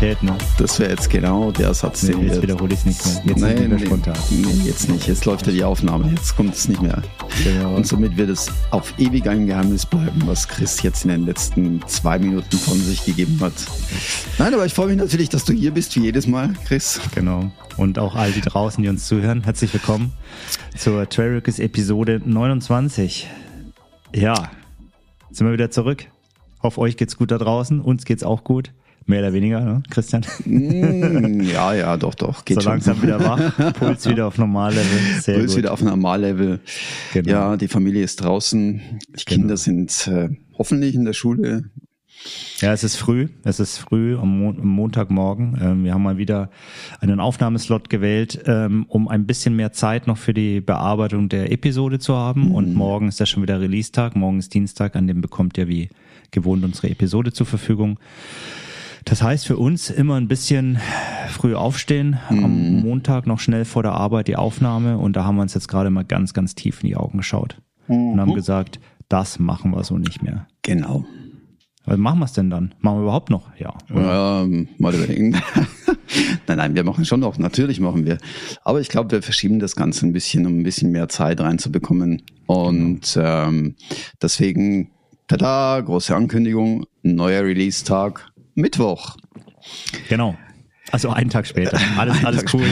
Spontanität, 0.00 0.22
ne? 0.22 0.34
Das 0.56 0.78
wäre 0.78 0.90
jetzt 0.90 1.10
genau 1.10 1.52
der 1.52 1.74
Satz, 1.74 2.04
Nee, 2.04 2.12
den 2.12 2.26
jetzt 2.28 2.40
wiederhole 2.40 2.72
ich 2.72 2.80
es 2.80 2.86
nicht 2.86 3.04
mehr. 3.04 3.22
Jetzt 3.26 3.40
Nein, 3.40 3.68
nicht 3.68 3.80
nee, 3.80 3.86
spontan. 3.86 4.14
nee, 4.30 4.66
jetzt 4.66 4.88
nicht. 4.88 5.06
Jetzt 5.06 5.26
läuft 5.26 5.46
ja 5.46 5.52
die 5.52 5.62
Aufnahme. 5.62 6.10
Jetzt 6.10 6.36
kommt 6.36 6.54
es 6.54 6.68
nicht 6.68 6.80
mehr. 6.80 7.02
Genau. 7.44 7.74
Und 7.74 7.86
somit 7.86 8.16
wird 8.16 8.30
es 8.30 8.50
auf 8.70 8.94
ewig 8.98 9.28
ein 9.28 9.46
Geheimnis 9.46 9.84
bleiben, 9.84 10.22
was 10.24 10.48
Chris 10.48 10.80
jetzt 10.82 11.04
in 11.04 11.10
den 11.10 11.26
letzten 11.26 11.86
zwei 11.86 12.18
Minuten 12.18 12.56
von 12.56 12.80
sich 12.80 13.04
gegeben 13.04 13.38
hat. 13.40 13.52
Nein, 14.38 14.54
aber 14.54 14.64
ich 14.64 14.72
freue 14.72 14.86
mich 14.86 14.96
natürlich, 14.96 15.28
dass 15.28 15.44
du 15.44 15.52
hier 15.52 15.72
bist, 15.72 15.94
wie 15.96 16.00
jedes 16.00 16.26
Mal, 16.26 16.54
Chris. 16.66 16.98
Genau. 17.14 17.50
Und 17.76 17.98
auch 17.98 18.14
all 18.16 18.32
die 18.32 18.40
draußen, 18.40 18.82
die 18.82 18.88
uns 18.88 19.06
zuhören, 19.06 19.44
herzlich 19.44 19.70
willkommen 19.74 20.12
zur 20.78 21.06
Trailricks 21.10 21.58
Episode 21.58 22.22
29. 22.24 23.28
Ja, 24.14 24.50
sind 25.30 25.46
wir 25.46 25.52
wieder 25.52 25.70
zurück. 25.70 26.06
Hoffe, 26.62 26.80
euch 26.80 26.96
geht's 26.96 27.18
gut 27.18 27.30
da 27.30 27.36
draußen. 27.36 27.80
Uns 27.82 28.06
geht's 28.06 28.22
auch 28.22 28.44
gut. 28.44 28.72
Mehr 29.10 29.22
oder 29.22 29.32
weniger, 29.32 29.60
ne, 29.60 29.82
Christian? 29.90 30.24
Mm, 30.44 31.40
ja, 31.40 31.74
ja, 31.74 31.96
doch, 31.96 32.14
doch. 32.14 32.44
Geht 32.44 32.54
so 32.54 32.60
schon. 32.60 32.72
langsam 32.74 33.02
wieder 33.02 33.18
wach. 33.18 33.72
Puls 33.74 34.08
wieder 34.08 34.28
auf 34.28 34.38
Normallevel. 34.38 35.20
Sehr 35.20 35.34
Puls 35.34 35.50
gut. 35.50 35.58
wieder 35.58 35.72
auf 35.72 35.82
Normallevel. 35.82 36.60
Genau. 37.12 37.28
Ja, 37.28 37.56
die 37.56 37.66
Familie 37.66 38.04
ist 38.04 38.22
draußen. 38.22 38.80
Die 39.18 39.24
Kinder 39.24 39.56
sind 39.56 40.06
äh, 40.06 40.28
hoffentlich 40.56 40.94
in 40.94 41.04
der 41.04 41.12
Schule. 41.12 41.64
Ja, 42.60 42.72
es 42.72 42.84
ist 42.84 42.94
früh. 42.94 43.30
Es 43.42 43.58
ist 43.58 43.78
früh 43.78 44.16
am, 44.16 44.46
am 44.46 44.68
Montagmorgen. 44.68 45.58
Ähm, 45.60 45.84
wir 45.84 45.92
haben 45.92 46.04
mal 46.04 46.16
wieder 46.16 46.48
einen 47.00 47.18
Aufnahmeslot 47.18 47.90
gewählt, 47.90 48.40
ähm, 48.46 48.86
um 48.86 49.08
ein 49.08 49.26
bisschen 49.26 49.56
mehr 49.56 49.72
Zeit 49.72 50.06
noch 50.06 50.18
für 50.18 50.34
die 50.34 50.60
Bearbeitung 50.60 51.28
der 51.28 51.50
Episode 51.50 51.98
zu 51.98 52.14
haben. 52.14 52.52
Und 52.52 52.74
morgen 52.74 53.08
ist 53.08 53.18
ja 53.18 53.26
schon 53.26 53.42
wieder 53.42 53.60
Release-Tag. 53.60 54.14
Morgen 54.14 54.38
ist 54.38 54.54
Dienstag, 54.54 54.94
an 54.94 55.08
dem 55.08 55.20
bekommt 55.20 55.58
ihr 55.58 55.66
wie 55.66 55.88
gewohnt 56.30 56.62
unsere 56.64 56.90
Episode 56.90 57.32
zur 57.32 57.46
Verfügung. 57.46 57.98
Das 59.10 59.22
heißt 59.22 59.44
für 59.44 59.56
uns 59.56 59.90
immer 59.90 60.14
ein 60.14 60.28
bisschen 60.28 60.78
früh 61.30 61.56
aufstehen, 61.56 62.20
am 62.28 62.80
Montag 62.80 63.26
noch 63.26 63.40
schnell 63.40 63.64
vor 63.64 63.82
der 63.82 63.92
Arbeit 63.92 64.28
die 64.28 64.36
Aufnahme 64.36 64.98
und 64.98 65.16
da 65.16 65.24
haben 65.24 65.34
wir 65.34 65.42
uns 65.42 65.52
jetzt 65.52 65.66
gerade 65.66 65.90
mal 65.90 66.04
ganz, 66.04 66.32
ganz 66.32 66.54
tief 66.54 66.84
in 66.84 66.90
die 66.90 66.96
Augen 66.96 67.18
geschaut 67.18 67.60
und 67.88 68.20
haben 68.20 68.34
gesagt, 68.34 68.78
das 69.08 69.40
machen 69.40 69.72
wir 69.72 69.82
so 69.82 69.98
nicht 69.98 70.22
mehr. 70.22 70.46
Genau. 70.62 71.04
Was 71.86 71.98
machen 71.98 72.20
wir 72.20 72.26
es 72.26 72.34
denn 72.34 72.50
dann? 72.50 72.72
Machen 72.78 72.98
wir 72.98 73.02
überhaupt 73.02 73.30
noch? 73.30 73.50
Ja. 73.58 73.74
Ähm, 73.92 74.68
mal 74.78 74.94
überlegen. 74.94 75.32
nein, 76.46 76.58
nein, 76.58 76.74
wir 76.76 76.84
machen 76.84 77.04
schon 77.04 77.18
noch. 77.18 77.36
Natürlich 77.36 77.80
machen 77.80 78.06
wir. 78.06 78.18
Aber 78.62 78.80
ich 78.80 78.90
glaube, 78.90 79.10
wir 79.10 79.22
verschieben 79.22 79.58
das 79.58 79.74
Ganze 79.74 80.06
ein 80.06 80.12
bisschen, 80.12 80.46
um 80.46 80.60
ein 80.60 80.62
bisschen 80.62 80.92
mehr 80.92 81.08
Zeit 81.08 81.40
reinzubekommen. 81.40 82.22
Und 82.46 83.18
ähm, 83.20 83.74
deswegen, 84.22 84.92
tada, 85.26 85.80
große 85.80 86.14
Ankündigung, 86.14 86.86
neuer 87.02 87.42
Release-Tag, 87.42 88.29
Mittwoch. 88.60 89.16
Genau. 90.08 90.36
Also 90.92 91.10
einen 91.10 91.30
Tag 91.30 91.46
später. 91.46 91.78
Alles, 91.98 92.24
alles 92.24 92.44
cool. 92.52 92.64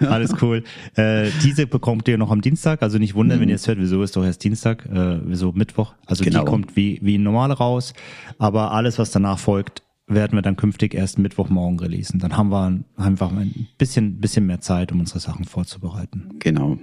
Alles 0.00 0.32
cool. 0.40 0.62
Äh, 0.94 1.30
diese 1.42 1.66
bekommt 1.66 2.06
ihr 2.06 2.18
noch 2.18 2.30
am 2.30 2.40
Dienstag. 2.40 2.82
Also 2.82 2.98
nicht 2.98 3.14
wundern, 3.16 3.40
wenn 3.40 3.48
ihr 3.48 3.56
es 3.56 3.66
hört, 3.66 3.78
wieso 3.80 4.00
ist 4.02 4.14
doch 4.14 4.24
erst 4.24 4.44
Dienstag, 4.44 4.86
äh, 4.86 5.18
wieso 5.24 5.50
Mittwoch. 5.52 5.94
Also 6.06 6.22
Genau. 6.22 6.40
die 6.40 6.44
kommt 6.44 6.76
wie, 6.76 7.00
wie 7.02 7.18
normal 7.18 7.50
raus. 7.50 7.92
Aber 8.38 8.70
alles, 8.70 8.98
was 9.00 9.10
danach 9.10 9.40
folgt, 9.40 9.82
werden 10.06 10.36
wir 10.36 10.42
dann 10.42 10.54
künftig 10.56 10.94
erst 10.94 11.18
Mittwochmorgen 11.18 11.80
releasen. 11.80 12.20
Dann 12.20 12.36
haben 12.36 12.50
wir 12.50 12.84
einfach 12.96 13.32
ein 13.32 13.66
bisschen, 13.78 14.20
bisschen 14.20 14.46
mehr 14.46 14.60
Zeit, 14.60 14.92
um 14.92 15.00
unsere 15.00 15.18
Sachen 15.18 15.44
vorzubereiten. 15.44 16.28
Genau. 16.38 16.78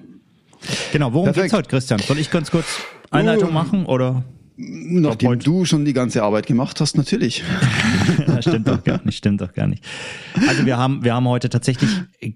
Genau, 0.92 1.14
worum 1.14 1.26
Perfekt. 1.26 1.44
geht's 1.45 1.54
heute, 1.54 1.70
Christian? 1.70 2.00
Soll 2.00 2.17
ich 2.20 2.30
ganz 2.32 2.52
kurz 2.52 2.82
Einleitung 3.12 3.50
Oh. 3.50 3.54
machen 3.54 3.86
oder? 3.86 4.23
Nachdem 4.64 5.30
heute- 5.30 5.44
du 5.45 5.66
schon 5.66 5.86
die 5.86 5.94
ganze 5.94 6.23
Arbeit 6.23 6.45
gemacht 6.48 6.80
hast, 6.81 6.98
natürlich. 6.98 7.44
Das 8.28 8.45
stimmt 8.45 8.67
doch 8.67 8.83
gar 8.83 8.99
nicht, 9.04 9.17
stimmt 9.17 9.42
doch 9.42 9.54
gar 9.54 9.67
nicht. 9.67 9.83
Also 10.48 10.66
wir 10.66 10.77
haben, 10.77 11.04
wir 11.04 11.14
haben 11.14 11.27
heute 11.27 11.49
tatsächlich 11.49 11.89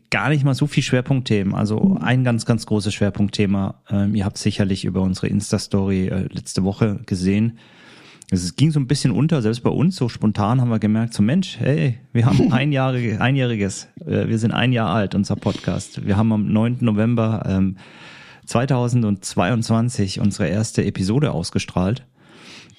gar 0.09 0.29
nicht 0.29 0.43
mal 0.43 0.53
so 0.53 0.67
viel 0.67 0.83
Schwerpunktthemen. 0.83 1.53
Also 1.55 1.97
ein 2.01 2.23
ganz, 2.23 2.45
ganz 2.45 2.65
großes 2.65 2.93
Schwerpunktthema. 2.93 3.81
Ähm, 3.89 4.13
ihr 4.15 4.25
habt 4.25 4.37
sicherlich 4.37 4.85
über 4.85 5.01
unsere 5.01 5.27
Insta-Story 5.27 6.07
äh, 6.07 6.27
letzte 6.31 6.63
Woche 6.63 6.99
gesehen. 7.05 7.57
Es 8.31 8.55
ging 8.55 8.71
so 8.71 8.79
ein 8.79 8.87
bisschen 8.87 9.11
unter, 9.11 9.41
selbst 9.43 9.61
bei 9.61 9.69
uns, 9.69 9.95
so 9.95 10.09
spontan 10.09 10.59
haben 10.59 10.69
wir 10.69 10.79
gemerkt, 10.79 11.13
so 11.13 11.21
Mensch, 11.21 11.57
hey, 11.59 11.99
wir 12.11 12.25
haben 12.25 12.51
ein 12.51 12.71
Jahre, 12.71 13.17
einjähriges, 13.19 13.87
äh, 14.05 14.27
wir 14.27 14.39
sind 14.39 14.51
ein 14.51 14.71
Jahr 14.73 14.89
alt, 14.89 15.13
unser 15.15 15.35
Podcast. 15.35 16.05
Wir 16.05 16.17
haben 16.17 16.31
am 16.31 16.51
9. 16.51 16.77
November 16.81 17.43
ähm, 17.47 17.77
2022 18.45 20.19
unsere 20.19 20.47
erste 20.47 20.83
Episode 20.85 21.31
ausgestrahlt. 21.31 22.05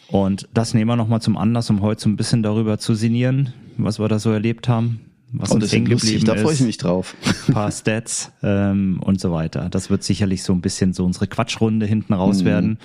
Und 0.09 0.49
das 0.55 0.75
nehmen 0.75 0.89
wir 0.89 0.97
nochmal 0.97 1.21
zum 1.21 1.37
Anlass, 1.37 1.71
um 1.71 1.83
heute 1.83 2.03
so 2.03 2.09
ein 2.09 2.17
bisschen 2.17 2.43
darüber 2.43 2.79
zu 2.79 2.95
sinnieren, 2.95 3.53
was 3.77 3.99
wir 3.99 4.09
da 4.09 4.19
so 4.19 4.31
erlebt 4.31 4.69
haben, 4.69 5.01
was 5.33 5.51
Und 5.51 5.63
uns 5.63 5.73
hängen 5.73 5.87
lustig, 5.87 6.11
geblieben 6.11 6.27
da 6.27 6.35
ist, 6.35 6.43
freue 6.43 6.55
ich 6.55 6.61
mich 6.61 6.79
drauf. 6.79 7.17
ein 7.49 7.55
paar 7.55 7.71
Stats 7.73 8.33
ähm, 8.43 9.01
und 9.03 9.21
so 9.21 9.33
weiter. 9.33 9.69
Das 9.69 9.91
wird 9.91 10.05
sicherlich 10.05 10.43
so 10.43 10.53
ein 10.53 10.61
bisschen 10.61 10.93
so 10.93 11.05
unsere 11.05 11.27
Quatschrunde 11.27 11.87
hinten 11.87 12.13
raus 12.13 12.45
werden. 12.45 12.79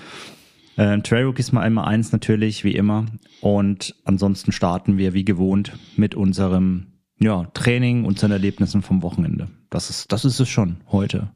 Ähm, 0.78 1.04
Trailbook 1.04 1.38
ist 1.38 1.52
mal 1.52 1.62
einmal 1.62 1.86
eins 1.86 2.12
natürlich, 2.12 2.64
wie 2.64 2.74
immer. 2.74 3.06
Und 3.42 3.96
ansonsten 4.06 4.52
starten 4.52 4.98
wir 4.98 5.14
wie 5.14 5.26
gewohnt 5.26 5.74
mit 5.96 6.16
unserem 6.16 6.88
ja, 7.20 7.46
Training, 7.54 8.06
unseren 8.06 8.32
Erlebnissen 8.32 8.82
vom 8.82 9.04
Wochenende. 9.04 9.48
Das 9.70 9.90
ist, 9.90 10.12
das 10.12 10.26
ist 10.26 10.40
es 10.40 10.50
schon 10.50 10.78
heute. 10.92 11.30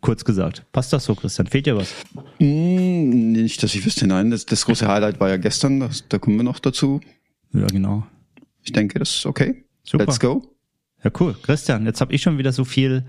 Kurz 0.00 0.24
gesagt. 0.24 0.64
Passt 0.72 0.92
das 0.92 1.04
so, 1.04 1.14
Christian? 1.14 1.46
Fehlt 1.46 1.66
dir 1.66 1.76
was? 1.76 1.94
Hm, 2.38 3.32
nicht, 3.32 3.62
dass 3.62 3.74
ich 3.74 3.84
wüsste, 3.84 4.06
nein. 4.06 4.30
Das, 4.30 4.46
das 4.46 4.64
große 4.64 4.86
Highlight 4.86 5.20
war 5.20 5.28
ja 5.28 5.36
gestern, 5.36 5.80
das, 5.80 6.04
da 6.08 6.18
kommen 6.18 6.36
wir 6.36 6.44
noch 6.44 6.58
dazu. 6.58 7.00
Ja, 7.52 7.66
genau. 7.66 8.06
Ich 8.62 8.72
denke, 8.72 8.98
das 8.98 9.16
ist 9.16 9.26
okay. 9.26 9.64
Super. 9.82 10.04
Let's 10.04 10.20
go. 10.20 10.54
Ja, 11.02 11.10
cool. 11.20 11.34
Christian, 11.42 11.86
jetzt 11.86 12.00
habe 12.00 12.12
ich 12.12 12.22
schon 12.22 12.38
wieder 12.38 12.52
so 12.52 12.64
viel 12.64 13.04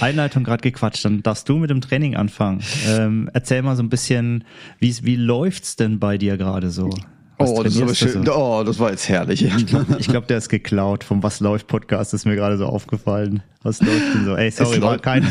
Einleitung 0.00 0.42
gerade 0.42 0.62
gequatscht. 0.62 1.04
Dann 1.04 1.22
darfst 1.22 1.48
du 1.48 1.56
mit 1.56 1.70
dem 1.70 1.82
Training 1.82 2.16
anfangen. 2.16 2.62
Ähm, 2.88 3.30
erzähl 3.32 3.62
mal 3.62 3.76
so 3.76 3.82
ein 3.82 3.90
bisschen, 3.90 4.44
wie 4.78 4.94
wie 5.02 5.16
läuft's 5.16 5.76
denn 5.76 5.98
bei 5.98 6.16
dir 6.16 6.38
gerade 6.38 6.70
so? 6.70 6.90
Was 7.38 7.50
Oh, 7.50 7.62
das 7.62 7.74
ist 7.74 7.82
aber 7.82 7.94
schön. 7.94 8.24
so? 8.24 8.34
Oh, 8.34 8.62
das 8.64 8.78
war 8.78 8.90
jetzt 8.90 9.08
herrlich. 9.08 9.44
Ich 9.98 10.08
glaube, 10.08 10.26
der 10.26 10.38
ist 10.38 10.48
geklaut 10.48 11.04
vom 11.04 11.22
Was 11.22 11.40
läuft 11.40 11.66
Podcast, 11.66 12.14
ist 12.14 12.24
mir 12.24 12.34
gerade 12.34 12.56
so 12.56 12.66
aufgefallen. 12.66 13.42
Was 13.62 13.80
läuft 13.80 14.14
denn 14.14 14.24
so? 14.24 14.36
Ey, 14.36 14.50
sorry, 14.50 14.76
Es 14.76 14.80
war 14.82 14.98
kein, 14.98 15.26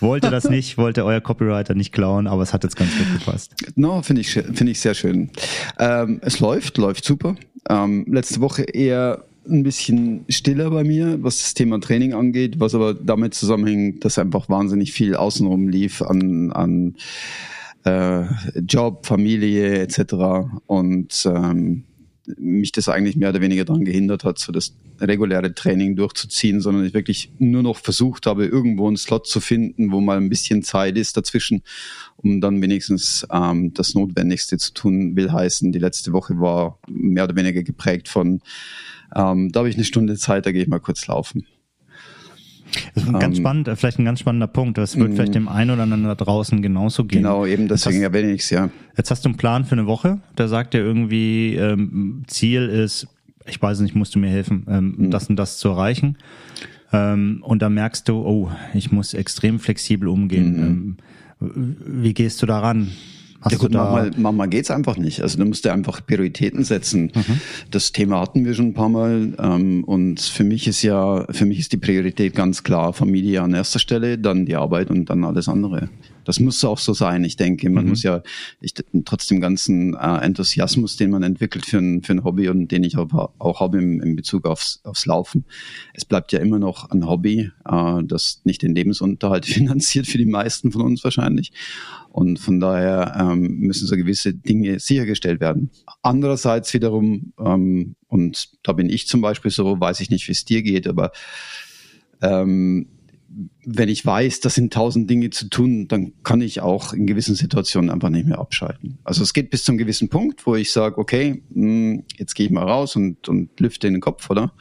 wollte 0.00 0.30
das 0.30 0.48
nicht, 0.48 0.78
wollte 0.78 1.04
euer 1.04 1.20
Copywriter 1.20 1.74
nicht 1.74 1.92
klauen, 1.92 2.26
aber 2.26 2.42
es 2.42 2.52
hat 2.54 2.64
jetzt 2.64 2.76
ganz 2.76 2.90
gut 2.96 3.18
gepasst. 3.18 3.54
No, 3.76 4.00
finde 4.02 4.22
ich, 4.22 4.30
finde 4.32 4.70
ich 4.70 4.80
sehr 4.80 4.94
schön. 4.94 5.30
Ähm, 5.78 6.20
es 6.22 6.40
läuft, 6.40 6.78
läuft 6.78 7.04
super. 7.04 7.34
Ähm, 7.68 8.06
letzte 8.08 8.40
Woche 8.40 8.62
eher 8.62 9.24
ein 9.48 9.62
bisschen 9.62 10.24
stiller 10.28 10.70
bei 10.70 10.84
mir, 10.84 11.22
was 11.22 11.38
das 11.38 11.54
Thema 11.54 11.80
Training 11.80 12.14
angeht, 12.14 12.60
was 12.60 12.74
aber 12.74 12.94
damit 12.94 13.34
zusammenhängt, 13.34 14.04
dass 14.04 14.18
einfach 14.18 14.48
wahnsinnig 14.48 14.92
viel 14.92 15.14
außenrum 15.16 15.68
lief 15.68 16.02
an, 16.02 16.52
an 16.52 16.94
äh, 17.84 18.24
Job, 18.60 19.06
Familie 19.06 19.78
etc. 19.80 20.14
Und 20.66 21.26
ähm, 21.26 21.84
mich 22.38 22.72
das 22.72 22.88
eigentlich 22.88 23.16
mehr 23.16 23.30
oder 23.30 23.40
weniger 23.40 23.64
daran 23.64 23.84
gehindert 23.84 24.24
hat, 24.24 24.38
so 24.38 24.52
das 24.52 24.76
reguläre 25.00 25.54
Training 25.54 25.96
durchzuziehen, 25.96 26.60
sondern 26.60 26.84
ich 26.84 26.94
wirklich 26.94 27.32
nur 27.38 27.62
noch 27.62 27.78
versucht 27.78 28.26
habe, 28.26 28.46
irgendwo 28.46 28.86
einen 28.86 28.96
Slot 28.96 29.26
zu 29.26 29.40
finden, 29.40 29.92
wo 29.92 30.00
mal 30.00 30.18
ein 30.18 30.28
bisschen 30.28 30.62
Zeit 30.62 30.96
ist 30.98 31.16
dazwischen, 31.16 31.62
um 32.16 32.40
dann 32.40 32.60
wenigstens 32.60 33.26
ähm, 33.32 33.72
das 33.74 33.94
Notwendigste 33.94 34.58
zu 34.58 34.72
tun, 34.74 35.16
will 35.16 35.32
heißen, 35.32 35.72
die 35.72 35.78
letzte 35.78 36.12
Woche 36.12 36.38
war 36.38 36.78
mehr 36.88 37.24
oder 37.24 37.36
weniger 37.36 37.62
geprägt 37.62 38.08
von, 38.08 38.40
ähm, 39.14 39.50
da 39.50 39.60
habe 39.60 39.68
ich 39.68 39.76
eine 39.76 39.84
Stunde 39.84 40.16
Zeit, 40.16 40.46
da 40.46 40.52
gehe 40.52 40.62
ich 40.62 40.68
mal 40.68 40.80
kurz 40.80 41.06
laufen. 41.06 41.46
Das 42.94 43.02
ist 43.04 43.08
ein 43.08 43.18
ganz 43.18 43.36
Ähm, 43.36 43.42
spannend, 43.42 43.68
äh, 43.68 43.76
vielleicht 43.76 43.98
ein 43.98 44.04
ganz 44.04 44.20
spannender 44.20 44.46
Punkt. 44.46 44.78
Das 44.78 44.96
wird 44.96 45.14
vielleicht 45.14 45.34
dem 45.34 45.48
einen 45.48 45.70
oder 45.70 45.82
anderen 45.82 46.04
da 46.04 46.14
draußen 46.14 46.62
genauso 46.62 47.04
gehen. 47.04 47.22
Genau, 47.22 47.44
eben 47.46 47.68
deswegen 47.68 48.02
erwähne 48.02 48.32
ich 48.32 48.42
es 48.42 48.50
ja. 48.50 48.70
Jetzt 48.96 49.10
hast 49.10 49.24
du 49.24 49.28
einen 49.30 49.36
Plan 49.38 49.64
für 49.64 49.72
eine 49.72 49.86
Woche. 49.86 50.18
Da 50.36 50.46
sagt 50.48 50.74
er 50.74 50.80
irgendwie, 50.80 51.54
ähm, 51.56 52.22
Ziel 52.26 52.68
ist, 52.68 53.08
ich 53.46 53.60
weiß 53.60 53.80
nicht, 53.80 53.94
musst 53.94 54.14
du 54.14 54.18
mir 54.18 54.28
helfen, 54.30 54.66
ähm, 54.68 54.94
Mhm. 54.96 55.10
das 55.10 55.28
und 55.28 55.36
das 55.36 55.58
zu 55.58 55.70
erreichen. 55.70 56.16
Ähm, 56.92 57.42
und 57.42 57.62
dann 57.62 57.74
merkst 57.74 58.08
du, 58.08 58.16
oh, 58.24 58.50
ich 58.74 58.90
muss 58.92 59.14
extrem 59.14 59.58
flexibel 59.60 60.08
umgehen. 60.08 60.58
Ähm, 60.58 60.96
wie 61.86 62.12
gehst 62.14 62.42
du 62.42 62.46
daran? 62.46 62.90
Hast 63.40 63.52
Mhm. 63.52 63.58
Ja 63.58 63.58
gut, 63.58 63.72
manchmal, 63.72 64.10
manchmal 64.16 64.48
geht's 64.48 64.70
einfach 64.70 64.96
nicht. 64.96 65.22
Also 65.22 65.38
du 65.38 65.44
musst 65.44 65.64
dir 65.64 65.72
einfach 65.72 66.04
Prioritäten 66.06 66.62
setzen. 66.64 67.10
Das 67.70 67.92
Thema 67.92 68.20
hatten 68.20 68.44
wir 68.44 68.54
schon 68.54 68.68
ein 68.68 68.74
paar 68.74 68.88
Mal. 68.88 69.32
Ähm, 69.38 69.84
und 69.84 70.20
für 70.20 70.44
mich 70.44 70.66
ist 70.66 70.82
ja, 70.82 71.24
für 71.30 71.46
mich 71.46 71.58
ist 71.58 71.72
die 71.72 71.78
Priorität 71.78 72.34
ganz 72.34 72.62
klar 72.62 72.92
Familie 72.92 73.42
an 73.42 73.54
erster 73.54 73.78
Stelle, 73.78 74.18
dann 74.18 74.44
die 74.44 74.56
Arbeit 74.56 74.90
und 74.90 75.06
dann 75.08 75.24
alles 75.24 75.48
andere. 75.48 75.88
Das 76.30 76.38
muss 76.38 76.64
auch 76.64 76.78
so 76.78 76.92
sein, 76.92 77.24
ich 77.24 77.34
denke. 77.34 77.68
Man 77.70 77.82
mhm. 77.82 77.90
muss 77.90 78.04
ja 78.04 78.22
ich, 78.60 78.72
trotz 79.04 79.26
dem 79.26 79.40
ganzen 79.40 79.94
äh, 79.94 80.18
Enthusiasmus, 80.18 80.96
den 80.96 81.10
man 81.10 81.24
entwickelt 81.24 81.66
für 81.66 81.78
ein, 81.78 82.04
für 82.04 82.12
ein 82.12 82.22
Hobby 82.22 82.48
und 82.48 82.68
den 82.68 82.84
ich 82.84 82.96
auch, 82.96 83.32
auch 83.40 83.58
habe 83.58 83.78
im, 83.78 84.00
im 84.00 84.14
Bezug 84.14 84.46
aufs, 84.46 84.78
aufs 84.84 85.06
Laufen, 85.06 85.44
es 85.92 86.04
bleibt 86.04 86.30
ja 86.30 86.38
immer 86.38 86.60
noch 86.60 86.88
ein 86.90 87.04
Hobby, 87.04 87.50
äh, 87.68 88.04
das 88.04 88.42
nicht 88.44 88.62
den 88.62 88.76
Lebensunterhalt 88.76 89.44
finanziert 89.56 90.06
für 90.06 90.18
die 90.18 90.24
meisten 90.24 90.70
von 90.70 90.82
uns 90.82 91.02
wahrscheinlich. 91.02 91.50
Und 92.10 92.38
von 92.38 92.60
daher 92.60 93.16
ähm, 93.18 93.58
müssen 93.58 93.88
so 93.88 93.96
gewisse 93.96 94.32
Dinge 94.32 94.78
sichergestellt 94.78 95.40
werden. 95.40 95.70
Andererseits 96.00 96.72
wiederum, 96.74 97.32
ähm, 97.44 97.96
und 98.06 98.50
da 98.62 98.72
bin 98.72 98.88
ich 98.88 99.08
zum 99.08 99.20
Beispiel 99.20 99.50
so, 99.50 99.80
weiß 99.80 99.98
ich 99.98 100.10
nicht, 100.10 100.28
wie 100.28 100.32
es 100.32 100.44
dir 100.44 100.62
geht, 100.62 100.86
aber 100.86 101.10
ähm, 102.22 102.86
wenn 103.64 103.88
ich 103.88 104.04
weiß, 104.04 104.40
das 104.40 104.54
sind 104.54 104.72
tausend 104.72 105.10
Dinge 105.10 105.30
zu 105.30 105.48
tun, 105.48 105.86
dann 105.88 106.12
kann 106.22 106.40
ich 106.40 106.60
auch 106.60 106.92
in 106.92 107.06
gewissen 107.06 107.34
Situationen 107.34 107.90
einfach 107.90 108.08
nicht 108.08 108.26
mehr 108.26 108.38
abschalten. 108.38 108.98
Also 109.04 109.22
es 109.22 109.34
geht 109.34 109.50
bis 109.50 109.64
zum 109.64 109.76
gewissen 109.76 110.08
Punkt, 110.08 110.46
wo 110.46 110.56
ich 110.56 110.72
sage, 110.72 110.98
okay, 110.98 111.42
hm, 111.52 112.04
jetzt 112.16 112.34
gehe 112.34 112.46
ich 112.46 112.52
mal 112.52 112.64
raus 112.64 112.96
und, 112.96 113.28
und 113.28 113.58
lüfte 113.60 113.90
den 113.90 114.00
Kopf, 114.00 114.30
oder? 114.30 114.52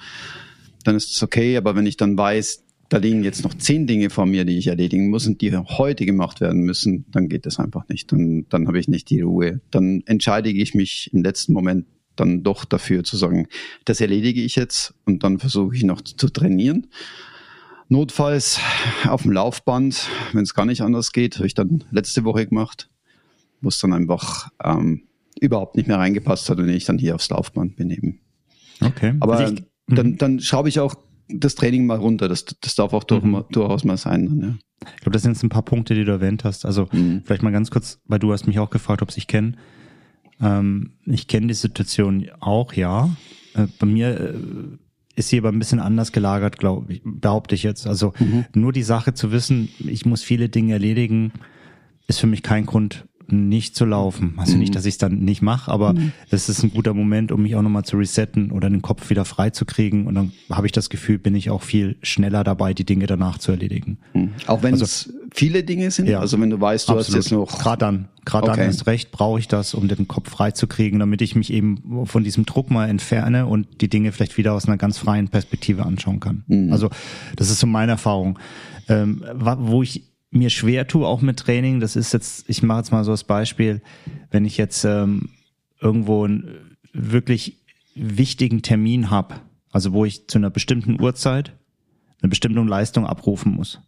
Dann 0.84 0.96
ist 0.96 1.14
es 1.14 1.24
okay, 1.24 1.58
aber 1.58 1.76
wenn 1.76 1.86
ich 1.86 1.98
dann 1.98 2.18
weiß, 2.18 2.66
da 2.90 2.98
liegen 2.98 3.24
jetzt 3.24 3.44
noch 3.44 3.54
zehn 3.54 3.86
Dinge 3.86 4.10
vor 4.10 4.26
mir, 4.26 4.46
die 4.46 4.58
ich 4.58 4.68
erledigen 4.68 5.10
muss 5.10 5.28
und 5.28 5.42
die 5.42 5.56
heute 5.56 6.06
gemacht 6.06 6.42
werden 6.42 6.62
müssen, 6.62 7.06
dann 7.12 7.30
geht 7.30 7.46
das 7.46 7.60
einfach 7.60 7.88
nicht. 7.88 8.12
Dann, 8.12 8.48
dann 8.50 8.68
habe 8.68 8.80
ich 8.80 8.88
nicht 8.88 9.10
die 9.12 9.22
Ruhe. 9.22 9.62
Dann 9.70 10.02
entscheide 10.08 10.50
ich 10.50 10.74
mich 10.74 11.12
im 11.14 11.24
letzten 11.24 11.54
Moment 11.54 11.86
dann 12.16 12.44
doch 12.44 12.66
dafür 12.66 13.04
zu 13.04 13.16
sagen, 13.16 13.48
das 13.86 14.02
erledige 14.02 14.42
ich 14.42 14.56
jetzt 14.56 14.94
und 15.06 15.24
dann 15.24 15.40
versuche 15.40 15.76
ich 15.76 15.84
noch 15.84 16.02
zu 16.02 16.30
trainieren 16.30 16.88
Notfalls 17.90 18.60
auf 19.08 19.24
dem 19.24 19.32
Laufband, 19.32 20.08
wenn 20.34 20.44
es 20.44 20.54
gar 20.54 20.66
nicht 20.66 20.82
anders 20.82 21.12
geht, 21.12 21.38
habe 21.38 21.48
ich 21.48 21.56
dann 21.56 21.84
letzte 21.92 22.24
Woche 22.24 22.46
gemacht, 22.46 22.90
wo 23.62 23.70
es 23.70 23.80
dann 23.80 23.94
einfach 23.94 24.50
ähm, 24.64 25.04
überhaupt 25.42 25.76
nicht 25.76 25.88
mehr 25.88 25.98
reingepasst 25.98 26.50
hat 26.50 26.60
und 26.60 26.70
ich 26.70 26.86
dann 26.86 27.00
hier 27.00 27.16
aufs 27.16 27.30
Laufband 27.30 27.76
bin 27.78 27.90
eben. 27.90 28.20
Okay. 28.80 29.16
Aber 29.20 29.38
also 29.38 29.54
ich, 29.54 29.64
dann, 29.88 30.08
mhm. 30.08 30.18
dann 30.18 30.40
schraube 30.40 30.70
ich 30.70 30.80
auch 30.80 30.96
das 31.30 31.56
Training 31.56 31.86
mal 31.86 31.98
runter. 31.98 32.28
Das, 32.28 32.46
das 32.46 32.76
darf 32.76 32.94
auch 32.94 33.04
durch, 33.04 33.24
mhm. 33.24 33.46
durchaus 33.52 33.84
mal 33.84 33.98
sein. 33.98 34.28
Dann, 34.28 34.42
ja. 34.42 34.56
Ich 34.96 35.02
glaube, 35.02 35.12
das 35.12 35.24
sind 35.24 35.34
jetzt 35.34 35.44
ein 35.44 35.50
paar 35.50 35.64
Punkte, 35.64 35.94
die 35.94 36.06
du 36.06 36.12
erwähnt 36.12 36.44
hast. 36.44 36.66
Also 36.66 36.88
mhm. 36.92 37.24
vielleicht 37.26 37.44
mal 37.44 37.52
ganz 37.52 37.72
kurz, 37.72 38.00
weil 38.06 38.20
du 38.20 38.32
hast 38.32 38.48
mich 38.48 38.60
auch 38.60 38.70
gefragt, 38.70 39.02
ob 39.02 39.10
ich 39.16 39.28
kenne. 39.28 39.54
Ähm, 40.42 40.94
ich 41.06 41.28
kenne 41.28 41.48
die 41.48 41.54
Situation 41.54 42.30
auch, 42.40 42.74
ja. 42.74 43.10
Äh, 43.56 43.68
bei 43.80 43.86
mir 43.86 44.20
äh, 44.20 44.34
ist 45.20 45.30
hier 45.30 45.42
aber 45.42 45.50
ein 45.50 45.60
bisschen 45.60 45.82
anders 45.82 46.14
gelagert, 46.14 46.58
glaube 46.58 46.94
ich, 46.94 47.02
behaupte 47.04 47.54
ich 47.54 47.64
jetzt. 47.64 47.86
Also 47.86 48.14
mhm. 48.18 48.46
nur 48.54 48.72
die 48.72 48.84
Sache 48.84 49.14
zu 49.14 49.32
wissen, 49.32 49.70
ich 49.80 50.06
muss 50.06 50.24
viele 50.24 50.48
Dinge 50.48 50.74
erledigen, 50.74 51.34
ist 52.08 52.20
für 52.20 52.28
mich 52.28 52.42
kein 52.42 52.66
Grund, 52.66 53.06
nicht 53.32 53.76
zu 53.76 53.86
laufen. 53.86 54.34
Also 54.38 54.54
mhm. 54.54 54.60
nicht, 54.60 54.76
dass 54.76 54.86
ich 54.86 54.96
es 54.96 54.98
dann 54.98 55.20
nicht 55.20 55.42
mache, 55.42 55.72
aber 55.72 55.94
mhm. 55.94 56.12
es 56.30 56.50
ist 56.50 56.64
ein 56.64 56.72
guter 56.72 56.94
Moment, 56.94 57.32
um 57.32 57.44
mich 57.44 57.56
auch 57.56 57.62
nochmal 57.62 57.84
zu 57.84 57.98
resetten 57.98 58.52
oder 58.52 58.70
den 58.70 58.82
Kopf 58.82 59.10
wieder 59.10 59.26
frei 59.26 59.50
zu 59.50 59.66
kriegen. 59.66 60.08
Und 60.08 60.16
dann 60.16 60.32
habe 60.52 60.68
ich 60.68 60.72
das 60.72 60.90
Gefühl, 60.90 61.18
bin 61.18 61.36
ich 61.36 61.50
auch 61.50 61.62
viel 61.62 61.98
schneller 62.02 62.44
dabei, 62.44 62.74
die 62.74 62.86
Dinge 62.86 63.06
danach 63.08 63.38
zu 63.38 63.52
erledigen. 63.52 63.98
Mhm. 64.14 64.32
Auch 64.48 64.64
wenn 64.64 64.74
also, 64.74 64.86
es 64.86 65.14
viele 65.34 65.64
Dinge 65.64 65.92
sind? 65.92 66.08
Ja, 66.08 66.20
also 66.20 66.40
wenn 66.40 66.50
du 66.50 66.60
weißt, 66.60 66.90
du 66.90 66.94
absolut. 66.94 67.08
hast 67.08 67.26
jetzt 67.26 67.32
noch... 67.32 67.60
Gerade 67.60 67.80
dann, 67.80 68.08
gerade 68.26 68.50
okay. 68.50 68.62
dann 68.62 68.70
ist 68.70 68.88
recht, 68.88 69.12
brauche 69.12 69.40
ich 69.40 69.48
das, 69.48 69.74
um 69.74 69.88
den 69.88 70.08
Kopf 70.08 70.30
frei 70.30 70.52
zu 70.52 70.68
kriegen, 70.68 71.00
damit 71.00 71.22
ich 71.22 71.36
mich 71.36 71.52
eben 71.52 72.06
von 72.06 72.24
diesem 72.24 72.46
Druck 72.46 72.72
mal 72.72 72.90
entferne 72.90 73.46
und 73.46 73.82
die 73.82 73.90
Dinge 73.90 74.12
vielleicht 74.12 74.38
wieder 74.38 74.54
aus 74.54 74.66
einer 74.66 74.78
ganz 74.78 74.98
freien 74.98 75.30
Perspektive 75.30 75.86
anschauen 75.86 76.20
kann. 76.20 76.44
Mhm. 76.48 76.72
Also 76.72 76.90
das 77.36 77.50
ist 77.50 77.60
so 77.60 77.68
meine 77.68 77.94
Erfahrung. 77.94 78.40
Ähm, 78.88 79.24
wo 79.36 79.84
ich 79.84 80.09
mir 80.32 80.50
schwer 80.50 80.88
tue, 80.88 81.08
auch 81.08 81.22
mit 81.22 81.38
Training, 81.38 81.80
das 81.80 81.96
ist 81.96 82.14
jetzt, 82.14 82.50
ich 82.50 82.62
mache 82.62 82.80
jetzt 82.80 82.92
mal 82.92 83.04
so 83.04 83.12
das 83.12 83.24
Beispiel, 83.24 83.82
wenn 84.32 84.46
ich 84.46 84.58
jetzt 84.58 84.84
ähm, 84.86 85.30
irgendwo 85.82 86.24
einen 86.24 86.78
wirklich 86.94 87.58
wichtigen 87.96 88.62
Termin 88.62 89.10
habe, 89.10 89.36
also 89.72 89.94
wo 89.94 90.06
ich 90.06 90.28
zu 90.28 90.38
einer 90.38 90.50
bestimmten 90.50 91.02
Uhrzeit 91.02 91.54
eine 92.22 92.30
bestimmte 92.30 92.62
Leistung 92.62 93.06
abrufen 93.06 93.54
muss. 93.54 93.80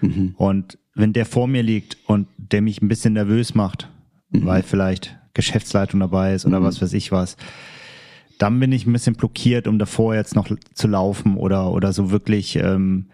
Mhm. 0.00 0.34
Und 0.36 0.78
wenn 0.94 1.12
der 1.12 1.26
vor 1.26 1.46
mir 1.46 1.62
liegt 1.62 1.96
und 2.06 2.28
der 2.36 2.62
mich 2.62 2.82
ein 2.82 2.88
bisschen 2.88 3.14
nervös 3.14 3.54
macht, 3.54 3.88
mhm. 4.30 4.44
weil 4.44 4.62
vielleicht 4.62 5.16
Geschäftsleitung 5.34 6.00
dabei 6.00 6.34
ist 6.34 6.46
oder 6.46 6.60
mhm. 6.60 6.64
was 6.64 6.82
weiß 6.82 6.92
ich 6.92 7.12
was, 7.12 7.36
dann 8.38 8.58
bin 8.58 8.72
ich 8.72 8.86
ein 8.86 8.92
bisschen 8.92 9.14
blockiert, 9.14 9.68
um 9.68 9.78
davor 9.78 10.14
jetzt 10.14 10.34
noch 10.34 10.48
zu 10.74 10.88
laufen 10.88 11.36
oder, 11.36 11.72
oder 11.72 11.92
so 11.92 12.10
wirklich 12.10 12.56
ähm, 12.56 13.06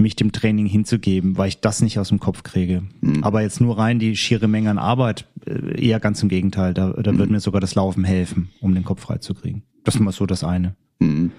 mich 0.00 0.16
dem 0.16 0.32
Training 0.32 0.66
hinzugeben, 0.66 1.36
weil 1.36 1.48
ich 1.48 1.60
das 1.60 1.82
nicht 1.82 1.98
aus 1.98 2.08
dem 2.08 2.20
Kopf 2.20 2.42
kriege. 2.42 2.84
Mhm. 3.00 3.24
Aber 3.24 3.42
jetzt 3.42 3.60
nur 3.60 3.78
rein 3.78 3.98
die 3.98 4.16
schiere 4.16 4.48
Menge 4.48 4.70
an 4.70 4.78
Arbeit, 4.78 5.26
äh, 5.46 5.80
eher 5.80 6.00
ganz 6.00 6.22
im 6.22 6.28
Gegenteil. 6.28 6.74
Da, 6.74 6.92
da 6.92 7.12
mhm. 7.12 7.18
wird 7.18 7.30
mir 7.30 7.40
sogar 7.40 7.60
das 7.60 7.74
Laufen 7.74 8.04
helfen, 8.04 8.50
um 8.60 8.74
den 8.74 8.84
Kopf 8.84 9.02
freizukriegen. 9.02 9.62
Das 9.84 9.94
ist 9.94 10.00
mal 10.00 10.12
so 10.12 10.26
das 10.26 10.44
eine. 10.44 10.76
Mhm. 10.98 11.32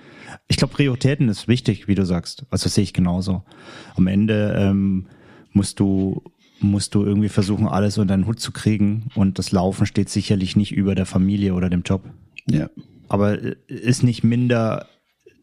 Ich 0.47 0.57
glaube, 0.57 0.73
Prioritäten 0.73 1.29
ist 1.29 1.47
wichtig, 1.47 1.88
wie 1.88 1.95
du 1.95 2.06
sagst. 2.06 2.45
Also 2.50 2.65
das 2.65 2.75
sehe 2.75 2.83
ich 2.83 2.94
genauso. 2.94 3.44
Am 3.95 4.07
Ende 4.07 4.56
ähm, 4.57 5.07
musst 5.53 5.79
du 5.79 6.21
musst 6.61 6.94
du 6.94 7.06
irgendwie 7.06 7.29
versuchen, 7.29 7.67
alles 7.67 7.97
unter 7.97 8.15
den 8.15 8.27
Hut 8.27 8.39
zu 8.39 8.51
kriegen. 8.51 9.06
Und 9.15 9.39
das 9.39 9.51
Laufen 9.51 9.85
steht 9.85 10.09
sicherlich 10.09 10.56
nicht 10.56 10.73
über 10.73 10.94
der 10.94 11.06
Familie 11.06 11.53
oder 11.53 11.69
dem 11.69 11.83
Job. 11.83 12.03
Ja. 12.50 12.69
Aber 13.07 13.41
äh, 13.41 13.56
ist 13.67 14.03
nicht 14.03 14.23
minder 14.23 14.88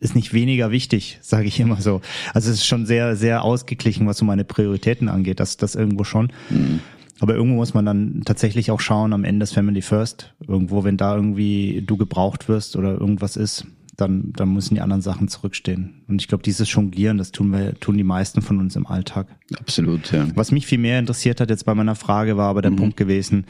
ist 0.00 0.14
nicht 0.14 0.32
weniger 0.32 0.70
wichtig, 0.70 1.18
sage 1.22 1.48
ich 1.48 1.60
immer 1.60 1.80
so. 1.80 2.00
Also 2.34 2.50
es 2.50 2.58
ist 2.58 2.66
schon 2.66 2.86
sehr, 2.86 3.16
sehr 3.16 3.42
ausgeglichen, 3.42 4.06
was 4.06 4.18
so 4.18 4.24
meine 4.24 4.44
Prioritäten 4.44 5.08
angeht. 5.08 5.40
Das, 5.40 5.56
das 5.56 5.74
irgendwo 5.74 6.04
schon. 6.04 6.32
Mhm. 6.50 6.80
Aber 7.20 7.34
irgendwo 7.34 7.56
muss 7.56 7.74
man 7.74 7.86
dann 7.86 8.22
tatsächlich 8.24 8.70
auch 8.70 8.80
schauen, 8.80 9.12
am 9.12 9.24
Ende 9.24 9.44
ist 9.44 9.54
Family 9.54 9.80
First. 9.80 10.34
Irgendwo, 10.46 10.84
wenn 10.84 10.96
da 10.96 11.16
irgendwie 11.16 11.82
du 11.86 11.96
gebraucht 11.96 12.48
wirst 12.48 12.76
oder 12.76 12.92
irgendwas 12.92 13.36
ist, 13.36 13.66
dann, 13.96 14.34
dann 14.36 14.52
müssen 14.52 14.74
die 14.74 14.82
anderen 14.82 15.00
Sachen 15.00 15.28
zurückstehen. 15.28 16.02
Und 16.08 16.20
ich 16.20 16.28
glaube, 16.28 16.42
dieses 16.42 16.70
Jonglieren, 16.70 17.16
das 17.16 17.32
tun 17.32 17.50
wir, 17.50 17.80
tun 17.80 17.96
die 17.96 18.04
meisten 18.04 18.42
von 18.42 18.58
uns 18.58 18.76
im 18.76 18.86
Alltag. 18.86 19.28
Absolut, 19.58 20.12
ja. 20.12 20.26
Was 20.34 20.52
mich 20.52 20.66
viel 20.66 20.78
mehr 20.78 20.98
interessiert 20.98 21.40
hat 21.40 21.48
jetzt 21.48 21.64
bei 21.64 21.74
meiner 21.74 21.94
Frage, 21.94 22.36
war 22.36 22.50
aber 22.50 22.60
der 22.60 22.72
mhm. 22.72 22.76
Punkt 22.76 22.96
gewesen, 22.98 23.46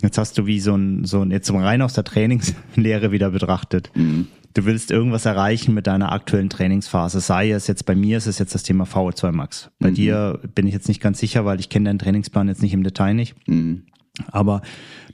jetzt 0.00 0.16
hast 0.16 0.38
du 0.38 0.46
wie 0.46 0.60
so 0.60 0.74
ein, 0.74 1.04
so 1.04 1.20
ein, 1.20 1.30
jetzt 1.30 1.52
rein 1.52 1.82
aus 1.82 1.92
der 1.92 2.04
Trainingslehre 2.04 3.12
wieder 3.12 3.30
betrachtet. 3.30 3.90
Mhm 3.94 4.28
du 4.54 4.64
willst 4.64 4.90
irgendwas 4.90 5.26
erreichen 5.26 5.74
mit 5.74 5.86
deiner 5.86 6.12
aktuellen 6.12 6.50
Trainingsphase. 6.50 7.20
Sei 7.20 7.50
es 7.50 7.66
jetzt 7.66 7.86
bei 7.86 7.94
mir, 7.94 8.18
ist 8.18 8.26
es 8.26 8.38
jetzt 8.38 8.54
das 8.54 8.62
Thema 8.62 8.84
VO2 8.84 9.32
Max. 9.32 9.70
Bei 9.78 9.90
mhm. 9.90 9.94
dir 9.94 10.40
bin 10.54 10.66
ich 10.66 10.74
jetzt 10.74 10.88
nicht 10.88 11.00
ganz 11.00 11.18
sicher, 11.18 11.44
weil 11.44 11.60
ich 11.60 11.68
kenne 11.68 11.88
deinen 11.88 11.98
Trainingsplan 11.98 12.48
jetzt 12.48 12.62
nicht 12.62 12.74
im 12.74 12.82
Detail 12.82 13.14
nicht. 13.14 13.36
Mhm. 13.48 13.84
Aber 14.30 14.62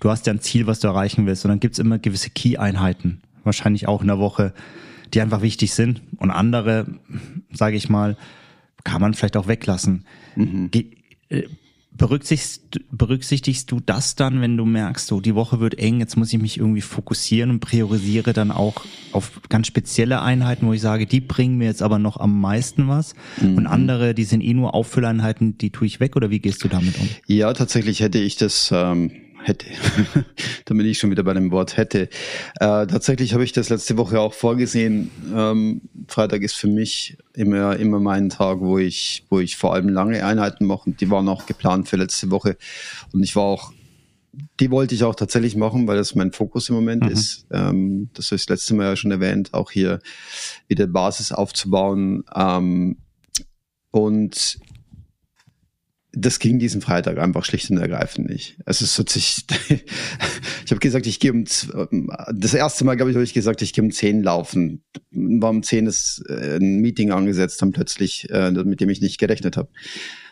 du 0.01 0.11
hast 0.11 0.27
ja 0.27 0.33
ein 0.33 0.41
Ziel, 0.41 0.67
was 0.67 0.81
du 0.81 0.89
erreichen 0.89 1.27
willst. 1.27 1.45
Und 1.45 1.51
dann 1.51 1.61
gibt's 1.61 1.79
immer 1.79 1.99
gewisse 1.99 2.31
Key-Einheiten, 2.31 3.21
wahrscheinlich 3.45 3.89
auch 3.89 4.01
in 4.01 4.09
der 4.09 4.19
Woche, 4.19 4.53
die 5.13 5.21
einfach 5.21 5.43
wichtig 5.43 5.75
sind. 5.75 6.03
Und 6.17 6.31
andere, 6.31 6.87
sage 7.53 7.77
ich 7.77 7.89
mal, 7.89 8.17
kann 8.85 9.01
man 9.01 9.15
vielleicht 9.15 9.37
auch 9.37 9.49
weglassen. 9.49 10.07
Mhm. 10.35 10.71
Äh, 11.29 11.43
Berücksichtigst, 11.97 12.81
berücksichtigst 12.91 13.71
du 13.71 13.81
das 13.81 14.17
dann, 14.17 14.41
wenn 14.41 14.57
du 14.57 14.65
merkst, 14.65 15.07
so 15.07 15.21
die 15.21 15.35
Woche 15.35 15.61
wird 15.61 15.79
eng, 15.79 16.01
jetzt 16.01 16.17
muss 16.17 16.33
ich 16.33 16.41
mich 16.41 16.59
irgendwie 16.59 16.81
fokussieren 16.81 17.51
und 17.51 17.61
priorisiere 17.61 18.33
dann 18.33 18.51
auch 18.51 18.85
auf 19.13 19.41
ganz 19.49 19.67
spezielle 19.67 20.21
Einheiten, 20.21 20.67
wo 20.67 20.73
ich 20.73 20.81
sage, 20.81 21.07
die 21.07 21.21
bringen 21.21 21.57
mir 21.59 21.67
jetzt 21.67 21.83
aber 21.83 21.99
noch 21.99 22.19
am 22.19 22.41
meisten 22.41 22.89
was 22.89 23.15
mhm. 23.41 23.57
und 23.57 23.67
andere, 23.67 24.15
die 24.15 24.25
sind 24.25 24.43
eh 24.43 24.55
nur 24.55 24.75
Auffülleinheiten, 24.75 25.59
die 25.59 25.71
tue 25.71 25.87
ich 25.87 26.01
weg 26.01 26.17
oder 26.17 26.31
wie 26.31 26.39
gehst 26.39 26.63
du 26.65 26.69
damit 26.69 26.99
um? 26.99 27.09
Ja, 27.27 27.53
tatsächlich 27.53 28.01
hätte 28.01 28.19
ich 28.19 28.37
das 28.37 28.71
ähm, 28.73 29.11
hätte. 29.47 29.67
da 30.65 30.75
bin 30.75 30.87
ich 30.87 30.99
schon 30.99 31.11
wieder 31.11 31.23
bei 31.23 31.35
dem 31.35 31.51
Wort 31.51 31.77
hätte. 31.77 32.03
Äh, 32.03 32.87
tatsächlich 32.87 33.35
habe 33.35 33.45
ich 33.45 33.53
das 33.53 33.69
letzte 33.69 33.97
Woche 33.97 34.21
auch 34.21 34.35
vorgesehen. 34.35 35.11
Ähm, 35.35 35.83
Freitag 36.09 36.43
ist 36.43 36.57
für 36.57 36.69
mich 36.69 37.17
immer, 37.35 37.77
immer 37.77 38.01
mein 38.01 38.29
Tag, 38.29 38.61
wo 38.61 38.79
ich, 38.79 39.25
wo 39.31 39.41
ich 39.41 39.57
vor 39.57 39.75
allem 39.75 39.89
lange 39.89 40.25
Einheiten 40.25 40.67
mache 40.67 40.91
und 40.91 41.01
die 41.01 41.11
waren 41.11 41.29
auch 41.29 41.47
geplant 41.47 41.89
für 41.89 41.97
letzte 41.97 42.31
Woche. 42.31 42.57
Und 43.13 43.23
ich 43.23 43.37
war 43.37 43.45
auch, 43.45 43.73
die 44.61 44.71
wollte 44.71 44.95
ich 44.95 45.05
auch 45.05 45.15
tatsächlich 45.15 45.57
machen, 45.57 45.87
weil 45.87 45.97
das 45.97 46.15
mein 46.15 46.33
Fokus 46.33 46.69
im 46.69 46.75
Moment 46.75 47.05
mhm. 47.05 47.11
ist. 47.11 47.47
Ähm, 47.51 48.11
das 48.15 48.27
habe 48.27 48.37
ich 48.37 48.47
das 48.47 48.59
letzte 48.59 48.75
Mal 48.75 48.85
ja 48.85 48.97
schon 48.97 49.11
erwähnt, 49.11 49.55
auch 49.55 49.71
hier 49.71 50.01
wieder 50.69 50.87
Basis 50.87 51.33
aufzubauen. 51.33 52.25
Ähm, 52.35 52.99
und 53.91 54.59
das 56.19 56.39
ging 56.39 56.59
diesen 56.59 56.81
Freitag 56.81 57.19
einfach 57.19 57.45
schlicht 57.45 57.71
und 57.71 57.77
ergreifend 57.77 58.31
nicht. 58.31 58.59
Es 58.65 58.99
hat 58.99 59.11
sich, 59.11 59.45
ich 59.69 60.71
habe 60.71 60.81
gesagt, 60.81 61.07
ich 61.07 61.21
gehe 61.21 61.31
um, 61.31 61.45
das 62.35 62.55
erste 62.55 62.85
Mal, 62.87 62.97
glaube 62.97 63.11
ich, 63.11 63.17
habe 63.17 63.25
ich 63.25 63.35
gesagt, 63.35 63.61
ich 63.61 63.75
gehe 63.75 63.85
um 63.85 63.91
zehn 63.91 64.23
laufen. 64.23 64.83
War 65.11 65.51
um 65.51 65.63
zehn 65.63 65.87
ist 65.87 66.25
äh, 66.29 66.57
ein 66.57 66.81
Meeting 66.81 67.13
angesetzt, 67.13 67.61
dann 67.61 67.73
plötzlich, 67.73 68.31
äh, 68.31 68.51
mit 68.51 68.81
dem 68.81 68.89
ich 68.89 69.03
nicht 69.03 69.19
gerechnet 69.19 69.59
habe. 69.59 69.69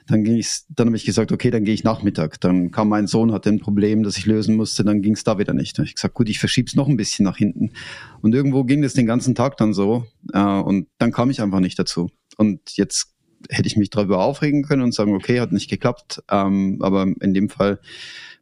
Dann 0.07 0.25
ging 0.25 0.37
ich, 0.37 0.61
dann 0.71 0.87
habe 0.87 0.97
ich 0.97 1.05
gesagt, 1.05 1.33
okay, 1.33 1.51
dann 1.51 1.65
gehe 1.65 1.75
ich 1.75 1.85
Nachmittag. 1.85 2.41
Dann 2.41 2.71
kam 2.71 2.89
mein 2.89 3.07
Sohn, 3.07 3.33
hatte 3.33 3.51
ein 3.51 3.61
Problem, 3.61 4.03
das 4.03 4.17
ich 4.17 4.25
lösen 4.25 4.57
musste, 4.57 4.85
dann 4.85 5.03
ging 5.03 5.15
es 5.15 5.25
da 5.25 5.39
wieder 5.39 5.53
nicht. 5.53 5.77
Dann 5.77 5.85
habe 5.85 5.89
ich 5.89 5.97
gesagt, 5.97 6.15
gut, 6.15 6.31
ich 6.31 6.39
verschieb's 6.39 6.75
noch 6.75 6.89
ein 6.89 6.97
bisschen 6.97 7.25
nach 7.25 7.37
hinten. 7.37 7.73
Und 8.23 8.35
irgendwo 8.35 8.65
ging 8.65 8.81
das 8.81 8.95
den 8.95 9.07
ganzen 9.07 9.35
Tag 9.35 9.59
dann 9.59 9.75
so. 9.75 10.07
Äh, 10.33 10.41
und 10.41 10.89
dann 10.97 11.13
kam 11.13 11.29
ich 11.29 11.43
einfach 11.43 11.61
nicht 11.61 11.79
dazu. 11.79 12.11
Und 12.37 12.77
jetzt 12.77 13.14
hätte 13.51 13.67
ich 13.67 13.77
mich 13.77 13.91
darüber 13.91 14.23
aufregen 14.23 14.63
können 14.63 14.83
und 14.83 14.95
sagen, 14.95 15.15
okay, 15.15 15.41
hat 15.41 15.53
nicht 15.53 15.71
geklappt. 15.71 16.23
Ähm, 16.31 16.79
aber 16.81 17.07
in 17.21 17.35
dem 17.35 17.49
Fall 17.49 17.81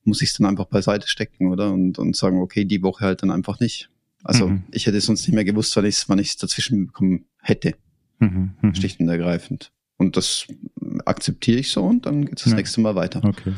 muss 0.04 0.22
ich 0.22 0.30
es 0.30 0.36
dann 0.36 0.46
einfach 0.46 0.66
beiseite 0.66 1.08
stecken, 1.08 1.50
oder? 1.50 1.72
Und, 1.72 1.98
und 1.98 2.16
sagen, 2.16 2.40
okay, 2.40 2.64
die 2.64 2.82
Woche 2.82 3.04
halt 3.04 3.22
dann 3.22 3.30
einfach 3.30 3.60
nicht. 3.60 3.88
Also 4.24 4.48
mhm. 4.48 4.64
ich 4.70 4.86
hätte 4.86 5.00
sonst 5.00 5.26
nicht 5.26 5.34
mehr 5.34 5.44
gewusst, 5.44 5.74
wann 5.76 5.84
ich 5.84 5.96
es 5.96 6.08
wann 6.08 6.18
ich's 6.18 6.36
dazwischen 6.36 6.86
bekommen 6.86 7.26
hätte. 7.40 7.74
Mhm, 8.18 8.52
mh. 8.60 8.74
Schlicht 8.74 9.00
und 9.00 9.08
ergreifend. 9.08 9.72
Und 9.96 10.16
das 10.16 10.46
akzeptiere 11.04 11.58
ich 11.58 11.70
so 11.70 11.84
und 11.84 12.06
dann 12.06 12.24
geht 12.24 12.38
es 12.38 12.44
das 12.44 12.52
ja. 12.52 12.56
nächste 12.56 12.80
Mal 12.80 12.94
weiter. 12.94 13.22
Okay. 13.24 13.54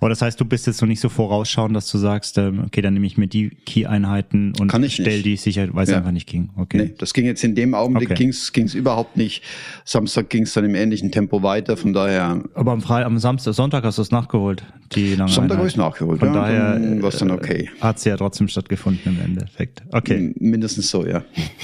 Aber 0.00 0.08
das 0.08 0.22
heißt, 0.22 0.40
du 0.40 0.44
bist 0.44 0.66
jetzt 0.66 0.78
so 0.78 0.86
nicht 0.86 1.00
so 1.00 1.08
vorausschauend, 1.08 1.74
dass 1.74 1.90
du 1.90 1.98
sagst, 1.98 2.38
ähm, 2.38 2.64
okay, 2.66 2.82
dann 2.82 2.94
nehme 2.94 3.06
ich 3.06 3.16
mir 3.16 3.26
die 3.26 3.50
Key-Einheiten 3.50 4.52
und 4.58 4.72
stell 4.90 5.22
die 5.22 5.36
sicher, 5.36 5.68
weil 5.72 5.84
es 5.84 5.90
ja. 5.90 5.98
einfach 5.98 6.10
nicht 6.10 6.26
ging. 6.26 6.50
Okay. 6.56 6.76
Nee, 6.78 6.94
das 6.98 7.14
ging 7.14 7.26
jetzt 7.26 7.44
in 7.44 7.54
dem 7.54 7.74
Augenblick 7.74 8.10
okay. 8.10 8.22
ging's 8.22 8.52
ging's 8.52 8.74
überhaupt 8.74 9.16
nicht. 9.16 9.42
Samstag 9.84 10.30
ging's 10.30 10.52
dann 10.52 10.64
im 10.64 10.74
ähnlichen 10.74 11.10
Tempo 11.10 11.42
weiter, 11.42 11.76
von 11.76 11.92
daher. 11.92 12.42
Aber 12.54 12.72
am 12.72 12.82
Freitag, 12.82 13.06
am 13.06 13.18
Samstag, 13.18 13.54
Sonntag 13.54 13.84
hast 13.84 13.98
du 13.98 14.02
es 14.02 14.10
nachgeholt, 14.10 14.64
die 14.94 15.14
lange 15.14 15.30
Sonntag 15.30 15.58
habe 15.58 15.68
ich 15.68 15.76
nachgeholt, 15.76 16.18
von 16.18 16.28
ja, 16.28 16.34
daher 16.34 17.02
war 17.02 17.08
es 17.08 17.18
dann 17.18 17.30
okay. 17.30 17.70
Äh, 17.78 17.80
Hat 17.80 17.98
sie 17.98 18.08
ja 18.08 18.16
trotzdem 18.16 18.48
stattgefunden 18.48 19.16
im 19.16 19.24
Endeffekt. 19.24 19.82
Okay. 19.92 20.34
Mindestens 20.38 20.90
so, 20.90 21.06
ja. 21.06 21.22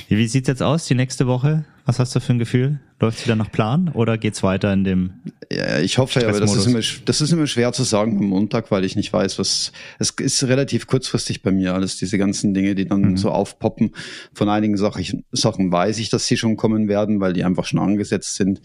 Wie 0.08 0.26
sieht's 0.26 0.48
jetzt 0.48 0.62
aus, 0.62 0.86
die 0.86 0.94
nächste 0.94 1.26
Woche? 1.26 1.64
Was 1.86 1.98
hast 1.98 2.14
du 2.14 2.20
für 2.20 2.32
ein 2.32 2.38
Gefühl? 2.38 2.80
Läuft 3.00 3.24
wieder 3.24 3.36
nach 3.36 3.50
Plan 3.50 3.88
oder 3.94 4.18
geht's 4.18 4.42
weiter 4.42 4.72
in 4.72 4.84
dem? 4.84 5.12
Ja, 5.50 5.78
ich 5.78 5.98
hoffe, 5.98 6.28
aber 6.28 6.38
das 6.38 6.54
ist, 6.54 6.66
immer, 6.66 6.80
das 7.06 7.20
ist 7.20 7.32
immer 7.32 7.46
schwer 7.46 7.72
zu 7.72 7.82
sagen 7.82 8.18
am 8.18 8.26
Montag, 8.26 8.70
weil 8.70 8.84
ich 8.84 8.94
nicht 8.94 9.12
weiß, 9.12 9.38
was. 9.38 9.72
Es 9.98 10.10
ist 10.10 10.44
relativ 10.44 10.86
kurzfristig 10.86 11.42
bei 11.42 11.50
mir 11.50 11.74
alles, 11.74 11.96
diese 11.96 12.18
ganzen 12.18 12.52
Dinge, 12.52 12.74
die 12.74 12.86
dann 12.86 13.00
mhm. 13.00 13.16
so 13.16 13.30
aufpoppen. 13.30 13.92
Von 14.34 14.48
einigen 14.48 14.76
Sachen, 14.76 15.24
Sachen 15.32 15.72
weiß 15.72 15.98
ich, 15.98 16.10
dass 16.10 16.26
sie 16.26 16.36
schon 16.36 16.56
kommen 16.56 16.88
werden, 16.88 17.20
weil 17.20 17.32
die 17.32 17.42
einfach 17.42 17.64
schon 17.64 17.78
angesetzt 17.78 18.36
sind. 18.36 18.60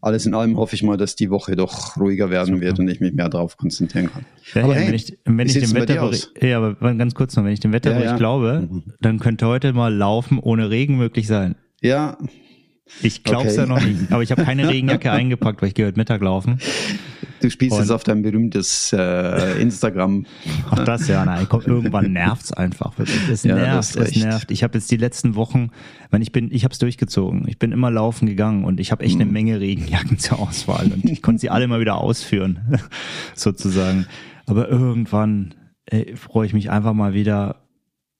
Alles 0.00 0.26
in 0.26 0.34
allem 0.34 0.56
hoffe 0.56 0.74
ich 0.74 0.82
mal, 0.82 0.96
dass 0.96 1.16
die 1.16 1.30
Woche 1.30 1.56
doch 1.56 1.96
ruhiger 1.96 2.28
werden 2.30 2.54
Super. 2.56 2.66
wird 2.66 2.78
und 2.80 2.88
ich 2.88 3.00
mich 3.00 3.12
mehr 3.12 3.28
darauf 3.28 3.56
konzentrieren 3.56 4.10
kann. 4.12 4.24
Ja, 4.54 4.64
aber 4.64 4.74
ja, 4.74 4.80
hey, 4.80 4.88
wenn 4.88 4.94
ich, 4.94 5.18
wenn 5.24 5.46
ich 5.46 5.54
dem 5.54 5.74
Wetterbericht, 5.74 6.30
ja, 6.42 6.58
aber 6.58 6.94
ganz 6.94 7.14
kurz 7.14 7.34
noch, 7.36 7.44
wenn 7.44 7.52
ich 7.52 7.60
dem 7.60 7.72
Wetterbericht 7.72 8.10
ja, 8.10 8.16
glaube, 8.16 8.68
mhm. 8.70 8.82
dann 9.00 9.18
könnte 9.18 9.46
heute 9.46 9.72
mal 9.72 9.94
Laufen 9.94 10.38
ohne 10.38 10.70
Regen 10.70 10.96
möglich 10.96 11.26
sein. 11.26 11.54
Ja, 11.80 12.18
ich 13.02 13.24
glaub's 13.24 13.52
okay. 13.52 13.56
ja 13.56 13.66
noch 13.66 13.82
nicht, 13.82 14.12
aber 14.12 14.22
ich 14.22 14.30
habe 14.30 14.44
keine 14.44 14.68
Regenjacke 14.68 15.10
eingepackt, 15.12 15.60
weil 15.60 15.68
ich 15.68 15.74
gehört 15.74 15.96
Mittag 15.96 16.22
laufen. 16.22 16.58
Du 17.40 17.50
spielst 17.50 17.78
jetzt 17.78 17.90
auf 17.90 18.04
dein 18.04 18.22
berühmtes 18.22 18.92
äh, 18.92 19.60
Instagram. 19.60 20.24
Ach 20.70 20.84
das 20.84 21.06
ja, 21.08 21.24
nein, 21.24 21.46
komm, 21.48 21.62
irgendwann 21.62 22.12
nervt's 22.12 22.52
einfach 22.52 22.96
wirklich. 22.98 23.28
Es 23.28 23.42
ja, 23.42 23.54
nervt, 23.54 23.96
es 23.96 24.16
nervt. 24.16 24.50
Ich 24.50 24.62
habe 24.62 24.78
jetzt 24.78 24.90
die 24.90 24.96
letzten 24.96 25.34
Wochen, 25.34 25.70
wenn 26.10 26.22
ich 26.22 26.32
bin, 26.32 26.50
ich 26.52 26.64
habe 26.64 26.72
es 26.72 26.78
durchgezogen. 26.78 27.46
Ich 27.46 27.58
bin 27.58 27.72
immer 27.72 27.90
laufen 27.90 28.26
gegangen 28.26 28.64
und 28.64 28.80
ich 28.80 28.90
habe 28.90 29.04
echt 29.04 29.16
eine 29.16 29.26
mhm. 29.26 29.32
Menge 29.32 29.60
Regenjacken 29.60 30.18
zur 30.18 30.38
Auswahl 30.38 30.90
und 30.92 31.04
ich 31.04 31.22
konnte 31.22 31.40
sie 31.40 31.50
alle 31.50 31.68
mal 31.68 31.80
wieder 31.80 31.98
ausführen, 31.98 32.80
sozusagen. 33.34 34.06
Aber 34.46 34.68
irgendwann 34.68 35.54
freue 36.16 36.46
ich 36.46 36.52
mich 36.52 36.70
einfach 36.70 36.94
mal 36.94 37.14
wieder 37.14 37.65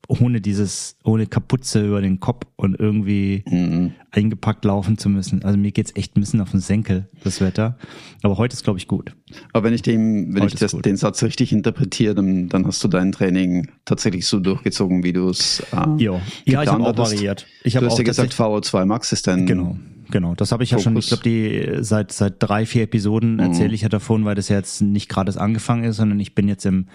ohne 0.09 0.41
dieses, 0.41 0.97
ohne 1.05 1.27
Kapuze 1.27 1.87
über 1.87 2.01
den 2.01 2.21
Kopf 2.21 2.47
und 2.57 2.79
irgendwie 2.79 3.45
mhm. 3.49 3.93
eingepackt 4.11 4.65
laufen 4.65 4.99
zu 4.99 5.09
müssen. 5.09 5.45
Also 5.45 5.59
mir 5.59 5.73
geht's 5.73 5.93
echt 5.97 6.17
ein 6.17 6.21
bisschen 6.21 6.41
auf 6.41 6.51
den 6.51 6.61
Senkel, 6.61 7.09
das 7.25 7.41
Wetter. 7.41 7.77
Aber 8.23 8.39
heute 8.39 8.55
ist, 8.55 8.65
glaube 8.65 8.79
ich, 8.79 8.89
gut. 8.89 9.15
Aber 9.53 9.65
wenn 9.65 9.75
ich 9.75 9.83
dem, 9.83 10.35
wenn 10.35 10.43
heute 10.43 10.55
ich 10.55 10.61
das, 10.61 10.73
den 10.73 10.97
Satz 10.97 11.23
richtig 11.23 11.53
interpretiere, 11.53 12.15
dann, 12.15 12.49
dann 12.49 12.67
hast 12.67 12.83
du 12.85 12.89
dein 12.89 13.13
Training 13.13 13.69
tatsächlich 13.85 14.27
so 14.27 14.39
durchgezogen, 14.41 15.03
wie 15.03 15.13
du 15.13 15.29
es 15.29 15.61
äh, 15.73 16.03
Ja, 16.03 16.21
ich 16.45 16.57
habe 16.57 16.85
auch 16.85 16.97
variiert. 16.97 17.47
Ich 17.65 17.75
du 17.75 17.85
hast 17.85 17.99
ja 17.99 18.05
gesagt, 18.05 18.35
VO2 18.35 18.85
Max 18.85 19.13
ist 19.13 19.27
dein 19.27 19.47
Genau. 19.47 19.77
Genau, 20.11 20.35
das 20.37 20.53
habe 20.53 20.63
ich 20.63 20.71
Fokus. 20.71 20.85
ja 20.85 20.91
schon, 20.91 20.97
ich 20.99 21.09
glaube, 21.09 21.23
die 21.25 21.83
seit 21.83 22.13
seit 22.13 22.35
drei, 22.39 22.65
vier 22.65 22.85
Episoden 22.85 23.35
mhm. 23.35 23.41
erzähle 23.41 23.75
ich 23.75 23.83
ja 23.83 23.89
davon, 23.89 24.25
weil 24.25 24.37
das 24.37 24.49
ja 24.49 24.57
jetzt 24.57 24.81
nicht 24.81 25.09
gerade 25.09 25.39
angefangen 25.41 25.83
ist, 25.85 25.97
sondern 25.97 26.21
ich 26.21 26.35
bin 26.35 26.49
jetzt 26.49 26.65
im 26.65 26.87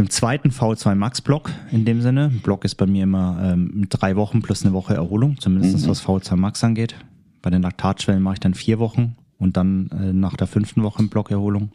im 0.00 0.10
zweiten 0.10 0.50
V2 0.50 0.94
Max 0.94 1.20
Block 1.20 1.50
in 1.70 1.84
dem 1.84 2.00
Sinne. 2.00 2.30
Block 2.42 2.64
ist 2.64 2.76
bei 2.76 2.86
mir 2.86 3.04
immer 3.04 3.38
ähm, 3.42 3.86
drei 3.88 4.16
Wochen 4.16 4.40
plus 4.40 4.64
eine 4.64 4.72
Woche 4.72 4.94
Erholung, 4.94 5.38
zumindest 5.38 5.84
mhm. 5.84 5.90
was 5.90 6.04
V2 6.04 6.36
Max 6.36 6.64
angeht. 6.64 6.96
Bei 7.42 7.50
den 7.50 7.62
Laktatschwellen 7.62 8.22
mache 8.22 8.34
ich 8.34 8.40
dann 8.40 8.54
vier 8.54 8.78
Wochen 8.78 9.16
und 9.38 9.56
dann 9.56 9.90
äh, 9.90 10.12
nach 10.12 10.36
der 10.36 10.46
fünften 10.46 10.82
Woche 10.82 11.02
im 11.02 11.10
Block 11.10 11.30
Erholung. 11.30 11.72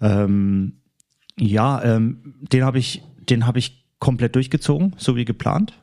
Ähm, 0.00 0.74
ja, 1.38 1.82
ähm, 1.82 2.34
den 2.52 2.64
habe 2.64 2.78
ich, 2.78 3.02
den 3.28 3.46
habe 3.46 3.58
ich 3.58 3.86
komplett 3.98 4.34
durchgezogen, 4.34 4.94
so 4.98 5.16
wie 5.16 5.24
geplant. 5.24 5.78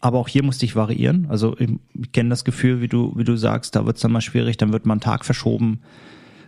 Aber 0.00 0.18
auch 0.18 0.28
hier 0.28 0.44
musste 0.44 0.64
ich 0.64 0.76
variieren. 0.76 1.26
Also 1.28 1.56
ich, 1.58 1.70
ich 1.94 2.12
kenne 2.12 2.30
das 2.30 2.44
Gefühl, 2.44 2.80
wie 2.80 2.88
du, 2.88 3.12
wie 3.16 3.24
du 3.24 3.36
sagst, 3.36 3.74
da 3.74 3.84
wird 3.84 3.96
es 3.96 4.02
dann 4.02 4.12
mal 4.12 4.20
schwierig, 4.20 4.56
dann 4.56 4.72
wird 4.72 4.86
mal 4.86 4.94
ein 4.94 5.00
Tag 5.00 5.24
verschoben. 5.24 5.80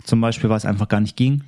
Zum 0.04 0.20
Beispiel, 0.20 0.50
weil 0.50 0.56
es 0.56 0.66
einfach 0.66 0.88
gar 0.88 1.00
nicht 1.00 1.16
ging. 1.16 1.42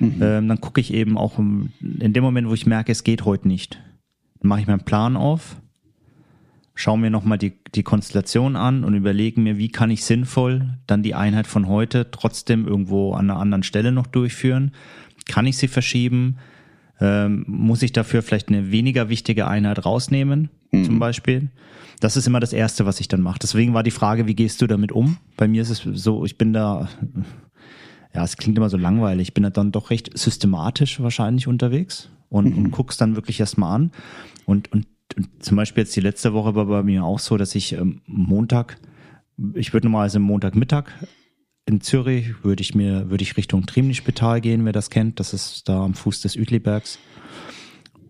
Mhm. 0.00 0.16
Ähm, 0.20 0.48
dann 0.48 0.60
gucke 0.60 0.80
ich 0.80 0.92
eben 0.92 1.18
auch 1.18 1.38
in 1.38 2.12
dem 2.12 2.22
Moment, 2.22 2.48
wo 2.48 2.54
ich 2.54 2.66
merke, 2.66 2.92
es 2.92 3.04
geht 3.04 3.24
heute 3.24 3.48
nicht. 3.48 3.80
Dann 4.40 4.48
mache 4.48 4.60
ich 4.60 4.66
meinen 4.66 4.84
Plan 4.84 5.16
auf, 5.16 5.56
schaue 6.74 6.98
mir 6.98 7.10
nochmal 7.10 7.38
die, 7.38 7.54
die 7.74 7.82
Konstellation 7.82 8.54
an 8.54 8.84
und 8.84 8.94
überlege 8.94 9.40
mir, 9.40 9.58
wie 9.58 9.68
kann 9.68 9.90
ich 9.90 10.04
sinnvoll 10.04 10.78
dann 10.86 11.02
die 11.02 11.14
Einheit 11.14 11.46
von 11.46 11.66
heute 11.66 12.10
trotzdem 12.10 12.66
irgendwo 12.66 13.14
an 13.14 13.30
einer 13.30 13.40
anderen 13.40 13.64
Stelle 13.64 13.90
noch 13.90 14.06
durchführen. 14.06 14.72
Kann 15.26 15.46
ich 15.46 15.58
sie 15.58 15.68
verschieben? 15.68 16.36
Ähm, 17.00 17.44
muss 17.46 17.82
ich 17.82 17.92
dafür 17.92 18.22
vielleicht 18.22 18.48
eine 18.48 18.70
weniger 18.70 19.08
wichtige 19.08 19.46
Einheit 19.46 19.84
rausnehmen, 19.84 20.50
mhm. 20.70 20.84
zum 20.84 20.98
Beispiel? 20.98 21.48
Das 22.00 22.16
ist 22.16 22.26
immer 22.28 22.40
das 22.40 22.52
Erste, 22.52 22.86
was 22.86 23.00
ich 23.00 23.08
dann 23.08 23.22
mache. 23.22 23.40
Deswegen 23.42 23.74
war 23.74 23.82
die 23.82 23.90
Frage, 23.90 24.28
wie 24.28 24.36
gehst 24.36 24.62
du 24.62 24.68
damit 24.68 24.92
um? 24.92 25.16
Bei 25.36 25.48
mir 25.48 25.62
ist 25.62 25.70
es 25.70 25.78
so, 25.78 26.24
ich 26.24 26.38
bin 26.38 26.52
da 26.52 26.88
ja, 28.18 28.24
es 28.24 28.36
klingt 28.36 28.58
immer 28.58 28.68
so 28.68 28.76
langweilig. 28.76 29.28
Ich 29.28 29.34
bin 29.34 29.48
dann 29.52 29.70
doch 29.70 29.90
recht 29.90 30.18
systematisch 30.18 31.00
wahrscheinlich 31.00 31.46
unterwegs 31.46 32.10
und, 32.30 32.50
mhm. 32.50 32.64
und 32.64 32.70
guck's 32.72 32.96
dann 32.96 33.14
wirklich 33.14 33.38
erstmal 33.38 33.76
an. 33.76 33.92
Und, 34.44 34.72
und, 34.72 34.88
und 35.16 35.28
zum 35.38 35.56
Beispiel 35.56 35.84
jetzt 35.84 35.94
die 35.94 36.00
letzte 36.00 36.32
Woche 36.32 36.56
war 36.56 36.66
bei 36.66 36.82
mir 36.82 37.04
auch 37.04 37.20
so, 37.20 37.36
dass 37.36 37.54
ich 37.54 37.74
ähm, 37.74 38.00
Montag, 38.06 38.78
ich 39.54 39.72
würde 39.72 39.86
normalerweise 39.86 40.18
Montagmittag 40.18 40.86
in 41.64 41.80
Zürich 41.80 42.42
würde 42.42 42.60
ich 42.60 42.74
mir, 42.74 43.08
würde 43.08 43.22
ich 43.22 43.36
Richtung 43.36 43.66
Triemnichspital 43.66 44.40
gehen, 44.40 44.64
wer 44.64 44.72
das 44.72 44.90
kennt. 44.90 45.20
Das 45.20 45.32
ist 45.32 45.68
da 45.68 45.84
am 45.84 45.94
Fuß 45.94 46.22
des 46.22 46.34
Uetlibergs. 46.34 46.98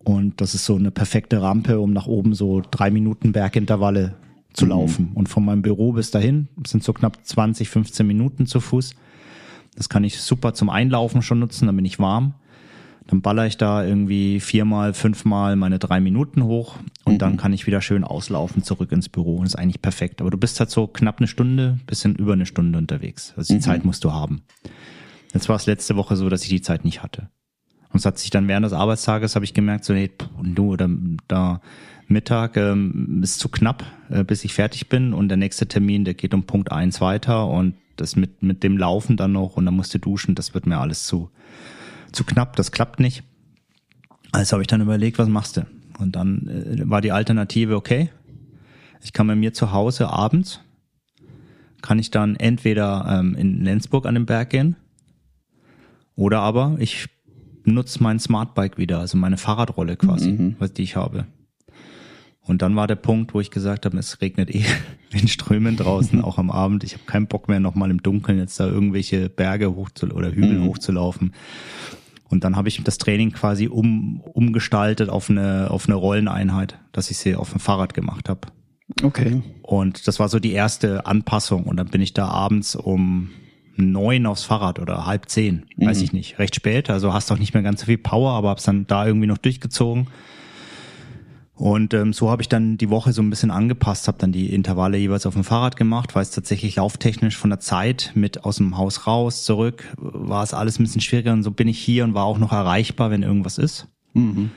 Und 0.05 0.41
das 0.41 0.55
ist 0.55 0.65
so 0.65 0.77
eine 0.77 0.91
perfekte 0.91 1.43
Rampe, 1.43 1.81
um 1.81 1.93
nach 1.93 2.07
oben 2.07 2.33
so 2.33 2.63
drei 2.71 2.91
Minuten 2.91 3.33
Bergintervalle 3.33 4.15
zu 4.55 4.65
mhm. 4.65 4.71
laufen. 4.71 5.11
Und 5.15 5.29
von 5.29 5.45
meinem 5.45 5.61
Büro 5.61 5.93
bis 5.93 6.11
dahin 6.11 6.49
sind 6.67 6.83
so 6.83 6.95
knapp 6.95 7.19
20, 7.27 7.69
15 7.69 8.07
Minuten 8.07 8.47
zu 8.47 8.61
Fuß. 8.61 8.95
Das 9.79 9.89
kann 9.89 10.03
ich 10.03 10.21
super 10.21 10.55
zum 10.55 10.71
Einlaufen 10.71 11.23
schon 11.23 11.39
nutzen, 11.39 11.67
dann 11.67 11.77
bin 11.77 11.85
ich 11.85 12.01
warm. 12.01 12.35
Dann 13.07 13.23
baller 13.23 13.47
ich 13.47 13.57
da 13.57 13.85
irgendwie 13.85 14.41
viermal, 14.41 14.93
fünfmal 14.93 15.55
meine 15.55 15.79
drei 15.79 16.01
Minuten 16.01 16.43
hoch 16.43 16.75
und 17.05 17.15
mhm. 17.15 17.19
dann 17.19 17.37
kann 17.37 17.53
ich 17.53 17.67
wieder 17.69 17.81
schön 17.81 18.03
auslaufen 18.03 18.65
zurück 18.65 18.91
ins 18.91 19.09
Büro. 19.09 19.37
Und 19.37 19.45
das 19.45 19.55
ist 19.55 19.59
eigentlich 19.61 19.81
perfekt. 19.81 20.21
Aber 20.21 20.31
du 20.31 20.37
bist 20.37 20.59
halt 20.59 20.71
so 20.71 20.89
knapp 20.89 21.19
eine 21.19 21.29
Stunde, 21.29 21.79
bisschen 21.87 22.17
über 22.17 22.33
eine 22.33 22.45
Stunde 22.45 22.77
unterwegs. 22.77 23.33
Also 23.37 23.55
die 23.55 23.59
mhm. 23.59 23.63
Zeit 23.63 23.85
musst 23.85 24.03
du 24.03 24.13
haben. 24.13 24.43
Jetzt 25.33 25.49
war 25.49 25.57
es 25.57 25.67
letzte 25.67 25.95
Woche 25.95 26.17
so, 26.17 26.29
dass 26.29 26.43
ich 26.43 26.49
die 26.49 26.61
Zeit 26.61 26.85
nicht 26.85 27.03
hatte. 27.03 27.31
Und 27.93 28.01
es 28.01 28.05
hat 28.05 28.19
sich 28.19 28.31
dann 28.31 28.49
während 28.49 28.67
des 28.67 28.73
Arbeitstages, 28.73 29.37
habe 29.37 29.45
ich 29.45 29.55
gemerkt, 29.55 29.85
so, 29.85 29.93
nee, 29.93 30.11
du, 30.43 30.73
oder 30.73 30.91
da 31.29 31.61
Mittag 32.09 32.57
ähm, 32.57 33.21
ist 33.23 33.39
zu 33.39 33.49
knapp, 33.49 33.85
äh, 34.11 34.25
bis 34.25 34.45
ich 34.45 34.55
fertig 34.55 34.89
bin. 34.89 35.15
Und 35.15 35.29
der 35.29 35.37
nächste 35.37 35.69
Termin, 35.69 36.05
der 36.05 36.15
geht 36.15 36.35
um 36.35 36.43
Punkt 36.43 36.73
eins 36.73 37.01
weiter 37.01 37.47
und 37.47 37.75
das 38.01 38.17
mit, 38.17 38.43
mit 38.43 38.63
dem 38.63 38.79
Laufen 38.79 39.17
dann 39.17 39.33
noch 39.33 39.57
und 39.57 39.67
dann 39.67 39.75
musst 39.75 39.95
du 39.95 39.99
duschen, 39.99 40.35
das 40.35 40.55
wird 40.55 40.67
mir 40.67 40.79
alles 40.79 41.07
zu, 41.07 41.31
zu 42.13 42.25
knapp, 42.25 42.57
das 42.57 42.73
klappt 42.73 43.01
nicht. 43.01 43.23
Also 44.33 44.53
habe 44.53 44.63
ich 44.63 44.69
dann 44.69 44.81
überlegt, 44.81 45.19
was 45.19 45.29
machst 45.29 45.57
du? 45.57 45.67
Und 45.99 46.17
dann 46.17 46.47
äh, 46.49 46.89
war 46.89 47.01
die 47.01 47.13
Alternative, 47.13 47.77
okay, 47.77 48.11
ich 49.03 49.13
kann 49.13 49.27
bei 49.27 49.37
mir 49.37 49.53
zu 49.53 49.73
Hause 49.73 50.09
abends, 50.09 50.61
kann 51.83 51.99
ich 51.99 52.11
dann 52.11 52.37
entweder 52.37 53.07
ähm, 53.09 53.35
in 53.35 53.63
Lenzburg 53.65 54.07
an 54.07 54.15
den 54.15 54.27
Berg 54.27 54.51
gehen 54.51 54.77
oder 56.17 56.41
aber 56.41 56.77
ich 56.79 57.09
nutze 57.65 58.03
mein 58.03 58.19
Smartbike 58.19 58.79
wieder, 58.79 58.99
also 58.99 59.17
meine 59.17 59.37
Fahrradrolle 59.37 59.97
quasi, 59.97 60.33
mhm. 60.33 60.57
was 60.59 60.73
die 60.73 60.83
ich 60.83 60.97
habe. 60.97 61.27
Und 62.49 62.63
dann 62.63 62.75
war 62.77 62.87
der 62.87 62.97
Punkt, 62.97 63.35
wo 63.35 63.41
ich 63.41 63.51
gesagt 63.51 63.85
habe, 63.85 63.97
es 63.99 64.21
regnet 64.23 64.53
eh 64.53 64.65
in 65.13 65.29
Strömen 65.29 65.77
draußen, 65.77 66.21
auch 66.25 66.39
am 66.39 66.51
Abend. 66.51 66.83
Ich 66.83 66.95
habe 66.95 67.05
keinen 67.05 67.27
Bock 67.27 67.49
mehr, 67.49 67.61
nochmal 67.61 67.91
im 67.91 68.03
Dunkeln 68.03 68.39
jetzt 68.39 68.59
da 68.59 68.67
irgendwelche 68.67 69.29
Berge 69.29 69.75
hoch 69.75 69.91
zu, 69.91 70.07
oder 70.09 70.31
Hügel 70.31 70.59
mhm. 70.59 70.65
hochzulaufen. 70.65 71.35
Und 72.31 72.45
dann 72.45 72.57
habe 72.57 72.69
ich 72.69 72.83
das 72.83 72.99
Training 72.99 73.33
quasi 73.33 73.69
um, 73.69 74.21
umgestaltet 74.21 75.09
auf 75.09 75.31
eine, 75.31 75.71
auf 75.71 75.87
eine 75.87 75.95
Rolleneinheit, 75.95 76.79
dass 76.93 77.11
ich 77.11 77.19
sie 77.19 77.37
auf 77.37 77.51
dem 77.51 77.61
Fahrrad 77.61 77.95
gemacht 77.95 78.29
habe. 78.29 78.49
Okay. 79.03 79.43
Und 79.63 80.07
das 80.07 80.19
war 80.19 80.29
so 80.29 80.39
die 80.39 80.53
erste 80.53 81.07
Anpassung. 81.07 81.65
Und 81.65 81.77
dann 81.77 81.89
bin 81.89 82.01
ich 82.01 82.15
da 82.15 82.29
abends 82.29 82.75
um 82.75 83.31
neun 83.77 84.27
aufs 84.27 84.45
Fahrrad 84.45 84.79
oder 84.79 85.07
halb 85.07 85.29
zehn, 85.29 85.67
weiß 85.77 85.99
mhm. 85.99 86.05
ich 86.05 86.13
nicht, 86.13 86.39
recht 86.39 86.55
spät. 86.55 86.91
Also 86.91 87.13
hast 87.13 87.31
auch 87.31 87.39
nicht 87.39 87.55
mehr 87.55 87.63
ganz 87.63 87.81
so 87.81 87.87
viel 87.87 87.99
Power, 87.99 88.33
aber 88.33 88.49
hab's 88.49 88.65
dann 88.65 88.87
da 88.87 89.07
irgendwie 89.07 89.27
noch 89.27 89.39
durchgezogen 89.39 90.09
Und 91.59 91.93
ähm, 91.93 92.13
so 92.13 92.31
habe 92.31 92.41
ich 92.41 92.49
dann 92.49 92.79
die 92.79 92.89
Woche 92.89 93.13
so 93.13 93.21
ein 93.21 93.31
bisschen 93.31 93.51
angepasst, 93.51 94.07
habe 94.07 94.19
dann 94.19 94.31
die 94.31 94.55
Intervalle 94.55 94.97
jeweils 94.97 95.27
auf 95.27 95.35
dem 95.35 95.43
Fahrrad 95.43 95.77
gemacht, 95.77 96.15
weil 96.15 96.23
es 96.23 96.31
tatsächlich 96.31 96.77
lauftechnisch 96.77 97.37
von 97.37 97.51
der 97.51 97.59
Zeit 97.59 98.13
mit 98.15 98.45
aus 98.45 98.59
dem 98.59 98.79
Haus 98.79 99.09
raus, 99.09 99.45
zurück, 99.45 99.93
war 99.97 100.45
es 100.45 100.55
alles 100.55 100.79
ein 100.79 100.85
bisschen 100.85 101.01
schwieriger 101.01 101.33
und 101.33 101.43
so 101.43 101.51
bin 101.51 101.67
ich 101.67 101.81
hier 101.81 102.05
und 102.05 102.15
war 102.15 102.27
auch 102.27 102.39
noch 102.39 102.53
erreichbar, 102.53 103.11
wenn 103.11 103.25
irgendwas 103.25 103.59
ist. 103.59 103.89
Mhm. 104.15 104.53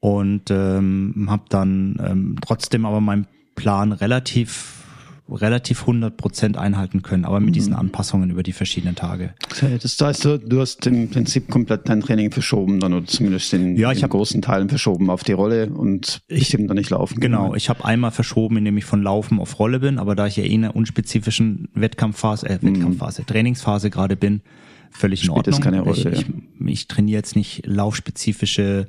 Und 0.00 0.50
ähm, 0.50 1.26
habe 1.28 1.44
dann 1.50 2.00
ähm, 2.02 2.36
trotzdem 2.40 2.86
aber 2.86 3.02
meinen 3.02 3.26
Plan 3.54 3.92
relativ 3.92 4.83
relativ 5.30 5.82
100 5.82 6.16
Prozent 6.16 6.58
einhalten 6.58 7.02
können, 7.02 7.24
aber 7.24 7.40
mit 7.40 7.56
diesen 7.56 7.72
mhm. 7.72 7.78
Anpassungen 7.78 8.30
über 8.30 8.42
die 8.42 8.52
verschiedenen 8.52 8.94
Tage. 8.94 9.34
Das 9.80 9.98
heißt, 9.98 10.24
du, 10.24 10.60
hast 10.60 10.86
im 10.86 11.08
Prinzip 11.08 11.50
komplett 11.50 11.88
dein 11.88 12.02
Training 12.02 12.30
verschoben, 12.30 12.78
dann 12.78 12.92
oder 12.92 13.06
zumindest 13.06 13.52
in, 13.54 13.76
ja, 13.76 13.90
ich 13.90 14.02
in 14.02 14.08
großen 14.08 14.42
Teilen 14.42 14.68
verschoben 14.68 15.08
auf 15.08 15.24
die 15.24 15.32
Rolle 15.32 15.70
und 15.70 16.20
ich 16.28 16.52
eben 16.52 16.68
dann 16.68 16.76
nicht 16.76 16.90
laufen. 16.90 17.20
Genau, 17.20 17.48
kann. 17.48 17.56
ich 17.56 17.70
habe 17.70 17.84
einmal 17.84 18.10
verschoben, 18.10 18.58
indem 18.58 18.76
ich 18.76 18.84
von 18.84 19.02
Laufen 19.02 19.40
auf 19.40 19.58
Rolle 19.58 19.80
bin, 19.80 19.98
aber 19.98 20.14
da 20.14 20.26
ich 20.26 20.36
ja 20.36 20.44
eh 20.44 20.48
in 20.48 20.64
einer 20.64 20.76
unspezifischen 20.76 21.68
Wettkampfphase, 21.72 22.46
äh, 22.46 22.58
Wettkampfphase, 22.60 23.22
mhm. 23.22 23.26
Trainingsphase 23.26 23.88
gerade 23.88 24.16
bin, 24.16 24.42
völlig 24.90 25.24
in 25.24 25.30
Ordnung. 25.30 25.44
Das 25.44 25.60
keine 25.62 25.80
Rolle, 25.80 25.96
ich, 25.96 26.04
ja. 26.04 26.10
ich, 26.10 26.26
ich 26.66 26.88
trainiere 26.88 27.18
jetzt 27.18 27.34
nicht 27.34 27.66
laufspezifische 27.66 28.88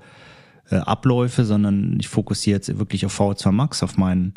äh, 0.70 0.76
Abläufe, 0.76 1.46
sondern 1.46 1.98
ich 2.00 2.10
fokussiere 2.10 2.58
jetzt 2.58 2.78
wirklich 2.78 3.06
auf 3.06 3.18
V2 3.18 3.52
Max, 3.52 3.84
auf 3.84 3.98
meinen 3.98 4.34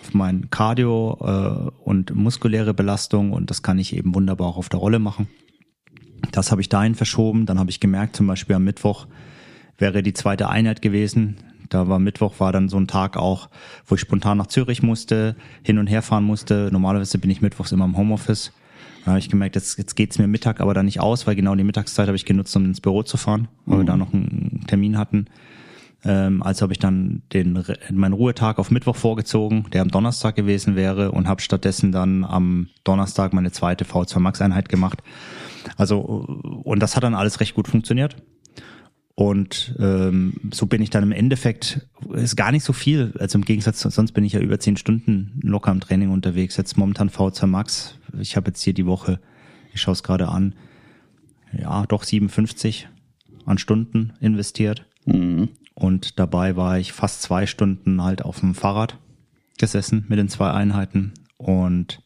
auf 0.00 0.14
mein 0.14 0.50
Cardio 0.50 1.18
äh, 1.20 1.70
und 1.84 2.14
muskuläre 2.14 2.74
Belastung 2.74 3.32
und 3.32 3.50
das 3.50 3.62
kann 3.62 3.78
ich 3.78 3.96
eben 3.96 4.14
wunderbar 4.14 4.48
auch 4.48 4.56
auf 4.56 4.68
der 4.68 4.80
Rolle 4.80 4.98
machen. 4.98 5.28
Das 6.32 6.50
habe 6.50 6.60
ich 6.60 6.68
dahin 6.68 6.94
verschoben. 6.94 7.46
Dann 7.46 7.58
habe 7.58 7.70
ich 7.70 7.80
gemerkt, 7.80 8.16
zum 8.16 8.26
Beispiel 8.26 8.56
am 8.56 8.64
Mittwoch 8.64 9.06
wäre 9.76 10.02
die 10.02 10.12
zweite 10.12 10.48
Einheit 10.48 10.82
gewesen. 10.82 11.36
Da 11.68 11.88
war 11.88 11.98
Mittwoch, 11.98 12.40
war 12.40 12.52
dann 12.52 12.68
so 12.68 12.78
ein 12.78 12.88
Tag 12.88 13.16
auch, 13.16 13.50
wo 13.86 13.94
ich 13.94 14.00
spontan 14.00 14.38
nach 14.38 14.46
Zürich 14.46 14.82
musste, 14.82 15.36
hin 15.62 15.78
und 15.78 15.86
her 15.86 16.02
fahren 16.02 16.24
musste. 16.24 16.70
Normalerweise 16.72 17.18
bin 17.18 17.30
ich 17.30 17.42
mittwochs 17.42 17.72
immer 17.72 17.84
im 17.84 17.96
Homeoffice. 17.96 18.52
Da 19.04 19.12
habe 19.12 19.18
ich 19.18 19.28
gemerkt, 19.28 19.54
jetzt, 19.54 19.78
jetzt 19.78 19.94
geht's 19.94 20.18
mir 20.18 20.26
Mittag 20.26 20.60
aber 20.60 20.74
da 20.74 20.82
nicht 20.82 21.00
aus, 21.00 21.26
weil 21.26 21.36
genau 21.36 21.54
die 21.54 21.64
Mittagszeit 21.64 22.08
habe 22.08 22.16
ich 22.16 22.24
genutzt, 22.24 22.56
um 22.56 22.64
ins 22.64 22.80
Büro 22.80 23.02
zu 23.02 23.16
fahren, 23.16 23.48
weil 23.66 23.76
mhm. 23.76 23.80
wir 23.82 23.86
da 23.86 23.96
noch 23.96 24.12
einen 24.12 24.64
Termin 24.66 24.98
hatten. 24.98 25.26
Ähm, 26.04 26.42
also 26.42 26.62
habe 26.62 26.72
ich 26.72 26.78
dann 26.78 27.22
den 27.32 27.64
meinen 27.90 28.12
Ruhetag 28.12 28.58
auf 28.58 28.70
Mittwoch 28.70 28.96
vorgezogen, 28.96 29.66
der 29.72 29.82
am 29.82 29.88
Donnerstag 29.88 30.36
gewesen 30.36 30.76
wäre, 30.76 31.12
und 31.12 31.28
habe 31.28 31.40
stattdessen 31.40 31.92
dann 31.92 32.24
am 32.24 32.68
Donnerstag 32.84 33.32
meine 33.32 33.50
zweite 33.50 33.84
V2 33.84 34.18
Max 34.20 34.40
Einheit 34.40 34.68
gemacht. 34.68 35.02
Also 35.76 35.98
und 35.98 36.80
das 36.80 36.96
hat 36.96 37.02
dann 37.02 37.14
alles 37.14 37.40
recht 37.40 37.54
gut 37.54 37.68
funktioniert. 37.68 38.16
Und 39.14 39.74
ähm, 39.80 40.34
so 40.52 40.66
bin 40.66 40.80
ich 40.80 40.90
dann 40.90 41.02
im 41.02 41.10
Endeffekt, 41.10 41.88
ist 42.12 42.36
gar 42.36 42.52
nicht 42.52 42.62
so 42.62 42.72
viel. 42.72 43.14
Also 43.18 43.36
im 43.36 43.44
Gegensatz, 43.44 43.80
sonst 43.80 44.12
bin 44.12 44.22
ich 44.22 44.34
ja 44.34 44.40
über 44.40 44.60
zehn 44.60 44.76
Stunden 44.76 45.40
locker 45.42 45.72
im 45.72 45.80
Training 45.80 46.10
unterwegs. 46.10 46.56
Jetzt 46.56 46.76
momentan 46.76 47.10
V2 47.10 47.46
Max. 47.46 47.98
Ich 48.20 48.36
habe 48.36 48.50
jetzt 48.50 48.62
hier 48.62 48.74
die 48.74 48.86
Woche, 48.86 49.18
ich 49.74 49.80
schaue 49.80 49.94
es 49.94 50.04
gerade 50.04 50.28
an, 50.28 50.54
ja, 51.52 51.84
doch 51.86 52.04
57 52.04 52.88
an 53.44 53.58
Stunden 53.58 54.12
investiert. 54.20 54.86
Mhm. 55.78 55.84
Und 55.84 56.18
dabei 56.18 56.56
war 56.56 56.78
ich 56.78 56.92
fast 56.92 57.22
zwei 57.22 57.46
Stunden 57.46 58.02
halt 58.02 58.22
auf 58.22 58.40
dem 58.40 58.54
Fahrrad 58.54 58.98
gesessen 59.58 60.04
mit 60.08 60.18
den 60.18 60.28
zwei 60.28 60.50
Einheiten 60.50 61.12
und 61.36 62.02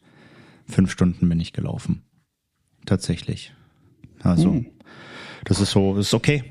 fünf 0.67 0.91
Stunden 0.91 1.27
bin 1.29 1.39
ich 1.39 1.53
gelaufen. 1.53 2.03
Tatsächlich. 2.85 3.53
Also, 4.21 4.51
hm. 4.51 4.65
das 5.45 5.59
ist 5.59 5.71
so, 5.71 5.95
das 5.95 6.07
ist 6.07 6.13
okay. 6.13 6.43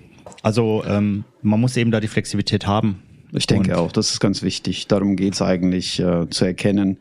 Also, 0.42 0.82
ähm, 0.86 1.24
man 1.42 1.60
muss 1.60 1.76
eben 1.76 1.90
da 1.90 2.00
die 2.00 2.08
Flexibilität 2.08 2.66
haben. 2.66 3.02
Ich 3.32 3.46
denke 3.46 3.72
und 3.72 3.78
auch, 3.78 3.92
das 3.92 4.10
ist 4.10 4.20
ganz 4.20 4.42
wichtig. 4.42 4.88
Darum 4.88 5.16
geht's 5.16 5.40
eigentlich 5.40 5.98
äh, 6.00 6.28
zu 6.28 6.44
erkennen. 6.44 6.98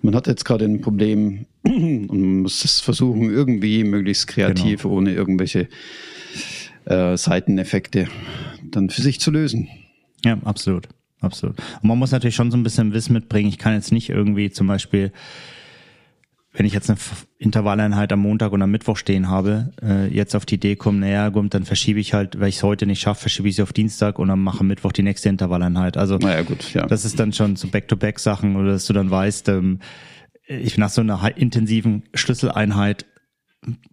Man 0.00 0.14
hat 0.14 0.28
jetzt 0.28 0.44
gerade 0.44 0.64
ein 0.64 0.80
Problem 0.80 1.46
und 1.62 2.08
man 2.08 2.40
muss 2.42 2.64
es 2.64 2.80
versuchen, 2.80 3.30
irgendwie 3.30 3.82
möglichst 3.82 4.28
kreativ, 4.28 4.82
genau. 4.82 4.94
ohne 4.94 5.12
irgendwelche 5.12 5.68
äh, 6.84 7.16
Seiteneffekte 7.16 8.08
dann 8.76 8.90
für 8.90 9.02
sich 9.02 9.20
zu 9.20 9.30
lösen. 9.30 9.68
Ja, 10.24 10.38
absolut. 10.44 10.88
Absolut. 11.20 11.56
Und 11.82 11.88
man 11.88 11.98
muss 11.98 12.10
natürlich 12.10 12.34
schon 12.34 12.50
so 12.50 12.56
ein 12.56 12.64
bisschen 12.64 12.92
Wissen 12.92 13.12
mitbringen. 13.12 13.48
Ich 13.48 13.58
kann 13.58 13.74
jetzt 13.74 13.92
nicht 13.92 14.10
irgendwie 14.10 14.50
zum 14.50 14.66
Beispiel, 14.66 15.12
wenn 16.52 16.66
ich 16.66 16.74
jetzt 16.74 16.90
eine 16.90 16.98
Intervalleinheit 17.38 18.12
am 18.12 18.20
Montag 18.20 18.52
und 18.52 18.60
am 18.60 18.70
Mittwoch 18.70 18.96
stehen 18.96 19.28
habe, 19.28 19.72
äh, 19.80 20.08
jetzt 20.08 20.34
auf 20.34 20.44
die 20.44 20.56
Idee 20.56 20.74
kommen, 20.74 20.98
naja, 20.98 21.28
gut, 21.28 21.54
dann 21.54 21.64
verschiebe 21.64 22.00
ich 22.00 22.12
halt, 22.12 22.40
weil 22.40 22.48
ich 22.48 22.56
es 22.56 22.62
heute 22.62 22.86
nicht 22.86 23.00
schaffe, 23.00 23.22
verschiebe 23.22 23.48
ich 23.48 23.56
sie 23.56 23.62
auf 23.62 23.72
Dienstag 23.72 24.18
und 24.18 24.28
dann 24.28 24.40
mache 24.40 24.64
Mittwoch 24.64 24.92
die 24.92 25.04
nächste 25.04 25.28
Intervalleinheit. 25.28 25.96
Also 25.96 26.18
naja, 26.18 26.42
gut, 26.42 26.74
ja. 26.74 26.86
das 26.86 27.04
ist 27.04 27.18
dann 27.20 27.32
schon 27.32 27.54
so 27.56 27.68
Back-to-Back-Sachen 27.68 28.56
oder 28.56 28.72
dass 28.72 28.86
du 28.86 28.92
dann 28.92 29.10
weißt, 29.10 29.48
ähm, 29.48 29.78
ich 30.46 30.76
nach 30.76 30.90
so 30.90 31.00
einer 31.00 31.36
intensiven 31.36 32.02
Schlüsseleinheit 32.14 33.06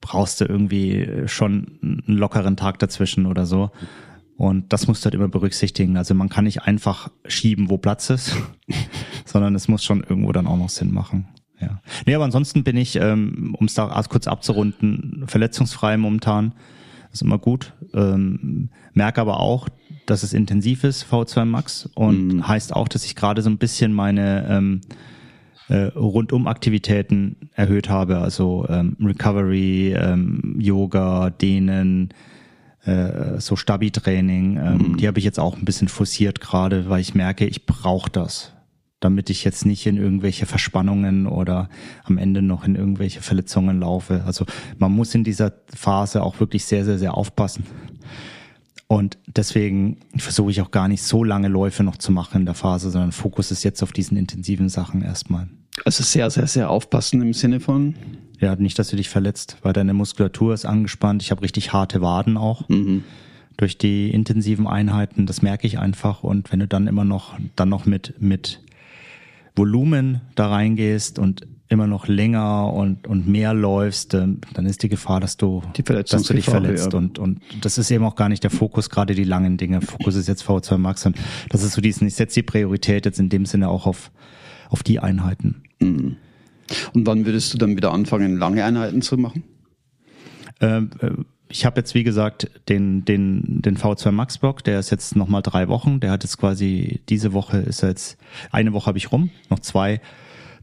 brauchst 0.01 0.41
du 0.41 0.45
irgendwie 0.45 1.27
schon 1.27 1.79
einen 1.81 2.17
lockeren 2.17 2.57
Tag 2.57 2.79
dazwischen 2.79 3.27
oder 3.27 3.45
so. 3.45 3.69
Und 4.39 4.71
das 4.71 4.87
musst 4.87 5.03
du 5.03 5.07
halt 5.07 5.15
immer 5.15 5.27
berücksichtigen. 5.27 5.97
Also 5.97 6.13
man 6.13 6.29
kann 6.29 6.45
nicht 6.45 6.61
einfach 6.61 7.11
schieben, 7.27 7.69
wo 7.69 7.77
Platz 7.77 8.09
ist, 8.09 8.37
sondern 9.25 9.53
es 9.53 9.67
muss 9.67 9.83
schon 9.83 10.01
irgendwo 10.01 10.31
dann 10.31 10.47
auch 10.47 10.55
noch 10.55 10.69
Sinn 10.69 10.93
machen. 10.93 11.27
Ja. 11.59 11.81
Nee, 12.05 12.15
aber 12.15 12.23
ansonsten 12.23 12.63
bin 12.63 12.77
ich, 12.77 12.95
ähm, 12.95 13.53
um 13.59 13.65
es 13.65 13.73
da 13.73 14.01
kurz 14.07 14.27
abzurunden, 14.27 15.25
verletzungsfrei 15.27 15.97
momentan. 15.97 16.53
Das 17.11 17.15
ist 17.15 17.21
immer 17.23 17.37
gut. 17.37 17.73
Ähm, 17.93 18.69
merke 18.93 19.19
aber 19.19 19.41
auch, 19.41 19.67
dass 20.05 20.23
es 20.23 20.31
intensiv 20.31 20.85
ist, 20.85 21.03
V2 21.11 21.43
Max. 21.43 21.89
Und 21.95 22.27
mhm. 22.27 22.47
heißt 22.47 22.73
auch, 22.73 22.87
dass 22.87 23.03
ich 23.03 23.17
gerade 23.17 23.41
so 23.41 23.49
ein 23.49 23.57
bisschen 23.57 23.91
meine 23.91 24.47
ähm, 24.49 24.79
äh, 25.67 25.91
Rundum-Aktivitäten 25.97 27.35
erhöht 27.55 27.89
habe. 27.89 28.19
Also 28.19 28.65
ähm, 28.69 28.95
Recovery, 29.03 29.95
ähm, 29.99 30.55
Yoga, 30.59 31.29
Dehnen, 31.29 32.13
äh, 32.89 33.39
so 33.39 33.55
Stabi-Training. 33.55 34.57
Ähm, 34.57 34.77
mhm. 34.77 34.97
Die 34.97 35.07
habe 35.07 35.19
ich 35.19 35.25
jetzt 35.25 35.39
auch 35.39 35.57
ein 35.57 35.65
bisschen 35.65 35.87
forciert 35.87 36.41
gerade, 36.41 36.89
weil 36.89 37.01
ich 37.01 37.15
merke, 37.15 37.45
ich 37.45 37.65
brauche 37.65 38.09
das, 38.09 38.53
damit 38.99 39.29
ich 39.29 39.43
jetzt 39.43 39.65
nicht 39.65 39.85
in 39.85 39.97
irgendwelche 39.97 40.45
Verspannungen 40.45 41.27
oder 41.27 41.69
am 42.03 42.17
Ende 42.17 42.41
noch 42.41 42.65
in 42.65 42.75
irgendwelche 42.75 43.21
Verletzungen 43.21 43.79
laufe. 43.79 44.23
Also 44.25 44.45
man 44.77 44.91
muss 44.91 45.15
in 45.15 45.23
dieser 45.23 45.53
Phase 45.73 46.23
auch 46.23 46.39
wirklich 46.39 46.65
sehr, 46.65 46.85
sehr, 46.85 46.97
sehr 46.97 47.15
aufpassen. 47.15 47.63
Und 48.87 49.19
deswegen 49.27 49.97
versuche 50.17 50.49
ich 50.49 50.61
auch 50.61 50.71
gar 50.71 50.87
nicht 50.87 51.03
so 51.03 51.23
lange 51.23 51.47
Läufe 51.47 51.83
noch 51.83 51.97
zu 51.97 52.11
machen 52.11 52.39
in 52.39 52.45
der 52.45 52.55
Phase, 52.55 52.89
sondern 52.89 53.11
Fokus 53.11 53.51
ist 53.51 53.63
jetzt 53.63 53.83
auf 53.83 53.91
diesen 53.91 54.17
intensiven 54.17 54.67
Sachen 54.67 55.03
erstmal. 55.03 55.47
Also 55.85 56.03
sehr, 56.03 56.29
sehr, 56.31 56.47
sehr 56.47 56.71
aufpassen 56.71 57.21
im 57.21 57.33
Sinne 57.33 57.59
von? 57.59 57.93
Ja, 58.39 58.55
nicht, 58.55 58.79
dass 58.79 58.89
du 58.89 58.95
dich 58.95 59.09
verletzt, 59.09 59.57
weil 59.63 59.73
deine 59.73 59.93
Muskulatur 59.93 60.53
ist 60.53 60.65
angespannt. 60.65 61.21
Ich 61.21 61.31
habe 61.31 61.41
richtig 61.41 61.73
harte 61.73 62.01
Waden 62.01 62.37
auch. 62.37 62.67
Mhm. 62.69 63.03
Durch 63.57 63.77
die 63.77 64.09
intensiven 64.09 64.67
Einheiten, 64.67 65.25
das 65.25 65.41
merke 65.41 65.67
ich 65.67 65.79
einfach. 65.79 66.23
Und 66.23 66.51
wenn 66.51 66.59
du 66.59 66.67
dann 66.67 66.87
immer 66.87 67.03
noch, 67.03 67.37
dann 67.57 67.67
noch 67.67 67.85
mit, 67.85 68.13
mit 68.19 68.61
Volumen 69.55 70.21
da 70.35 70.47
reingehst 70.47 71.19
und 71.19 71.45
immer 71.69 71.85
noch 71.85 72.07
länger 72.07 72.73
und, 72.73 73.07
und 73.07 73.27
mehr 73.27 73.53
läufst, 73.53 74.13
dann 74.15 74.39
ist 74.65 74.81
die 74.81 74.89
Gefahr, 74.89 75.19
dass 75.19 75.37
du, 75.37 75.61
dass 75.85 76.23
du 76.23 76.33
dich 76.33 76.45
verletzt. 76.45 76.93
Ja. 76.93 76.97
Und, 76.97 77.19
und 77.19 77.41
das 77.61 77.77
ist 77.77 77.91
eben 77.91 78.03
auch 78.05 78.15
gar 78.15 78.27
nicht 78.27 78.43
der 78.43 78.49
Fokus, 78.49 78.89
gerade 78.89 79.13
die 79.13 79.23
langen 79.23 79.57
Dinge. 79.57 79.81
Fokus 79.81 80.15
ist 80.15 80.27
jetzt 80.27 80.43
V2 80.43 80.77
Max 80.77 81.05
und 81.05 81.17
das 81.49 81.61
ist 81.61 81.73
so 81.73 81.81
diesen, 81.81 82.07
ich 82.07 82.15
setze 82.15 82.35
die 82.35 82.43
Priorität 82.43 83.05
jetzt 83.05 83.19
in 83.19 83.29
dem 83.29 83.45
Sinne 83.45 83.69
auch 83.69 83.85
auf, 83.85 84.11
auf 84.69 84.81
die 84.81 84.99
Einheiten. 84.99 85.61
Mhm. 85.79 86.17
Und 86.93 87.07
wann 87.07 87.25
würdest 87.25 87.53
du 87.53 87.57
dann 87.57 87.75
wieder 87.75 87.91
anfangen, 87.91 88.37
lange 88.37 88.63
Einheiten 88.63 89.01
zu 89.01 89.17
machen? 89.17 89.43
Ähm, 90.61 90.89
äh, 90.99 91.11
ich 91.51 91.65
habe 91.65 91.79
jetzt, 91.79 91.95
wie 91.95 92.03
gesagt, 92.03 92.49
den, 92.69 93.05
den, 93.05 93.61
den 93.61 93.77
V2 93.77 94.11
Max 94.11 94.37
Block, 94.37 94.63
der 94.63 94.79
ist 94.79 94.91
jetzt 94.91 95.15
nochmal 95.15 95.41
drei 95.41 95.67
Wochen. 95.67 95.99
Der 95.99 96.11
hat 96.11 96.23
jetzt 96.23 96.37
quasi, 96.37 97.01
diese 97.09 97.33
Woche 97.33 97.57
ist 97.57 97.81
jetzt, 97.81 98.17
eine 98.51 98.71
Woche 98.73 98.85
habe 98.85 98.99
ich 98.99 99.11
rum, 99.11 99.31
noch 99.49 99.59
zwei, 99.59 99.99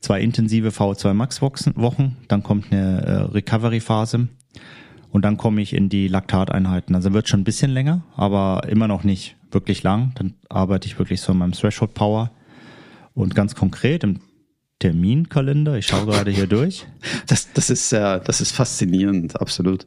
zwei 0.01 0.21
intensive 0.21 0.69
V2 0.69 1.13
Max 1.13 1.43
Wochen. 1.43 2.17
Dann 2.29 2.43
kommt 2.45 2.73
eine 2.73 3.03
äh, 3.03 3.13
Recovery-Phase. 3.33 4.29
Und 5.11 5.25
dann 5.25 5.37
komme 5.37 5.63
ich 5.63 5.73
in 5.73 5.89
die 5.89 6.09
Laktateinheiten. 6.09 6.95
Also 6.95 7.13
wird 7.13 7.29
schon 7.29 7.41
ein 7.41 7.45
bisschen 7.45 7.71
länger, 7.71 8.03
aber 8.17 8.69
immer 8.69 8.87
noch 8.87 9.03
nicht 9.03 9.37
wirklich 9.51 9.83
lang. 9.83 10.13
Dann 10.17 10.35
arbeite 10.49 10.87
ich 10.87 10.99
wirklich 10.99 11.21
so 11.21 11.33
in 11.33 11.39
meinem 11.39 11.53
Threshold 11.53 11.95
Power. 11.95 12.31
Und 13.15 13.35
ganz 13.35 13.55
konkret 13.55 14.05
im 14.05 14.21
Terminkalender. 14.87 15.77
Ich 15.79 15.89
schaue 15.89 16.07
gerade 16.07 16.31
hier 16.31 16.47
durch. 16.47 16.87
Das, 17.27 17.53
das 17.53 17.71
ist 17.71 17.91
ja, 17.91 18.21
das 18.21 18.41
ist 18.41 18.53
faszinierend, 18.53 19.41
absolut. 19.41 19.85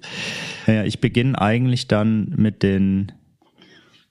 Ja, 0.67 0.83
ich 0.83 0.99
beginne 0.99 1.39
eigentlich 1.39 1.88
dann 1.88 2.33
mit 2.35 2.63
den, 2.63 3.13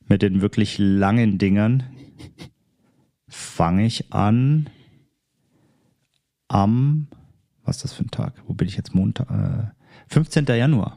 mit 0.06 0.22
den 0.22 0.40
wirklich 0.40 0.78
langen 0.78 1.36
Dingern. 1.36 1.82
Fange 3.28 3.84
ich 3.84 4.14
an 4.14 4.70
am, 6.48 7.08
was 7.64 7.76
ist 7.76 7.84
das 7.84 7.92
für 7.92 8.04
ein 8.04 8.10
Tag? 8.10 8.32
Wo 8.46 8.54
bin 8.54 8.66
ich 8.66 8.76
jetzt 8.76 8.94
Montag? 8.94 9.30
Äh, 9.30 10.12
15. 10.14 10.46
Januar. 10.46 10.96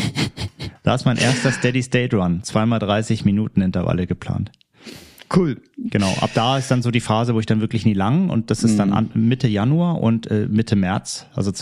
da 0.84 0.94
ist 0.94 1.04
mein 1.04 1.18
erster 1.18 1.52
Steady 1.52 1.82
State 1.82 2.16
Run. 2.16 2.42
Zweimal 2.44 2.78
30 2.78 3.26
Minuten 3.26 3.60
Intervalle 3.60 4.06
geplant. 4.06 4.52
Cool. 5.34 5.60
Genau, 5.76 6.12
ab 6.20 6.30
da 6.34 6.56
ist 6.58 6.70
dann 6.70 6.82
so 6.82 6.90
die 6.90 7.00
Phase, 7.00 7.34
wo 7.34 7.40
ich 7.40 7.46
dann 7.46 7.60
wirklich 7.60 7.84
nie 7.84 7.94
lang 7.94 8.30
und 8.30 8.50
das 8.50 8.62
ist 8.62 8.72
Mhm. 8.74 8.78
dann 8.78 8.92
an, 8.92 9.10
Mitte 9.14 9.48
Januar 9.48 10.00
und 10.00 10.30
äh, 10.30 10.46
Mitte 10.48 10.76
März, 10.76 11.26
also 11.34 11.52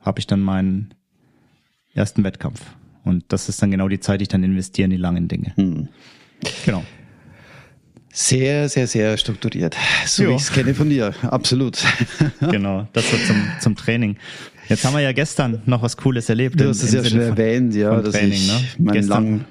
habe 0.00 0.18
ich 0.18 0.26
dann 0.26 0.40
meinen 0.40 0.94
ersten 1.94 2.24
Wettkampf. 2.24 2.60
Und 3.04 3.24
das 3.28 3.48
ist 3.48 3.60
dann 3.62 3.70
genau 3.70 3.88
die 3.88 4.00
Zeit, 4.00 4.20
die 4.20 4.22
ich 4.22 4.28
dann 4.28 4.42
investiere 4.44 4.84
in 4.86 4.90
die 4.92 4.96
langen 4.96 5.28
Dinge. 5.28 5.52
Mhm. 5.56 5.88
Genau. 6.64 6.84
Sehr, 8.14 8.68
sehr, 8.68 8.86
sehr 8.86 9.16
strukturiert. 9.16 9.74
So 10.06 10.24
Ja. 10.24 10.28
wie 10.30 10.34
ich 10.34 10.42
es 10.42 10.52
kenne 10.52 10.74
von 10.74 10.88
dir. 10.90 11.14
Absolut. 11.22 11.78
Genau, 12.50 12.86
das 12.92 13.10
wird 13.12 13.24
zum, 13.26 13.36
zum 13.60 13.76
Training. 13.76 14.16
Jetzt 14.68 14.84
haben 14.84 14.94
wir 14.94 15.00
ja 15.00 15.12
gestern 15.12 15.62
noch 15.66 15.82
was 15.82 15.96
Cooles 15.96 16.28
erlebt. 16.28 16.60
Du 16.60 16.68
hast 16.68 16.82
es 16.82 16.92
ja 16.92 17.00
schon 17.02 17.10
Sinne 17.10 17.24
erwähnt, 17.24 17.74
ja, 17.74 18.00
dass 18.00 18.14
Training, 18.14 18.32
ich 18.32 18.46
ne? 18.48 18.84
meinen 18.84 18.92
Gestern, 18.94 19.08
langen 19.24 19.44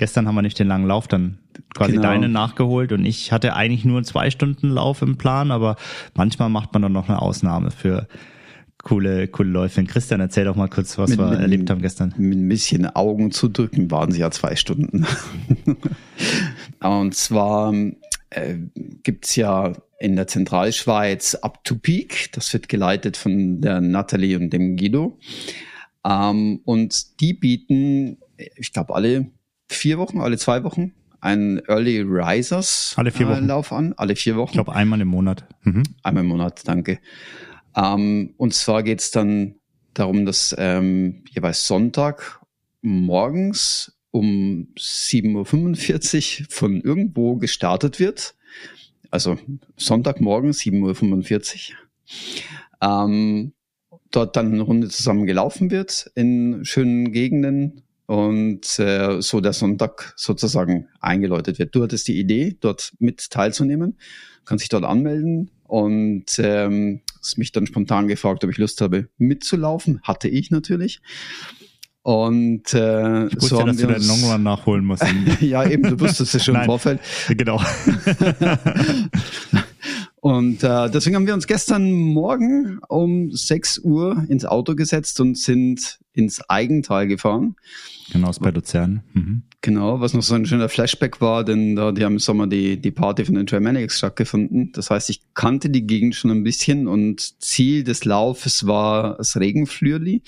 gestern 0.00 0.26
haben 0.26 0.34
wir 0.34 0.42
nicht 0.42 0.58
den 0.58 0.66
langen 0.66 0.86
Lauf 0.86 1.06
dann 1.06 1.38
quasi 1.74 1.92
Genau. 1.92 2.04
deinen 2.04 2.32
nachgeholt 2.32 2.90
und 2.92 3.04
ich 3.04 3.32
hatte 3.32 3.54
eigentlich 3.54 3.84
nur 3.84 3.98
einen 3.98 4.06
zwei 4.06 4.30
Stunden 4.30 4.70
Lauf 4.70 5.02
im 5.02 5.18
Plan, 5.18 5.50
aber 5.50 5.76
manchmal 6.14 6.48
macht 6.48 6.72
man 6.72 6.80
dann 6.82 6.92
noch 6.92 7.08
eine 7.08 7.20
Ausnahme 7.20 7.70
für 7.70 8.08
coole, 8.82 9.28
coole 9.28 9.50
Läufe. 9.50 9.84
Christian, 9.84 10.20
erzähl 10.20 10.46
doch 10.46 10.56
mal 10.56 10.68
kurz, 10.68 10.96
was 10.96 11.18
wir 11.18 11.24
erlebt 11.26 11.68
haben 11.68 11.82
gestern. 11.82 12.14
Mit 12.16 12.38
ein 12.38 12.48
bisschen 12.48 12.86
Augen 12.86 13.30
zu 13.30 13.48
drücken 13.48 13.90
waren 13.90 14.10
sie 14.10 14.20
ja 14.20 14.30
zwei 14.30 14.56
Stunden. 14.56 15.06
Und 16.80 17.14
zwar 17.14 17.74
äh, 18.30 18.54
gibt's 19.02 19.36
ja 19.36 19.74
in 19.98 20.16
der 20.16 20.26
Zentralschweiz 20.28 21.34
Up 21.34 21.62
to 21.62 21.76
Peak. 21.76 22.32
Das 22.32 22.50
wird 22.54 22.70
geleitet 22.70 23.18
von 23.18 23.60
der 23.60 23.82
Natalie 23.82 24.38
und 24.38 24.50
dem 24.50 24.78
Guido. 24.78 25.18
Ähm, 26.06 26.60
und 26.64 27.20
die 27.20 27.34
bieten, 27.34 28.16
ich 28.56 28.72
glaube, 28.72 28.94
alle 28.94 29.26
vier 29.70 29.98
Wochen, 29.98 30.20
alle 30.20 30.38
zwei 30.38 30.64
Wochen 30.64 30.92
einen 31.20 31.58
Early 31.68 32.00
Risers 32.00 32.94
Alle 32.96 33.10
vier 33.10 33.26
äh, 33.26 33.30
Wochen. 33.30 33.46
Lauf 33.46 33.72
an. 33.72 33.94
Alle 33.96 34.16
vier 34.16 34.36
Wochen. 34.36 34.50
Ich 34.50 34.54
glaube 34.54 34.74
einmal 34.74 35.00
im 35.00 35.08
Monat. 35.08 35.44
Mhm. 35.62 35.82
Einmal 36.02 36.24
im 36.24 36.28
Monat, 36.28 36.66
danke. 36.66 36.98
Ähm, 37.76 38.34
und 38.36 38.54
zwar 38.54 38.82
geht's 38.82 39.10
dann 39.10 39.56
darum, 39.94 40.24
dass 40.24 40.54
ähm, 40.58 41.24
jeweils 41.30 41.66
Sonntag 41.66 42.40
morgens 42.80 43.98
um 44.10 44.68
7.45 44.76 46.40
Uhr 46.40 46.46
von 46.48 46.80
irgendwo 46.80 47.36
gestartet 47.36 48.00
wird. 48.00 48.34
Also 49.10 49.38
Sonntagmorgen 49.76 50.52
7.45 50.52 51.72
Uhr. 51.72 51.76
Ähm, 52.82 53.52
dort 54.10 54.36
dann 54.36 54.52
eine 54.52 54.62
Runde 54.62 54.88
zusammen 54.88 55.26
gelaufen 55.26 55.70
wird 55.70 56.10
in 56.14 56.64
schönen 56.64 57.12
Gegenden 57.12 57.82
und 58.10 58.80
äh, 58.80 59.22
so 59.22 59.40
der 59.40 59.52
Sonntag 59.52 60.14
sozusagen 60.16 60.88
eingeläutet 60.98 61.60
wird. 61.60 61.76
Du 61.76 61.84
hattest 61.84 62.08
die 62.08 62.18
Idee, 62.18 62.56
dort 62.60 62.92
mit 62.98 63.30
teilzunehmen, 63.30 63.98
kannst 64.44 64.64
dich 64.64 64.68
dort 64.68 64.82
anmelden 64.82 65.52
und 65.62 66.24
ähm, 66.40 67.02
hast 67.20 67.38
mich 67.38 67.52
dann 67.52 67.68
spontan 67.68 68.08
gefragt, 68.08 68.42
ob 68.42 68.50
ich 68.50 68.58
Lust 68.58 68.80
habe 68.80 69.08
mitzulaufen. 69.18 70.00
Hatte 70.02 70.26
ich 70.26 70.50
natürlich. 70.50 71.00
Und 72.02 72.74
äh, 72.74 73.28
Ich 73.28 73.36
wusste 73.36 73.48
so 73.48 73.60
haben 73.60 73.68
dass 73.68 73.76
du 73.76 73.82
wir 73.82 73.94
deinen 73.94 73.98
uns, 73.98 74.08
Longrun 74.08 74.42
nachholen 74.42 74.84
musst. 74.86 75.04
ja, 75.40 75.64
eben, 75.70 75.84
du 75.84 76.00
wusstest 76.00 76.34
es 76.34 76.44
schon 76.44 76.56
im. 76.56 76.64
Vorfeld. 76.64 76.98
genau. 77.28 77.62
Und 80.20 80.62
äh, 80.62 80.90
deswegen 80.90 81.16
haben 81.16 81.26
wir 81.26 81.32
uns 81.34 81.46
gestern 81.46 81.92
Morgen 81.92 82.78
um 82.88 83.30
6 83.30 83.78
Uhr 83.78 84.26
ins 84.28 84.44
Auto 84.44 84.74
gesetzt 84.74 85.18
und 85.20 85.38
sind 85.38 85.98
ins 86.12 86.42
Eigental 86.50 87.06
gefahren. 87.06 87.56
Genau, 88.12 88.28
ist 88.28 88.40
bei 88.40 88.50
Luzern. 88.50 89.02
Mhm. 89.14 89.42
Genau, 89.62 90.00
was 90.00 90.12
noch 90.12 90.22
so 90.22 90.34
ein 90.34 90.46
schöner 90.46 90.68
Flashback 90.68 91.20
war, 91.20 91.44
denn 91.44 91.76
da 91.76 91.92
die 91.92 92.04
haben 92.04 92.14
im 92.14 92.18
Sommer 92.18 92.46
die, 92.46 92.80
die 92.80 92.90
Party 92.90 93.24
von 93.24 93.34
den 93.34 93.46
Germanics 93.46 93.98
stattgefunden. 93.98 94.72
Das 94.72 94.90
heißt, 94.90 95.08
ich 95.10 95.22
kannte 95.34 95.70
die 95.70 95.86
Gegend 95.86 96.14
schon 96.14 96.30
ein 96.30 96.42
bisschen 96.42 96.86
und 96.86 97.42
Ziel 97.42 97.84
des 97.84 98.04
Laufes 98.04 98.66
war 98.66 99.16
das 99.16 99.36
Regenflürli. 99.38 100.22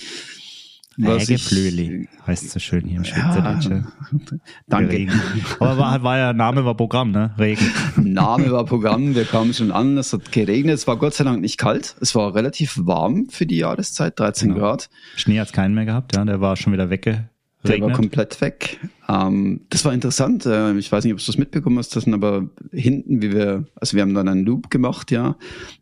Ägeflöhli 0.99 2.09
heißt 2.27 2.51
so 2.51 2.59
schön 2.59 2.87
hier 2.87 2.99
im 2.99 3.05
Ja, 3.05 3.15
Schweizerdeutsch. 3.15 3.85
danke. 4.69 4.93
Regen. 4.93 5.13
Aber 5.59 5.79
war, 5.79 6.03
war 6.03 6.19
ja, 6.19 6.33
Name 6.33 6.65
war 6.65 6.77
Programm, 6.77 7.11
ne? 7.13 7.35
Regen. 7.39 7.65
Name 7.97 8.51
war 8.53 8.65
Programm, 8.65 9.15
wir 9.15 9.25
kamen 9.25 9.55
schon 9.55 9.73
an, 9.73 9.97
es 9.99 10.13
hat 10.13 10.33
geregnet, 10.33 10.75
es 10.75 10.87
war 10.87 10.97
Gott 10.97 11.15
sei 11.15 11.25
Dank 11.25 11.41
nicht 11.41 11.59
kalt, 11.59 11.97
es 12.01 12.15
war 12.15 12.35
relativ 12.35 12.79
warm 12.83 13.27
für 13.31 13.47
die 13.47 13.57
Jahreszeit, 13.59 14.19
13 14.19 14.49
Genau. 14.49 14.61
Grad. 14.61 14.91
Schnee 15.17 15.41
hat's 15.41 15.53
keinen 15.53 15.75
mehr 15.75 15.87
gehabt, 15.87 16.15
ja. 16.15 16.25
Der 16.25 16.41
war 16.41 16.57
schon 16.57 16.73
wieder 16.73 16.91
weggeregnet. 16.91 17.32
Der 17.65 17.81
war 17.81 17.93
komplett 17.93 18.41
weg. 18.41 18.81
Ähm, 19.09 19.61
das 19.71 19.85
war 19.85 19.93
interessant. 19.93 20.47
Äh, 20.47 20.77
ich 20.79 20.91
weiß 20.91 21.05
nicht, 21.05 21.13
ob 21.13 21.21
du 21.21 21.25
das 21.25 21.39
mitbekommen 21.39 21.79
hast. 21.79 21.95
Das 21.95 22.05
sind 22.05 22.15
aber 22.15 22.49
hinten, 22.73 23.23
wie 23.23 23.33
wir, 23.33 23.67
also 23.77 23.95
wir 23.95 24.03
haben 24.03 24.15
dann 24.15 24.29
einen 24.29 24.45
Loop 24.45 24.69
gemacht, 24.69 25.13
ja. 25.13 25.37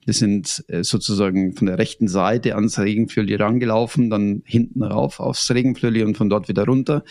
Wir 0.05 0.12
sind 0.12 0.62
äh, 0.69 0.85
sozusagen 0.85 1.55
von 1.55 1.66
der 1.66 1.79
rechten 1.79 2.07
Seite 2.07 2.55
ans 2.55 2.79
Regenflöli 2.79 3.35
rangelaufen, 3.37 4.11
dann 4.11 4.43
hinten 4.45 4.83
rauf 4.83 5.21
aufs 5.21 5.51
Regenflöli 5.51 6.03
und 6.03 6.19
von 6.19 6.29
dort 6.29 6.49
wieder 6.49 6.66
runter. 6.66 7.03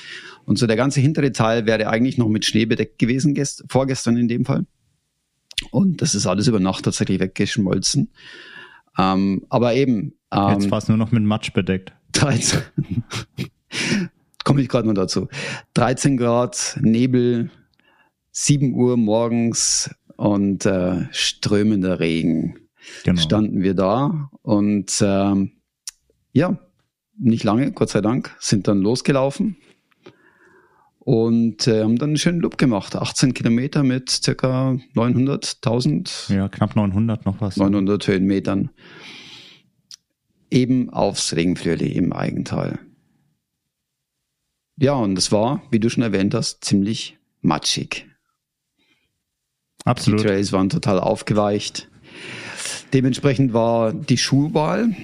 Und 0.45 0.59
so 0.59 0.67
der 0.67 0.75
ganze 0.75 1.01
hintere 1.01 1.31
Teil 1.31 1.65
wäre 1.65 1.87
eigentlich 1.89 2.19
noch 2.19 2.29
mit 2.29 2.45
Schnee 2.45 2.65
bedeckt 2.65 2.99
gewesen, 2.99 3.33
gest 3.33 3.63
vorgestern 3.69 4.17
in 4.17 4.27
dem 4.27 4.45
Fall. 4.45 4.65
Und 5.71 6.01
das 6.01 6.13
ist 6.13 6.27
alles 6.27 6.47
über 6.47 6.59
Nacht 6.59 6.85
tatsächlich 6.85 7.19
weggeschmolzen. 7.19 8.11
Ähm, 8.99 9.45
aber 9.49 9.73
eben, 9.73 10.13
Jetzt 10.31 10.65
ähm, 10.65 10.71
war 10.71 10.77
es 10.77 10.87
nur 10.87 10.97
noch 10.97 11.11
mit 11.11 11.23
Matsch 11.23 11.53
bedeckt. 11.53 11.93
13. 12.11 12.61
Komme 14.49 14.63
ich 14.63 14.67
gerade 14.67 14.87
noch 14.87 14.95
dazu. 14.95 15.27
13 15.75 16.17
Grad, 16.17 16.79
Nebel, 16.81 17.51
7 18.31 18.73
Uhr 18.73 18.97
morgens 18.97 19.91
und 20.17 20.65
äh, 20.65 21.05
strömender 21.11 21.99
Regen. 21.99 22.55
Genau. 23.03 23.21
Standen 23.21 23.61
wir 23.61 23.75
da 23.75 24.31
und 24.41 25.03
ähm, 25.05 25.51
ja, 26.31 26.57
nicht 27.15 27.43
lange, 27.43 27.71
Gott 27.73 27.89
sei 27.89 28.01
Dank, 28.01 28.35
sind 28.39 28.67
dann 28.67 28.79
losgelaufen 28.79 29.57
und 30.97 31.67
äh, 31.67 31.83
haben 31.83 31.99
dann 31.99 32.09
einen 32.09 32.17
schönen 32.17 32.39
Loop 32.39 32.57
gemacht. 32.57 32.95
18 32.95 33.35
Kilometer 33.35 33.83
mit 33.83 34.09
circa 34.09 34.79
900, 34.95 35.57
1000, 35.63 36.29
Ja, 36.29 36.49
knapp 36.49 36.75
900 36.75 37.27
noch 37.27 37.39
was. 37.39 37.57
900 37.57 38.07
Höhenmetern. 38.07 38.71
Eben 40.49 40.89
aufs 40.89 41.35
Regenflöli 41.35 41.91
im 41.91 42.13
Eigental. 42.13 42.79
Ja, 44.79 44.93
und 44.93 45.17
es 45.17 45.31
war, 45.31 45.61
wie 45.71 45.79
du 45.79 45.89
schon 45.89 46.03
erwähnt 46.03 46.33
hast, 46.33 46.63
ziemlich 46.63 47.17
matschig. 47.41 48.07
Absolut. 49.85 50.19
Die 50.21 50.25
Trails 50.25 50.51
waren 50.51 50.69
total 50.69 50.99
aufgeweicht. 50.99 51.89
Dementsprechend 52.93 53.53
war 53.53 53.93
die 53.93 54.17
Schulwahl 54.17 54.95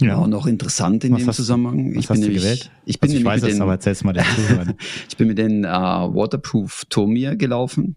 Ja. 0.00 0.16
auch 0.16 0.26
noch 0.26 0.46
interessant 0.46 1.04
in 1.04 1.12
Was 1.12 1.20
dem 1.20 1.28
hast- 1.28 1.36
Zusammenhang. 1.36 1.94
Hast 1.96 2.08
du 2.10 2.14
nämlich- 2.14 2.38
gewählt? 2.42 2.70
Ich 2.86 2.98
bin 3.00 3.10
also 3.10 3.18
ich 3.20 3.24
weiß 3.24 3.42
mit 3.42 3.50
es, 3.50 3.56
den, 3.56 3.62
aber 3.62 3.72
erzähl's 3.72 4.04
mal 4.04 4.12
den 4.12 4.24
ich 5.08 5.16
bin 5.16 5.28
mit 5.28 5.38
den 5.38 5.64
äh, 5.64 5.68
Waterproof 5.68 6.84
Tomir 6.88 7.36
gelaufen 7.36 7.96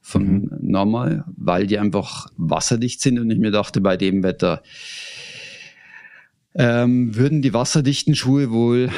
von 0.00 0.22
Mhm. 0.42 0.50
Normal, 0.60 1.24
weil 1.36 1.66
die 1.66 1.78
einfach 1.78 2.28
wasserdicht 2.36 3.00
sind 3.00 3.18
und 3.18 3.30
ich 3.30 3.38
mir 3.38 3.50
dachte, 3.50 3.80
bei 3.80 3.96
dem 3.96 4.22
Wetter 4.22 4.62
ähm, 6.54 7.14
würden 7.14 7.42
die 7.42 7.52
wasserdichten 7.54 8.14
Schuhe 8.14 8.50
wohl 8.50 8.90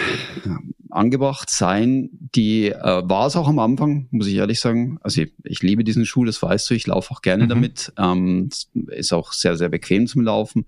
angebracht 0.92 1.50
sein. 1.50 2.10
Die 2.34 2.68
äh, 2.68 3.02
war 3.04 3.26
es 3.26 3.36
auch 3.36 3.48
am 3.48 3.58
Anfang, 3.58 4.08
muss 4.10 4.26
ich 4.26 4.34
ehrlich 4.36 4.60
sagen. 4.60 4.98
Also 5.02 5.22
ich, 5.22 5.32
ich 5.44 5.62
liebe 5.62 5.84
diesen 5.84 6.06
Schuh, 6.06 6.24
das 6.24 6.42
weißt 6.42 6.68
du, 6.70 6.74
ich 6.74 6.86
laufe 6.86 7.12
auch 7.12 7.22
gerne 7.22 7.44
Mhm. 7.44 7.48
damit. 7.48 7.92
Ähm, 7.98 8.50
ist 8.88 9.12
auch 9.12 9.32
sehr, 9.32 9.56
sehr 9.56 9.68
bequem 9.68 10.06
zum 10.06 10.22
Laufen. 10.22 10.66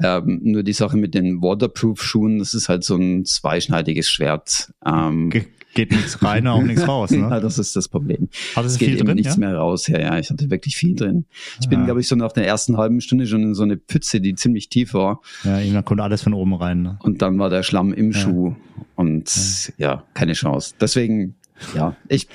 Ähm, 0.00 0.40
nur 0.42 0.64
die 0.64 0.72
Sache 0.72 0.96
mit 0.96 1.14
den 1.14 1.40
Waterproof-Schuhen, 1.40 2.40
das 2.40 2.52
ist 2.52 2.68
halt 2.68 2.82
so 2.82 2.96
ein 2.96 3.24
zweischneidiges 3.24 4.08
Schwert. 4.08 4.72
Ähm, 4.84 5.30
Ge 5.30 5.44
geht 5.74 5.90
nichts 5.92 6.22
rein, 6.22 6.46
auch 6.46 6.62
nichts 6.62 6.86
raus, 6.88 7.10
ja, 7.12 7.28
ne? 7.28 7.40
das 7.40 7.58
ist 7.58 7.76
das 7.76 7.88
Problem. 7.88 8.28
Hattest 8.56 8.74
Es 8.74 8.78
geht 8.78 8.88
viel 8.90 8.98
eben 8.98 9.06
drin, 9.06 9.16
nichts 9.16 9.34
ja? 9.34 9.40
mehr 9.40 9.56
raus. 9.56 9.86
Ja, 9.88 10.00
ja, 10.00 10.18
ich 10.18 10.30
hatte 10.30 10.50
wirklich 10.50 10.76
viel 10.76 10.94
drin. 10.94 11.26
Ich 11.60 11.68
bin, 11.68 11.80
Ah. 11.80 11.84
glaube 11.84 12.00
ich, 12.00 12.08
so 12.08 12.16
nach 12.16 12.32
der 12.32 12.46
ersten 12.46 12.76
halben 12.76 13.00
Stunde 13.00 13.26
schon 13.26 13.42
in 13.42 13.54
so 13.54 13.62
eine 13.64 13.76
Pfütze, 13.76 14.20
die 14.20 14.34
ziemlich 14.34 14.68
tief 14.68 14.94
war. 14.94 15.20
Ja, 15.44 15.58
irgendwann 15.58 15.84
kommt 15.84 16.00
alles 16.00 16.22
von 16.22 16.34
oben 16.34 16.54
rein, 16.54 16.82
ne? 16.82 16.98
Und 17.02 17.20
dann 17.22 17.38
war 17.38 17.50
der 17.50 17.62
Schlamm 17.62 17.92
im 17.92 18.12
Ja. 18.12 18.18
Schuh. 18.18 18.54
Und 18.96 19.72
ja. 19.76 20.04
keine 20.14 20.32
Chance. 20.34 20.74
Deswegen, 20.80 21.34
ja, 21.74 21.96
ich, 22.08 22.28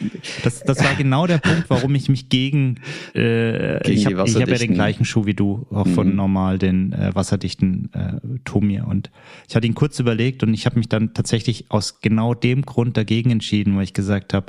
Das, 0.43 0.63
das 0.63 0.83
war 0.83 0.95
genau 0.95 1.27
der 1.27 1.37
Punkt, 1.39 1.69
warum 1.69 1.93
ich 1.95 2.09
mich 2.09 2.29
gegen, 2.29 2.77
äh, 3.13 3.79
Gegen 3.81 3.97
ich 3.97 4.05
habe 4.05 4.17
hab 4.21 4.27
ja 4.27 4.57
den 4.57 4.73
gleichen 4.73 5.05
Schuh 5.05 5.25
wie 5.25 5.33
du, 5.33 5.67
auch 5.71 5.87
von 5.87 6.09
Mhm. 6.09 6.15
normal 6.15 6.57
den 6.57 6.93
äh, 6.93 7.13
wasserdichten 7.13 7.89
äh, 7.93 8.39
Tomir 8.45 8.87
und 8.87 9.11
ich 9.47 9.55
hatte 9.55 9.67
ihn 9.67 9.75
kurz 9.75 9.99
überlegt 9.99 10.43
und 10.43 10.53
ich 10.53 10.65
habe 10.65 10.77
mich 10.77 10.89
dann 10.89 11.13
tatsächlich 11.13 11.65
aus 11.69 12.01
genau 12.01 12.33
dem 12.33 12.63
Grund 12.63 12.97
dagegen 12.97 13.29
entschieden, 13.31 13.75
weil 13.75 13.83
ich 13.83 13.93
gesagt 13.93 14.33
habe, 14.33 14.47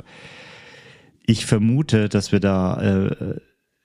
ich 1.25 1.45
vermute, 1.45 2.09
dass 2.09 2.31
wir 2.31 2.39
da 2.39 2.81
äh, 2.81 3.35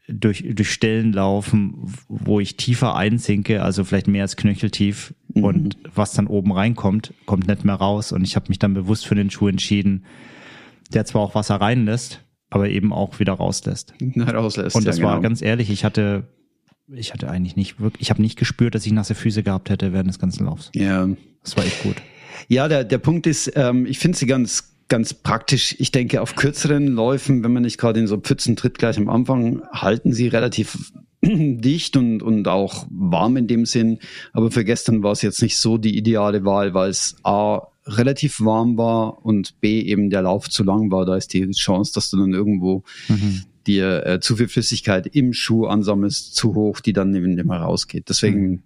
durch, 0.09 0.45
durch 0.55 0.71
Stellen 0.71 1.13
laufen, 1.13 1.93
wo 2.09 2.39
ich 2.41 2.57
tiefer 2.57 2.95
einsinke, 2.95 3.63
also 3.63 3.85
vielleicht 3.85 4.07
mehr 4.09 4.23
als 4.23 4.37
knöcheltief 4.37 5.15
Mhm. 5.35 5.45
und 5.45 5.77
was 5.95 6.13
dann 6.15 6.29
oben 6.29 6.53
reinkommt, 6.53 7.13
kommt 7.27 7.47
nicht 7.49 7.65
mehr 7.65 7.75
raus 7.75 8.13
und 8.13 8.23
ich 8.25 8.37
habe 8.37 8.47
mich 8.49 8.59
dann 8.59 8.73
bewusst 8.73 9.07
für 9.07 9.15
den 9.17 9.29
Schuh 9.31 9.49
entschieden, 9.49 10.05
der 10.95 11.05
zwar 11.05 11.23
auch 11.23 11.35
Wasser 11.35 11.57
reinlässt, 11.57 12.21
aber 12.51 12.69
eben 12.69 12.93
auch 12.93 13.19
wieder 13.19 13.35
rauslässt. 13.35 13.95
rauslässt. 14.17 14.77
Und 14.77 14.87
das 14.87 14.99
ja, 14.99 15.05
war 15.05 15.17
genau. 15.17 15.23
ganz 15.23 15.43
ehrlich, 15.43 15.71
ich 15.71 15.85
hatte, 15.85 16.25
ich 16.89 17.13
hatte 17.13 17.29
eigentlich 17.29 17.57
nicht 17.57 17.81
wirklich, 17.81 18.03
ich 18.03 18.11
habe 18.11 18.23
nicht 18.23 18.39
gespürt, 18.39 18.75
dass 18.75 18.87
ich 18.87 18.93
nasse 18.93 19.15
Füße 19.15 19.43
gehabt 19.43 19.71
hätte 19.71 19.93
während 19.93 20.09
des 20.09 20.19
ganzen 20.19 20.47
Laufs. 20.47 20.71
Ja. 20.75 21.09
Das 21.43 21.57
war 21.57 21.65
echt 21.65 21.83
gut. 21.83 21.97
Ja, 22.49 22.69
der, 22.69 22.85
der 22.85 22.99
Punkt 22.99 23.27
ist, 23.27 23.53
ähm, 23.57 23.87
ich 23.87 23.99
finde 23.99 24.19
sie 24.19 24.27
ganz, 24.27 24.75
ganz 24.89 25.15
praktisch. 25.15 25.77
Ich 25.79 25.91
denke, 25.91 26.21
auf 26.21 26.37
kürzeren 26.37 26.87
Läufen, 26.87 27.43
wenn 27.43 27.53
man 27.53 27.63
nicht 27.63 27.79
gerade 27.79 28.01
in 28.01 28.07
so 28.07 28.19
Pfützen 28.19 28.57
tritt, 28.57 28.79
gleich 28.79 28.99
am 28.99 29.09
Anfang, 29.09 29.63
halten 29.73 30.13
sie 30.13 30.29
relativ 30.29 30.93
dicht 31.23 31.97
und, 31.97 32.23
und 32.23 32.49
auch 32.49 32.87
warm 32.91 33.37
in 33.37 33.47
dem 33.47 33.67
Sinn. 33.67 33.99
Aber 34.33 34.51
für 34.51 34.65
gestern 34.65 35.03
war 35.03 35.13
es 35.13 35.23
jetzt 35.23 35.43
nicht 35.43 35.59
so 35.59 35.79
die 35.79 35.97
ideale 35.97 36.45
Wahl, 36.45 36.75
weil 36.75 36.91
es 36.91 37.17
A 37.25 37.69
relativ 37.87 38.41
warm 38.41 38.77
war 38.77 39.25
und 39.25 39.61
B 39.61 39.81
eben 39.81 40.11
der 40.11 40.23
Lauf 40.23 40.51
zu 40.51 40.65
lang 40.65 40.91
war. 40.91 41.07
Da 41.07 41.17
ist 41.17 41.33
die 41.33 41.49
Chance, 41.53 41.93
dass 41.95 42.11
du 42.11 42.17
dann 42.17 42.33
irgendwo 42.35 42.83
Mhm. 43.09 43.43
dir 43.67 44.07
äh, 44.07 44.21
zu 44.21 44.37
viel 44.37 44.49
Flüssigkeit 44.49 45.07
im 45.07 45.33
Schuh 45.33 45.67
ansammelst, 45.67 46.35
zu 46.35 46.55
hoch, 46.55 46.81
die 46.81 46.93
dann 46.93 47.15
eben 47.15 47.39
immer 47.39 47.59
rausgeht. 47.59 48.09
Deswegen, 48.09 48.63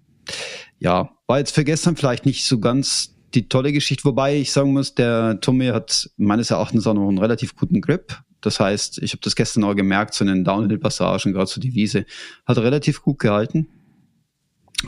ja, 0.78 1.10
war 1.26 1.38
jetzt 1.38 1.54
für 1.54 1.64
gestern 1.64 1.96
vielleicht 1.96 2.26
nicht 2.26 2.44
so 2.44 2.58
ganz 2.58 3.14
die 3.34 3.48
tolle 3.48 3.72
Geschichte, 3.72 4.04
wobei 4.04 4.36
ich 4.36 4.50
sagen 4.52 4.72
muss, 4.72 4.94
der 4.94 5.38
Tommy 5.40 5.68
hat 5.68 6.10
meines 6.16 6.50
Erachtens 6.50 6.86
auch 6.86 6.94
noch 6.94 7.08
einen 7.08 7.18
relativ 7.18 7.54
guten 7.54 7.80
Grip. 7.80 8.18
Das 8.40 8.58
heißt, 8.58 9.02
ich 9.02 9.12
habe 9.12 9.20
das 9.22 9.36
gestern 9.36 9.64
auch 9.64 9.74
gemerkt, 9.76 10.14
so 10.14 10.24
in 10.24 10.28
den 10.28 10.44
Downhill-Passagen, 10.44 11.32
gerade 11.32 11.46
so 11.50 11.60
die 11.60 11.74
Wiese, 11.74 12.06
hat 12.46 12.58
relativ 12.58 13.02
gut 13.02 13.18
gehalten. 13.18 13.68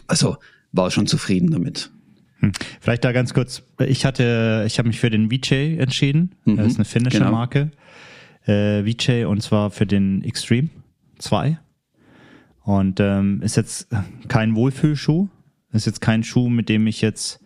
Also 0.06 0.38
war 0.72 0.90
schon 0.90 1.06
zufrieden 1.06 1.50
damit. 1.50 1.90
Hm. 2.42 2.52
Vielleicht 2.80 3.04
da 3.04 3.12
ganz 3.12 3.32
kurz, 3.32 3.62
ich 3.78 4.04
hatte, 4.04 4.64
ich 4.66 4.78
habe 4.78 4.88
mich 4.88 5.00
für 5.00 5.10
den 5.10 5.30
Vijay 5.30 5.78
entschieden. 5.78 6.34
Mhm, 6.44 6.56
das 6.56 6.66
ist 6.66 6.76
eine 6.76 6.84
finnische 6.84 7.18
genau. 7.18 7.30
Marke. 7.30 7.70
Äh, 8.44 8.84
Vijay 8.84 9.24
und 9.24 9.42
zwar 9.42 9.70
für 9.70 9.86
den 9.86 10.22
Extreme 10.24 10.68
2. 11.18 11.58
Und 12.64 13.00
ähm, 13.00 13.40
ist 13.42 13.56
jetzt 13.56 13.88
kein 14.28 14.54
Wohlfühlschuh. 14.54 15.28
Ist 15.72 15.86
jetzt 15.86 16.00
kein 16.00 16.22
Schuh, 16.22 16.48
mit 16.48 16.68
dem 16.68 16.86
ich 16.86 17.00
jetzt 17.00 17.40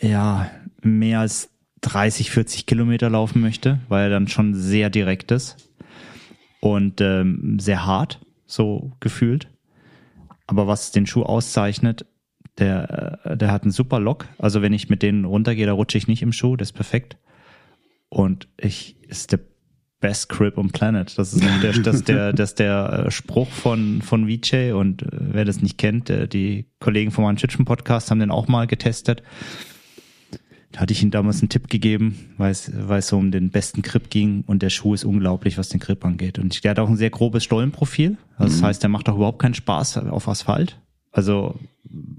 ja 0.00 0.50
mehr 0.82 1.20
als 1.20 1.50
30, 1.80 2.30
40 2.30 2.66
Kilometer 2.66 3.10
laufen 3.10 3.40
möchte, 3.40 3.80
weil 3.88 4.04
er 4.04 4.10
dann 4.10 4.28
schon 4.28 4.54
sehr 4.54 4.90
direkt 4.90 5.30
ist 5.30 5.56
und 6.60 7.00
ähm, 7.00 7.58
sehr 7.58 7.86
hart, 7.86 8.20
so 8.46 8.92
gefühlt. 9.00 9.48
Aber 10.46 10.66
was 10.66 10.92
den 10.92 11.06
Schuh 11.06 11.22
auszeichnet, 11.22 12.06
der, 12.60 13.20
äh, 13.24 13.36
der 13.36 13.50
hat 13.50 13.62
einen 13.62 13.72
super 13.72 14.00
Lock. 14.00 14.26
Also 14.38 14.62
wenn 14.62 14.72
ich 14.72 14.88
mit 14.88 15.02
denen 15.02 15.24
runtergehe, 15.24 15.66
da 15.66 15.72
rutsche 15.72 15.98
ich 15.98 16.08
nicht 16.08 16.22
im 16.22 16.32
Schuh, 16.32 16.56
das 16.56 16.68
ist 16.68 16.74
perfekt. 16.74 17.16
Und 18.08 18.48
ich 18.56 18.96
ist 19.08 19.32
der 19.32 19.40
Best 20.00 20.28
Grip 20.30 20.56
on 20.56 20.70
Planet. 20.70 21.16
Das 21.18 21.34
ist 21.34 21.44
der, 21.44 21.72
das 21.72 22.04
der, 22.04 22.32
das 22.32 22.50
ist 22.50 22.58
der 22.58 23.04
äh, 23.06 23.10
Spruch 23.10 23.50
von, 23.50 24.02
von 24.02 24.26
Vijay 24.26 24.72
und 24.72 25.02
äh, 25.02 25.08
wer 25.10 25.44
das 25.44 25.60
nicht 25.60 25.78
kennt, 25.78 26.10
die 26.32 26.66
Kollegen 26.80 27.10
vom 27.10 27.24
Manchitschen 27.24 27.64
Podcast 27.64 28.10
haben 28.10 28.20
den 28.20 28.30
auch 28.30 28.48
mal 28.48 28.66
getestet. 28.66 29.22
Da 30.72 30.80
hatte 30.80 30.92
ich 30.92 31.02
ihm 31.02 31.10
damals 31.10 31.40
einen 31.40 31.48
Tipp 31.48 31.68
gegeben, 31.68 32.32
weil 32.38 32.52
es, 32.52 32.70
weil 32.72 33.00
es 33.00 33.08
so 33.08 33.18
um 33.18 33.32
den 33.32 33.50
besten 33.50 33.82
Grip 33.82 34.08
ging 34.08 34.44
und 34.46 34.62
der 34.62 34.70
Schuh 34.70 34.94
ist 34.94 35.04
unglaublich, 35.04 35.58
was 35.58 35.68
den 35.68 35.80
Grip 35.80 36.04
angeht. 36.04 36.38
Und 36.38 36.62
der 36.62 36.70
hat 36.70 36.78
auch 36.78 36.88
ein 36.88 36.96
sehr 36.96 37.10
grobes 37.10 37.42
Stollenprofil. 37.42 38.16
Also 38.36 38.54
das 38.54 38.62
heißt, 38.62 38.82
der 38.82 38.88
macht 38.88 39.08
auch 39.08 39.16
überhaupt 39.16 39.40
keinen 39.40 39.54
Spaß 39.54 39.98
auf 39.98 40.28
Asphalt. 40.28 40.78
Also 41.12 41.58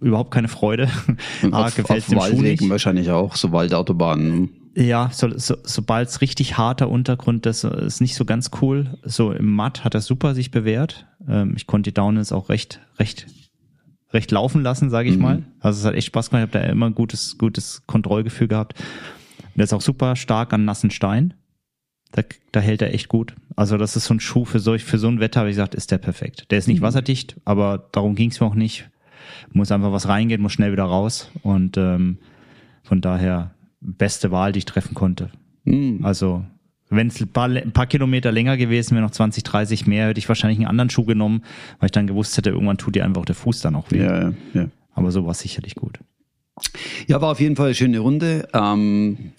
überhaupt 0.01 0.31
keine 0.31 0.47
Freude. 0.47 0.89
Ah, 1.51 1.65
auf, 1.65 1.75
gefällt's 1.75 2.05
auf 2.05 2.09
dem 2.09 2.19
Schuh 2.19 2.21
Waldwegen 2.21 2.63
nicht. 2.65 2.69
wahrscheinlich 2.69 3.09
auch, 3.09 3.35
so 3.35 3.51
Waldautobahnen. 3.51 4.49
Ja, 4.75 5.09
so, 5.11 5.37
so, 5.37 5.55
sobald 5.63 6.07
es 6.09 6.21
richtig 6.21 6.57
harter 6.57 6.89
Untergrund 6.89 7.45
ist, 7.45 7.63
ist 7.63 7.99
nicht 7.99 8.15
so 8.15 8.25
ganz 8.25 8.51
cool. 8.61 8.97
So 9.03 9.31
im 9.31 9.53
Matt 9.53 9.83
hat 9.83 9.95
er 9.95 10.01
super 10.01 10.33
sich 10.33 10.51
bewährt. 10.51 11.07
Ähm, 11.27 11.53
ich 11.57 11.67
konnte 11.67 11.89
die 11.89 11.93
Downhills 11.93 12.31
auch 12.31 12.49
recht, 12.49 12.79
recht, 12.99 13.27
recht 14.13 14.31
laufen 14.31 14.61
lassen, 14.61 14.89
sage 14.89 15.09
ich 15.09 15.17
mal. 15.17 15.43
Also 15.59 15.79
es 15.79 15.85
hat 15.85 15.95
echt 15.95 16.07
Spaß 16.07 16.29
gemacht. 16.29 16.47
Ich 16.47 16.55
habe 16.55 16.65
da 16.65 16.71
immer 16.71 16.85
ein 16.85 16.95
gutes, 16.95 17.37
gutes 17.37 17.81
Kontrollgefühl 17.85 18.47
gehabt. 18.47 18.79
Und 18.79 19.57
der 19.57 19.65
ist 19.65 19.73
auch 19.73 19.81
super 19.81 20.15
stark 20.15 20.53
an 20.53 20.63
nassen 20.63 20.91
Stein. 20.91 21.33
Da, 22.11 22.23
da 22.51 22.59
hält 22.59 22.81
er 22.81 22.93
echt 22.93 23.07
gut. 23.07 23.35
Also 23.55 23.77
das 23.77 23.95
ist 23.95 24.05
so 24.05 24.13
ein 24.13 24.19
Schuh 24.19 24.45
für 24.45 24.59
solch, 24.59 24.83
für 24.83 24.97
so 24.97 25.07
ein 25.07 25.19
Wetter, 25.19 25.45
ich 25.45 25.51
gesagt, 25.51 25.75
ist 25.75 25.91
der 25.91 25.97
perfekt. 25.97 26.47
Der 26.51 26.57
ist 26.57 26.67
nicht 26.67 26.81
wasserdicht, 26.81 27.37
aber 27.45 27.87
darum 27.91 28.15
ging 28.15 28.31
es 28.31 28.39
mir 28.39 28.47
auch 28.47 28.55
nicht. 28.55 28.89
Muss 29.53 29.71
einfach 29.71 29.91
was 29.91 30.07
reingehen, 30.07 30.41
muss 30.41 30.53
schnell 30.53 30.71
wieder 30.71 30.83
raus. 30.83 31.31
Und 31.41 31.77
ähm, 31.77 32.17
von 32.83 33.01
daher 33.01 33.51
beste 33.79 34.31
Wahl, 34.31 34.51
die 34.51 34.59
ich 34.59 34.65
treffen 34.65 34.93
konnte. 34.93 35.29
Hm. 35.65 35.99
Also 36.03 36.43
wenn 36.89 37.07
es 37.07 37.21
ein 37.21 37.29
paar, 37.29 37.49
ein 37.49 37.71
paar 37.71 37.87
Kilometer 37.87 38.31
länger 38.31 38.57
gewesen 38.57 38.95
wäre, 38.95 39.05
noch 39.05 39.11
20, 39.11 39.43
30 39.43 39.87
mehr, 39.87 40.07
hätte 40.07 40.19
ich 40.19 40.27
wahrscheinlich 40.27 40.59
einen 40.59 40.67
anderen 40.67 40.89
Schuh 40.89 41.05
genommen, 41.05 41.43
weil 41.79 41.87
ich 41.87 41.91
dann 41.91 42.05
gewusst 42.05 42.37
hätte, 42.37 42.49
irgendwann 42.49 42.77
tut 42.77 42.95
dir 42.95 43.05
einfach 43.05 43.23
der 43.23 43.35
Fuß 43.35 43.61
dann 43.61 43.75
auch 43.75 43.89
weh. 43.91 43.99
Ja, 43.99 44.21
ja, 44.21 44.33
ja. 44.53 44.65
Aber 44.93 45.11
so 45.11 45.23
war 45.23 45.31
es 45.31 45.39
sicherlich 45.39 45.75
gut. 45.75 45.99
Ja, 47.07 47.21
war 47.21 47.31
auf 47.31 47.39
jeden 47.39 47.55
Fall 47.55 47.67
eine 47.67 47.75
schöne 47.75 47.99
Runde. 47.99 48.47
Ähm, 48.53 49.31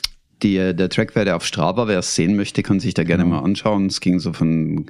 die, 0.42 0.57
der 0.74 0.88
Trackwerte 0.88 1.35
auf 1.35 1.44
Strava, 1.44 1.88
wer 1.88 2.00
es 2.00 2.14
sehen 2.14 2.37
möchte, 2.37 2.62
kann 2.62 2.81
sich 2.81 2.94
da 2.94 3.05
gerne 3.05 3.24
mal 3.24 3.40
anschauen. 3.40 3.87
Es 3.87 4.00
ging 4.00 4.18
so 4.18 4.33
von 4.33 4.87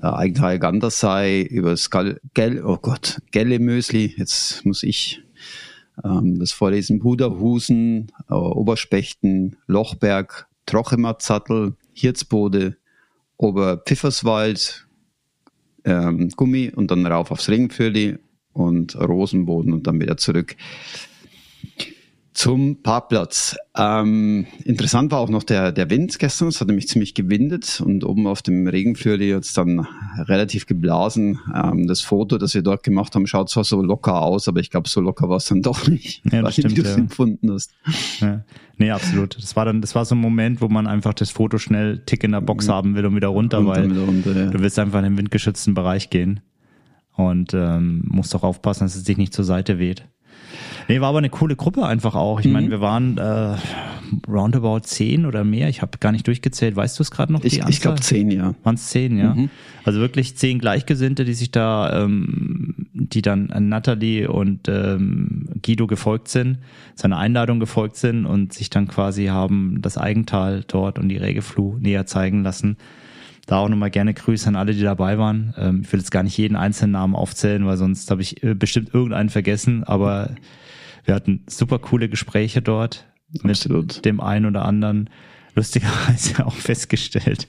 äh, 0.00 0.06
Eigenthal 0.06 0.58
Gandersei 0.58 1.42
über 1.42 1.76
Skal 1.76 2.20
Gell, 2.34 2.64
oh 2.64 2.78
Gott, 2.78 3.20
Gellemösli, 3.30 4.14
jetzt 4.16 4.64
muss 4.64 4.82
ich 4.82 5.22
ähm, 6.04 6.38
das 6.38 6.52
vorlesen, 6.52 6.98
Buderhusen, 6.98 8.12
äh, 8.28 8.34
Oberspechten, 8.34 9.56
Lochberg, 9.66 10.46
Trochematzattel, 10.66 11.76
Hirzbode, 11.92 12.76
Oberpfifferswald, 13.36 14.86
ähm, 15.84 16.28
Gummi 16.30 16.72
und 16.74 16.90
dann 16.90 17.06
rauf 17.06 17.30
aufs 17.30 17.48
Regenfürli 17.48 18.18
und 18.52 18.96
Rosenboden 18.96 19.72
und 19.72 19.86
dann 19.86 20.00
wieder 20.00 20.16
zurück 20.16 20.56
zum 22.38 22.82
Parkplatz. 22.84 23.56
Ähm, 23.76 24.46
interessant 24.64 25.10
war 25.10 25.18
auch 25.18 25.28
noch 25.28 25.42
der, 25.42 25.72
der 25.72 25.90
Wind 25.90 26.20
gestern. 26.20 26.46
Es 26.46 26.60
hat 26.60 26.68
nämlich 26.68 26.86
ziemlich 26.86 27.14
gewindet 27.14 27.82
und 27.84 28.04
oben 28.04 28.28
auf 28.28 28.42
dem 28.42 28.68
Regenflöri 28.68 29.30
hat 29.30 29.42
es 29.42 29.54
dann 29.54 29.88
relativ 30.18 30.66
geblasen. 30.66 31.40
Ähm, 31.52 31.88
das 31.88 32.00
Foto, 32.00 32.38
das 32.38 32.54
wir 32.54 32.62
dort 32.62 32.84
gemacht 32.84 33.16
haben, 33.16 33.26
schaut 33.26 33.50
zwar 33.50 33.64
so 33.64 33.82
locker 33.82 34.22
aus, 34.22 34.46
aber 34.46 34.60
ich 34.60 34.70
glaube, 34.70 34.88
so 34.88 35.00
locker 35.00 35.28
war 35.28 35.38
es 35.38 35.46
dann 35.46 35.62
doch 35.62 35.88
nicht, 35.88 36.22
Ja, 36.30 36.42
das 36.42 36.52
stimmt, 36.52 36.78
du 36.78 36.82
es 36.82 36.90
ja. 36.90 36.98
empfunden 36.98 37.50
hast. 37.50 37.72
Ja. 38.20 38.44
Nee, 38.76 38.92
absolut. 38.92 39.36
Das 39.42 39.56
war 39.56 39.64
dann, 39.64 39.80
das 39.80 39.96
war 39.96 40.04
so 40.04 40.14
ein 40.14 40.20
Moment, 40.20 40.60
wo 40.60 40.68
man 40.68 40.86
einfach 40.86 41.14
das 41.14 41.30
Foto 41.30 41.58
schnell 41.58 42.04
tick 42.06 42.22
in 42.22 42.30
der 42.30 42.40
Box 42.40 42.68
haben 42.68 42.94
will 42.94 43.04
und 43.04 43.16
wieder 43.16 43.28
runter, 43.28 43.58
Und 43.58 43.66
weil 43.66 43.90
wieder 43.90 44.02
runter, 44.02 44.36
ja. 44.36 44.46
du 44.46 44.60
willst 44.60 44.78
einfach 44.78 45.00
in 45.00 45.06
den 45.06 45.18
windgeschützten 45.18 45.74
Bereich 45.74 46.08
gehen 46.08 46.38
und 47.16 47.52
ähm, 47.52 48.04
musst 48.06 48.32
auch 48.36 48.44
aufpassen, 48.44 48.84
dass 48.84 48.94
es 48.94 49.02
dich 49.02 49.16
nicht 49.16 49.34
zur 49.34 49.44
Seite 49.44 49.80
weht. 49.80 50.06
Nee, 50.88 51.00
war 51.00 51.10
aber 51.10 51.18
eine 51.18 51.28
coole 51.30 51.54
Gruppe 51.54 51.84
einfach 51.86 52.14
auch. 52.14 52.40
Ich 52.40 52.46
Mhm. 52.46 52.52
meine, 52.52 52.70
wir 52.70 52.80
waren 52.80 53.18
äh, 53.18 53.56
roundabout 54.26 54.80
zehn 54.80 55.26
oder 55.26 55.44
mehr. 55.44 55.68
Ich 55.68 55.82
habe 55.82 55.98
gar 55.98 56.12
nicht 56.12 56.26
durchgezählt. 56.26 56.76
Weißt 56.76 56.98
du 56.98 57.02
es 57.02 57.10
gerade 57.10 57.32
noch? 57.32 57.44
Ich, 57.44 57.58
ich 57.68 57.80
glaube 57.80 58.00
zehn, 58.00 58.30
ja. 58.30 58.54
Waren 58.62 58.76
es 58.76 58.86
zehn, 58.88 59.18
ja. 59.18 59.34
Mhm. 59.34 59.50
Also 59.84 60.00
wirklich 60.00 60.36
zehn 60.36 60.58
Gleichgesinnte, 60.58 61.24
die 61.26 61.34
sich 61.34 61.50
da, 61.50 62.02
ähm, 62.04 62.74
die 62.94 63.20
dann 63.22 63.50
an 63.50 63.68
Natalie 63.68 64.28
und 64.30 64.66
ähm, 64.68 65.48
Guido 65.62 65.86
gefolgt 65.86 66.28
sind, 66.28 66.58
seiner 66.94 67.18
Einladung 67.18 67.60
gefolgt 67.60 67.96
sind 67.96 68.24
und 68.24 68.52
sich 68.54 68.70
dann 68.70 68.88
quasi 68.88 69.26
haben 69.26 69.80
das 69.82 69.98
Eigental 69.98 70.64
dort 70.66 70.98
und 70.98 71.08
die 71.10 71.16
Regeflu 71.18 71.76
näher 71.78 72.06
zeigen 72.06 72.42
lassen. 72.42 72.76
Da 73.46 73.58
auch 73.58 73.68
nochmal 73.68 73.90
gerne 73.90 74.12
Grüße 74.14 74.46
an 74.48 74.56
alle, 74.56 74.72
die 74.74 74.82
dabei 74.82 75.18
waren. 75.18 75.54
Ähm, 75.58 75.80
ich 75.84 75.92
will 75.92 76.00
jetzt 76.00 76.10
gar 76.10 76.22
nicht 76.22 76.36
jeden 76.38 76.56
einzelnen 76.56 76.92
Namen 76.92 77.14
aufzählen, 77.14 77.66
weil 77.66 77.76
sonst 77.76 78.10
habe 78.10 78.22
ich 78.22 78.42
äh, 78.42 78.54
bestimmt 78.54 78.92
irgendeinen 78.94 79.28
vergessen, 79.30 79.84
aber 79.84 80.30
wir 81.08 81.14
hatten 81.14 81.42
super 81.46 81.78
coole 81.78 82.08
Gespräche 82.10 82.60
dort 82.60 83.06
Absolut. 83.42 83.96
mit 83.96 84.04
dem 84.04 84.20
einen 84.20 84.44
oder 84.44 84.64
anderen. 84.64 85.08
Lustigerweise 85.54 86.46
auch 86.46 86.54
festgestellt. 86.54 87.48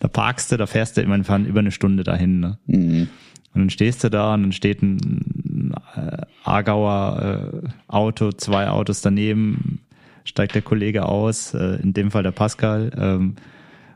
Da 0.00 0.08
parkst 0.08 0.50
du, 0.50 0.56
da 0.56 0.66
fährst 0.66 0.96
du 0.96 1.02
immer 1.02 1.16
über 1.16 1.60
eine 1.60 1.70
Stunde 1.70 2.02
dahin. 2.02 2.40
Ne? 2.40 2.58
Mhm. 2.66 3.08
Und 3.54 3.60
dann 3.60 3.70
stehst 3.70 4.02
du 4.02 4.10
da 4.10 4.34
und 4.34 4.42
dann 4.42 4.52
steht 4.52 4.82
ein 4.82 5.72
äh, 5.94 6.18
Aargauer 6.44 7.62
äh, 7.64 7.68
Auto, 7.86 8.32
zwei 8.32 8.68
Autos 8.68 9.00
daneben, 9.02 9.80
steigt 10.24 10.56
der 10.56 10.62
Kollege 10.62 11.06
aus, 11.06 11.54
äh, 11.54 11.80
in 11.80 11.94
dem 11.94 12.10
Fall 12.10 12.24
der 12.24 12.32
Pascal. 12.32 12.90
Ähm, 12.98 13.36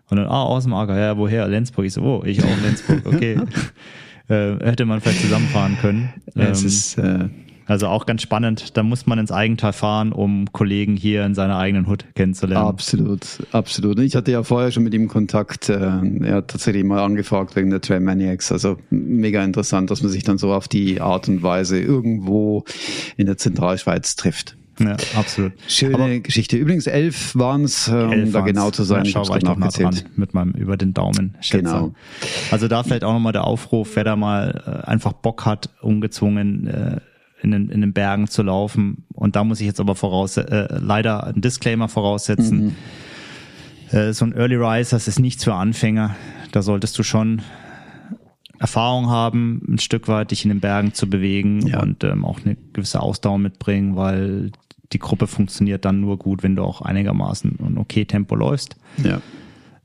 und 0.08 0.16
dann, 0.16 0.26
ah, 0.26 0.44
aus 0.44 0.64
dem 0.64 0.72
Aargau, 0.72 0.94
ja, 0.94 1.16
woher? 1.18 1.48
Lenzburg. 1.48 1.84
Ich 1.84 1.94
so, 1.94 2.02
oh, 2.02 2.22
ich 2.24 2.42
auch 2.42 2.62
Lenzburg, 2.62 3.04
okay. 3.06 3.40
äh, 4.28 4.56
hätte 4.64 4.84
man 4.84 5.00
vielleicht 5.00 5.20
zusammenfahren 5.20 5.76
können. 5.80 6.10
Es 6.36 6.60
Ähm, 6.60 6.66
ist, 6.66 6.98
äh, 6.98 7.28
also 7.70 7.86
auch 7.86 8.04
ganz 8.04 8.22
spannend. 8.22 8.76
Da 8.76 8.82
muss 8.82 9.06
man 9.06 9.20
ins 9.20 9.30
Eigental 9.30 9.72
fahren, 9.72 10.12
um 10.12 10.52
Kollegen 10.52 10.96
hier 10.96 11.24
in 11.24 11.36
seiner 11.36 11.56
eigenen 11.56 11.86
Hut 11.86 12.04
kennenzulernen. 12.16 12.66
Absolut, 12.66 13.20
absolut. 13.52 14.00
Ich 14.00 14.16
hatte 14.16 14.32
ja 14.32 14.42
vorher 14.42 14.72
schon 14.72 14.82
mit 14.82 14.92
ihm 14.92 15.06
Kontakt. 15.06 15.68
Äh, 15.68 15.78
er 15.78 16.34
hat 16.34 16.48
tatsächlich 16.48 16.82
mal 16.82 17.00
angefragt 17.00 17.54
wegen 17.54 17.70
der 17.70 17.80
Trail 17.80 18.00
Maniacs. 18.00 18.50
Also 18.50 18.76
mega 18.90 19.44
interessant, 19.44 19.90
dass 19.90 20.02
man 20.02 20.10
sich 20.10 20.24
dann 20.24 20.36
so 20.36 20.52
auf 20.52 20.66
die 20.66 21.00
Art 21.00 21.28
und 21.28 21.44
Weise 21.44 21.80
irgendwo 21.80 22.64
in 23.16 23.26
der 23.26 23.36
Zentralschweiz 23.36 24.16
trifft. 24.16 24.56
Ja, 24.80 24.96
absolut. 25.14 25.52
Schöne 25.68 25.94
Aber 25.94 26.18
Geschichte. 26.18 26.56
Übrigens 26.56 26.86
elf 26.88 27.36
waren 27.36 27.64
es, 27.64 27.86
um 27.86 28.32
da 28.32 28.40
genau 28.40 28.70
zu 28.70 28.82
sein. 28.82 29.04
Ja, 29.04 29.22
ich 29.22 29.42
noch 29.42 29.56
nah 29.56 29.68
dran 29.68 29.96
mit 30.16 30.34
meinem 30.34 30.52
über 30.52 30.76
den 30.76 30.94
Daumen. 30.94 31.36
Schätzer. 31.40 31.62
Genau. 31.62 31.94
Also 32.50 32.66
da 32.66 32.82
vielleicht 32.82 33.04
auch 33.04 33.12
nochmal 33.12 33.32
der 33.32 33.44
Aufruf, 33.44 33.94
wer 33.94 34.04
da 34.04 34.16
mal 34.16 34.82
äh, 34.84 34.88
einfach 34.88 35.12
Bock 35.12 35.44
hat, 35.44 35.68
ungezwungen 35.82 36.66
äh, 36.66 37.00
in 37.42 37.50
den, 37.50 37.68
in 37.70 37.80
den 37.80 37.92
Bergen 37.92 38.28
zu 38.28 38.42
laufen. 38.42 39.04
Und 39.14 39.36
da 39.36 39.44
muss 39.44 39.60
ich 39.60 39.66
jetzt 39.66 39.80
aber 39.80 39.94
voraus, 39.94 40.36
äh, 40.36 40.78
leider 40.80 41.24
einen 41.24 41.40
Disclaimer 41.40 41.88
voraussetzen. 41.88 42.76
Mhm. 43.90 43.96
Äh, 43.96 44.12
so 44.12 44.24
ein 44.24 44.32
Early 44.32 44.56
Rise, 44.56 44.90
das 44.90 45.08
ist 45.08 45.18
nichts 45.18 45.44
für 45.44 45.54
Anfänger. 45.54 46.16
Da 46.52 46.62
solltest 46.62 46.98
du 46.98 47.02
schon 47.02 47.42
Erfahrung 48.58 49.08
haben, 49.08 49.62
ein 49.68 49.78
Stück 49.78 50.06
weit 50.06 50.30
dich 50.30 50.44
in 50.44 50.50
den 50.50 50.60
Bergen 50.60 50.92
zu 50.92 51.08
bewegen 51.08 51.66
ja. 51.66 51.80
und 51.80 52.04
ähm, 52.04 52.24
auch 52.24 52.40
eine 52.44 52.56
gewisse 52.74 53.00
Ausdauer 53.00 53.38
mitbringen, 53.38 53.96
weil 53.96 54.52
die 54.92 54.98
Gruppe 54.98 55.26
funktioniert 55.26 55.84
dann 55.84 56.00
nur 56.00 56.18
gut, 56.18 56.42
wenn 56.42 56.56
du 56.56 56.62
auch 56.62 56.82
einigermaßen 56.82 57.58
ein 57.64 57.78
okay 57.78 58.04
Tempo 58.04 58.34
läufst. 58.34 58.76
Ja. 59.02 59.20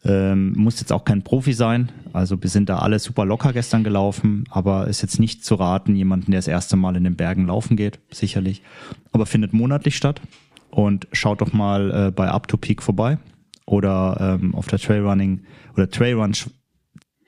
Ähm, 0.05 0.53
muss 0.55 0.79
jetzt 0.79 0.93
auch 0.93 1.03
kein 1.03 1.23
Profi 1.23 1.53
sein. 1.53 1.91
Also 2.13 2.41
wir 2.41 2.49
sind 2.49 2.69
da 2.69 2.77
alle 2.77 2.99
super 2.99 3.25
locker 3.25 3.53
gestern 3.53 3.83
gelaufen, 3.83 4.45
aber 4.51 4.87
ist 4.87 5.01
jetzt 5.01 5.19
nicht 5.19 5.43
zu 5.43 5.55
raten, 5.55 5.95
jemanden, 5.95 6.31
der 6.31 6.37
das 6.37 6.47
erste 6.47 6.75
Mal 6.75 6.95
in 6.95 7.03
den 7.03 7.15
Bergen 7.15 7.47
laufen 7.47 7.75
geht, 7.75 7.99
sicherlich. 8.11 8.61
Aber 9.11 9.25
findet 9.25 9.53
monatlich 9.53 9.97
statt. 9.97 10.21
Und 10.69 11.07
schaut 11.11 11.41
doch 11.41 11.53
mal 11.53 12.07
äh, 12.07 12.11
bei 12.11 12.27
Up 12.27 12.47
to 12.47 12.57
Peak 12.57 12.83
vorbei 12.83 13.17
oder 13.65 14.37
ähm, 14.41 14.53
auf 14.53 14.67
der 14.67 14.77
Trailrunning 14.77 15.41
oder 15.73 15.89
Trailrun 15.89 16.33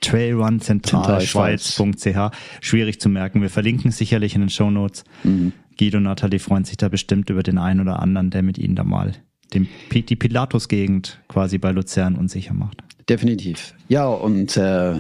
trailrunzentralschweiz.ch. 0.02 2.32
Schwierig 2.62 3.02
zu 3.02 3.10
merken. 3.10 3.42
Wir 3.42 3.50
verlinken 3.50 3.92
sicherlich 3.92 4.36
in 4.36 4.42
den 4.42 4.50
Show 4.50 4.70
Notes. 4.70 5.04
Mhm. 5.24 5.54
Guido 5.78 5.98
und 5.98 6.04
Nathalie 6.04 6.40
freuen 6.40 6.66
sich 6.66 6.78
da 6.78 6.90
bestimmt 6.90 7.30
über 7.30 7.44
den 7.44 7.58
einen 7.58 7.82
oder 7.82 8.00
anderen, 8.00 8.30
der 8.30 8.44
mit 8.44 8.58
ihnen 8.58 8.76
da 8.76 8.84
mal 8.84 9.14
den, 9.54 9.68
die 9.92 10.16
Pilatus-Gegend 10.16 11.20
quasi 11.28 11.58
bei 11.58 11.72
Luzern 11.72 12.16
unsicher 12.16 12.54
macht. 12.54 12.84
Definitiv. 13.10 13.74
Ja, 13.88 14.08
und 14.08 14.58
äh, 14.58 15.00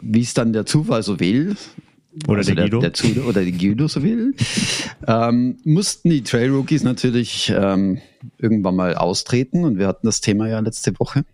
wie 0.00 0.20
es 0.20 0.34
dann 0.34 0.52
der 0.52 0.66
Zufall 0.66 1.02
so 1.02 1.20
will, 1.20 1.56
oder 2.26 2.38
also 2.38 2.54
der, 2.54 2.64
Guido. 2.64 2.80
Der, 2.80 2.90
der 2.90 3.26
oder 3.26 3.42
der 3.42 3.52
Guido 3.52 3.88
so 3.88 4.02
will, 4.02 4.34
ähm, 5.06 5.58
mussten 5.64 6.10
die 6.10 6.22
Trail 6.22 6.50
Rookies 6.50 6.82
natürlich 6.82 7.52
ähm, 7.54 8.00
irgendwann 8.38 8.74
mal 8.74 8.94
austreten 8.94 9.64
und 9.64 9.78
wir 9.78 9.86
hatten 9.86 10.06
das 10.06 10.20
Thema 10.20 10.48
ja 10.48 10.58
letzte 10.60 10.98
Woche 10.98 11.24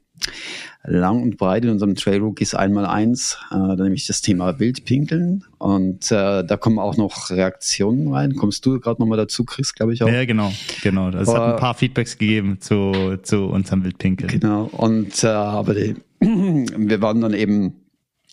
lang 0.85 1.23
und 1.23 1.37
breit 1.37 1.65
in 1.65 1.71
unserem 1.71 1.95
Trail 1.95 2.21
Rookies 2.21 2.55
einmal 2.55 2.87
eins, 2.87 3.39
äh, 3.53 3.57
nämlich 3.57 4.07
das 4.07 4.21
Thema 4.21 4.59
Wildpinkeln. 4.59 5.45
Und 5.59 6.11
äh, 6.11 6.45
da 6.45 6.57
kommen 6.57 6.79
auch 6.79 6.97
noch 6.97 7.31
Reaktionen 7.31 8.13
rein. 8.13 8.35
Kommst 8.35 8.67
du 8.67 8.81
gerade 8.81 9.01
nochmal 9.01 9.19
dazu, 9.19 9.45
Chris, 9.45 9.75
glaube 9.75 9.95
ich 9.95 10.03
auch? 10.03 10.09
Ja, 10.09 10.25
genau, 10.25 10.53
genau. 10.83 11.11
Es 11.11 11.29
hat 11.29 11.55
ein 11.55 11.61
paar 11.61 11.75
Feedbacks 11.75 12.19
gegeben 12.19 12.61
zu, 12.61 13.17
zu 13.23 13.45
unserem 13.47 13.85
Wildpinkeln. 13.85 14.29
Genau. 14.29 14.65
Und 14.73 15.23
äh, 15.23 15.29
aber 15.29 15.75
die, 15.75 15.97
wir 16.21 17.01
waren 17.01 17.21
dann 17.21 17.35
eben, 17.35 17.75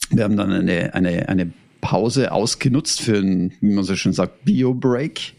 wir 0.09 0.23
haben 0.23 0.37
dann 0.37 0.51
eine, 0.51 0.93
eine, 0.95 1.29
eine 1.29 1.53
Pause 1.81 2.31
ausgenutzt 2.31 3.01
für 3.01 3.17
ein, 3.17 3.53
wie 3.61 3.73
man 3.73 3.83
so 3.83 3.95
schön 3.95 4.13
sagt, 4.13 4.43
Bio-Break. 4.45 5.33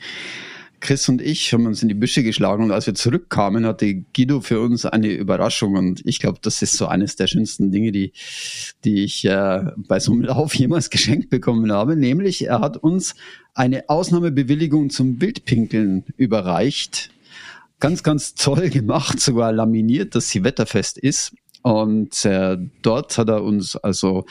Chris 0.80 1.08
und 1.08 1.20
ich 1.20 1.52
haben 1.52 1.66
uns 1.66 1.82
in 1.82 1.88
die 1.88 1.94
Büsche 1.94 2.22
geschlagen 2.22 2.64
und 2.64 2.72
als 2.72 2.86
wir 2.86 2.94
zurückkamen, 2.94 3.66
hatte 3.66 4.02
Guido 4.14 4.40
für 4.40 4.60
uns 4.60 4.86
eine 4.86 5.08
Überraschung 5.08 5.76
und 5.76 6.00
ich 6.06 6.18
glaube, 6.18 6.38
das 6.42 6.62
ist 6.62 6.72
so 6.72 6.86
eines 6.86 7.16
der 7.16 7.26
schönsten 7.26 7.70
Dinge, 7.70 7.92
die, 7.92 8.12
die 8.84 9.04
ich 9.04 9.24
äh, 9.26 9.64
bei 9.76 10.00
so 10.00 10.12
einem 10.12 10.22
Lauf 10.22 10.54
jemals 10.56 10.90
geschenkt 10.90 11.30
bekommen 11.30 11.70
habe, 11.70 11.96
nämlich 11.96 12.46
er 12.46 12.60
hat 12.60 12.78
uns 12.78 13.14
eine 13.54 13.88
Ausnahmebewilligung 13.88 14.90
zum 14.90 15.20
Wildpinkeln 15.20 16.04
überreicht. 16.16 17.10
Ganz, 17.78 18.02
ganz 18.02 18.34
toll 18.34 18.68
gemacht, 18.70 19.20
sogar 19.20 19.52
laminiert, 19.52 20.14
dass 20.14 20.28
sie 20.28 20.44
wetterfest 20.44 20.98
ist. 20.98 21.34
Und 21.62 22.24
äh, 22.24 22.56
dort 22.82 23.18
hat 23.18 23.28
er 23.28 23.42
uns 23.42 23.76
also 23.76 24.24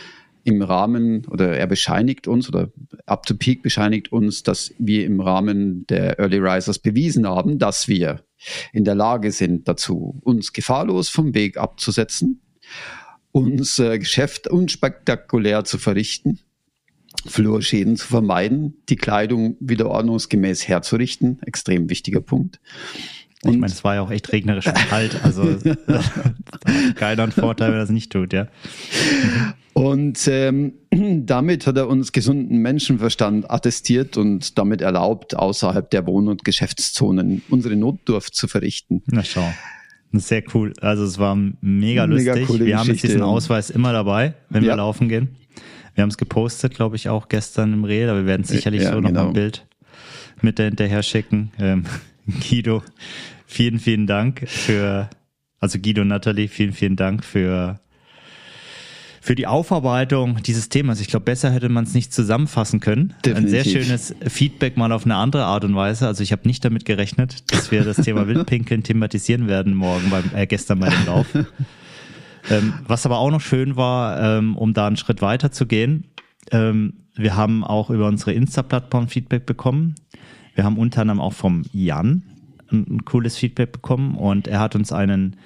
im 0.49 0.61
Rahmen 0.61 1.25
oder 1.27 1.55
er 1.57 1.67
bescheinigt 1.67 2.27
uns 2.27 2.49
oder 2.49 2.71
Up 3.05 3.25
to 3.25 3.35
Peak 3.35 3.61
bescheinigt 3.61 4.11
uns, 4.11 4.43
dass 4.43 4.73
wir 4.77 5.05
im 5.05 5.21
Rahmen 5.21 5.85
der 5.87 6.19
Early 6.19 6.37
Risers 6.39 6.79
bewiesen 6.79 7.27
haben, 7.27 7.59
dass 7.59 7.87
wir 7.87 8.23
in 8.73 8.83
der 8.83 8.95
Lage 8.95 9.31
sind 9.31 9.67
dazu, 9.67 10.19
uns 10.23 10.53
gefahrlos 10.53 11.09
vom 11.09 11.33
Weg 11.33 11.57
abzusetzen, 11.57 12.41
uns 13.31 13.79
äh, 13.79 13.99
Geschäft 13.99 14.47
unspektakulär 14.47 15.63
zu 15.63 15.77
verrichten, 15.77 16.39
Flurschäden 17.25 17.95
zu 17.95 18.07
vermeiden, 18.07 18.75
die 18.89 18.95
Kleidung 18.95 19.57
wieder 19.59 19.89
ordnungsgemäß 19.89 20.67
herzurichten, 20.67 21.41
extrem 21.43 21.89
wichtiger 21.89 22.21
Punkt. 22.21 22.59
Und 23.43 23.53
ich 23.53 23.57
meine, 23.57 23.71
es 23.71 23.83
war 23.85 23.95
ja 23.95 24.01
auch 24.01 24.11
echt 24.11 24.31
regnerisch 24.33 24.67
und 24.67 24.75
kalt, 24.75 25.23
also 25.23 25.43
keiner 26.95 27.23
einen 27.23 27.31
Vorteil, 27.31 27.69
wenn 27.69 27.77
er 27.77 27.81
das 27.81 27.89
nicht 27.89 28.11
tut, 28.11 28.33
ja. 28.33 28.47
Und 29.73 30.27
ähm, 30.27 30.73
damit 31.25 31.65
hat 31.65 31.77
er 31.77 31.87
uns 31.87 32.11
gesunden 32.11 32.57
Menschenverstand 32.57 33.49
attestiert 33.49 34.17
und 34.17 34.57
damit 34.57 34.81
erlaubt, 34.81 35.37
außerhalb 35.37 35.89
der 35.89 36.05
Wohn- 36.05 36.27
und 36.27 36.43
Geschäftszonen 36.43 37.41
unsere 37.49 37.77
Notdurft 37.77 38.35
zu 38.35 38.49
verrichten. 38.49 39.03
Na 39.07 39.23
schau. 39.23 39.49
Sehr 40.11 40.43
cool. 40.53 40.73
Also 40.81 41.05
es 41.05 41.17
war 41.17 41.37
mega 41.61 42.03
lustig. 42.05 42.49
Mega 42.49 42.65
wir 42.65 42.77
haben 42.77 42.89
jetzt 42.89 43.03
diesen 43.03 43.21
Ausweis 43.21 43.69
immer 43.69 43.93
dabei, 43.93 44.33
wenn 44.49 44.63
ja. 44.63 44.71
wir 44.71 44.77
laufen 44.77 45.07
gehen. 45.07 45.29
Wir 45.95 46.01
haben 46.01 46.09
es 46.09 46.17
gepostet, 46.17 46.73
glaube 46.75 46.95
ich, 46.95 47.07
auch 47.07 47.29
gestern 47.29 47.73
im 47.73 47.83
Reel, 47.83 48.09
aber 48.09 48.19
wir 48.19 48.25
werden 48.25 48.43
sicherlich 48.43 48.83
ja, 48.83 48.91
so 48.91 48.99
noch 48.99 49.09
genau. 49.09 49.27
ein 49.27 49.33
Bild 49.33 49.65
mit 50.41 50.59
hinterher 50.59 51.03
schicken. 51.03 51.51
Ähm, 51.59 51.85
Guido, 52.39 52.83
vielen, 53.45 53.79
vielen 53.79 54.07
Dank 54.07 54.47
für, 54.47 55.09
also 55.59 55.79
Guido 55.79 56.01
und 56.01 56.09
Nathalie, 56.09 56.47
vielen, 56.47 56.73
vielen 56.73 56.95
Dank 56.95 57.23
für 57.23 57.79
für 59.21 59.35
die 59.35 59.47
Aufarbeitung 59.47 60.41
dieses 60.43 60.69
Themas. 60.69 61.01
Ich 61.01 61.07
glaube, 61.07 61.25
besser 61.25 61.51
hätte 61.51 61.69
man 61.69 61.83
es 61.83 61.93
nicht 61.93 62.13
zusammenfassen 62.13 62.79
können. 62.79 63.13
Definitiv. 63.25 63.59
Ein 63.59 63.63
sehr 63.63 63.83
schönes 63.83 64.15
Feedback 64.27 64.77
mal 64.77 64.91
auf 64.91 65.05
eine 65.05 65.15
andere 65.15 65.43
Art 65.43 65.63
und 65.65 65.75
Weise. 65.75 66.07
Also 66.07 66.23
ich 66.23 66.31
habe 66.31 66.47
nicht 66.47 66.63
damit 66.63 66.85
gerechnet, 66.85 67.51
dass 67.51 67.69
wir 67.71 67.83
das 67.83 67.97
Thema 67.97 68.27
Wildpinkeln 68.29 68.83
thematisieren 68.83 69.47
werden 69.47 69.75
morgen 69.75 70.09
beim 70.09 70.23
äh, 70.33 70.47
gestern 70.47 70.79
bei 70.79 70.89
dem 70.89 71.05
Lauf. 71.05 71.27
ähm, 72.49 72.73
was 72.87 73.05
aber 73.05 73.19
auch 73.19 73.31
noch 73.31 73.41
schön 73.41 73.75
war, 73.75 74.37
ähm, 74.37 74.57
um 74.57 74.73
da 74.73 74.87
einen 74.87 74.97
Schritt 74.97 75.21
weiter 75.21 75.51
zu 75.51 75.65
gehen. 75.65 76.05
Ähm, 76.51 76.93
wir 77.15 77.35
haben 77.35 77.63
auch 77.63 77.89
über 77.89 78.07
unsere 78.07 78.33
Insta-Plattform 78.33 79.09
Feedback 79.09 79.45
bekommen. 79.45 79.95
Wir 80.59 80.65
haben 80.65 80.77
unter 80.77 80.99
anderem 80.99 81.21
auch 81.21 81.31
vom 81.31 81.63
Jan 81.71 82.21
ein, 82.69 83.05
cooles 83.05 83.37
Feedback 83.37 83.71
bekommen 83.71 84.15
und 84.15 84.45
er 84.45 84.59
hat 84.59 84.75
uns 84.75 84.91
einen 84.91 85.37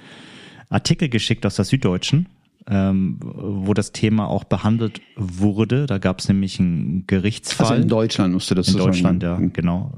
Artikel 0.70 1.08
geschickt 1.08 1.46
aus 1.46 1.56
der 1.56 1.66
Süddeutschen 1.66 2.26
ähm, 2.68 3.20
wo 3.22 3.76
das 3.76 3.92
Thema 3.92 4.28
auch 4.28 4.44
behandelt 4.44 5.02
wurde. 5.16 5.86
Da 5.86 6.00
gab 6.00 6.20
es 6.20 6.30
nämlich 6.30 6.60
einen 6.60 7.06
Gerichtsfall. 7.06 7.68
Also 7.68 7.82
in 7.84 7.90
Deutschland 7.90 8.34
musste 8.34 8.56
das 8.56 8.70
In 8.70 8.78
Deutschland, 8.78 9.22
sagen. 9.22 9.44
ja, 9.44 9.50
genau. 9.54 9.94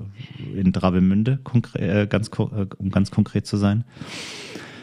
In 0.53 0.73
Travemünde, 0.73 1.39
äh, 1.75 2.07
ganz, 2.07 2.27
äh, 2.27 2.65
um 2.77 2.89
ganz 2.91 3.09
konkret 3.09 3.45
zu 3.45 3.55
sein. 3.55 3.85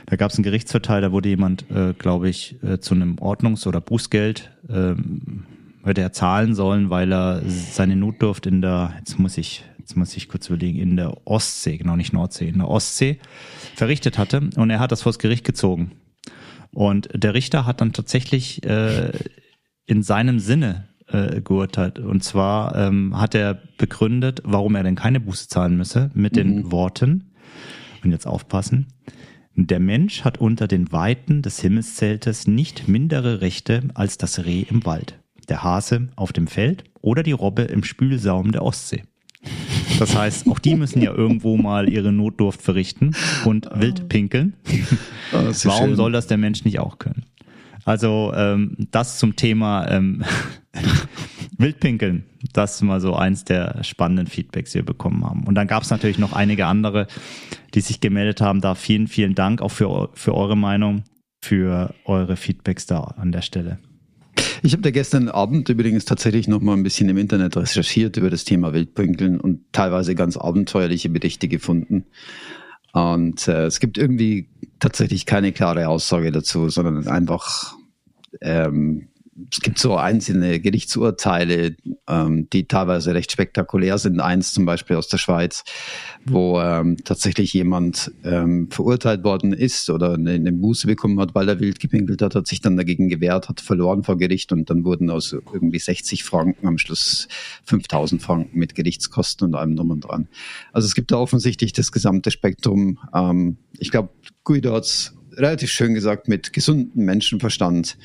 Da 0.07 0.17
gab 0.17 0.31
es 0.31 0.39
einen 0.39 0.45
Gerichtsverteil, 0.45 1.03
da 1.03 1.13
wurde 1.13 1.29
jemand, 1.29 1.71
äh, 1.71 1.93
glaube 1.93 2.31
ich, 2.31 2.57
äh, 2.63 2.79
zu 2.79 2.95
einem 2.95 3.17
Ordnungs- 3.17 3.67
oder 3.67 3.83
Bußgeld 3.83 4.51
ähm, 4.71 5.45
hätte 5.85 6.01
er 6.01 6.13
zahlen 6.13 6.55
sollen, 6.55 6.91
weil 6.91 7.13
er 7.13 7.43
seine 7.47 7.97
Notdurft 7.97 8.47
in 8.47 8.61
der, 8.61 8.95
jetzt 8.99 9.19
muss 9.19 9.37
ich, 9.39 9.65
jetzt 9.83 9.97
muss 9.97 10.17
ich 10.17 10.29
kurz 10.29 10.49
überlegen, 10.49 10.79
in 10.79 10.97
der 10.97 11.27
Ostsee, 11.27 11.77
genau 11.77 11.97
nicht 11.97 12.13
Nordsee, 12.13 12.49
in 12.49 12.59
der 12.59 12.69
Ostsee 12.69 13.19
verrichtet 13.75 14.17
hatte 14.17 14.49
und 14.57 14.71
er 14.71 14.79
hat 14.79 14.93
das 14.93 15.03
vors 15.03 15.19
Gericht 15.19 15.45
gezogen. 15.45 15.93
Und 16.71 17.09
der 17.13 17.35
Richter 17.35 17.67
hat 17.67 17.81
dann 17.81 17.93
tatsächlich 17.93 18.65
äh, 18.65 19.13
in 19.85 20.03
seinem 20.03 20.39
Sinne 20.39 20.89
äh, 21.09 21.43
geurteilt. 21.43 21.99
Und 21.99 22.23
zwar 22.23 22.77
ähm, 22.77 23.21
hat 23.21 23.35
er 23.35 23.61
begründet, 23.77 24.41
warum 24.45 24.77
er 24.77 24.85
denn 24.85 24.95
keine 24.95 25.21
Buße 25.21 25.49
zahlen 25.49 25.77
müsse, 25.77 26.11
mit 26.15 26.33
mhm. 26.33 26.37
den 26.37 26.73
Worten, 26.73 27.33
und 28.05 28.11
jetzt 28.11 28.27
aufpassen, 28.27 28.87
der 29.55 29.81
Mensch 29.81 30.25
hat 30.25 30.39
unter 30.39 30.67
den 30.67 30.91
Weiten 30.93 31.43
des 31.43 31.61
Himmelszeltes 31.61 32.47
nicht 32.47 32.89
mindere 32.89 33.41
Rechte 33.41 33.83
als 33.95 34.17
das 34.17 34.45
Reh 34.45 34.63
im 34.63 34.87
Wald, 34.87 35.21
der 35.49 35.63
Hase 35.63 36.09
auf 36.17 36.33
dem 36.33 36.47
Feld 36.47 36.85
oder 37.01 37.23
die 37.23 37.33
Robbe 37.33 37.63
im 37.63 37.85
Spülsaum 37.85 38.53
der 38.53 38.63
Ostsee. 38.63 39.03
Das 39.99 40.17
heißt, 40.17 40.49
auch 40.49 40.59
die 40.59 40.75
müssen 40.75 41.03
ja 41.03 41.13
irgendwo 41.13 41.57
mal 41.57 41.89
ihre 41.89 42.13
Notdurft 42.13 42.63
verrichten 42.63 43.15
und 43.45 43.69
wild 43.75 44.09
pinkeln. 44.09 44.55
Oh, 45.33 45.51
Warum 45.65 45.89
schön. 45.89 45.97
soll 45.97 46.13
das 46.13 46.27
der 46.27 46.39
Mensch 46.39 46.65
nicht 46.65 46.79
auch 46.79 46.99
können? 46.99 47.25
Also 47.85 48.33
ähm, 48.35 48.77
das 48.91 49.19
zum 49.19 49.37
Thema 49.37 49.89
ähm, 49.89 50.23
Wildpinkeln. 51.59 52.25
Das 52.53 52.75
ist 52.75 52.83
mal 52.83 53.01
so 53.01 53.15
eins 53.15 53.45
der 53.45 53.83
spannenden 53.83 54.27
Feedbacks, 54.27 54.73
die 54.73 54.79
wir 54.79 54.85
bekommen 54.85 55.25
haben. 55.25 55.45
Und 55.45 55.55
dann 55.55 55.67
gab 55.67 55.83
es 55.83 55.91
natürlich 55.91 56.19
noch 56.19 56.33
einige 56.33 56.67
andere, 56.67 57.07
die 57.75 57.81
sich 57.81 58.01
gemeldet 58.01 58.41
haben. 58.41 58.61
Da 58.61 58.75
vielen, 58.75 59.09
vielen 59.09 59.35
Dank 59.35 59.63
auch 59.63 59.71
für, 59.71 60.11
für 60.15 60.35
eure 60.35 60.57
Meinung, 60.57 61.05
für 61.41 61.95
eure 62.05 62.37
Feedbacks 62.37 62.87
da 62.87 63.01
an 63.01 63.33
der 63.33 63.43
Stelle. 63.43 63.79
Ich 64.65 64.73
habe 64.73 64.83
da 64.83 64.93
gestern 64.93 65.29
Abend 65.29 65.69
übrigens 65.69 66.05
tatsächlich 66.05 66.47
noch 66.47 66.61
mal 66.61 66.75
ein 66.75 66.85
bisschen 66.85 67.09
im 67.09 67.19
Internet 67.19 67.57
recherchiert 67.57 68.17
über 68.17 68.31
das 68.31 68.45
Thema 68.45 68.73
Wildpinkeln 68.73 69.41
und 69.41 69.73
teilweise 69.73 70.15
ganz 70.15 70.37
abenteuerliche 70.37 71.09
Berichte 71.09 71.49
gefunden. 71.49 72.07
Und 72.93 73.49
äh, 73.49 73.65
es 73.67 73.81
gibt 73.81 73.99
irgendwie 73.99 74.49
tatsächlich 74.79 75.27
keine 75.27 75.51
klare 75.51 75.89
Aussage 75.89 76.31
dazu, 76.31 76.69
sondern 76.69 77.09
einfach 77.09 77.75
ähm, 78.41 79.09
es 79.51 79.61
gibt 79.61 79.79
so 79.79 79.97
einzelne 79.97 80.61
Gerichtsurteile, 80.61 81.75
ähm, 82.07 82.49
die 82.51 82.67
teilweise 82.67 83.15
recht 83.15 83.33
spektakulär 83.33 83.97
sind. 83.97 84.21
Eins 84.21 84.53
zum 84.53 84.67
Beispiel 84.67 84.97
aus 84.97 85.09
der 85.09 85.17
Schweiz, 85.17 85.65
wo 86.27 86.61
ähm, 86.61 86.99
tatsächlich 87.03 87.55
jemand 87.55 88.13
ähm, 88.25 88.69
verurteilt 88.71 89.25
worden 89.25 89.55
ist 89.55 89.89
oder 89.89 90.15
eine, 90.15 90.53
Buße 90.53 90.87
bekommen 90.87 91.19
hat, 91.19 91.35
weil 91.35 91.49
er 91.49 91.61
wild 91.61 91.81
gepinkelt 91.81 92.21
hat, 92.21 92.35
hat 92.35 92.47
sich 92.47 92.61
dann 92.61 92.77
dagegen 92.77 93.09
gewehrt, 93.09 93.49
hat 93.49 93.61
verloren 93.61 94.03
vor 94.03 94.19
Gericht 94.19 94.53
und 94.53 94.69
dann 94.69 94.85
wurden 94.85 95.09
aus 95.09 95.33
irgendwie 95.33 95.79
60 95.79 96.25
Franken 96.25 96.67
am 96.67 96.77
Schluss 96.77 97.27
5000 97.65 98.21
Franken 98.21 98.59
mit 98.59 98.75
Gerichtskosten 98.75 99.49
und 99.49 99.55
allem 99.55 99.77
drum 99.77 99.91
und 99.91 100.01
dran. 100.03 100.29
Also 100.73 100.87
es 100.87 100.95
gibt 100.95 101.11
da 101.11 101.17
offensichtlich 101.17 101.73
das 101.73 101.91
gesamte 101.91 102.31
Spektrum. 102.31 102.99
Ähm, 103.15 103.57
ich 103.79 103.91
glaube, 103.91 104.11
Guido 104.45 104.75
hat 104.75 105.15
relativ 105.33 105.71
schön 105.71 105.95
gesagt, 105.95 106.29
mit 106.29 106.53
gesundem 106.53 107.07
Menschenverstand 107.07 107.97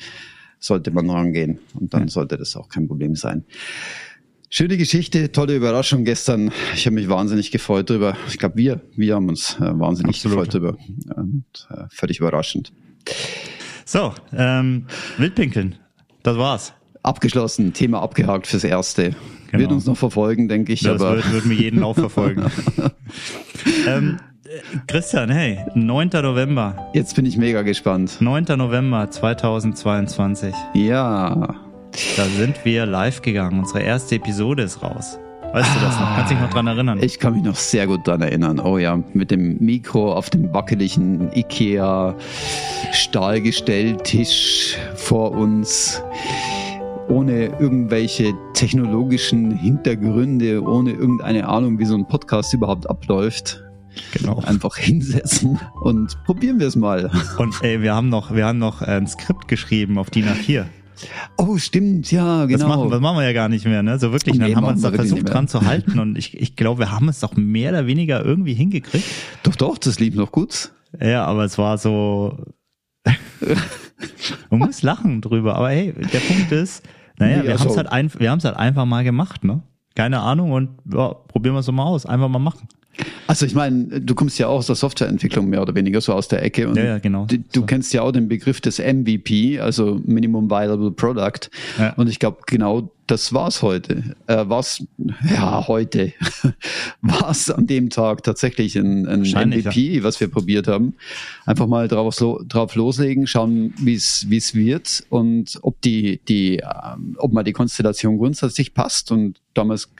sollte 0.58 0.90
man 0.90 1.08
rangehen. 1.10 1.58
Und 1.74 1.94
dann 1.94 2.02
ja. 2.02 2.08
sollte 2.08 2.36
das 2.36 2.56
auch 2.56 2.68
kein 2.68 2.88
Problem 2.88 3.14
sein. 3.14 3.44
Schöne 4.50 4.78
Geschichte, 4.78 5.30
tolle 5.30 5.54
Überraschung 5.54 6.04
gestern. 6.04 6.50
Ich 6.74 6.86
habe 6.86 6.94
mich 6.94 7.08
wahnsinnig 7.08 7.50
gefreut 7.50 7.90
drüber. 7.90 8.16
Ich 8.28 8.38
glaube, 8.38 8.56
wir, 8.56 8.80
wir 8.96 9.14
haben 9.14 9.28
uns 9.28 9.56
äh, 9.60 9.78
wahnsinnig 9.78 10.16
Absolut. 10.16 10.50
gefreut 10.50 10.54
drüber. 10.54 10.78
Und 11.16 11.44
äh, 11.70 11.84
völlig 11.90 12.20
überraschend. 12.20 12.72
So, 13.84 14.14
ähm, 14.32 14.86
Wildpinkeln, 15.18 15.76
das 16.22 16.38
war's. 16.38 16.72
Abgeschlossen, 17.02 17.74
Thema 17.74 18.00
abgehakt 18.00 18.46
fürs 18.46 18.64
Erste. 18.64 19.14
Genau. 19.50 19.60
Wird 19.60 19.72
uns 19.72 19.86
noch 19.86 19.96
verfolgen, 19.96 20.48
denke 20.48 20.72
ich. 20.72 20.80
Das 20.80 21.00
aber 21.00 21.16
wird, 21.16 21.32
wird 21.32 21.46
mir 21.46 21.54
jeden 21.54 21.80
Lauf 21.80 21.96
verfolgen. 21.96 22.50
ähm, 23.86 24.18
Christian, 24.86 25.28
hey, 25.30 25.58
9. 25.74 26.08
November. 26.22 26.90
Jetzt 26.94 27.14
bin 27.16 27.26
ich 27.26 27.36
mega 27.36 27.60
gespannt. 27.62 28.18
9. 28.20 28.44
November 28.56 29.10
2022. 29.10 30.54
Ja. 30.72 31.54
Da 32.16 32.24
sind 32.24 32.64
wir 32.64 32.86
live 32.86 33.20
gegangen. 33.20 33.58
Unsere 33.60 33.80
erste 33.80 34.14
Episode 34.14 34.62
ist 34.62 34.82
raus. 34.82 35.18
Weißt 35.52 35.68
du 35.74 35.80
das 35.80 36.00
noch? 36.00 36.14
Kannst 36.14 36.30
du 36.30 36.34
dich 36.34 36.42
noch 36.42 36.50
dran 36.50 36.66
erinnern? 36.66 36.98
Ich 37.02 37.18
kann 37.18 37.34
mich 37.34 37.42
noch 37.42 37.56
sehr 37.56 37.86
gut 37.86 38.06
dran 38.06 38.22
erinnern. 38.22 38.58
Oh 38.58 38.78
ja, 38.78 38.98
mit 39.12 39.30
dem 39.30 39.58
Mikro 39.58 40.14
auf 40.14 40.30
dem 40.30 40.52
wackeligen 40.54 41.30
Ikea 41.34 42.14
Stahlgestelltisch 42.92 44.76
vor 44.94 45.32
uns 45.32 46.02
ohne 47.08 47.46
irgendwelche 47.58 48.34
technologischen 48.54 49.50
Hintergründe, 49.50 50.62
ohne 50.62 50.92
irgendeine 50.92 51.48
Ahnung, 51.48 51.78
wie 51.78 51.86
so 51.86 51.94
ein 51.94 52.06
Podcast 52.06 52.52
überhaupt 52.54 52.88
abläuft. 52.88 53.67
Genau. 54.12 54.40
Einfach 54.40 54.76
hinsetzen 54.76 55.58
und 55.82 56.22
probieren 56.24 56.60
wir 56.60 56.66
es 56.66 56.76
mal. 56.76 57.10
Und 57.38 57.54
ey, 57.62 57.82
wir 57.82 57.94
haben 57.94 58.08
noch, 58.08 58.34
wir 58.34 58.46
haben 58.46 58.58
noch 58.58 58.82
ein 58.82 59.06
Skript 59.06 59.48
geschrieben 59.48 59.98
auf 59.98 60.10
DIN 60.10 60.26
A4. 60.26 60.66
Oh, 61.36 61.58
stimmt, 61.58 62.10
ja, 62.10 62.46
genau. 62.46 62.58
Das 62.58 62.68
machen, 62.68 62.90
das 62.90 63.00
machen 63.00 63.18
wir 63.18 63.24
ja 63.24 63.32
gar 63.32 63.48
nicht 63.48 63.64
mehr, 63.64 63.82
ne? 63.82 63.98
So 63.98 64.12
wirklich. 64.12 64.36
Nee, 64.38 64.48
dann 64.48 64.56
haben 64.56 64.64
wir 64.64 64.70
uns 64.70 64.82
da 64.82 64.90
versucht 64.90 65.28
dran 65.28 65.48
zu 65.48 65.62
halten 65.64 65.98
und 65.98 66.18
ich, 66.18 66.38
ich 66.38 66.56
glaube, 66.56 66.80
wir 66.80 66.90
haben 66.90 67.08
es 67.08 67.20
doch 67.20 67.36
mehr 67.36 67.70
oder 67.70 67.86
weniger 67.86 68.24
irgendwie 68.24 68.54
hingekriegt. 68.54 69.06
Doch, 69.42 69.56
doch, 69.56 69.78
das 69.78 70.00
lief 70.00 70.14
noch 70.14 70.32
gut. 70.32 70.72
Ja, 71.00 71.24
aber 71.24 71.44
es 71.44 71.58
war 71.58 71.78
so. 71.78 72.38
Man 74.50 74.60
muss 74.60 74.82
lachen 74.82 75.20
drüber. 75.20 75.56
Aber 75.56 75.70
hey, 75.70 75.92
der 75.92 76.20
Punkt 76.20 76.52
ist, 76.52 76.82
naja, 77.18 77.38
nee, 77.38 77.44
wir 77.44 77.52
also, 77.52 77.64
haben 77.64 77.70
es 77.70 77.76
halt, 77.76 77.92
ein, 77.92 78.10
wir 78.18 78.30
halt 78.30 78.44
einfach 78.44 78.84
mal 78.84 79.04
gemacht, 79.04 79.44
ne? 79.44 79.62
Keine 79.94 80.20
Ahnung 80.20 80.52
und 80.52 80.70
ja, 80.92 81.08
probieren 81.08 81.54
wir 81.54 81.60
es 81.60 81.66
doch 81.66 81.72
mal 81.72 81.84
aus. 81.84 82.06
Einfach 82.06 82.28
mal 82.28 82.38
machen. 82.38 82.68
Also 83.26 83.46
ich 83.46 83.54
meine, 83.54 84.00
du 84.00 84.14
kommst 84.14 84.38
ja 84.38 84.48
auch 84.48 84.58
aus 84.58 84.66
der 84.66 84.76
Softwareentwicklung 84.76 85.48
mehr 85.48 85.62
oder 85.62 85.74
weniger 85.74 86.00
so 86.00 86.12
aus 86.12 86.28
der 86.28 86.42
Ecke 86.42 86.68
und 86.68 86.76
ja, 86.76 86.84
ja, 86.84 86.98
genau. 86.98 87.26
du, 87.26 87.38
du 87.38 87.60
so. 87.60 87.66
kennst 87.66 87.92
ja 87.92 88.02
auch 88.02 88.12
den 88.12 88.28
Begriff 88.28 88.60
des 88.60 88.78
MVP, 88.78 89.60
also 89.60 90.00
Minimum 90.04 90.50
Viable 90.50 90.90
Product. 90.90 91.50
Ja. 91.78 91.92
Und 91.94 92.08
ich 92.08 92.18
glaube, 92.18 92.38
genau 92.46 92.90
das 93.08 93.32
war's 93.32 93.62
heute. 93.62 94.16
Äh, 94.26 94.48
war's, 94.48 94.84
ja, 95.28 95.66
heute 95.66 96.12
war's 97.00 97.50
an 97.50 97.66
dem 97.66 97.90
Tag 97.90 98.22
tatsächlich 98.22 98.76
ein, 98.76 99.06
ein 99.06 99.22
MVP, 99.22 100.02
was 100.02 100.20
wir 100.20 100.28
probiert 100.28 100.68
haben. 100.68 100.94
Einfach 101.46 101.66
mal 101.66 101.88
drauf, 101.88 102.16
drauf 102.16 102.74
loslegen, 102.74 103.26
schauen, 103.26 103.74
wie 103.78 103.94
es 103.94 104.26
wie 104.28 104.36
es 104.36 104.54
wird 104.54 105.04
und 105.08 105.58
ob 105.62 105.80
die, 105.80 106.20
die, 106.28 106.58
ähm, 106.58 107.16
ob 107.18 107.32
mal 107.32 107.44
die 107.44 107.52
Konstellation 107.52 108.18
grundsätzlich 108.18 108.74
passt. 108.74 109.10
Und 109.10 109.40
damals, 109.54 109.90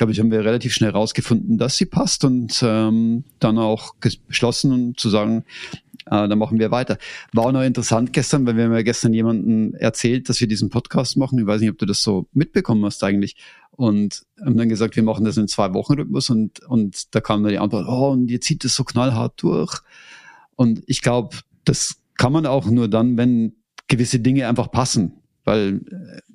glaube 0.00 0.12
ich, 0.12 0.18
haben 0.18 0.30
wir 0.30 0.42
relativ 0.46 0.72
schnell 0.72 0.92
rausgefunden, 0.92 1.58
dass 1.58 1.76
sie 1.76 1.84
passt 1.84 2.24
und 2.24 2.58
ähm, 2.62 3.24
dann 3.38 3.58
auch 3.58 3.94
beschlossen 4.26 4.94
zu 4.96 5.10
sagen, 5.10 5.44
äh, 6.06 6.26
dann 6.26 6.38
machen 6.38 6.58
wir 6.58 6.70
weiter. 6.70 6.96
War 7.34 7.44
auch 7.44 7.52
noch 7.52 7.62
interessant 7.62 8.14
gestern, 8.14 8.46
weil 8.46 8.56
wir 8.56 8.64
haben 8.64 8.72
ja 8.72 8.80
gestern 8.80 9.12
jemanden 9.12 9.74
erzählt, 9.74 10.30
dass 10.30 10.40
wir 10.40 10.48
diesen 10.48 10.70
Podcast 10.70 11.18
machen. 11.18 11.38
Ich 11.38 11.46
weiß 11.46 11.60
nicht, 11.60 11.68
ob 11.68 11.76
du 11.76 11.84
das 11.84 12.02
so 12.02 12.26
mitbekommen 12.32 12.82
hast 12.86 13.04
eigentlich. 13.04 13.36
Und 13.72 14.22
haben 14.42 14.56
dann 14.56 14.70
gesagt, 14.70 14.96
wir 14.96 15.02
machen 15.02 15.26
das 15.26 15.36
in 15.36 15.48
zwei 15.48 15.74
Wochen 15.74 15.92
Rhythmus 15.92 16.30
und, 16.30 16.60
und 16.60 17.14
da 17.14 17.20
kam 17.20 17.42
dann 17.42 17.52
die 17.52 17.58
Antwort, 17.58 17.86
oh, 17.86 18.12
und 18.12 18.30
ihr 18.30 18.40
zieht 18.40 18.64
das 18.64 18.74
so 18.74 18.84
knallhart 18.84 19.34
durch. 19.42 19.80
Und 20.56 20.82
ich 20.86 21.02
glaube, 21.02 21.36
das 21.66 21.96
kann 22.16 22.32
man 22.32 22.46
auch 22.46 22.64
nur 22.64 22.88
dann, 22.88 23.18
wenn 23.18 23.52
gewisse 23.86 24.18
Dinge 24.18 24.48
einfach 24.48 24.70
passen. 24.70 25.20
Weil 25.44 25.82
äh, 25.90 26.29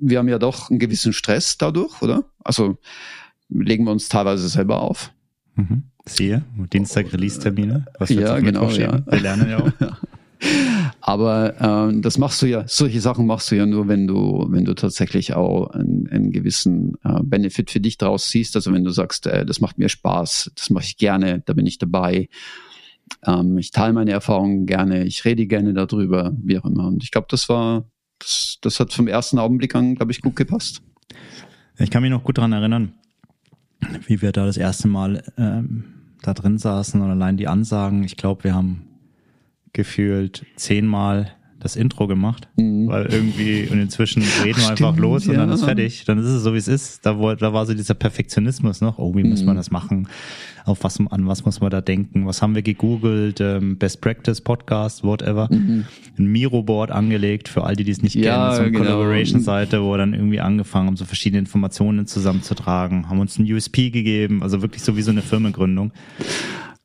wir 0.00 0.18
haben 0.18 0.28
ja 0.28 0.38
doch 0.38 0.70
einen 0.70 0.78
gewissen 0.78 1.12
Stress 1.12 1.58
dadurch, 1.58 2.02
oder? 2.02 2.24
Also 2.44 2.78
legen 3.48 3.84
wir 3.84 3.92
uns 3.92 4.08
teilweise 4.08 4.48
selber 4.48 4.80
auf. 4.80 5.12
Mhm. 5.54 5.84
Siehe, 6.04 6.44
Dienstag 6.72 7.12
Release-Termine. 7.12 7.86
ja, 8.08 8.38
genau, 8.40 8.70
ja. 8.70 9.02
Wir 9.06 9.20
lernen 9.20 9.50
ja 9.50 9.58
auch. 9.58 9.72
Aber 11.00 11.54
ähm, 11.60 12.02
das 12.02 12.18
machst 12.18 12.40
du 12.42 12.46
ja, 12.46 12.64
solche 12.66 13.00
Sachen 13.00 13.26
machst 13.26 13.50
du 13.50 13.56
ja 13.56 13.66
nur, 13.66 13.88
wenn 13.88 14.06
du, 14.06 14.46
wenn 14.50 14.64
du 14.64 14.74
tatsächlich 14.74 15.34
auch 15.34 15.68
einen, 15.70 16.08
einen 16.08 16.32
gewissen 16.32 16.94
äh, 17.02 17.20
Benefit 17.22 17.70
für 17.70 17.80
dich 17.80 17.98
draus 17.98 18.30
siehst. 18.30 18.54
Also 18.54 18.72
wenn 18.72 18.84
du 18.84 18.90
sagst, 18.90 19.26
äh, 19.26 19.44
das 19.44 19.60
macht 19.60 19.78
mir 19.78 19.88
Spaß, 19.88 20.52
das 20.54 20.70
mache 20.70 20.84
ich 20.84 20.96
gerne, 20.96 21.42
da 21.44 21.54
bin 21.54 21.66
ich 21.66 21.78
dabei. 21.78 22.28
Ähm, 23.26 23.58
ich 23.58 23.70
teile 23.70 23.92
meine 23.92 24.12
Erfahrungen 24.12 24.66
gerne, 24.66 25.04
ich 25.04 25.24
rede 25.24 25.46
gerne 25.46 25.72
darüber, 25.72 26.32
wie 26.42 26.58
auch 26.58 26.64
immer. 26.64 26.86
Und 26.86 27.02
ich 27.02 27.10
glaube, 27.10 27.26
das 27.30 27.48
war, 27.48 27.90
das, 28.18 28.58
das 28.60 28.80
hat 28.80 28.92
vom 28.92 29.08
ersten 29.08 29.38
Augenblick 29.38 29.74
an, 29.74 29.94
glaube 29.94 30.12
ich, 30.12 30.20
gut 30.20 30.36
gepasst. 30.36 30.82
Ich 31.78 31.90
kann 31.90 32.02
mich 32.02 32.10
noch 32.10 32.24
gut 32.24 32.38
dran 32.38 32.52
erinnern, 32.52 32.94
wie 34.06 34.20
wir 34.20 34.32
da 34.32 34.46
das 34.46 34.56
erste 34.56 34.88
Mal 34.88 35.22
ähm, 35.36 35.84
da 36.22 36.34
drin 36.34 36.58
saßen 36.58 37.00
und 37.00 37.10
allein 37.10 37.36
die 37.36 37.48
Ansagen, 37.48 38.02
ich 38.02 38.16
glaube, 38.16 38.44
wir 38.44 38.54
haben 38.54 38.84
gefühlt 39.72 40.44
zehnmal 40.56 41.32
das 41.60 41.74
Intro 41.76 42.06
gemacht, 42.06 42.48
mhm. 42.56 42.86
weil 42.88 43.06
irgendwie 43.06 43.68
und 43.70 43.80
inzwischen 43.80 44.22
reden 44.44 44.60
wir 44.60 44.70
einfach 44.70 44.96
los 44.96 45.26
und 45.26 45.34
ja. 45.34 45.40
dann 45.40 45.50
ist 45.50 45.64
fertig. 45.64 46.04
Dann 46.04 46.18
ist 46.18 46.26
es 46.26 46.42
so, 46.42 46.54
wie 46.54 46.58
es 46.58 46.68
ist. 46.68 47.04
Da, 47.04 47.18
wo, 47.18 47.34
da 47.34 47.52
war 47.52 47.66
so 47.66 47.74
dieser 47.74 47.94
Perfektionismus 47.94 48.80
noch. 48.80 48.98
Oh, 48.98 49.14
wie 49.14 49.24
mhm. 49.24 49.30
muss 49.30 49.42
man 49.42 49.54
mhm. 49.54 49.58
das 49.58 49.70
machen? 49.70 50.08
Auf 50.68 50.84
was, 50.84 51.00
an 51.00 51.26
was 51.26 51.44
muss 51.46 51.60
man 51.60 51.70
da 51.70 51.80
denken? 51.80 52.26
Was 52.26 52.42
haben 52.42 52.54
wir 52.54 52.62
gegoogelt? 52.62 53.40
Ähm, 53.40 53.78
Best 53.78 54.02
Practice 54.02 54.40
Podcast, 54.40 55.02
whatever. 55.02 55.48
Mhm. 55.50 55.86
Ein 56.18 56.26
Miro-Board 56.26 56.90
angelegt 56.90 57.48
für 57.48 57.64
all 57.64 57.74
die, 57.74 57.84
die 57.84 57.90
es 57.90 58.02
nicht 58.02 58.14
ja, 58.14 58.34
kennen. 58.34 58.56
So 58.56 58.62
eine 58.62 58.70
genau. 58.72 58.84
Collaboration-Seite, 58.84 59.82
wo 59.82 59.92
wir 59.92 59.98
dann 59.98 60.12
irgendwie 60.12 60.40
angefangen 60.40 60.88
haben, 60.88 60.96
so 60.96 61.06
verschiedene 61.06 61.38
Informationen 61.38 62.06
zusammenzutragen, 62.06 63.08
haben 63.08 63.18
uns 63.18 63.38
ein 63.38 63.50
USP 63.50 63.90
gegeben, 63.90 64.42
also 64.42 64.60
wirklich 64.60 64.82
so 64.82 64.96
wie 64.96 65.02
so 65.02 65.10
eine 65.10 65.22
Firmengründung. 65.22 65.92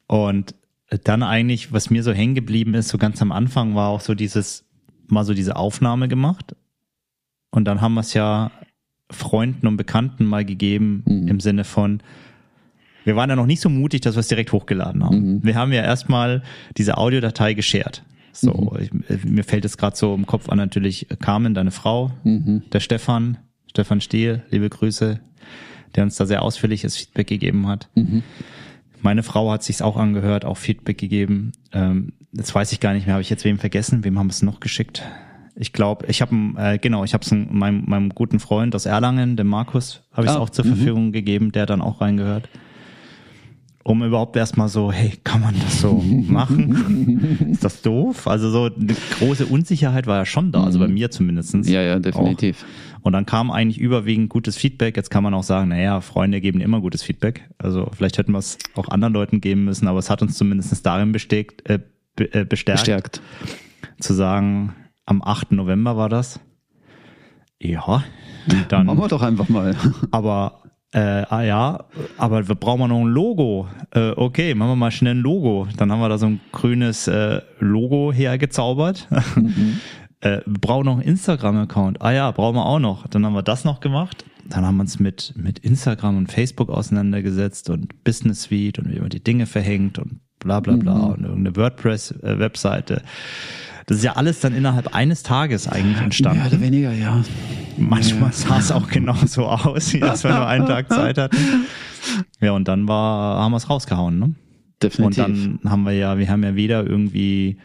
Und 0.08 0.56
dann 1.04 1.22
eigentlich, 1.22 1.74
was 1.74 1.90
mir 1.90 2.04
so 2.04 2.14
hängen 2.14 2.36
geblieben 2.36 2.76
ist, 2.76 2.88
so 2.88 2.98
ganz 2.98 3.22
am 3.22 3.32
Anfang 3.32 3.76
war 3.76 3.90
auch 3.90 4.02
so 4.02 4.16
dieses, 4.16 4.64
mal 5.08 5.26
so 5.26 5.34
diese 5.34 5.58
Aufnahme 5.58 6.08
gemacht. 6.08 6.56
Und 7.52 7.66
dann 7.66 7.82
haben 7.82 7.96
wir 7.96 8.02
es 8.02 8.14
ja 8.14 8.52
Freunden 9.12 9.68
und 9.68 9.76
Bekannten 9.76 10.26
mal 10.26 10.46
gegeben, 10.46 11.04
mhm. 11.06 11.28
im 11.28 11.40
Sinne 11.42 11.66
von, 11.66 12.02
wir 13.04 13.16
waren 13.16 13.30
ja 13.30 13.36
noch 13.36 13.46
nicht 13.46 13.62
so 13.62 13.70
mutig, 13.70 14.02
dass 14.02 14.16
wir 14.16 14.22
es 14.22 14.28
direkt 14.28 14.52
hochgeladen 14.52 15.04
haben. 15.04 15.36
Mhm. 15.36 15.44
Wir 15.44 15.56
haben 15.56 15.72
ja 15.74 15.82
erstmal 15.82 16.44
diese 16.78 16.98
Audiodatei 16.98 17.54
geshared. 17.54 18.04
So, 18.32 18.52
mhm. 18.52 19.04
ich, 19.10 19.24
mir 19.24 19.44
fällt 19.44 19.66
es 19.66 19.78
gerade 19.78 19.96
so 19.96 20.16
im 20.16 20.26
Kopf 20.26 20.50
an, 20.50 20.58
natürlich 20.58 21.08
Carmen, 21.20 21.54
deine 21.54 21.72
Frau, 21.72 22.12
mhm. 22.24 22.64
der 22.72 22.80
Stefan, 22.80 23.38
Stefan 23.70 24.02
Stehl, 24.02 24.44
liebe 24.50 24.70
Grüße, 24.70 25.20
der 25.96 26.04
uns 26.04 26.16
da 26.16 26.26
sehr 26.26 26.42
ausführliches 26.42 26.98
Feedback 26.98 27.28
gegeben 27.28 27.68
hat. 27.68 27.90
Mhm. 27.96 28.24
Meine 29.02 29.22
Frau 29.22 29.52
hat 29.52 29.64
sich's 29.64 29.82
auch 29.82 29.98
angehört, 29.98 30.46
auch 30.46 30.58
Feedback 30.58 30.98
gegeben. 30.98 31.52
Ähm, 31.74 32.14
jetzt 32.32 32.56
weiß 32.56 32.72
ich 32.72 32.80
gar 32.80 32.94
nicht 32.94 33.06
mehr, 33.06 33.16
habe 33.16 33.22
ich 33.22 33.30
jetzt 33.30 33.46
wem 33.46 33.60
vergessen? 33.60 34.04
Wem 34.04 34.18
haben 34.18 34.28
wir 34.28 34.32
es 34.32 34.42
noch 34.42 34.60
geschickt? 34.60 35.04
Ich 35.56 35.72
glaube, 35.72 36.08
ich 36.08 36.22
habe 36.22 36.36
äh, 36.58 36.80
genau, 36.80 37.04
ich 37.04 37.14
habe 37.14 37.24
es 37.24 37.32
meinem, 37.32 37.84
meinem 37.86 38.10
guten 38.10 38.40
Freund 38.40 38.74
aus 38.74 38.88
Erlangen, 38.88 39.36
dem 39.36 39.48
Markus, 39.48 40.02
habe 40.12 40.26
ich 40.26 40.32
es 40.32 40.38
ah, 40.38 40.40
auch 40.40 40.50
zur 40.50 40.66
-hmm. 40.66 40.70
Verfügung 40.70 41.12
gegeben, 41.12 41.52
der 41.52 41.68
dann 41.68 41.82
auch 41.82 42.02
reingehört. 42.02 42.50
Um 43.84 44.04
überhaupt 44.04 44.36
erstmal 44.38 44.70
so, 44.70 44.92
hey, 44.92 45.14
kann 45.24 45.42
man 45.42 45.56
das 45.60 45.82
so 45.82 46.02
machen? 46.02 47.50
Ist 47.52 47.64
das 47.64 47.82
doof? 47.82 48.28
Also 48.28 48.50
so 48.50 48.70
eine 48.74 48.96
große 49.20 49.46
Unsicherheit 49.46 50.08
war 50.08 50.18
ja 50.18 50.26
schon 50.26 50.52
da, 50.52 50.64
also 50.64 50.80
bei 50.80 50.88
mir 50.88 51.12
zumindestens. 51.12 51.70
Ja, 51.70 51.82
ja, 51.82 52.00
definitiv. 52.00 52.64
Auch. 52.64 53.04
Und 53.06 53.12
dann 53.12 53.26
kam 53.26 53.52
eigentlich 53.52 53.80
überwiegend 53.80 54.30
gutes 54.30 54.56
Feedback. 54.56 54.96
Jetzt 54.96 55.10
kann 55.10 55.24
man 55.24 55.34
auch 55.34 55.44
sagen, 55.44 55.70
naja, 55.70 56.00
Freunde 56.00 56.40
geben 56.40 56.62
immer 56.62 56.80
gutes 56.80 57.04
Feedback. 57.04 57.50
Also 57.58 57.90
vielleicht 57.94 58.18
hätten 58.18 58.32
wir 58.32 58.40
es 58.40 58.58
auch 58.76 58.88
anderen 58.88 59.14
Leuten 59.14 59.42
geben 59.42 59.66
müssen, 59.66 59.90
aber 59.90 60.00
es 60.00 60.10
hat 60.10 60.22
uns 60.22 60.38
zumindest 60.38 60.86
darin 60.86 61.12
besteckt, 61.12 61.70
äh, 61.70 61.80
äh, 62.18 62.46
bestärkt, 62.46 62.80
bestärkt, 62.80 63.22
zu 64.00 64.14
sagen, 64.14 64.74
am 65.06 65.22
8. 65.22 65.52
November 65.52 65.98
war 65.98 66.08
das. 66.08 66.40
Ja, 67.60 68.04
dann. 68.70 68.86
Machen 68.86 69.00
wir 69.00 69.08
doch 69.10 69.22
einfach 69.22 69.50
mal. 69.50 69.76
Aber 70.12 70.64
äh, 70.94 71.26
ah 71.28 71.42
ja, 71.42 71.86
aber 72.18 72.48
wir 72.48 72.56
brauchen 72.56 72.90
noch 72.90 73.02
ein 73.02 73.08
Logo. 73.08 73.68
Äh, 73.92 74.12
okay, 74.12 74.54
machen 74.54 74.72
wir 74.72 74.76
mal 74.76 74.92
schnell 74.92 75.16
ein 75.16 75.22
Logo. 75.22 75.68
Dann 75.76 75.92
haben 75.92 76.00
wir 76.00 76.10
da 76.10 76.20
so 76.20 76.28
ein 76.28 76.40
grünes 76.52 77.08
äh, 77.08 77.42
Logo 77.60 78.14
hergezaubert. 78.14 79.08
Mhm. 79.36 79.80
äh, 80.22 80.42
wir 80.46 80.60
brauchen 80.60 80.86
noch 80.86 80.94
einen 80.94 81.02
Instagram-Account. 81.02 82.02
Ah 82.02 82.12
ja, 82.12 82.30
brauchen 82.32 82.56
wir 82.56 82.66
auch 82.66 82.80
noch. 82.80 83.08
Dann 83.08 83.26
haben 83.26 83.34
wir 83.34 83.42
das 83.42 83.66
noch 83.66 83.80
gemacht. 83.80 84.26
Dann 84.48 84.66
haben 84.66 84.78
wir 84.78 84.82
uns 84.82 85.00
mit, 85.00 85.34
mit 85.36 85.60
Instagram 85.60 86.18
und 86.18 86.32
Facebook 86.32 86.70
auseinandergesetzt 86.70 87.70
und 87.70 88.04
Business 88.04 88.44
Suite 88.44 88.78
und 88.80 88.94
wie 88.94 89.00
man 89.00 89.10
die 89.10 89.24
Dinge 89.24 89.48
verhängt 89.48 89.98
und 89.98 90.20
bla 90.40 90.60
bla 90.60 90.76
bla 90.76 90.94
mhm. 90.94 91.14
und 91.14 91.24
irgendeine 91.24 91.56
WordPress-Webseite. 91.56 93.02
Das 93.86 93.98
ist 93.98 94.04
ja 94.04 94.14
alles 94.14 94.40
dann 94.40 94.54
innerhalb 94.54 94.96
eines 94.96 95.24
Tages 95.24 95.68
eigentlich 95.68 96.02
entstanden. 96.02 96.40
Mehr 96.40 96.48
oder 96.48 96.62
weniger, 96.62 96.94
ja. 96.94 97.24
Manchmal 97.78 98.30
ja. 98.30 98.36
sah 98.36 98.58
es 98.60 98.72
auch 98.72 98.88
genau 98.90 99.16
so 99.26 99.46
aus, 99.46 99.94
als 100.02 100.24
wenn 100.24 100.32
wir 100.32 100.48
einen 100.48 100.66
Tag 100.66 100.92
Zeit 100.92 101.18
hatten. 101.18 101.66
Ja, 102.40 102.52
und 102.52 102.68
dann 102.68 102.88
war, 102.88 103.40
haben 103.40 103.52
wir 103.52 103.58
es 103.58 103.70
rausgehauen, 103.70 104.20
ne? 104.20 104.36
Definitiv. 104.82 105.26
Und 105.26 105.60
dann 105.64 105.72
haben 105.72 105.84
wir 105.84 105.94
ja, 105.94 106.18
wir 106.18 106.30
haben 106.30 106.44
ja 106.44 106.56
weder 106.56 106.86
irgendwie 106.86 107.58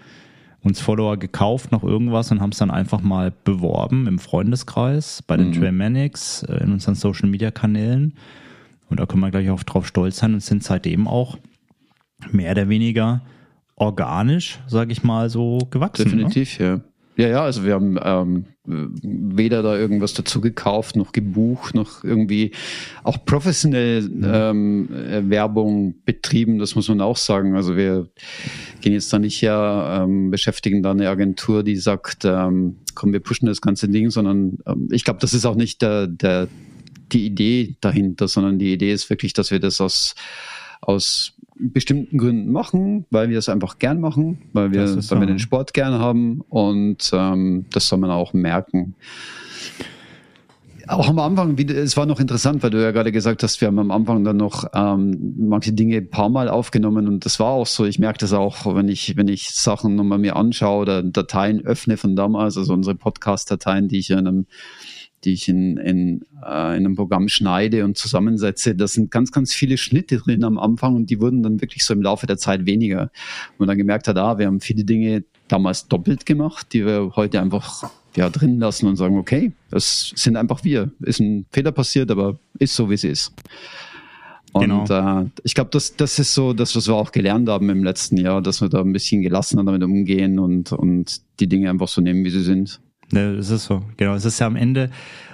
uns 0.62 0.80
Follower 0.80 1.16
gekauft 1.16 1.72
noch 1.72 1.84
irgendwas 1.84 2.30
und 2.30 2.40
haben 2.40 2.50
es 2.50 2.58
dann 2.58 2.70
einfach 2.70 3.00
mal 3.00 3.32
beworben 3.44 4.06
im 4.06 4.18
Freundeskreis, 4.18 5.22
bei 5.22 5.36
den 5.36 5.48
mhm. 5.48 5.54
Trailmanics, 5.54 6.42
äh, 6.42 6.62
in 6.62 6.72
unseren 6.72 6.94
Social 6.94 7.28
Media 7.28 7.50
Kanälen. 7.50 8.14
Und 8.88 9.00
da 9.00 9.06
können 9.06 9.22
wir 9.22 9.30
gleich 9.30 9.50
auch 9.50 9.62
drauf 9.62 9.86
stolz 9.86 10.18
sein 10.18 10.34
und 10.34 10.40
sind 10.40 10.62
seitdem 10.62 11.06
auch 11.06 11.38
mehr 12.30 12.52
oder 12.52 12.68
weniger 12.68 13.22
organisch, 13.78 14.58
sage 14.66 14.92
ich 14.92 15.02
mal, 15.02 15.30
so 15.30 15.58
gewachsen. 15.70 16.04
Ne? 16.04 16.10
Definitiv, 16.10 16.58
ne? 16.58 16.66
ja. 16.66 16.80
Ja, 17.18 17.26
ja, 17.26 17.42
also 17.42 17.64
wir 17.64 17.74
haben 17.74 17.98
ähm, 18.00 18.44
weder 18.64 19.64
da 19.64 19.76
irgendwas 19.76 20.14
dazu 20.14 20.40
gekauft, 20.40 20.94
noch 20.94 21.10
gebucht, 21.10 21.74
noch 21.74 22.04
irgendwie 22.04 22.52
auch 23.02 23.24
professionell 23.24 24.08
ähm, 24.22 24.88
äh, 24.94 25.28
Werbung 25.28 25.96
betrieben, 26.04 26.60
das 26.60 26.76
muss 26.76 26.88
man 26.88 27.00
auch 27.00 27.16
sagen. 27.16 27.56
Also 27.56 27.76
wir 27.76 28.06
gehen 28.82 28.92
jetzt 28.92 29.12
da 29.12 29.18
nicht 29.18 29.42
her, 29.42 30.04
ähm, 30.04 30.30
beschäftigen 30.30 30.80
da 30.84 30.92
eine 30.92 31.08
Agentur, 31.08 31.64
die 31.64 31.74
sagt, 31.74 32.24
ähm, 32.24 32.76
komm, 32.94 33.12
wir 33.12 33.20
pushen 33.20 33.46
das 33.46 33.60
ganze 33.60 33.88
Ding, 33.88 34.10
sondern 34.10 34.58
ähm, 34.64 34.88
ich 34.92 35.02
glaube, 35.02 35.18
das 35.18 35.34
ist 35.34 35.44
auch 35.44 35.56
nicht 35.56 35.82
der, 35.82 36.06
der, 36.06 36.46
die 37.10 37.26
Idee 37.26 37.74
dahinter, 37.80 38.28
sondern 38.28 38.60
die 38.60 38.72
Idee 38.72 38.92
ist 38.92 39.10
wirklich, 39.10 39.32
dass 39.32 39.50
wir 39.50 39.58
das 39.58 39.80
aus, 39.80 40.14
aus 40.80 41.32
bestimmten 41.58 42.18
Gründen 42.18 42.52
machen, 42.52 43.06
weil 43.10 43.28
wir 43.30 43.38
es 43.38 43.48
einfach 43.48 43.78
gern 43.78 44.00
machen, 44.00 44.38
weil 44.52 44.72
wir, 44.72 44.82
weil 44.82 45.02
so. 45.02 45.18
wir 45.18 45.26
den 45.26 45.38
Sport 45.38 45.74
gern 45.74 45.94
haben 45.94 46.42
und 46.48 47.10
ähm, 47.12 47.66
das 47.72 47.88
soll 47.88 47.98
man 47.98 48.10
auch 48.10 48.32
merken. 48.32 48.94
Auch 50.86 51.08
am 51.08 51.18
Anfang, 51.18 51.58
es 51.58 51.98
war 51.98 52.06
noch 52.06 52.18
interessant, 52.18 52.62
weil 52.62 52.70
du 52.70 52.82
ja 52.82 52.92
gerade 52.92 53.12
gesagt 53.12 53.42
hast, 53.42 53.60
wir 53.60 53.68
haben 53.68 53.78
am 53.78 53.90
Anfang 53.90 54.24
dann 54.24 54.38
noch 54.38 54.64
ähm, 54.72 55.34
manche 55.36 55.74
Dinge 55.74 55.98
ein 55.98 56.08
paar 56.08 56.30
Mal 56.30 56.48
aufgenommen 56.48 57.06
und 57.06 57.26
das 57.26 57.38
war 57.38 57.48
auch 57.48 57.66
so. 57.66 57.84
Ich 57.84 57.98
merke 57.98 58.18
das 58.18 58.32
auch, 58.32 58.74
wenn 58.74 58.88
ich, 58.88 59.14
wenn 59.18 59.28
ich 59.28 59.50
Sachen 59.50 59.96
nochmal 59.96 60.18
mir 60.18 60.36
anschaue 60.36 60.80
oder 60.80 61.02
Dateien 61.02 61.60
öffne 61.60 61.98
von 61.98 62.16
damals, 62.16 62.56
also 62.56 62.72
unsere 62.72 62.94
Podcast-Dateien, 62.94 63.88
die 63.88 63.98
ich 63.98 64.08
in 64.08 64.18
einem 64.18 64.46
die 65.24 65.32
ich 65.32 65.48
in, 65.48 65.76
in, 65.76 66.22
äh, 66.44 66.76
in 66.76 66.86
einem 66.86 66.96
Programm 66.96 67.28
schneide 67.28 67.84
und 67.84 67.96
zusammensetze. 67.98 68.74
Da 68.74 68.86
sind 68.86 69.10
ganz, 69.10 69.32
ganz 69.32 69.52
viele 69.52 69.76
Schnitte 69.76 70.18
drin 70.18 70.44
am 70.44 70.58
Anfang 70.58 70.94
und 70.94 71.10
die 71.10 71.20
wurden 71.20 71.42
dann 71.42 71.60
wirklich 71.60 71.84
so 71.84 71.94
im 71.94 72.02
Laufe 72.02 72.26
der 72.26 72.38
Zeit 72.38 72.66
weniger. 72.66 73.10
Und 73.58 73.66
dann 73.68 73.78
gemerkt 73.78 74.08
hat, 74.08 74.16
ah, 74.16 74.38
wir 74.38 74.46
haben 74.46 74.60
viele 74.60 74.84
Dinge 74.84 75.24
damals 75.48 75.88
doppelt 75.88 76.26
gemacht, 76.26 76.68
die 76.72 76.84
wir 76.84 77.12
heute 77.16 77.40
einfach 77.40 77.90
ja, 78.16 78.30
drin 78.30 78.58
lassen 78.58 78.86
und 78.86 78.96
sagen, 78.96 79.18
okay, 79.18 79.52
das 79.70 80.12
sind 80.14 80.36
einfach 80.36 80.64
wir. 80.64 80.90
Ist 81.00 81.20
ein 81.20 81.46
Fehler 81.50 81.72
passiert, 81.72 82.10
aber 82.10 82.38
ist 82.58 82.74
so, 82.74 82.90
wie 82.90 82.94
es 82.94 83.04
ist. 83.04 83.32
Und 84.52 84.62
genau. 84.62 85.20
äh, 85.22 85.26
ich 85.44 85.54
glaube, 85.54 85.70
das, 85.72 85.96
das 85.96 86.18
ist 86.18 86.34
so 86.34 86.52
das, 86.52 86.74
was 86.74 86.88
wir 86.88 86.94
auch 86.94 87.12
gelernt 87.12 87.48
haben 87.48 87.68
im 87.70 87.84
letzten 87.84 88.16
Jahr, 88.16 88.40
dass 88.40 88.60
wir 88.60 88.68
da 88.68 88.80
ein 88.80 88.92
bisschen 88.92 89.22
gelassener 89.22 89.64
damit 89.64 89.82
umgehen 89.82 90.38
und, 90.38 90.72
und 90.72 91.20
die 91.40 91.48
Dinge 91.48 91.70
einfach 91.70 91.88
so 91.88 92.00
nehmen, 92.00 92.24
wie 92.24 92.30
sie 92.30 92.42
sind. 92.42 92.80
Ne, 93.10 93.34
es 93.34 93.50
ist 93.50 93.64
so. 93.64 93.84
Genau. 93.96 94.14
Es 94.14 94.24
ist 94.24 94.38
ja 94.38 94.46
am 94.46 94.56
Ende, 94.56 94.90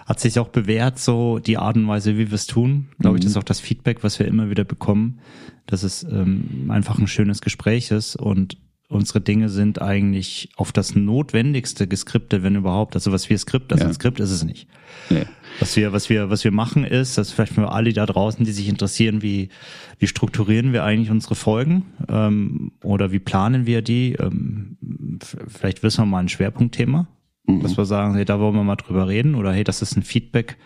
hat 0.06 0.20
sich 0.20 0.38
auch 0.38 0.48
bewährt, 0.48 0.98
so 0.98 1.38
die 1.38 1.58
Art 1.58 1.76
und 1.76 1.88
Weise, 1.88 2.16
wie 2.16 2.30
wir 2.30 2.34
es 2.34 2.46
tun. 2.46 2.88
Glaube 2.98 3.14
mhm. 3.14 3.18
ich, 3.18 3.24
das 3.24 3.32
ist 3.32 3.36
auch 3.36 3.44
das 3.44 3.60
Feedback, 3.60 4.04
was 4.04 4.18
wir 4.18 4.26
immer 4.26 4.50
wieder 4.50 4.64
bekommen, 4.64 5.20
dass 5.66 5.82
es 5.82 6.04
ähm, 6.04 6.70
einfach 6.70 6.98
ein 6.98 7.06
schönes 7.06 7.40
Gespräch 7.40 7.90
ist 7.90 8.16
und 8.16 8.58
unsere 8.88 9.20
Dinge 9.20 9.48
sind 9.48 9.80
eigentlich 9.80 10.50
auf 10.56 10.70
das 10.70 10.94
Notwendigste 10.94 11.88
geskriptet, 11.88 12.42
wenn 12.42 12.54
überhaupt. 12.54 12.94
Also 12.94 13.12
was 13.12 13.28
wir 13.30 13.38
skript, 13.38 13.72
also 13.72 13.82
ja. 13.82 13.88
ein 13.88 13.94
Skript 13.94 14.20
ist 14.20 14.30
es 14.30 14.44
nicht. 14.44 14.68
Nee. 15.10 15.24
Was 15.58 15.76
wir, 15.76 15.92
was 15.92 16.08
wir, 16.10 16.30
was 16.30 16.44
wir 16.44 16.52
machen 16.52 16.84
ist, 16.84 17.16
dass 17.16 17.32
vielleicht 17.32 17.54
für 17.54 17.70
alle 17.70 17.92
da 17.92 18.06
draußen, 18.06 18.44
die 18.44 18.52
sich 18.52 18.68
interessieren, 18.68 19.22
wie, 19.22 19.48
wie 19.98 20.06
strukturieren 20.06 20.72
wir 20.72 20.84
eigentlich 20.84 21.10
unsere 21.10 21.34
Folgen 21.34 21.84
ähm, 22.08 22.72
oder 22.82 23.10
wie 23.10 23.18
planen 23.18 23.66
wir 23.66 23.82
die? 23.82 24.12
Ähm, 24.14 24.76
vielleicht 25.48 25.82
wissen 25.82 26.02
wir 26.02 26.06
mal 26.06 26.20
ein 26.20 26.28
Schwerpunktthema, 26.28 27.08
Mhm. 27.46 27.60
Dass 27.60 27.76
wir 27.76 27.84
sagen, 27.84 28.14
hey, 28.14 28.24
da 28.24 28.40
wollen 28.40 28.54
wir 28.54 28.64
mal 28.64 28.76
drüber 28.76 29.08
reden 29.08 29.34
oder 29.34 29.52
hey, 29.52 29.64
das 29.64 29.82
ist 29.82 29.96
ein 29.96 30.02
Feedback 30.02 30.56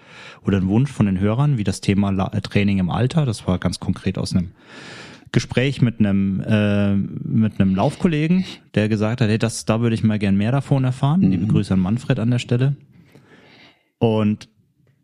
oder 0.44 0.58
ein 0.58 0.68
Wunsch 0.68 0.90
von 0.90 1.06
den 1.06 1.18
Hörern, 1.18 1.58
wie 1.58 1.64
das 1.64 1.80
Thema 1.80 2.10
äh, 2.32 2.40
Training 2.40 2.78
im 2.78 2.90
Alter. 2.90 3.26
Das 3.26 3.46
war 3.46 3.58
ganz 3.58 3.80
konkret 3.80 4.18
aus 4.18 4.34
einem 4.34 4.52
Gespräch 5.32 5.82
mit 5.82 5.98
einem 5.98 6.40
äh, 6.40 6.94
mit 6.94 7.60
einem 7.60 7.74
Laufkollegen, 7.74 8.44
der 8.74 8.88
gesagt 8.88 9.20
hat, 9.20 9.28
hey, 9.28 9.38
das 9.38 9.64
da 9.64 9.80
würde 9.80 9.94
ich 9.94 10.04
mal 10.04 10.18
gern 10.18 10.36
mehr 10.36 10.52
davon 10.52 10.84
erfahren. 10.84 11.20
Mhm. 11.20 11.30
Liebe 11.30 11.46
Grüße 11.46 11.74
an 11.74 11.80
Manfred 11.80 12.18
an 12.18 12.30
der 12.30 12.38
Stelle. 12.38 12.76
Und 13.98 14.48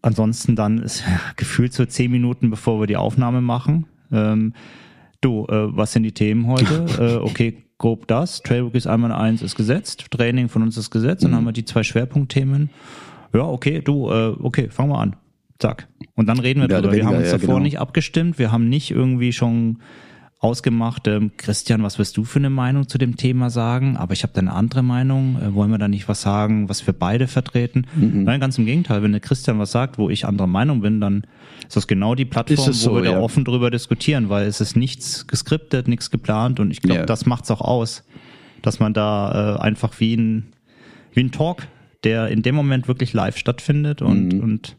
ansonsten 0.00 0.56
dann 0.56 0.78
ist 0.78 1.00
ja, 1.00 1.20
gefühlt 1.36 1.72
so 1.72 1.84
zehn 1.84 2.10
Minuten, 2.10 2.50
bevor 2.50 2.80
wir 2.80 2.86
die 2.86 2.96
Aufnahme 2.96 3.40
machen. 3.40 3.86
Ähm, 4.12 4.54
du, 5.20 5.46
äh, 5.46 5.76
was 5.76 5.92
sind 5.92 6.04
die 6.04 6.12
Themen 6.12 6.46
heute? 6.46 6.86
äh, 7.00 7.16
okay, 7.16 7.63
grob 7.78 8.06
das. 8.06 8.42
Trailbookies 8.42 8.86
einmal 8.86 9.12
eins 9.12 9.42
ist 9.42 9.56
gesetzt, 9.56 10.06
Training 10.10 10.48
von 10.48 10.62
uns 10.62 10.76
ist 10.76 10.90
gesetzt, 10.90 11.22
mhm. 11.22 11.28
dann 11.28 11.36
haben 11.36 11.44
wir 11.44 11.52
die 11.52 11.64
zwei 11.64 11.82
Schwerpunktthemen. 11.82 12.70
Ja, 13.32 13.42
okay, 13.42 13.80
du, 13.80 14.10
äh, 14.10 14.34
okay, 14.40 14.68
fangen 14.70 14.90
wir 14.90 14.98
an. 14.98 15.16
Zack. 15.58 15.88
Und 16.14 16.26
dann 16.26 16.38
reden 16.38 16.60
wir 16.60 16.68
ja, 16.68 16.80
drüber. 16.80 16.94
Wir 16.94 17.06
haben 17.06 17.16
uns 17.16 17.26
ja, 17.26 17.32
davor 17.32 17.54
genau. 17.54 17.60
nicht 17.60 17.78
abgestimmt, 17.78 18.38
wir 18.38 18.52
haben 18.52 18.68
nicht 18.68 18.90
irgendwie 18.90 19.32
schon 19.32 19.78
ausgemacht, 20.44 21.08
ähm, 21.08 21.32
Christian, 21.38 21.82
was 21.82 21.98
wirst 21.98 22.18
du 22.18 22.24
für 22.24 22.38
eine 22.38 22.50
Meinung 22.50 22.86
zu 22.86 22.98
dem 22.98 23.16
Thema 23.16 23.48
sagen? 23.48 23.96
Aber 23.96 24.12
ich 24.12 24.22
habe 24.22 24.34
da 24.34 24.40
eine 24.40 24.52
andere 24.52 24.82
Meinung. 24.82 25.38
Äh, 25.40 25.54
wollen 25.54 25.70
wir 25.70 25.78
da 25.78 25.88
nicht 25.88 26.06
was 26.06 26.20
sagen, 26.20 26.68
was 26.68 26.86
wir 26.86 26.92
beide 26.92 27.26
vertreten? 27.26 27.86
Mhm. 27.96 28.24
Nein, 28.24 28.40
ganz 28.40 28.58
im 28.58 28.66
Gegenteil. 28.66 29.02
Wenn 29.02 29.12
der 29.12 29.22
Christian 29.22 29.58
was 29.58 29.72
sagt, 29.72 29.96
wo 29.96 30.10
ich 30.10 30.26
anderer 30.26 30.46
Meinung 30.46 30.82
bin, 30.82 31.00
dann 31.00 31.24
ist 31.66 31.76
das 31.76 31.86
genau 31.86 32.14
die 32.14 32.26
Plattform, 32.26 32.72
so, 32.74 32.90
wo 32.90 32.96
wir 32.96 33.04
ja. 33.04 33.12
da 33.12 33.20
offen 33.20 33.44
drüber 33.44 33.70
diskutieren, 33.70 34.28
weil 34.28 34.46
es 34.46 34.60
ist 34.60 34.76
nichts 34.76 35.26
geskriptet, 35.26 35.88
nichts 35.88 36.10
geplant 36.10 36.60
und 36.60 36.70
ich 36.70 36.82
glaube, 36.82 37.00
ja. 37.00 37.06
das 37.06 37.24
macht's 37.24 37.50
auch 37.50 37.62
aus, 37.62 38.04
dass 38.60 38.80
man 38.80 38.92
da 38.92 39.56
äh, 39.56 39.60
einfach 39.60 39.98
wie 39.98 40.14
ein, 40.14 40.52
wie 41.14 41.20
ein 41.20 41.32
Talk, 41.32 41.66
der 42.02 42.28
in 42.28 42.42
dem 42.42 42.54
Moment 42.54 42.86
wirklich 42.86 43.14
live 43.14 43.38
stattfindet 43.38 44.02
und, 44.02 44.34
mhm. 44.34 44.40
und 44.40 44.76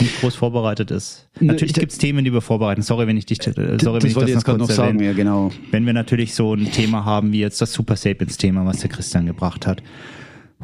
nicht 0.00 0.20
groß 0.20 0.34
vorbereitet 0.34 0.90
ist. 0.90 1.28
Natürlich 1.40 1.74
gibt 1.74 1.92
es 1.92 1.98
Themen, 1.98 2.24
die 2.24 2.32
wir 2.32 2.40
vorbereiten. 2.40 2.82
Sorry, 2.82 3.06
wenn 3.06 3.16
ich 3.16 3.26
dich, 3.26 3.44
äh, 3.46 3.52
sorry, 3.52 3.76
das 3.76 3.84
wenn 3.84 4.10
ich 4.10 4.14
das 4.14 4.28
jetzt 4.28 4.46
noch, 4.46 4.58
noch 4.58 4.70
sagen, 4.70 5.02
ja, 5.02 5.12
genau. 5.12 5.50
Wenn 5.70 5.86
wir 5.86 5.92
natürlich 5.92 6.34
so 6.34 6.54
ein 6.54 6.70
Thema 6.72 7.04
haben 7.04 7.32
wie 7.32 7.40
jetzt 7.40 7.60
das 7.60 7.72
Super 7.72 7.96
Sapiens 7.96 8.36
Thema, 8.36 8.66
was 8.66 8.80
der 8.80 8.90
Christian 8.90 9.26
gebracht 9.26 9.66
hat. 9.66 9.82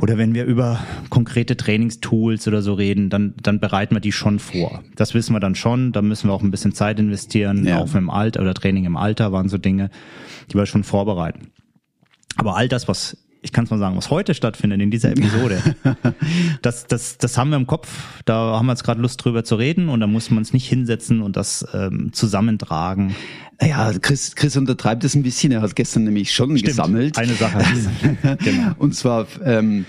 Oder 0.01 0.16
wenn 0.16 0.35
wir 0.35 0.47
über 0.47 0.80
konkrete 1.11 1.57
Trainingstools 1.57 2.49
oder 2.49 2.62
so 2.62 2.72
reden, 2.72 3.11
dann, 3.11 3.35
dann 3.43 3.61
bereiten 3.61 3.95
wir 3.95 4.01
die 4.01 4.12
schon 4.12 4.39
vor. 4.39 4.83
Das 4.97 5.12
wissen 5.12 5.35
wir 5.35 5.41
dann 5.41 5.55
schon. 5.55 5.93
Da 5.93 6.01
müssen 6.01 6.28
wir 6.28 6.33
auch 6.33 6.43
ein 6.43 6.51
bisschen 6.51 6.72
Zeit 6.72 6.99
investieren. 6.99 7.66
Ja. 7.66 7.78
Auch 7.78 7.95
im 7.95 8.09
Alter 8.09 8.41
oder 8.41 8.55
Training 8.55 8.87
im 8.87 8.97
Alter 8.97 9.33
waren 9.33 9.51
so 9.51 9.59
Dinge, 9.59 9.91
die 10.51 10.55
wir 10.55 10.64
schon 10.64 10.83
vorbereiten. 10.83 11.49
Aber 12.37 12.57
all 12.57 12.68
das, 12.68 12.89
was 12.89 13.18
ich 13.43 13.53
kann 13.53 13.64
es 13.64 13.70
mal 13.70 13.78
sagen, 13.78 13.97
was 13.97 14.09
heute 14.09 14.34
stattfindet 14.34 14.80
in 14.80 14.90
dieser 14.90 15.11
Episode, 15.11 15.61
das, 16.62 16.86
das, 16.86 17.18
das 17.18 17.36
haben 17.36 17.51
wir 17.51 17.57
im 17.57 17.66
Kopf. 17.66 18.22
Da 18.24 18.57
haben 18.57 18.66
wir 18.66 18.72
jetzt 18.72 18.84
gerade 18.84 19.01
Lust 19.01 19.22
drüber 19.22 19.43
zu 19.43 19.57
reden 19.57 19.88
und 19.88 20.01
da 20.01 20.07
muss 20.07 20.30
man 20.30 20.43
es 20.43 20.53
nicht 20.53 20.68
hinsetzen 20.68 21.20
und 21.20 21.36
das 21.36 21.66
ähm, 21.74 22.12
zusammentragen. 22.12 23.16
Ja, 23.61 23.92
Chris, 24.00 24.34
Chris 24.34 24.57
untertreibt 24.57 25.05
es 25.05 25.14
ein 25.14 25.22
bisschen. 25.22 25.53
Er 25.53 25.62
hat 25.62 25.76
gestern 25.76 26.05
nämlich 26.05 26.32
schon 26.32 26.57
Stimmt, 26.57 26.64
gesammelt. 26.64 27.16
Eine 27.16 27.34
Sache. 27.34 27.64
genau. 28.44 28.72
Und 28.78 28.94
zwar 28.94 29.26
ähm, 29.44 29.84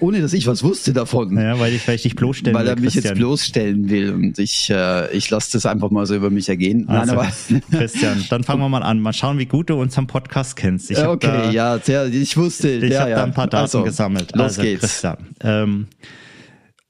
ohne, 0.00 0.20
dass 0.20 0.32
ich 0.32 0.46
was 0.46 0.62
wusste 0.64 0.92
davon. 0.92 1.36
Ja, 1.36 1.58
weil 1.58 1.72
ich, 1.74 1.86
weil 1.86 1.94
ich 1.96 2.02
dich 2.02 2.16
bloßstellen 2.16 2.58
weil 2.58 2.66
er 2.66 2.74
mich 2.74 2.94
Christian. 2.94 3.04
jetzt 3.04 3.18
bloßstellen 3.18 3.90
will 3.90 4.12
und 4.12 4.38
ich, 4.38 4.70
äh, 4.70 5.14
ich 5.16 5.30
lasse 5.30 5.52
das 5.52 5.66
einfach 5.66 5.90
mal 5.90 6.06
so 6.06 6.16
über 6.16 6.30
mich 6.30 6.48
ergehen. 6.48 6.88
Also, 6.88 7.14
Nein, 7.14 7.26
aber 7.26 7.60
Christian, 7.70 8.24
dann 8.28 8.42
fangen 8.44 8.60
wir 8.60 8.68
mal 8.68 8.82
an. 8.82 9.00
Mal 9.00 9.12
schauen, 9.12 9.38
wie 9.38 9.46
gut 9.46 9.70
du 9.70 9.74
unseren 9.80 10.06
Podcast 10.06 10.56
kennst. 10.56 10.90
Ich 10.90 10.98
okay, 10.98 11.26
da, 11.26 11.50
ja, 11.50 11.78
sehr, 11.78 12.06
ich 12.06 12.36
wusste. 12.36 12.70
Ich 12.70 12.92
ja, 12.92 13.00
habe 13.00 13.10
ja. 13.10 13.16
da 13.16 13.24
ein 13.24 13.34
paar 13.34 13.46
Daten 13.46 13.62
also, 13.62 13.82
gesammelt. 13.84 14.34
Los 14.34 14.42
also, 14.44 14.62
geht's. 14.62 14.80
Christian, 14.80 15.16
ähm, 15.42 15.86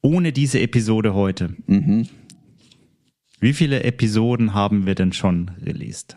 ohne 0.01 0.33
diese 0.33 0.61
Episode 0.61 1.15
heute, 1.15 1.51
Mhm. 1.67 2.09
Wie 3.41 3.53
viele 3.53 3.83
Episoden 3.85 4.55
haben 4.55 4.87
wir 4.87 4.95
denn 4.95 5.13
schon 5.13 5.51
released? 5.65 6.17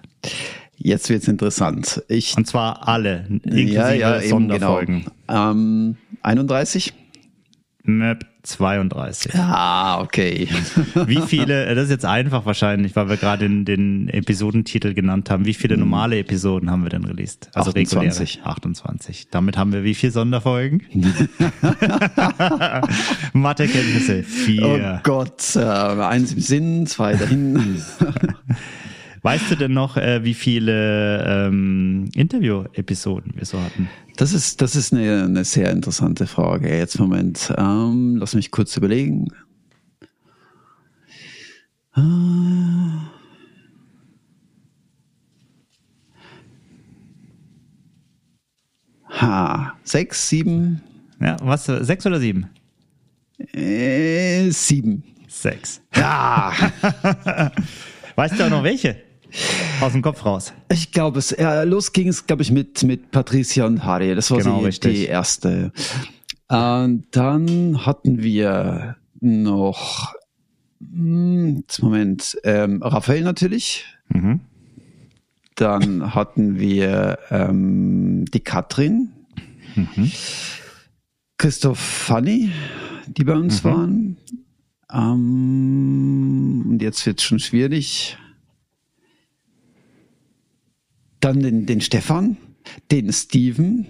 Jetzt 0.77 1.09
wird's 1.09 1.27
interessant. 1.27 2.01
Ich, 2.07 2.37
Und 2.37 2.47
zwar 2.47 2.87
alle, 2.87 3.25
inklusive 3.29 3.73
ja, 3.73 3.91
ja, 3.91 4.19
eben, 4.21 4.29
Sonderfolgen. 4.29 5.05
genau. 5.27 5.51
Ähm, 5.51 5.97
31? 6.21 6.93
Möp, 7.97 8.25
32. 8.43 9.35
Ah, 9.35 10.01
okay. 10.01 10.47
Wie 11.05 11.21
viele, 11.21 11.65
das 11.75 11.85
ist 11.85 11.89
jetzt 11.91 12.05
einfach 12.05 12.45
wahrscheinlich, 12.45 12.95
weil 12.95 13.09
wir 13.09 13.17
gerade 13.17 13.47
den, 13.47 13.65
den 13.65 14.07
Episodentitel 14.09 14.93
genannt 14.93 15.29
haben, 15.29 15.45
wie 15.45 15.53
viele 15.53 15.77
normale 15.77 16.19
Episoden 16.19 16.71
haben 16.71 16.83
wir 16.83 16.89
denn 16.89 17.03
released? 17.03 17.49
Also 17.53 17.71
28. 17.71 18.37
reguläre. 18.37 18.49
28. 18.49 19.27
Damit 19.29 19.57
haben 19.57 19.73
wir 19.73 19.83
wie 19.83 19.93
viele 19.93 20.11
Sonderfolgen? 20.11 20.83
Mathekenntnisse, 23.33 24.19
Oh 24.21 24.31
vier. 24.45 25.01
Gott, 25.03 25.55
äh, 25.55 25.59
eins 25.59 26.33
im 26.33 26.39
Sinn, 26.39 26.87
zwei 26.87 27.15
dahin. 27.15 27.81
Weißt 29.21 29.51
du 29.51 29.55
denn 29.55 29.73
noch, 29.73 29.97
äh, 29.97 30.23
wie 30.23 30.33
viele 30.33 31.47
ähm, 31.47 32.09
Interview-Episoden 32.15 33.33
wir 33.35 33.45
so 33.45 33.59
hatten? 33.61 33.89
Das 34.15 34.33
ist, 34.33 34.61
das 34.61 34.75
ist 34.75 34.93
eine, 34.93 35.23
eine 35.23 35.43
sehr 35.45 35.71
interessante 35.71 36.25
Frage. 36.27 36.75
Jetzt 36.75 36.99
Moment, 36.99 37.53
ähm, 37.57 38.15
lass 38.17 38.33
mich 38.35 38.51
kurz 38.51 38.75
überlegen. 38.77 39.27
Ah. 41.93 43.09
Ha, 49.09 49.73
sechs, 49.83 50.29
sieben, 50.29 50.81
Ja, 51.19 51.37
was, 51.41 51.65
sechs 51.65 52.05
oder 52.05 52.19
sieben? 52.19 52.49
äh, 53.53 54.49
sieben. 54.51 55.03
Sechs. 55.27 55.81
Ja, 55.95 56.51
Weißt 58.15 58.39
du 58.39 58.45
auch 58.45 58.49
noch 58.49 58.63
welche? 58.63 58.97
Aus 59.81 59.91
dem 59.93 60.01
Kopf 60.01 60.25
raus. 60.25 60.53
ich 60.71 60.91
glaube 60.91 61.19
es. 61.19 61.31
Ja, 61.37 61.63
los 61.63 61.93
ging 61.93 62.07
es, 62.07 62.25
glaube 62.27 62.41
ich, 62.41 62.51
mit 62.51 62.83
mit 62.83 63.11
Patricia 63.11 63.65
und 63.65 63.83
Harry. 63.83 64.15
Das 64.15 64.31
war 64.31 64.39
Genau, 64.39 64.65
die, 64.65 64.79
die 64.79 65.05
erste. 65.05 65.71
Und 66.47 67.03
dann 67.11 67.85
hatten 67.85 68.23
wir 68.23 68.95
noch, 69.21 70.13
hm, 70.79 71.57
jetzt 71.57 71.81
Moment, 71.83 72.37
ähm, 72.43 72.81
Raphael 72.81 73.21
natürlich. 73.23 73.85
Mhm. 74.09 74.39
Dann 75.55 76.15
hatten 76.15 76.57
wir 76.59 77.19
ähm, 77.29 78.25
die 78.33 78.39
Katrin, 78.39 79.11
Mhm. 79.75 80.11
Christoph 81.37 81.77
Fanny, 81.79 82.49
die 83.07 83.23
bei 83.23 83.33
uns 83.35 83.63
Mhm. 83.63 83.69
waren. 83.69 84.17
Ähm, 84.91 86.65
und 86.69 86.81
jetzt 86.81 87.05
wird 87.05 87.19
es 87.19 87.23
schon 87.25 87.39
schwierig. 87.39 88.17
Dann 91.19 91.41
den, 91.41 91.65
den 91.65 91.81
Stefan, 91.81 92.37
den 92.91 93.11
Steven, 93.11 93.85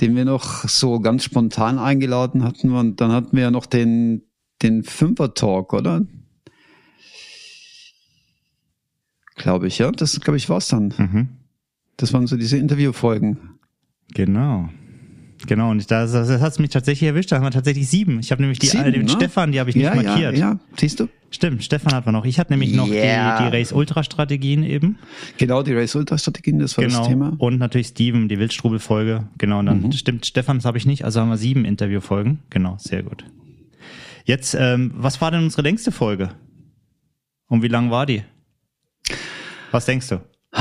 den 0.00 0.14
wir 0.14 0.24
noch 0.24 0.68
so 0.68 1.00
ganz 1.00 1.24
spontan 1.24 1.78
eingeladen 1.78 2.44
hatten. 2.44 2.72
Und 2.72 3.00
dann 3.00 3.12
hatten 3.12 3.36
wir 3.36 3.44
ja 3.44 3.50
noch 3.50 3.66
den, 3.66 4.22
den 4.62 4.84
Fünfer-Talk, 4.84 5.72
oder? 5.72 6.06
Glaube 9.36 9.68
ich, 9.68 9.78
ja. 9.78 9.90
Das, 9.90 10.20
glaube 10.20 10.36
ich, 10.36 10.48
war's 10.48 10.68
dann. 10.68 10.94
Mhm. 10.96 11.28
Das 11.96 12.12
waren 12.12 12.26
so 12.26 12.36
diese 12.36 12.58
Interviewfolgen. 12.58 13.58
Genau. 14.14 14.68
Genau, 15.46 15.70
und 15.70 15.88
das, 15.90 16.12
das 16.12 16.40
hat 16.40 16.52
es 16.52 16.58
mich 16.58 16.70
tatsächlich 16.70 17.08
erwischt. 17.08 17.30
Da 17.30 17.36
haben 17.36 17.44
wir 17.44 17.50
tatsächlich 17.50 17.88
sieben. 17.88 18.18
Ich 18.20 18.32
habe 18.32 18.42
nämlich 18.42 18.58
die, 18.58 18.66
Sieben, 18.66 18.84
äh, 18.86 18.92
den 18.92 19.02
ne? 19.04 19.08
Stefan, 19.10 19.52
die 19.52 19.60
habe 19.60 19.70
ich 19.70 19.76
nicht 19.76 19.84
ja, 19.84 19.94
markiert. 19.94 20.36
Ja, 20.36 20.52
ja, 20.52 20.58
siehst 20.76 20.98
du? 21.00 21.08
Stimmt, 21.30 21.62
Stefan 21.62 21.92
hat 21.94 22.06
man 22.06 22.14
noch. 22.14 22.24
Ich 22.24 22.38
hatte 22.40 22.52
nämlich 22.52 22.72
noch 22.74 22.88
Yeah. 22.88 23.38
die, 23.44 23.50
die 23.50 23.56
Race-Ultra-Strategien 23.56 24.64
eben. 24.64 24.98
Genau, 25.36 25.62
die 25.62 25.74
Race 25.74 25.94
Ultra 25.94 26.16
Strategien, 26.18 26.58
das 26.58 26.76
war 26.76 26.84
Genau. 26.84 26.98
das 27.00 27.06
Thema. 27.08 27.34
Und 27.38 27.58
natürlich 27.58 27.88
Steven, 27.88 28.28
die 28.28 28.38
Wildstrubel-Folge. 28.38 29.28
Genau, 29.38 29.58
und 29.60 29.66
dann 29.66 29.80
Mhm. 29.82 29.92
stimmt, 29.92 30.26
Stefan, 30.26 30.56
das 30.58 30.64
habe 30.64 30.78
ich 30.78 30.86
nicht. 30.86 31.04
Also 31.04 31.20
haben 31.20 31.28
wir 31.28 31.36
sieben 31.36 31.64
Interviewfolgen. 31.64 32.38
Genau, 32.50 32.76
sehr 32.78 33.02
gut. 33.02 33.24
Jetzt, 34.24 34.54
ähm, 34.58 34.92
was 34.96 35.20
war 35.20 35.30
denn 35.30 35.42
unsere 35.44 35.62
längste 35.62 35.92
Folge? 35.92 36.30
Und 37.48 37.62
wie 37.62 37.68
lang 37.68 37.90
war 37.90 38.06
die? 38.06 38.24
Was 39.70 39.84
denkst 39.86 40.08
du? 40.08 40.20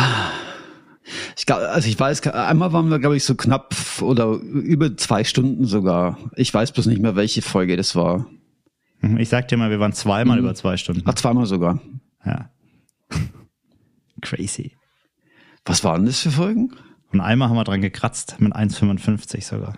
Also 1.50 1.88
ich 1.88 2.00
weiß, 2.00 2.28
einmal 2.28 2.74
waren 2.74 2.90
wir, 2.90 3.00
glaube 3.00 3.16
ich, 3.18 3.24
so 3.24 3.36
knapp 3.36 3.74
oder 4.02 4.32
über 4.34 4.96
zwei 4.98 5.24
Stunden 5.24 5.66
sogar. 5.66 6.18
Ich 6.36 6.54
weiß 6.54 6.72
bloß 6.74 6.88
nicht 6.88 7.02
mehr, 7.02 7.16
welche 7.16 7.42
Folge 7.42 7.78
das 7.78 7.96
war. 7.96 8.28
Mhm, 9.02 9.18
Ich 9.18 9.30
sag 9.30 9.48
dir 9.48 9.58
mal, 9.58 9.70
wir 9.70 9.80
waren 9.80 9.94
zweimal 9.94 10.40
über 10.40 10.54
zwei 10.56 10.78
Stunden. 10.78 11.04
Ah, 11.06 11.16
zweimal 11.16 11.46
sogar. 11.46 11.80
Ja. 12.26 12.50
Crazy. 14.22 14.74
Was 15.66 15.84
waren 15.84 16.06
das 16.06 16.20
für 16.20 16.32
Folgen? 16.32 16.72
Und 17.12 17.22
einmal 17.22 17.50
haben 17.50 17.56
wir 17.56 17.64
dran 17.64 17.82
gekratzt, 17.82 18.36
mit 18.40 18.54
1,55 18.54 19.44
sogar. 19.44 19.78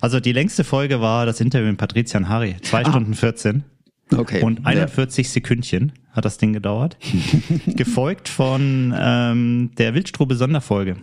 Also 0.00 0.20
die 0.20 0.32
längste 0.32 0.64
Folge 0.64 1.00
war 1.00 1.26
das 1.26 1.40
Interview 1.40 1.68
mit 1.68 1.78
Patricia 1.78 2.18
und 2.18 2.28
Harry. 2.28 2.56
Zwei 2.62 2.84
Stunden 2.84 3.14
14 3.14 3.64
Okay. 4.16 4.42
und 4.42 4.66
41 4.66 5.30
Sekündchen 5.30 5.92
hat 6.12 6.24
das 6.24 6.38
Ding 6.38 6.52
gedauert. 6.52 6.96
Gefolgt 7.66 8.28
von 8.28 8.94
ähm, 8.98 9.70
der 9.78 9.94
Wildstrube-Sonderfolge. 9.94 10.96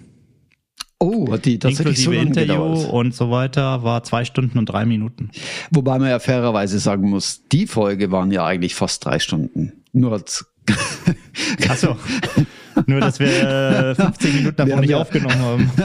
Oh, 1.00 1.32
hat 1.32 1.46
die 1.46 1.60
tatsächlich 1.60 2.04
so 2.04 2.12
lange 2.12 2.24
Interview 2.30 2.54
gedauert. 2.54 2.92
und 2.92 3.14
so 3.14 3.30
weiter 3.30 3.84
war 3.84 4.04
zwei 4.04 4.26
Stunden 4.26 4.58
und 4.58 4.66
drei 4.68 4.86
Minuten. 4.86 5.30
Wobei 5.70 6.00
man 6.00 6.10
ja 6.10 6.20
fairerweise 6.20 6.80
sagen 6.80 7.10
muss, 7.10 7.44
die 7.52 7.68
Folge 7.68 8.12
waren 8.12 8.32
ja 8.32 8.46
eigentlich 8.46 8.74
fast 8.74 9.06
drei 9.06 9.20
Stunden. 9.20 9.74
Nur 9.94 10.14
als 10.14 10.46
Achso. 11.70 11.98
Nur, 12.86 13.00
dass 13.00 13.20
wir 13.20 13.28
äh, 13.28 13.96
15 13.96 14.36
Minuten 14.36 14.56
davon 14.56 14.74
haben 14.74 14.80
nicht 14.82 14.90
ja- 14.92 14.98
aufgenommen 15.02 15.40
haben. 15.40 15.72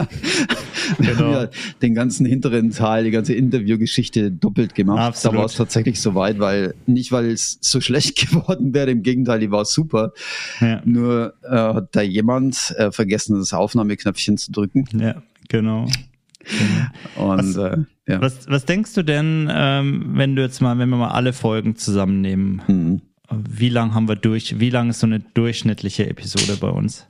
Wir 0.98 1.14
Genau. 1.14 1.20
haben 1.20 1.32
ja 1.32 1.48
den 1.80 1.94
ganzen 1.94 2.26
hinteren 2.26 2.70
Teil, 2.70 3.04
die 3.04 3.10
ganze 3.12 3.32
Interviewgeschichte 3.34 4.30
doppelt 4.30 4.74
gemacht. 4.74 4.98
Absolut. 4.98 5.34
Da 5.34 5.38
war 5.38 5.46
es 5.46 5.54
tatsächlich 5.54 6.00
so 6.00 6.14
weit, 6.14 6.38
weil 6.38 6.74
nicht, 6.86 7.12
weil 7.12 7.30
es 7.30 7.56
so 7.62 7.80
schlecht 7.80 8.16
geworden 8.28 8.74
wäre, 8.74 8.90
im 8.90 9.02
Gegenteil, 9.02 9.38
die 9.40 9.50
war 9.50 9.64
super. 9.64 10.12
Ja. 10.60 10.82
Nur 10.84 11.34
äh, 11.44 11.48
hat 11.56 11.90
da 11.96 12.02
jemand 12.02 12.74
äh, 12.76 12.90
vergessen, 12.90 13.38
das 13.38 13.54
Aufnahmeknöpfchen 13.54 14.36
zu 14.36 14.50
drücken. 14.52 14.84
ja, 14.98 15.22
genau. 15.48 15.86
Und 17.16 17.56
äh, 17.56 17.76
ja. 18.08 18.20
Was, 18.20 18.48
was 18.48 18.64
denkst 18.66 18.92
du 18.94 19.02
denn, 19.04 19.48
ähm, 19.50 20.10
wenn 20.14 20.34
du 20.36 20.42
jetzt 20.42 20.60
mal, 20.60 20.76
wenn 20.78 20.88
wir 20.90 20.96
mal 20.96 21.10
alle 21.12 21.32
Folgen 21.32 21.76
zusammennehmen, 21.76 22.60
Hm. 22.66 23.00
Wie 23.48 23.68
lang 23.68 23.94
haben 23.94 24.08
wir 24.08 24.16
durch, 24.16 24.60
wie 24.60 24.70
lang 24.70 24.90
ist 24.90 25.00
so 25.00 25.06
eine 25.06 25.20
durchschnittliche 25.20 26.08
Episode 26.08 26.56
bei 26.60 26.68
uns? 26.68 27.06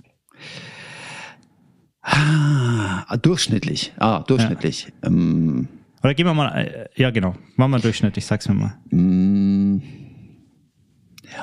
Ah, 2.02 3.16
durchschnittlich. 3.16 3.92
Ah, 3.98 4.20
durchschnittlich. 4.20 4.92
Ähm, 5.02 5.68
Oder 6.02 6.14
gehen 6.14 6.26
wir 6.26 6.34
mal, 6.34 6.48
äh, 6.50 6.88
ja 6.96 7.10
genau, 7.10 7.34
machen 7.56 7.70
wir 7.72 7.78
durchschnittlich, 7.78 8.26
sag's 8.26 8.48
mir 8.48 8.54
mal. 8.54 8.78
mm, 8.90 9.82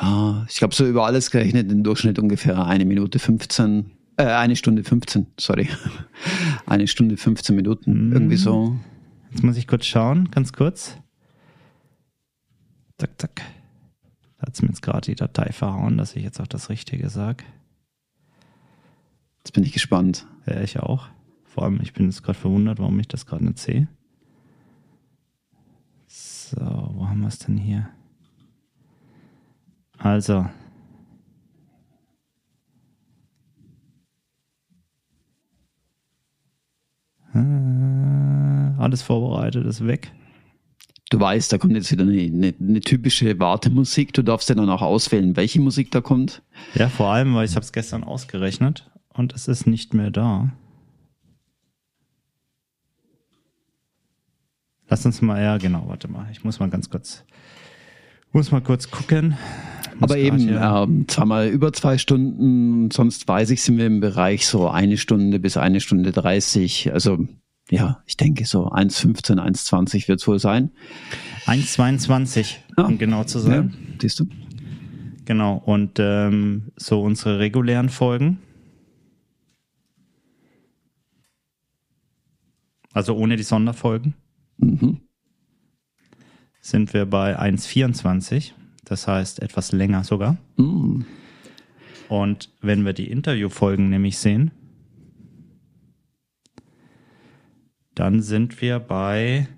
ja, 0.01 0.45
ich 0.49 0.57
glaube 0.57 0.75
so 0.75 0.86
über 0.86 1.05
alles 1.05 1.32
gerechnet 1.32 1.71
im 1.71 1.84
Durchschnitt 1.84 2.19
ungefähr 2.19 2.65
eine 2.65 2.86
Minute 2.86 3.19
15, 3.19 3.91
äh, 4.17 4.23
eine 4.23 4.55
Stunde 4.55 4.84
15, 4.84 5.27
sorry. 5.39 5.69
Eine 6.65 6.88
Stunde 6.88 7.17
15 7.17 7.55
Minuten, 7.55 8.11
irgendwie 8.11 8.36
so. 8.36 8.75
Jetzt 9.32 9.43
muss 9.43 9.57
ich 9.57 9.65
kurz 9.65 9.86
schauen, 9.88 10.30
ganz 10.30 10.53
kurz. 10.53 10.97
Zack, 12.99 13.19
zack. 13.19 13.41
Da 14.40 14.48
hat's 14.48 14.62
mir 14.62 14.70
jetzt 14.70 14.82
gerade 14.82 15.02
die 15.02 15.16
Datei 15.16 15.52
verhauen, 15.52 15.98
dass 15.98 16.16
ich 16.16 16.24
jetzt 16.24 16.40
auch 16.40 16.48
das 16.48 16.70
Richtige 16.70 17.10
sag. 17.10 17.44
Jetzt 19.40 19.52
bin 19.52 19.64
ich 19.64 19.74
gespannt. 19.74 20.26
Ja, 20.46 20.62
ich 20.62 20.80
auch. 20.80 21.08
Vor 21.44 21.64
allem, 21.64 21.80
ich 21.82 21.94
bin 21.94 22.06
jetzt 22.06 22.24
gerade 22.24 22.40
verwundert, 22.40 22.80
warum 22.80 23.00
ich 23.00 23.08
das 23.08 23.26
gerade 23.26 23.44
nicht 23.44 23.60
sehe. 23.60 23.88
So, 26.08 26.58
wo 26.58 27.08
haben 27.08 27.22
wir 27.22 27.28
es 27.28 27.40
denn 27.40 27.58
hier? 27.58 27.90
Also. 29.98 30.50
Äh, 37.34 37.40
alles 38.78 39.02
vorbereitet, 39.02 39.66
ist 39.66 39.86
weg. 39.86 40.14
Du 41.10 41.20
weißt, 41.20 41.51
da 41.51 41.57
kommt 41.57 41.74
jetzt 41.74 41.91
wieder 41.91 42.03
eine, 42.03 42.22
eine, 42.22 42.53
eine 42.60 42.80
typische 42.82 43.39
Wartemusik. 43.39 44.14
Du 44.14 44.22
darfst 44.22 44.47
ja 44.49 44.55
dann 44.55 44.70
auch 44.70 44.84
auswählen, 44.84 45.36
welche 45.36 45.60
Musik 45.60 45.89
da 45.89 46.01
kommt. 46.01 46.43
Ja, 46.76 46.88
vor 46.88 47.07
allem, 47.07 47.34
weil 47.34 47.45
ich 47.45 47.55
habe 47.55 47.64
es 47.64 47.72
gestern 47.72 48.03
ausgerechnet 48.03 48.91
und 49.14 49.34
es 49.34 49.47
ist 49.47 49.66
nicht 49.66 49.95
mehr 49.95 50.12
da. 50.12 50.51
Lass 54.88 55.05
uns 55.05 55.22
mal, 55.22 55.41
ja 55.41 55.57
genau, 55.57 55.86
warte 55.88 56.07
mal, 56.07 56.28
ich 56.32 56.43
muss 56.43 56.60
mal 56.60 56.70
ganz 56.70 56.89
kurz, 56.89 57.24
muss 58.32 58.51
mal 58.51 58.62
kurz 58.62 58.91
gucken. 58.91 59.36
Aber 60.01 60.18
eben, 60.18 60.47
ähm, 60.49 61.07
zweimal 61.07 61.47
über 61.47 61.74
zwei 61.74 61.97
Stunden, 61.97 62.89
sonst 62.89 63.28
weiß 63.28 63.49
ich, 63.49 63.62
sind 63.62 63.78
wir 63.78 63.86
im 63.86 63.99
Bereich 63.99 64.47
so 64.47 64.70
eine 64.70 64.97
Stunde 64.97 65.39
bis 65.39 65.57
eine 65.57 65.82
Stunde 65.82 66.12
dreißig. 66.12 66.93
Also 66.93 67.28
ja, 67.70 68.01
ich 68.05 68.17
denke 68.17 68.45
so 68.45 68.70
1,15, 68.70 69.39
1,20 69.39 70.07
wird 70.07 70.20
es 70.22 70.28
wohl 70.28 70.39
sein. 70.39 70.72
1,22, 71.45 72.55
ah. 72.78 72.84
um 72.84 72.97
genau 72.97 73.24
zu 73.24 73.39
sein. 73.39 73.70
Ja, 73.70 73.97
siehst 74.01 74.20
du? 74.20 74.28
Genau, 75.26 75.57
und 75.57 75.99
ähm, 75.99 76.72
so 76.76 77.01
unsere 77.01 77.39
regulären 77.39 77.89
Folgen. 77.89 78.39
Also 82.93 83.15
ohne 83.15 83.36
die 83.36 83.43
Sonderfolgen. 83.43 84.15
Mhm. 84.57 85.01
Sind 86.61 86.93
wir 86.93 87.05
bei 87.05 87.39
1,24. 87.39 88.53
Das 88.84 89.07
heißt 89.07 89.41
etwas 89.43 89.72
länger 89.72 90.03
sogar. 90.03 90.38
Mhm. 90.57 91.05
Und 92.07 92.49
wenn 92.61 92.84
wir 92.86 92.93
die 92.93 93.11
Interviewfolgen 93.11 93.89
nämlich 93.89 94.17
sehen, 94.17 94.51
dann 98.00 98.22
sind 98.22 98.62
wir 98.62 98.80
bei 98.80 99.50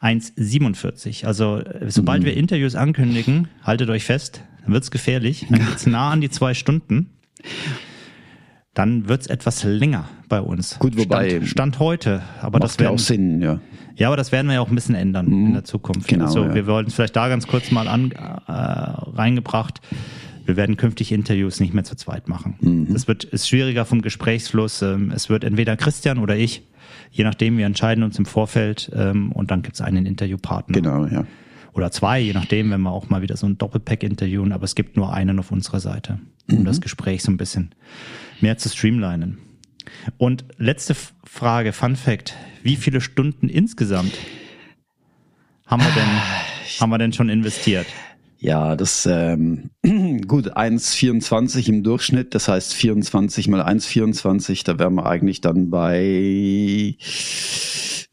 1,47. 0.00 1.26
Also 1.26 1.62
sobald 1.86 2.22
mhm. 2.22 2.26
wir 2.26 2.36
Interviews 2.36 2.74
ankündigen, 2.74 3.48
haltet 3.62 3.90
euch 3.90 4.04
fest, 4.04 4.42
dann 4.64 4.72
wird's 4.72 4.90
gefährlich. 4.90 5.46
Dann 5.50 5.66
geht's 5.66 5.86
nah 5.86 6.10
an 6.10 6.22
die 6.22 6.30
zwei 6.30 6.54
Stunden. 6.54 7.10
Dann 8.72 9.08
wird's 9.08 9.26
etwas 9.26 9.64
länger 9.64 10.08
bei 10.30 10.40
uns. 10.40 10.78
Gut, 10.78 10.96
wobei 10.96 11.28
Stand, 11.28 11.48
Stand 11.48 11.78
heute, 11.78 12.22
aber 12.40 12.58
das 12.58 12.78
wäre 12.78 12.90
auch 12.90 12.98
Sinn, 12.98 13.42
ja. 13.42 13.60
Ja, 13.96 14.06
aber 14.06 14.16
das 14.16 14.32
werden 14.32 14.46
wir 14.46 14.54
ja 14.54 14.60
auch 14.62 14.70
ein 14.70 14.74
bisschen 14.74 14.94
ändern 14.94 15.26
mhm. 15.26 15.46
in 15.48 15.52
der 15.52 15.64
Zukunft. 15.64 16.08
Genau, 16.08 16.24
also 16.24 16.44
ja. 16.44 16.54
wir 16.54 16.66
wollten 16.66 16.88
es 16.88 16.94
vielleicht 16.94 17.16
da 17.16 17.28
ganz 17.28 17.46
kurz 17.46 17.70
mal 17.70 17.86
an, 17.86 18.12
äh, 18.12 18.52
reingebracht. 18.52 19.82
Wir 20.46 20.56
werden 20.56 20.78
künftig 20.78 21.12
Interviews 21.12 21.60
nicht 21.60 21.74
mehr 21.74 21.84
zu 21.84 21.96
zweit 21.96 22.28
machen. 22.28 22.54
Mhm. 22.60 22.92
Das 22.94 23.08
wird 23.08 23.24
ist 23.24 23.46
schwieriger 23.46 23.84
vom 23.84 24.00
Gesprächsfluss. 24.00 24.80
Ähm, 24.80 25.12
es 25.14 25.28
wird 25.28 25.44
entweder 25.44 25.76
Christian 25.76 26.18
oder 26.18 26.34
ich 26.34 26.62
Je 27.10 27.24
nachdem, 27.24 27.58
wir 27.58 27.66
entscheiden 27.66 28.04
uns 28.04 28.18
im 28.18 28.26
Vorfeld 28.26 28.90
ähm, 28.94 29.32
und 29.32 29.50
dann 29.50 29.62
gibt 29.62 29.76
es 29.76 29.80
einen 29.80 30.06
Interviewpartner. 30.06 30.74
Genau, 30.74 31.06
ja. 31.06 31.24
Oder 31.72 31.90
zwei, 31.90 32.18
je 32.18 32.32
nachdem, 32.32 32.70
wenn 32.70 32.80
wir 32.80 32.90
auch 32.90 33.08
mal 33.08 33.22
wieder 33.22 33.36
so 33.36 33.46
ein 33.46 33.56
Doppelpack 33.56 34.02
interviewen, 34.02 34.52
aber 34.52 34.64
es 34.64 34.74
gibt 34.74 34.96
nur 34.96 35.12
einen 35.12 35.38
auf 35.38 35.52
unserer 35.52 35.80
Seite, 35.80 36.18
um 36.50 36.60
mhm. 36.60 36.64
das 36.64 36.80
Gespräch 36.80 37.22
so 37.22 37.30
ein 37.30 37.36
bisschen 37.36 37.74
mehr 38.40 38.58
zu 38.58 38.68
streamlinen. 38.68 39.38
Und 40.16 40.44
letzte 40.56 40.94
Frage, 41.24 41.72
Fun 41.72 41.96
Fact, 41.96 42.34
wie 42.62 42.76
viele 42.76 43.00
Stunden 43.00 43.48
insgesamt 43.48 44.12
haben 45.66 45.82
wir 45.82 45.90
denn, 45.90 46.80
haben 46.80 46.90
wir 46.90 46.98
denn 46.98 47.12
schon 47.12 47.28
investiert? 47.28 47.86
Ja, 48.40 48.76
das 48.76 49.06
ähm, 49.06 49.70
gut 50.26 50.56
1,24 50.56 51.68
im 51.68 51.82
Durchschnitt, 51.82 52.34
das 52.34 52.46
heißt 52.46 52.72
24 52.72 53.48
mal 53.48 53.62
1,24, 53.62 54.64
da 54.64 54.78
wären 54.78 54.94
wir 54.94 55.06
eigentlich 55.06 55.40
dann 55.40 55.70
bei 55.70 56.96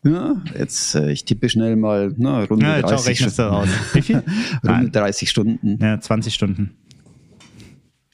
ja, 0.04 0.42
jetzt 0.58 0.94
äh, 0.96 1.12
ich 1.12 1.26
tippe 1.26 1.50
schnell 1.50 1.76
mal, 1.76 2.14
na, 2.18 2.44
Runde 2.44 2.66
ja, 2.66 2.82
30 2.82 3.18
Stunden. 3.18 3.42
Aus. 3.42 3.70
Wie 3.94 4.02
viel? 4.04 4.24
Runde 4.64 4.92
30 4.92 5.30
Stunden. 5.30 5.80
Ja, 5.82 6.00
20 6.00 6.34
Stunden. 6.34 6.76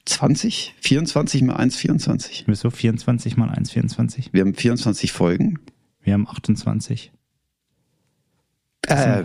20? 0.06 0.74
24 0.80 1.42
mal 1.42 1.56
1,24. 1.56 2.44
Wieso 2.46 2.70
24 2.70 3.36
mal 3.36 3.50
1,24? 3.50 4.28
Wir 4.32 4.40
haben 4.40 4.54
24 4.54 5.12
Folgen. 5.12 5.58
Wir 6.02 6.14
haben 6.14 6.26
28. 6.26 7.12
Äh, 8.88 9.24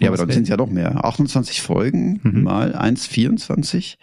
ja, 0.00 0.08
aber 0.08 0.16
dann 0.16 0.30
sind 0.30 0.44
es 0.44 0.48
ja 0.48 0.56
noch 0.56 0.70
mehr. 0.70 1.04
28 1.04 1.62
Folgen 1.62 2.20
mhm. 2.22 2.42
mal 2.42 2.74
1,24 2.74 3.96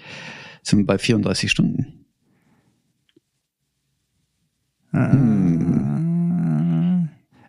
sind 0.61 0.79
wir 0.79 0.85
bei 0.85 0.97
34 0.97 1.49
Stunden. 1.49 2.05
Hm. 4.91 5.47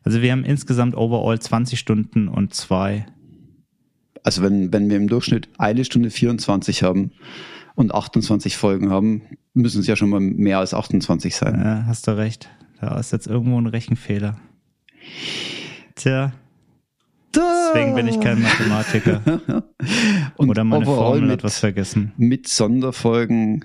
Also 0.04 0.22
wir 0.22 0.32
haben 0.32 0.44
insgesamt 0.44 0.96
overall 0.96 1.38
20 1.38 1.78
Stunden 1.78 2.28
und 2.28 2.54
zwei. 2.54 3.06
Also 4.22 4.42
wenn, 4.42 4.72
wenn 4.72 4.88
wir 4.88 4.96
im 4.96 5.08
Durchschnitt 5.08 5.50
eine 5.58 5.84
Stunde 5.84 6.10
24 6.10 6.82
haben 6.82 7.12
und 7.74 7.94
28 7.94 8.56
Folgen 8.56 8.90
haben, 8.90 9.22
müssen 9.54 9.80
es 9.80 9.86
ja 9.86 9.96
schon 9.96 10.08
mal 10.08 10.20
mehr 10.20 10.58
als 10.58 10.74
28 10.74 11.36
sein. 11.36 11.60
Ja, 11.62 11.84
hast 11.86 12.06
du 12.06 12.16
recht. 12.16 12.48
Da 12.80 12.98
ist 12.98 13.12
jetzt 13.12 13.26
irgendwo 13.26 13.60
ein 13.60 13.66
Rechenfehler. 13.66 14.38
Tja. 15.94 16.32
Deswegen 17.34 17.94
bin 17.94 18.08
ich 18.08 18.20
kein 18.20 18.42
Mathematiker. 18.42 19.20
Und 20.36 20.50
Oder 20.50 20.64
meine 20.64 20.84
Formel 20.84 21.30
hat 21.30 21.44
was 21.44 21.58
vergessen. 21.58 22.12
Mit 22.16 22.48
Sonderfolgen 22.48 23.64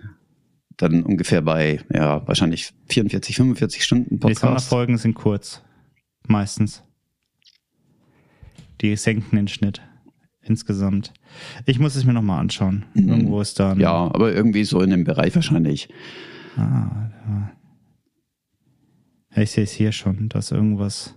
dann 0.77 1.03
ungefähr 1.03 1.41
bei, 1.41 1.79
ja, 1.93 2.27
wahrscheinlich 2.27 2.73
44, 2.89 3.35
45 3.35 3.83
Stunden 3.83 4.19
Podcast. 4.19 4.41
Die 4.41 4.47
Sonderfolgen 4.47 4.97
sind 4.97 5.13
kurz. 5.13 5.61
Meistens. 6.27 6.83
Die 8.81 8.95
senken 8.95 9.35
den 9.35 9.47
Schnitt. 9.47 9.81
Insgesamt. 10.41 11.13
Ich 11.65 11.79
muss 11.79 11.95
es 11.95 12.03
mir 12.03 12.13
nochmal 12.13 12.39
anschauen. 12.39 12.85
Mhm. 12.93 13.09
Irgendwo 13.09 13.41
ist 13.41 13.59
da. 13.59 13.73
Ja, 13.75 13.93
aber 13.93 14.33
irgendwie 14.33 14.65
so 14.65 14.81
in 14.81 14.89
dem 14.89 15.05
Bereich 15.05 15.33
wahrscheinlich. 15.35 15.89
Ah, 16.57 17.09
ja. 17.27 17.51
Ich 19.41 19.51
sehe 19.51 19.63
es 19.63 19.71
hier 19.71 19.91
schon, 19.91 20.29
dass 20.29 20.51
irgendwas 20.51 21.15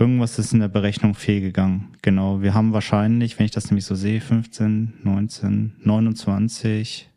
irgendwas 0.00 0.38
ist 0.38 0.52
in 0.54 0.60
der 0.60 0.68
Berechnung 0.68 1.14
fehlgegangen. 1.14 1.88
Genau, 2.00 2.40
wir 2.40 2.54
haben 2.54 2.72
wahrscheinlich, 2.72 3.38
wenn 3.38 3.44
ich 3.44 3.52
das 3.52 3.70
nämlich 3.70 3.84
so 3.84 3.94
sehe, 3.94 4.20
15, 4.20 4.94
19, 5.04 5.76
29, 5.84 7.10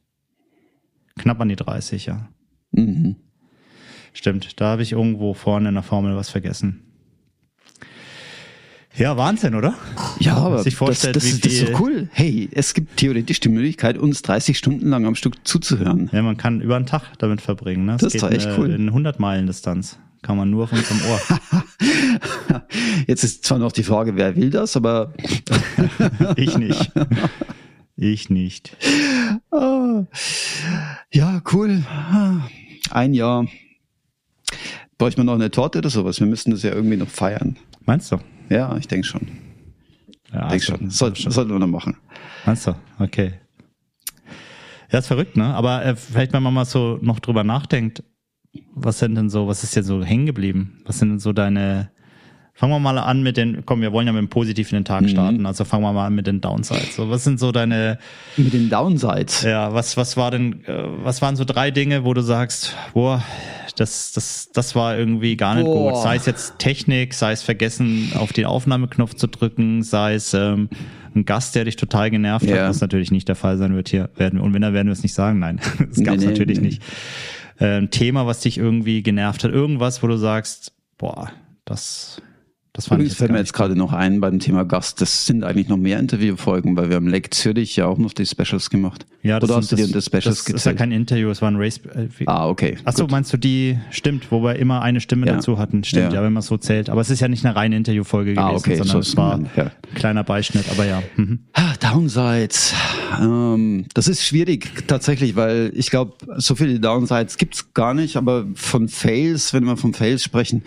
knapp 1.17 1.39
an 1.39 1.49
die 1.49 1.55
30, 1.55 2.05
ja. 2.07 2.29
Mhm. 2.71 3.15
Stimmt, 4.11 4.59
da 4.59 4.71
habe 4.71 4.83
ich 4.83 4.91
irgendwo 4.91 5.33
vorne 5.33 5.69
in 5.69 5.75
der 5.75 5.83
Formel 5.83 6.15
was 6.15 6.29
vergessen. 6.29 6.82
Ja, 8.95 9.17
Wahnsinn, 9.17 9.55
oder? 9.55 9.73
Ja, 10.19 10.37
aber 10.37 10.57
das, 10.57 10.65
das, 10.65 10.77
das, 10.77 11.23
ist, 11.23 11.45
das 11.45 11.53
ist 11.53 11.67
so 11.67 11.79
cool. 11.79 12.09
Hey, 12.11 12.47
es 12.51 12.75
gibt 12.75 12.97
theoretisch 12.97 13.39
die 13.39 13.49
Möglichkeit, 13.49 13.97
uns 13.97 14.21
30 14.21 14.55
Stunden 14.55 14.89
lang 14.89 15.05
am 15.05 15.15
Stück 15.15 15.47
zuzuhören. 15.47 16.11
Ja, 16.13 16.21
man 16.21 16.37
kann 16.37 16.61
über 16.61 16.75
einen 16.75 16.85
Tag 16.85 17.17
damit 17.17 17.41
verbringen. 17.41 17.85
Ne? 17.85 17.93
Das, 17.93 18.01
das 18.01 18.15
ist 18.15 18.21
doch 18.21 18.29
echt 18.29 18.45
eine, 18.45 18.57
cool. 18.59 18.69
In 18.69 18.89
100 18.89 19.19
Meilen 19.19 19.47
Distanz. 19.47 19.97
Kann 20.21 20.37
man 20.37 20.51
nur 20.51 20.65
auf 20.65 20.71
unserem 20.71 20.99
Ohr. 21.09 21.19
Jetzt 23.07 23.23
ist 23.23 23.43
zwar 23.43 23.57
noch 23.57 23.71
die 23.71 23.83
Frage, 23.83 24.15
wer 24.15 24.35
will 24.35 24.51
das, 24.51 24.77
aber 24.77 25.13
ich 26.35 26.57
nicht. 26.57 26.91
Ich 27.97 28.29
nicht. 28.29 28.77
Ah. 29.51 30.05
Ja, 31.11 31.41
cool. 31.51 31.83
Ein 32.91 33.13
Jahr. 33.13 33.47
Bräuchte 34.97 35.19
man 35.19 35.25
noch 35.25 35.33
eine 35.33 35.51
Torte 35.51 35.79
oder 35.79 35.89
sowas? 35.89 36.19
Wir 36.19 36.27
müssten 36.27 36.51
das 36.51 36.63
ja 36.63 36.71
irgendwie 36.71 36.97
noch 36.97 37.09
feiern. 37.09 37.57
Meinst 37.85 38.11
du? 38.11 38.19
Ja, 38.49 38.75
ich 38.77 38.87
denke 38.87 39.07
schon. 39.07 39.27
Ja, 40.31 40.47
denk 40.47 40.63
schon. 40.63 40.89
Soll, 40.89 41.15
sollten 41.15 41.51
wir 41.51 41.59
noch 41.59 41.67
machen. 41.67 41.97
Meinst 42.45 42.67
du? 42.67 42.75
Okay. 42.99 43.33
Ja, 44.91 44.99
ist 44.99 45.07
verrückt, 45.07 45.37
ne? 45.37 45.45
Aber 45.53 45.83
äh, 45.85 45.95
vielleicht, 45.95 46.33
wenn 46.33 46.43
man 46.43 46.53
mal 46.53 46.65
so 46.65 46.99
noch 47.01 47.19
drüber 47.19 47.43
nachdenkt, 47.43 48.03
was 48.75 48.99
sind 48.99 49.15
denn 49.15 49.29
so, 49.29 49.47
was 49.47 49.63
ist 49.63 49.75
dir 49.75 49.83
so 49.83 50.03
hängen 50.03 50.25
geblieben? 50.25 50.81
Was 50.85 50.99
sind 50.99 51.09
denn 51.09 51.19
so 51.19 51.33
deine, 51.33 51.91
fangen 52.63 52.75
wir 52.75 52.79
mal 52.79 52.97
an 52.97 53.23
mit 53.23 53.35
den, 53.35 53.65
komm, 53.65 53.81
wir 53.81 53.91
wollen 53.91 54.07
ja 54.07 54.13
mit 54.13 54.21
dem 54.21 54.29
Positiv 54.29 54.71
in 54.71 54.77
den 54.77 54.85
Tag 54.85 55.01
mhm. 55.01 55.09
starten, 55.09 55.45
also 55.45 55.65
fangen 55.65 55.83
wir 55.83 55.91
mal 55.91 56.07
an 56.07 56.15
mit 56.15 56.27
den 56.27 56.39
Downsides. 56.39 56.95
So, 56.95 57.09
was 57.09 57.25
sind 57.25 57.37
so 57.37 57.51
deine, 57.51 57.99
mit 58.37 58.53
den 58.53 58.69
Downsides? 58.69 59.43
Ja, 59.43 59.73
was, 59.73 59.97
was 59.97 60.15
war 60.15 60.31
denn, 60.31 60.63
äh, 60.63 60.85
was 61.03 61.21
waren 61.21 61.35
so 61.35 61.43
drei 61.43 61.71
Dinge, 61.71 62.05
wo 62.05 62.13
du 62.13 62.21
sagst, 62.21 62.73
boah, 62.93 63.21
das, 63.75 64.13
das, 64.13 64.49
das 64.53 64.75
war 64.75 64.97
irgendwie 64.97 65.35
gar 65.35 65.55
nicht 65.55 65.65
boah. 65.65 65.91
gut. 65.91 66.03
Sei 66.03 66.15
es 66.15 66.25
jetzt 66.25 66.57
Technik, 66.57 67.13
sei 67.13 67.33
es 67.33 67.43
vergessen, 67.43 68.13
auf 68.15 68.31
den 68.31 68.45
Aufnahmeknopf 68.45 69.15
zu 69.15 69.27
drücken, 69.27 69.83
sei 69.83 70.13
es, 70.13 70.33
ähm, 70.33 70.69
ein 71.15 71.25
Gast, 71.25 71.55
der 71.55 71.65
dich 71.65 71.75
total 71.75 72.11
genervt 72.11 72.45
ja. 72.45 72.55
hat, 72.55 72.69
was 72.69 72.79
natürlich 72.79 73.11
nicht 73.11 73.27
der 73.27 73.35
Fall 73.35 73.57
sein 73.57 73.75
wird 73.75 73.89
hier 73.89 74.09
werden. 74.15 74.39
Und 74.39 74.53
wenn, 74.53 74.61
dann 74.61 74.73
werden 74.73 74.87
wir 74.87 74.93
es 74.93 75.03
nicht 75.03 75.13
sagen. 75.13 75.39
Nein, 75.39 75.59
das 75.89 76.01
gab 76.01 76.15
es 76.15 76.21
nee, 76.21 76.27
natürlich 76.27 76.61
nee. 76.61 76.67
nicht 76.67 76.81
äh, 77.59 77.79
ein 77.79 77.91
Thema, 77.91 78.25
was 78.25 78.39
dich 78.39 78.57
irgendwie 78.57 79.03
genervt 79.03 79.43
hat, 79.43 79.51
irgendwas, 79.51 80.01
wo 80.01 80.07
du 80.07 80.15
sagst, 80.15 80.71
boah, 80.97 81.29
das 81.65 82.21
Das 82.75 82.87
fand 82.87 83.01
Übrigens 83.01 83.17
fällt 83.17 83.31
mir 83.31 83.37
jetzt 83.37 83.53
gerade 83.53 83.75
noch 83.75 83.93
ein 83.93 84.19
beim 84.19 84.39
Thema 84.39 84.65
Gast. 84.65 84.99
Das 84.99 85.27
sind 85.27 85.43
eigentlich 85.43 85.67
noch 85.67 85.77
mehr 85.77 85.99
Interviewfolgen, 85.99 86.75
weil 86.75 86.89
wir 86.89 86.95
haben 86.95 87.07
Lake 87.07 87.29
Zürich 87.29 87.75
ja 87.75 87.85
auch 87.85 87.99
noch 87.99 88.13
die 88.13 88.25
Specials 88.25 88.71
gemacht. 88.71 89.05
Ja, 89.21 89.39
das 89.39 89.47
Oder 89.49 89.57
hast 89.59 89.71
du 89.71 89.75
dir 89.75 89.87
das- 89.89 90.05
Specials 90.05 90.43
Das 90.45 90.49
ist 90.49 90.65
ja 90.65 90.73
kein 90.73 90.91
Interview, 90.91 91.29
es 91.29 91.39
war 91.43 91.51
ein 91.51 91.55
Race. 91.57 91.77
Äh, 91.93 92.07
Ah, 92.25 92.49
okay. 92.49 92.77
Achso, 92.83 93.03
Gut. 93.03 93.11
meinst 93.11 93.31
du 93.31 93.37
die, 93.37 93.77
stimmt, 93.91 94.31
wo 94.31 94.41
wir 94.43 94.55
immer 94.55 94.81
eine 94.81 95.01
Stimme 95.01 95.27
Ja. 95.27 95.33
dazu 95.35 95.59
hatten. 95.59 95.83
Stimmt, 95.83 96.13
ja. 96.13 96.19
Ja. 96.19 96.23
wenn 96.25 96.33
man 96.33 96.39
es 96.41 96.47
so 96.47 96.57
zählt. 96.57 96.89
Aber 96.89 96.99
es 96.99 97.11
ist 97.11 97.19
ja 97.19 97.27
nicht 97.27 97.45
eine 97.45 97.55
reine 97.55 97.77
Interviewfolge 97.77 98.31
gewesen, 98.33 98.43
Ah, 98.43 98.53
okay, 98.55 98.75
sondern 98.75 98.87
so 98.87 98.99
es 98.99 99.15
war 99.15 99.35
gemeint, 99.37 99.55
ja. 99.55 99.63
ein 99.65 99.93
kleiner 99.93 100.23
Beischnitt, 100.23 100.65
aber 100.71 100.85
ja. 100.87 101.03
Mhm. 101.15 101.39
Ah, 101.53 101.73
Downsides. 101.79 102.73
Ähm, 103.21 103.85
das 103.93 104.07
ist 104.07 104.25
schwierig 104.25 104.87
tatsächlich, 104.87 105.35
weil 105.35 105.71
ich 105.75 105.91
glaube, 105.91 106.13
so 106.37 106.55
viele 106.55 106.79
Downsides 106.79 107.37
gibt's 107.37 107.71
gar 107.75 107.93
nicht, 107.93 108.17
aber 108.17 108.47
von 108.55 108.87
Fails, 108.89 109.53
wenn 109.53 109.63
wir 109.65 109.77
von 109.77 109.93
Fails 109.93 110.23
sprechen, 110.23 110.63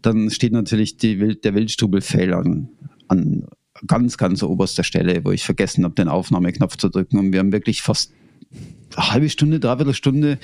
dann 0.00 0.30
steht 0.30 0.52
natürlich 0.52 0.96
die 0.96 1.20
Wild, 1.20 1.41
der 1.44 1.54
Wildstubel-Fail 1.54 2.34
an, 2.34 2.68
an 3.08 3.46
ganz, 3.86 4.18
ganz 4.18 4.42
oberster 4.42 4.84
Stelle, 4.84 5.24
wo 5.24 5.30
ich 5.30 5.44
vergessen 5.44 5.84
habe, 5.84 5.94
den 5.94 6.08
Aufnahmeknopf 6.08 6.76
zu 6.76 6.88
drücken. 6.88 7.18
Und 7.18 7.32
wir 7.32 7.40
haben 7.40 7.52
wirklich 7.52 7.82
fast 7.82 8.12
eine 8.96 9.12
halbe 9.12 9.28
Stunde, 9.28 9.60
dreiviertel 9.60 9.94
Stunde 9.94 10.38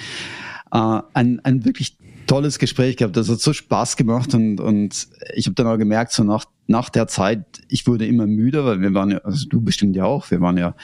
äh, 0.72 1.01
ein, 1.14 1.40
ein 1.44 1.64
wirklich 1.64 1.96
tolles 2.26 2.59
Gespräch 2.59 2.96
gehabt. 2.96 3.16
Das 3.16 3.28
hat 3.28 3.40
so 3.40 3.53
Spaß 3.53 3.96
gemacht 3.96 4.34
und, 4.34 4.61
und 4.61 5.09
ich 5.34 5.46
habe 5.46 5.55
dann 5.55 5.66
auch 5.66 5.78
gemerkt, 5.78 6.12
so 6.12 6.24
nach, 6.24 6.44
nach 6.66 6.90
der 6.90 7.09
Zeit, 7.09 7.44
ich 7.68 7.86
wurde 7.86 8.07
immer 8.07 8.26
müder, 8.26 8.64
weil 8.64 8.80
wir 8.80 8.94
waren 8.94 9.11
ja, 9.11 9.18
also 9.18 9.49
du 9.49 9.61
bestimmt 9.61 9.96
ja 9.96 10.05
auch, 10.05 10.30
wir 10.30 10.40
waren 10.40 10.59
ja 10.59 10.74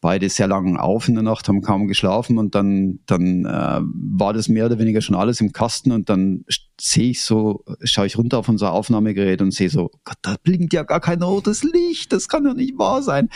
beide 0.00 0.28
sehr 0.28 0.46
lang 0.46 0.76
auf 0.76 1.08
in 1.08 1.14
der 1.14 1.22
Nacht, 1.22 1.48
haben 1.48 1.62
kaum 1.62 1.86
geschlafen 1.86 2.38
und 2.38 2.54
dann, 2.54 3.00
dann 3.06 3.44
äh, 3.44 3.80
war 3.82 4.32
das 4.32 4.48
mehr 4.48 4.66
oder 4.66 4.78
weniger 4.78 5.00
schon 5.00 5.16
alles 5.16 5.40
im 5.40 5.52
Kasten 5.52 5.92
und 5.92 6.08
dann 6.08 6.44
sehe 6.80 7.10
ich 7.10 7.22
so, 7.22 7.64
schaue 7.82 8.06
ich 8.06 8.18
runter 8.18 8.38
auf 8.38 8.48
unser 8.48 8.72
Aufnahmegerät 8.72 9.40
und 9.42 9.52
sehe 9.52 9.70
so, 9.70 9.90
Gott, 10.04 10.18
da 10.22 10.36
blinkt 10.42 10.72
ja 10.72 10.82
gar 10.82 11.00
kein 11.00 11.22
rotes 11.22 11.62
Licht, 11.62 12.12
das 12.12 12.28
kann 12.28 12.44
doch 12.44 12.54
nicht 12.54 12.78
wahr 12.78 13.02
sein. 13.02 13.28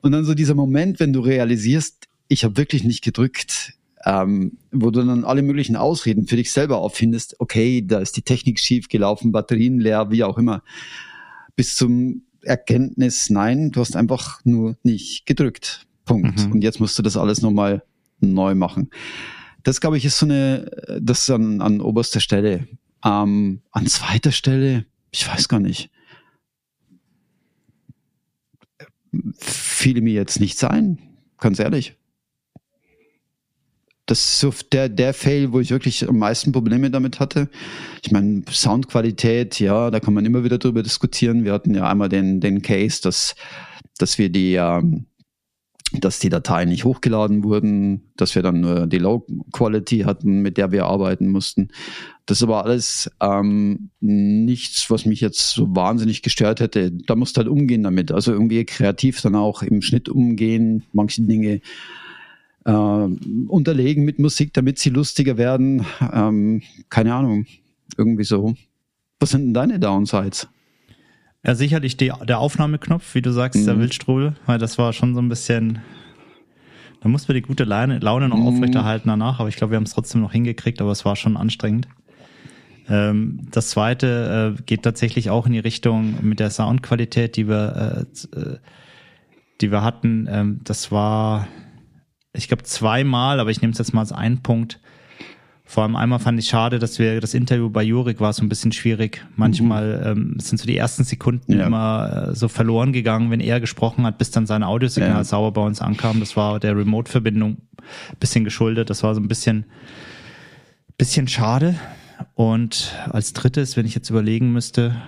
Und 0.00 0.12
dann 0.12 0.24
so 0.24 0.34
dieser 0.34 0.54
Moment, 0.54 1.00
wenn 1.00 1.12
du 1.12 1.20
realisierst, 1.20 2.08
ich 2.28 2.44
habe 2.44 2.56
wirklich 2.56 2.84
nicht 2.84 3.02
gedrückt, 3.02 3.74
ähm, 4.06 4.58
wo 4.72 4.90
du 4.90 5.04
dann 5.04 5.24
alle 5.24 5.42
möglichen 5.42 5.76
Ausreden 5.76 6.26
für 6.26 6.36
dich 6.36 6.52
selber 6.52 6.78
auffindest, 6.78 7.36
okay, 7.38 7.84
da 7.86 7.98
ist 7.98 8.16
die 8.16 8.22
Technik 8.22 8.58
schief 8.58 8.88
gelaufen, 8.88 9.32
Batterien 9.32 9.78
leer, 9.78 10.10
wie 10.10 10.24
auch 10.24 10.38
immer, 10.38 10.62
bis 11.56 11.76
zum 11.76 12.22
Erkenntnis, 12.42 13.28
nein, 13.28 13.70
du 13.70 13.80
hast 13.80 13.96
einfach 13.96 14.40
nur 14.44 14.76
nicht 14.82 15.26
gedrückt. 15.26 15.86
Punkt. 16.04 16.46
Mhm. 16.46 16.52
Und 16.52 16.62
jetzt 16.62 16.80
musst 16.80 16.98
du 16.98 17.02
das 17.02 17.16
alles 17.16 17.42
nochmal 17.42 17.82
neu 18.20 18.54
machen. 18.54 18.90
Das, 19.62 19.80
glaube 19.80 19.98
ich, 19.98 20.04
ist 20.04 20.18
so 20.18 20.26
eine, 20.26 20.70
das 21.00 21.22
ist 21.22 21.30
an, 21.30 21.60
an 21.60 21.80
oberster 21.80 22.20
Stelle. 22.20 22.66
Ähm, 23.04 23.60
an 23.70 23.86
zweiter 23.86 24.32
Stelle, 24.32 24.86
ich 25.10 25.26
weiß 25.28 25.48
gar 25.48 25.60
nicht. 25.60 25.90
Fiel 29.38 30.00
mir 30.00 30.12
jetzt 30.12 30.40
nicht 30.40 30.58
sein, 30.58 30.98
ganz 31.38 31.58
ehrlich. 31.58 31.96
Das 34.06 34.18
ist 34.18 34.40
so 34.40 34.52
der, 34.72 34.88
der 34.88 35.14
Fail, 35.14 35.52
wo 35.52 35.60
ich 35.60 35.70
wirklich 35.70 36.08
am 36.08 36.18
meisten 36.18 36.52
Probleme 36.52 36.90
damit 36.90 37.20
hatte. 37.20 37.48
Ich 38.02 38.10
meine, 38.10 38.42
Soundqualität, 38.50 39.60
ja, 39.60 39.90
da 39.90 40.00
kann 40.00 40.14
man 40.14 40.26
immer 40.26 40.42
wieder 40.42 40.58
drüber 40.58 40.82
diskutieren. 40.82 41.44
Wir 41.44 41.52
hatten 41.52 41.74
ja 41.74 41.88
einmal 41.88 42.08
den, 42.08 42.40
den 42.40 42.60
Case, 42.60 43.00
dass, 43.02 43.36
dass 43.98 44.18
wir 44.18 44.28
die, 44.28 44.54
ähm, 44.54 45.06
dass 45.92 46.20
die 46.20 46.28
Dateien 46.28 46.68
nicht 46.68 46.84
hochgeladen 46.84 47.42
wurden, 47.42 48.12
dass 48.16 48.34
wir 48.34 48.42
dann 48.42 48.60
nur 48.60 48.86
die 48.86 48.98
Low 48.98 49.26
Quality 49.52 50.00
hatten, 50.00 50.40
mit 50.40 50.56
der 50.56 50.70
wir 50.70 50.86
arbeiten 50.86 51.28
mussten. 51.28 51.68
Das 52.26 52.42
aber 52.42 52.64
alles 52.64 53.10
ähm, 53.20 53.90
nichts, 54.00 54.88
was 54.90 55.04
mich 55.04 55.20
jetzt 55.20 55.50
so 55.50 55.74
wahnsinnig 55.74 56.22
gestört 56.22 56.60
hätte. 56.60 56.92
Da 56.92 57.16
musst 57.16 57.36
du 57.36 57.40
halt 57.40 57.48
umgehen 57.48 57.82
damit. 57.82 58.12
Also 58.12 58.32
irgendwie 58.32 58.64
kreativ 58.64 59.20
dann 59.20 59.34
auch 59.34 59.62
im 59.62 59.82
Schnitt 59.82 60.08
umgehen, 60.08 60.84
manche 60.92 61.22
Dinge 61.22 61.60
äh, 62.64 62.70
unterlegen 62.70 64.04
mit 64.04 64.18
Musik, 64.18 64.52
damit 64.52 64.78
sie 64.78 64.90
lustiger 64.90 65.38
werden. 65.38 65.84
Ähm, 66.12 66.62
keine 66.88 67.14
Ahnung, 67.14 67.46
irgendwie 67.96 68.24
so. 68.24 68.54
Was 69.18 69.30
sind 69.30 69.46
denn 69.46 69.54
deine 69.54 69.80
Downsides? 69.80 70.48
Ja, 71.44 71.54
sicherlich 71.54 71.96
die, 71.96 72.12
der 72.28 72.38
Aufnahmeknopf, 72.38 73.14
wie 73.14 73.22
du 73.22 73.32
sagst, 73.32 73.66
der 73.66 73.74
Mhm. 73.74 73.80
Wildstrudel, 73.80 74.34
weil 74.46 74.58
das 74.58 74.76
war 74.78 74.92
schon 74.92 75.14
so 75.14 75.22
ein 75.22 75.28
bisschen, 75.28 75.78
da 77.00 77.08
mussten 77.08 77.28
wir 77.28 77.34
die 77.34 77.42
gute 77.42 77.64
Laune, 77.64 77.98
Laune 77.98 78.28
noch 78.28 78.36
Mhm. 78.38 78.46
aufrechterhalten 78.46 79.08
danach, 79.08 79.40
aber 79.40 79.48
ich 79.48 79.56
glaube, 79.56 79.72
wir 79.72 79.76
haben 79.76 79.84
es 79.84 79.94
trotzdem 79.94 80.20
noch 80.20 80.32
hingekriegt, 80.32 80.80
aber 80.82 80.90
es 80.90 81.04
war 81.04 81.16
schon 81.16 81.36
anstrengend. 81.38 81.88
Ähm, 82.88 83.40
das 83.52 83.70
zweite 83.70 84.56
äh, 84.58 84.62
geht 84.64 84.82
tatsächlich 84.82 85.30
auch 85.30 85.46
in 85.46 85.52
die 85.52 85.58
Richtung 85.60 86.16
mit 86.22 86.40
der 86.40 86.50
Soundqualität, 86.50 87.36
die 87.36 87.48
wir, 87.48 88.06
äh, 88.34 88.38
äh, 88.38 88.58
die 89.62 89.70
wir 89.70 89.82
hatten. 89.82 90.26
Ähm, 90.30 90.60
das 90.64 90.92
war, 90.92 91.46
ich 92.34 92.48
glaube, 92.48 92.64
zweimal, 92.64 93.40
aber 93.40 93.50
ich 93.50 93.62
nehme 93.62 93.72
es 93.72 93.78
jetzt 93.78 93.94
mal 93.94 94.00
als 94.00 94.12
einen 94.12 94.42
Punkt. 94.42 94.78
Vor 95.70 95.84
allem 95.84 95.94
einmal 95.94 96.18
fand 96.18 96.36
ich 96.40 96.48
schade, 96.48 96.80
dass 96.80 96.98
wir 96.98 97.20
das 97.20 97.32
Interview 97.32 97.70
bei 97.70 97.84
Jurik 97.84 98.18
war 98.18 98.32
so 98.32 98.42
ein 98.42 98.48
bisschen 98.48 98.72
schwierig. 98.72 99.24
Manchmal 99.36 100.02
ähm, 100.04 100.34
sind 100.40 100.58
so 100.58 100.66
die 100.66 100.76
ersten 100.76 101.04
Sekunden 101.04 101.60
Ja. 101.60 101.66
immer 101.68 102.30
äh, 102.30 102.34
so 102.34 102.48
verloren 102.48 102.92
gegangen, 102.92 103.30
wenn 103.30 103.38
er 103.38 103.60
gesprochen 103.60 104.04
hat, 104.04 104.18
bis 104.18 104.32
dann 104.32 104.46
sein 104.46 104.64
Audiosignal 104.64 105.18
Ja. 105.18 105.22
sauber 105.22 105.52
bei 105.52 105.64
uns 105.64 105.80
ankam. 105.80 106.18
Das 106.18 106.36
war 106.36 106.58
der 106.58 106.76
Remote-Verbindung 106.76 107.58
bisschen 108.18 108.42
geschuldet. 108.42 108.90
Das 108.90 109.04
war 109.04 109.14
so 109.14 109.20
ein 109.20 109.28
bisschen, 109.28 109.64
bisschen 110.98 111.28
schade. 111.28 111.76
Und 112.34 112.92
als 113.08 113.32
drittes, 113.32 113.76
wenn 113.76 113.86
ich 113.86 113.94
jetzt 113.94 114.10
überlegen 114.10 114.52
müsste, 114.52 115.00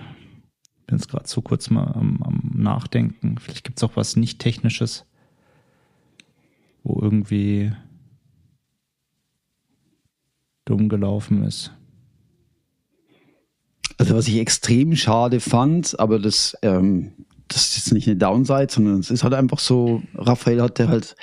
bin 0.87 0.95
jetzt 0.97 1.09
gerade 1.09 1.27
so 1.27 1.41
kurz 1.41 1.69
mal 1.71 1.87
am, 1.91 2.23
am 2.23 2.51
Nachdenken, 2.55 3.37
vielleicht 3.37 3.65
gibt's 3.65 3.83
auch 3.83 3.97
was 3.97 4.15
nicht 4.15 4.39
Technisches, 4.39 5.05
wo 6.83 7.01
irgendwie 7.01 7.73
dumm 10.65 10.89
gelaufen 10.89 11.43
ist. 11.43 11.71
Also 13.97 14.15
was 14.15 14.27
ich 14.27 14.37
extrem 14.37 14.95
schade 14.95 15.39
fand, 15.39 15.99
aber 15.99 16.19
das, 16.19 16.57
ähm, 16.61 17.13
das 17.47 17.67
ist 17.67 17.77
jetzt 17.77 17.93
nicht 17.93 18.07
eine 18.07 18.17
Downside, 18.17 18.67
sondern 18.69 18.99
es 18.99 19.11
ist 19.11 19.23
halt 19.23 19.33
einfach 19.33 19.59
so, 19.59 20.01
Raphael 20.15 20.61
hatte 20.61 20.87
halt 20.87 21.15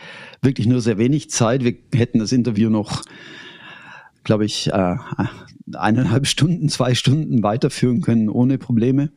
wirklich 0.42 0.66
nur 0.66 0.80
sehr 0.80 0.98
wenig 0.98 1.30
Zeit. 1.30 1.64
Wir 1.64 1.74
hätten 1.94 2.20
das 2.20 2.32
Interview 2.32 2.70
noch, 2.70 3.02
glaube 4.24 4.44
ich, 4.44 4.68
äh, 4.68 4.96
eineinhalb 5.72 6.26
Stunden, 6.26 6.68
zwei 6.68 6.94
Stunden 6.94 7.42
weiterführen 7.42 8.00
können, 8.00 8.28
ohne 8.28 8.58
Probleme 8.58 9.10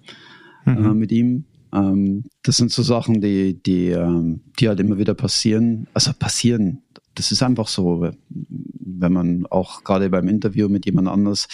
äh, 0.66 0.94
mit 0.94 1.12
ihm. 1.12 1.46
Ähm, 1.74 2.26
das 2.44 2.58
sind 2.58 2.72
so 2.72 2.84
Sachen, 2.84 3.22
die, 3.22 3.62
die, 3.62 3.90
ähm, 3.90 4.42
die 4.60 4.68
halt 4.68 4.80
immer 4.80 4.98
wieder 4.98 5.14
passieren. 5.14 5.88
Also 5.94 6.12
passieren. 6.18 6.84
Das 7.16 7.32
ist 7.32 7.44
einfach 7.44 7.68
so, 7.68 8.12
wenn 8.30 9.14
man 9.14 9.46
auch 9.46 9.84
gerade 9.84 10.10
beim 10.10 10.28
Interview 10.28 10.70
mit 10.70 10.86
jemand 10.86 11.08
anders 11.08 11.48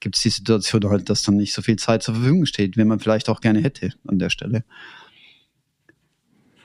gibt 0.00 0.16
es 0.16 0.22
die 0.22 0.30
Situation 0.30 0.84
halt, 0.90 1.08
dass 1.08 1.22
dann 1.22 1.36
nicht 1.36 1.54
so 1.54 1.62
viel 1.62 1.76
Zeit 1.76 2.02
zur 2.02 2.14
Verfügung 2.14 2.44
steht, 2.44 2.76
wie 2.76 2.84
man 2.84 3.00
vielleicht 3.00 3.28
auch 3.30 3.40
gerne 3.40 3.62
hätte 3.62 3.94
an 4.06 4.18
der 4.18 4.28
Stelle. 4.28 4.64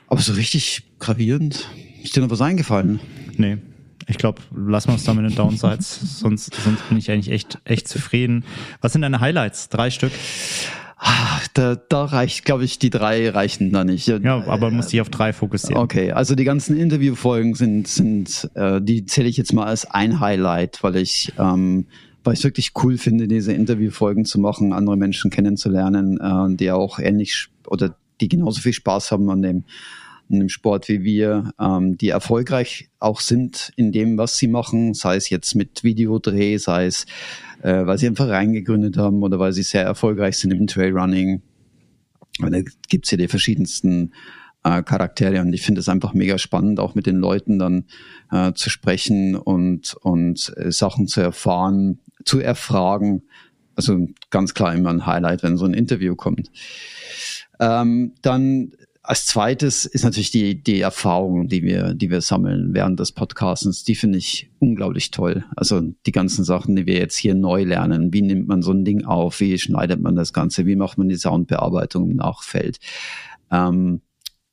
Aber 0.07 0.19
so 0.19 0.33
richtig 0.33 0.83
gravierend, 0.99 1.69
ist 2.03 2.15
dir 2.15 2.21
noch 2.21 2.29
was 2.29 2.41
eingefallen? 2.41 2.99
Nee, 3.37 3.59
ich 4.07 4.17
glaube, 4.17 4.41
lassen 4.55 4.89
wir 4.89 4.93
uns 4.93 5.03
da 5.03 5.13
mit 5.13 5.23
den 5.23 5.35
Downsides, 5.35 6.19
sonst, 6.19 6.53
sonst 6.55 6.89
bin 6.89 6.97
ich 6.97 7.11
eigentlich 7.11 7.31
echt, 7.31 7.59
echt 7.63 7.87
zufrieden. 7.87 8.43
Was 8.81 8.93
sind 8.93 9.03
deine 9.03 9.19
Highlights? 9.19 9.69
Drei 9.69 9.91
Stück? 9.91 10.11
Ah, 11.01 11.39
Da, 11.53 11.75
da 11.75 12.03
reicht, 12.05 12.43
glaube 12.43 12.65
ich, 12.65 12.77
die 12.77 12.89
drei 12.89 13.29
reichen 13.29 13.71
da 13.71 13.83
nicht. 13.85 14.07
Ja, 14.07 14.43
aber 14.45 14.67
man 14.67 14.75
muss 14.75 14.87
dich 14.87 14.99
auf 14.99 15.09
drei 15.09 15.31
fokussieren. 15.31 15.81
Okay, 15.81 16.11
also 16.11 16.35
die 16.35 16.43
ganzen 16.43 16.77
Interviewfolgen 16.77 17.55
sind, 17.55 17.87
sind 17.87 18.49
äh, 18.53 18.81
die 18.81 19.05
zähle 19.05 19.29
ich 19.29 19.37
jetzt 19.37 19.53
mal 19.53 19.65
als 19.65 19.89
ein 19.89 20.19
Highlight, 20.19 20.83
weil 20.83 20.97
ich, 20.97 21.33
ähm, 21.39 21.85
weil 22.23 22.33
ich 22.33 22.43
wirklich 22.43 22.73
cool 22.83 22.97
finde, 22.97 23.27
diese 23.29 23.53
Interviewfolgen 23.53 24.25
zu 24.25 24.39
machen, 24.39 24.73
andere 24.73 24.97
Menschen 24.97 25.31
kennenzulernen, 25.31 26.19
äh, 26.19 26.55
die 26.57 26.69
auch 26.71 26.99
ähnlich 26.99 27.47
oder 27.65 27.95
die 28.19 28.27
genauso 28.27 28.59
viel 28.59 28.73
Spaß 28.73 29.11
haben 29.11 29.29
an 29.29 29.41
dem, 29.41 29.63
an 30.29 30.39
dem 30.39 30.49
Sport 30.49 30.89
wie 30.89 31.03
wir, 31.03 31.53
ähm, 31.59 31.97
die 31.97 32.09
erfolgreich 32.09 32.89
auch 32.99 33.21
sind 33.21 33.71
in 33.77 33.93
dem, 33.93 34.17
was 34.17 34.37
sie 34.37 34.47
machen, 34.47 34.93
sei 34.93 35.15
es 35.15 35.29
jetzt 35.29 35.55
mit 35.55 35.83
Videodreh, 35.85 36.57
sei 36.57 36.85
es, 36.85 37.05
äh, 37.61 37.85
weil 37.85 37.97
sie 37.97 38.07
einen 38.07 38.15
Verein 38.15 38.53
gegründet 38.53 38.97
haben 38.97 39.23
oder 39.23 39.39
weil 39.39 39.53
sie 39.53 39.63
sehr 39.63 39.83
erfolgreich 39.83 40.37
sind 40.37 40.51
im 40.51 40.67
Trailrunning. 40.67 41.41
Und 42.41 42.51
da 42.53 42.59
gibt's 42.87 43.11
ja 43.11 43.17
die 43.17 43.27
verschiedensten 43.27 44.13
äh, 44.63 44.83
Charaktere 44.83 45.41
und 45.41 45.53
ich 45.53 45.61
finde 45.61 45.81
es 45.81 45.89
einfach 45.89 46.13
mega 46.13 46.37
spannend, 46.37 46.79
auch 46.79 46.95
mit 46.95 47.05
den 47.05 47.17
Leuten 47.17 47.59
dann 47.59 47.85
äh, 48.31 48.53
zu 48.53 48.69
sprechen 48.69 49.35
und, 49.35 49.95
und 50.01 50.53
äh, 50.57 50.71
Sachen 50.71 51.07
zu 51.07 51.21
erfahren, 51.21 51.99
zu 52.25 52.39
erfragen. 52.39 53.23
Also 53.75 54.07
ganz 54.29 54.53
klar 54.53 54.73
immer 54.75 54.89
ein 54.89 55.05
Highlight, 55.05 55.43
wenn 55.43 55.57
so 55.57 55.65
ein 55.65 55.73
Interview 55.73 56.15
kommt. 56.15 56.51
Ähm, 57.59 58.13
dann 58.21 58.71
als 59.09 59.25
zweites 59.25 59.85
ist 59.85 60.03
natürlich 60.03 60.29
die, 60.29 60.61
die 60.61 60.81
Erfahrung, 60.81 61.47
die 61.47 61.63
wir, 61.63 61.95
die 61.95 62.11
wir 62.11 62.21
sammeln 62.21 62.75
während 62.75 62.99
des 62.99 63.11
Podcastens. 63.11 63.83
Die 63.83 63.95
finde 63.95 64.19
ich 64.19 64.51
unglaublich 64.59 65.09
toll. 65.09 65.45
Also 65.55 65.81
die 66.05 66.11
ganzen 66.11 66.43
Sachen, 66.43 66.75
die 66.75 66.85
wir 66.85 66.99
jetzt 66.99 67.17
hier 67.17 67.33
neu 67.33 67.63
lernen. 67.63 68.13
Wie 68.13 68.21
nimmt 68.21 68.47
man 68.47 68.61
so 68.61 68.71
ein 68.71 68.85
Ding 68.85 69.05
auf? 69.05 69.39
Wie 69.39 69.57
schneidet 69.57 69.99
man 69.99 70.15
das 70.15 70.31
Ganze? 70.31 70.67
Wie 70.67 70.75
macht 70.75 70.99
man 70.99 71.09
die 71.09 71.15
Soundbearbeitung 71.15 72.11
im 72.11 72.17
Nachfeld? 72.17 72.77
Ähm, 73.49 74.01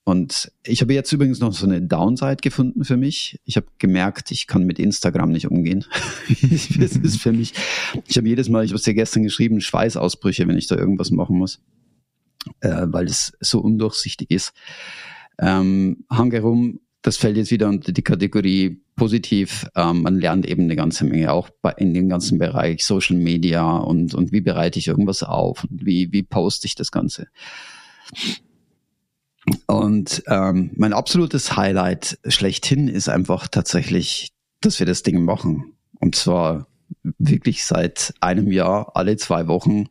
und 0.04 0.50
ich 0.64 0.80
habe 0.80 0.94
jetzt 0.94 1.12
übrigens 1.12 1.40
noch 1.40 1.52
so 1.52 1.66
eine 1.66 1.82
Downside 1.82 2.36
gefunden 2.36 2.84
für 2.84 2.96
mich. 2.96 3.38
Ich 3.44 3.58
habe 3.58 3.66
gemerkt, 3.76 4.30
ich 4.30 4.46
kann 4.46 4.64
mit 4.64 4.78
Instagram 4.78 5.32
nicht 5.32 5.50
umgehen. 5.50 5.84
das 6.80 6.96
ist 6.96 7.20
für 7.20 7.32
mich, 7.32 7.52
ich 8.06 8.16
habe 8.16 8.26
jedes 8.26 8.48
Mal, 8.48 8.64
ich 8.64 8.70
habe 8.70 8.78
es 8.78 8.84
dir 8.84 8.94
gestern 8.94 9.22
geschrieben, 9.22 9.60
Schweißausbrüche, 9.60 10.48
wenn 10.48 10.56
ich 10.56 10.66
da 10.66 10.76
irgendwas 10.76 11.10
machen 11.10 11.36
muss 11.36 11.60
äh, 12.60 12.86
weil 12.86 13.06
es 13.06 13.32
so 13.40 13.60
undurchsichtig 13.60 14.30
ist. 14.30 14.52
Ähm, 15.38 16.04
Hangerum, 16.10 16.80
das 17.02 17.16
fällt 17.16 17.36
jetzt 17.36 17.50
wieder 17.50 17.68
unter 17.68 17.92
die 17.92 18.02
Kategorie 18.02 18.82
positiv. 18.96 19.66
Ähm, 19.76 20.02
man 20.02 20.18
lernt 20.18 20.46
eben 20.46 20.64
eine 20.64 20.76
ganze 20.76 21.04
Menge 21.04 21.30
auch 21.32 21.50
bei, 21.62 21.72
in 21.72 21.94
dem 21.94 22.08
ganzen 22.08 22.38
Bereich 22.38 22.84
Social 22.84 23.16
Media 23.16 23.76
und, 23.76 24.14
und 24.14 24.32
wie 24.32 24.40
bereite 24.40 24.78
ich 24.78 24.88
irgendwas 24.88 25.22
auf 25.22 25.64
und 25.64 25.86
wie, 25.86 26.10
wie 26.12 26.22
poste 26.22 26.66
ich 26.66 26.74
das 26.74 26.90
Ganze. 26.90 27.28
Und 29.66 30.24
ähm, 30.26 30.70
mein 30.74 30.92
absolutes 30.92 31.56
Highlight 31.56 32.18
schlechthin 32.26 32.88
ist 32.88 33.08
einfach 33.08 33.46
tatsächlich, 33.48 34.32
dass 34.60 34.80
wir 34.80 34.86
das 34.86 35.02
Ding 35.02 35.24
machen. 35.24 35.74
Und 36.00 36.16
zwar 36.16 36.66
wirklich 37.18 37.64
seit 37.64 38.14
einem 38.20 38.50
Jahr, 38.50 38.92
alle 38.94 39.16
zwei 39.16 39.46
Wochen 39.46 39.86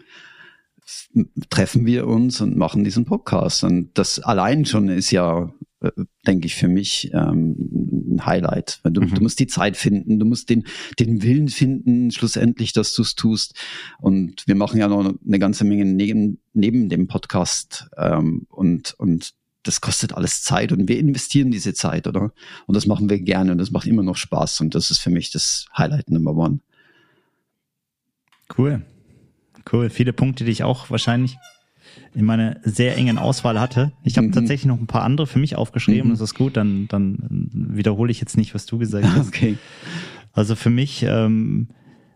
treffen 1.49 1.85
wir 1.85 2.07
uns 2.07 2.41
und 2.41 2.57
machen 2.57 2.83
diesen 2.83 3.05
Podcast. 3.05 3.63
Und 3.63 3.97
das 3.97 4.19
allein 4.19 4.65
schon 4.65 4.89
ist 4.89 5.11
ja, 5.11 5.51
äh, 5.81 5.91
denke 6.27 6.47
ich, 6.47 6.55
für 6.55 6.67
mich 6.67 7.11
ähm, 7.13 8.15
ein 8.15 8.25
Highlight. 8.25 8.81
Du, 8.83 9.01
mhm. 9.01 9.13
du 9.13 9.21
musst 9.21 9.39
die 9.39 9.47
Zeit 9.47 9.77
finden, 9.77 10.19
du 10.19 10.25
musst 10.25 10.49
den, 10.49 10.65
den 10.99 11.23
Willen 11.23 11.49
finden, 11.49 12.11
schlussendlich, 12.11 12.73
dass 12.73 12.93
du 12.93 13.01
es 13.01 13.15
tust. 13.15 13.55
Und 13.99 14.43
wir 14.47 14.55
machen 14.55 14.79
ja 14.79 14.87
noch 14.87 15.13
eine 15.25 15.39
ganze 15.39 15.63
Menge 15.63 15.85
neben, 15.85 16.39
neben 16.53 16.89
dem 16.89 17.07
Podcast. 17.07 17.87
Ähm, 17.97 18.45
und, 18.49 18.93
und 18.97 19.33
das 19.63 19.81
kostet 19.81 20.13
alles 20.13 20.43
Zeit 20.43 20.71
und 20.71 20.87
wir 20.87 20.99
investieren 20.99 21.49
diese 21.49 21.73
Zeit, 21.73 22.05
oder? 22.05 22.31
Und 22.67 22.75
das 22.75 22.85
machen 22.85 23.09
wir 23.09 23.19
gerne 23.19 23.51
und 23.51 23.57
das 23.57 23.71
macht 23.71 23.87
immer 23.87 24.03
noch 24.03 24.15
Spaß. 24.15 24.61
Und 24.61 24.75
das 24.75 24.91
ist 24.91 24.99
für 24.99 25.09
mich 25.09 25.31
das 25.31 25.65
Highlight 25.75 26.11
Number 26.11 26.35
One. 26.35 26.59
Cool. 28.55 28.85
Cool, 29.71 29.89
viele 29.89 30.13
Punkte, 30.13 30.45
die 30.45 30.51
ich 30.51 30.63
auch 30.63 30.89
wahrscheinlich 30.89 31.37
in 32.13 32.25
meiner 32.25 32.57
sehr 32.63 32.97
engen 32.97 33.17
Auswahl 33.17 33.59
hatte. 33.59 33.91
Ich 34.03 34.17
habe 34.17 34.27
mhm. 34.27 34.31
tatsächlich 34.31 34.65
noch 34.65 34.79
ein 34.79 34.87
paar 34.87 35.03
andere 35.03 35.27
für 35.27 35.39
mich 35.39 35.55
aufgeschrieben. 35.55 36.09
Mhm. 36.09 36.13
Das 36.13 36.21
ist 36.21 36.35
gut, 36.35 36.57
dann, 36.57 36.87
dann 36.87 37.49
wiederhole 37.51 38.11
ich 38.11 38.19
jetzt 38.19 38.37
nicht, 38.37 38.53
was 38.53 38.65
du 38.65 38.77
gesagt 38.77 39.05
hast. 39.07 39.27
Okay. 39.27 39.57
Also 40.33 40.55
für 40.55 40.69
mich 40.69 41.03
ähm, 41.03 41.69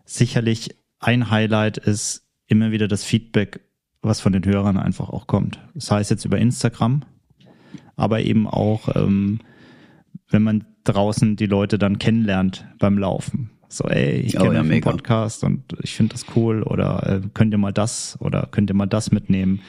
sicherlich 0.04 0.76
ein 0.98 1.30
Highlight 1.30 1.78
ist 1.78 2.26
immer 2.46 2.70
wieder 2.70 2.88
das 2.88 3.04
Feedback, 3.04 3.60
was 4.02 4.20
von 4.20 4.32
den 4.32 4.44
Hörern 4.44 4.76
einfach 4.76 5.08
auch 5.08 5.26
kommt. 5.26 5.60
Das 5.74 5.90
heißt 5.90 6.10
jetzt 6.10 6.24
über 6.24 6.38
Instagram, 6.38 7.02
aber 7.96 8.20
eben 8.20 8.46
auch, 8.46 8.94
ähm, 8.94 9.40
wenn 10.28 10.42
man 10.42 10.66
draußen 10.84 11.36
die 11.36 11.46
Leute 11.46 11.78
dann 11.78 11.98
kennenlernt 11.98 12.66
beim 12.78 12.98
Laufen. 12.98 13.50
So, 13.72 13.84
ey, 13.84 14.16
ich 14.16 14.32
kenne 14.32 14.48
oh, 14.48 14.52
ja, 14.52 14.60
einen 14.60 14.80
Podcast 14.80 15.44
und 15.44 15.62
ich 15.80 15.94
finde 15.94 16.14
das 16.14 16.26
cool 16.34 16.64
oder 16.64 17.06
äh, 17.06 17.28
könnt 17.34 17.54
ihr 17.54 17.58
mal 17.58 17.72
das 17.72 18.18
oder 18.20 18.48
könnt 18.50 18.68
ihr 18.68 18.74
mal 18.74 18.86
das 18.86 19.12
mitnehmen. 19.12 19.60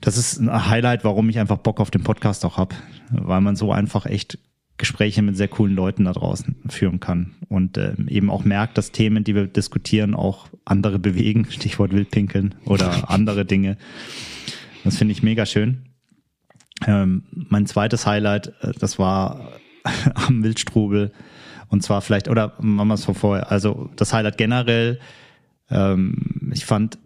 Das 0.00 0.16
ist 0.16 0.38
ein 0.38 0.70
Highlight, 0.70 1.04
warum 1.04 1.28
ich 1.28 1.38
einfach 1.38 1.58
Bock 1.58 1.78
auf 1.78 1.90
den 1.90 2.02
Podcast 2.02 2.46
auch 2.46 2.56
hab, 2.56 2.74
weil 3.10 3.42
man 3.42 3.54
so 3.54 3.70
einfach 3.70 4.06
echt 4.06 4.38
Gespräche 4.78 5.20
mit 5.20 5.36
sehr 5.36 5.48
coolen 5.48 5.74
Leuten 5.76 6.04
da 6.04 6.12
draußen 6.12 6.56
führen 6.68 6.98
kann 6.98 7.34
und 7.48 7.76
äh, 7.76 7.94
eben 8.08 8.30
auch 8.30 8.44
merkt, 8.44 8.78
dass 8.78 8.92
Themen, 8.92 9.24
die 9.24 9.34
wir 9.34 9.46
diskutieren, 9.46 10.14
auch 10.14 10.48
andere 10.64 10.98
bewegen, 10.98 11.46
Stichwort 11.50 11.92
Wildpinkeln 11.92 12.54
oder 12.64 13.10
andere 13.10 13.44
Dinge. 13.44 13.76
Das 14.84 14.96
finde 14.96 15.12
ich 15.12 15.22
mega 15.22 15.44
schön. 15.44 15.82
Ähm, 16.86 17.24
mein 17.30 17.66
zweites 17.66 18.06
Highlight, 18.06 18.54
äh, 18.62 18.72
das 18.78 18.98
war 18.98 19.52
am 20.14 20.42
Wildstrubel 20.42 21.12
und 21.68 21.82
zwar 21.82 22.02
vielleicht, 22.02 22.28
oder 22.28 22.54
machen 22.60 22.88
wir 22.88 22.94
es 22.94 23.04
von 23.04 23.14
vorher, 23.14 23.50
also 23.50 23.90
das 23.96 24.12
Highlight 24.12 24.38
generell, 24.38 25.00
ähm, 25.70 26.50
ich 26.52 26.64
fand 26.64 26.98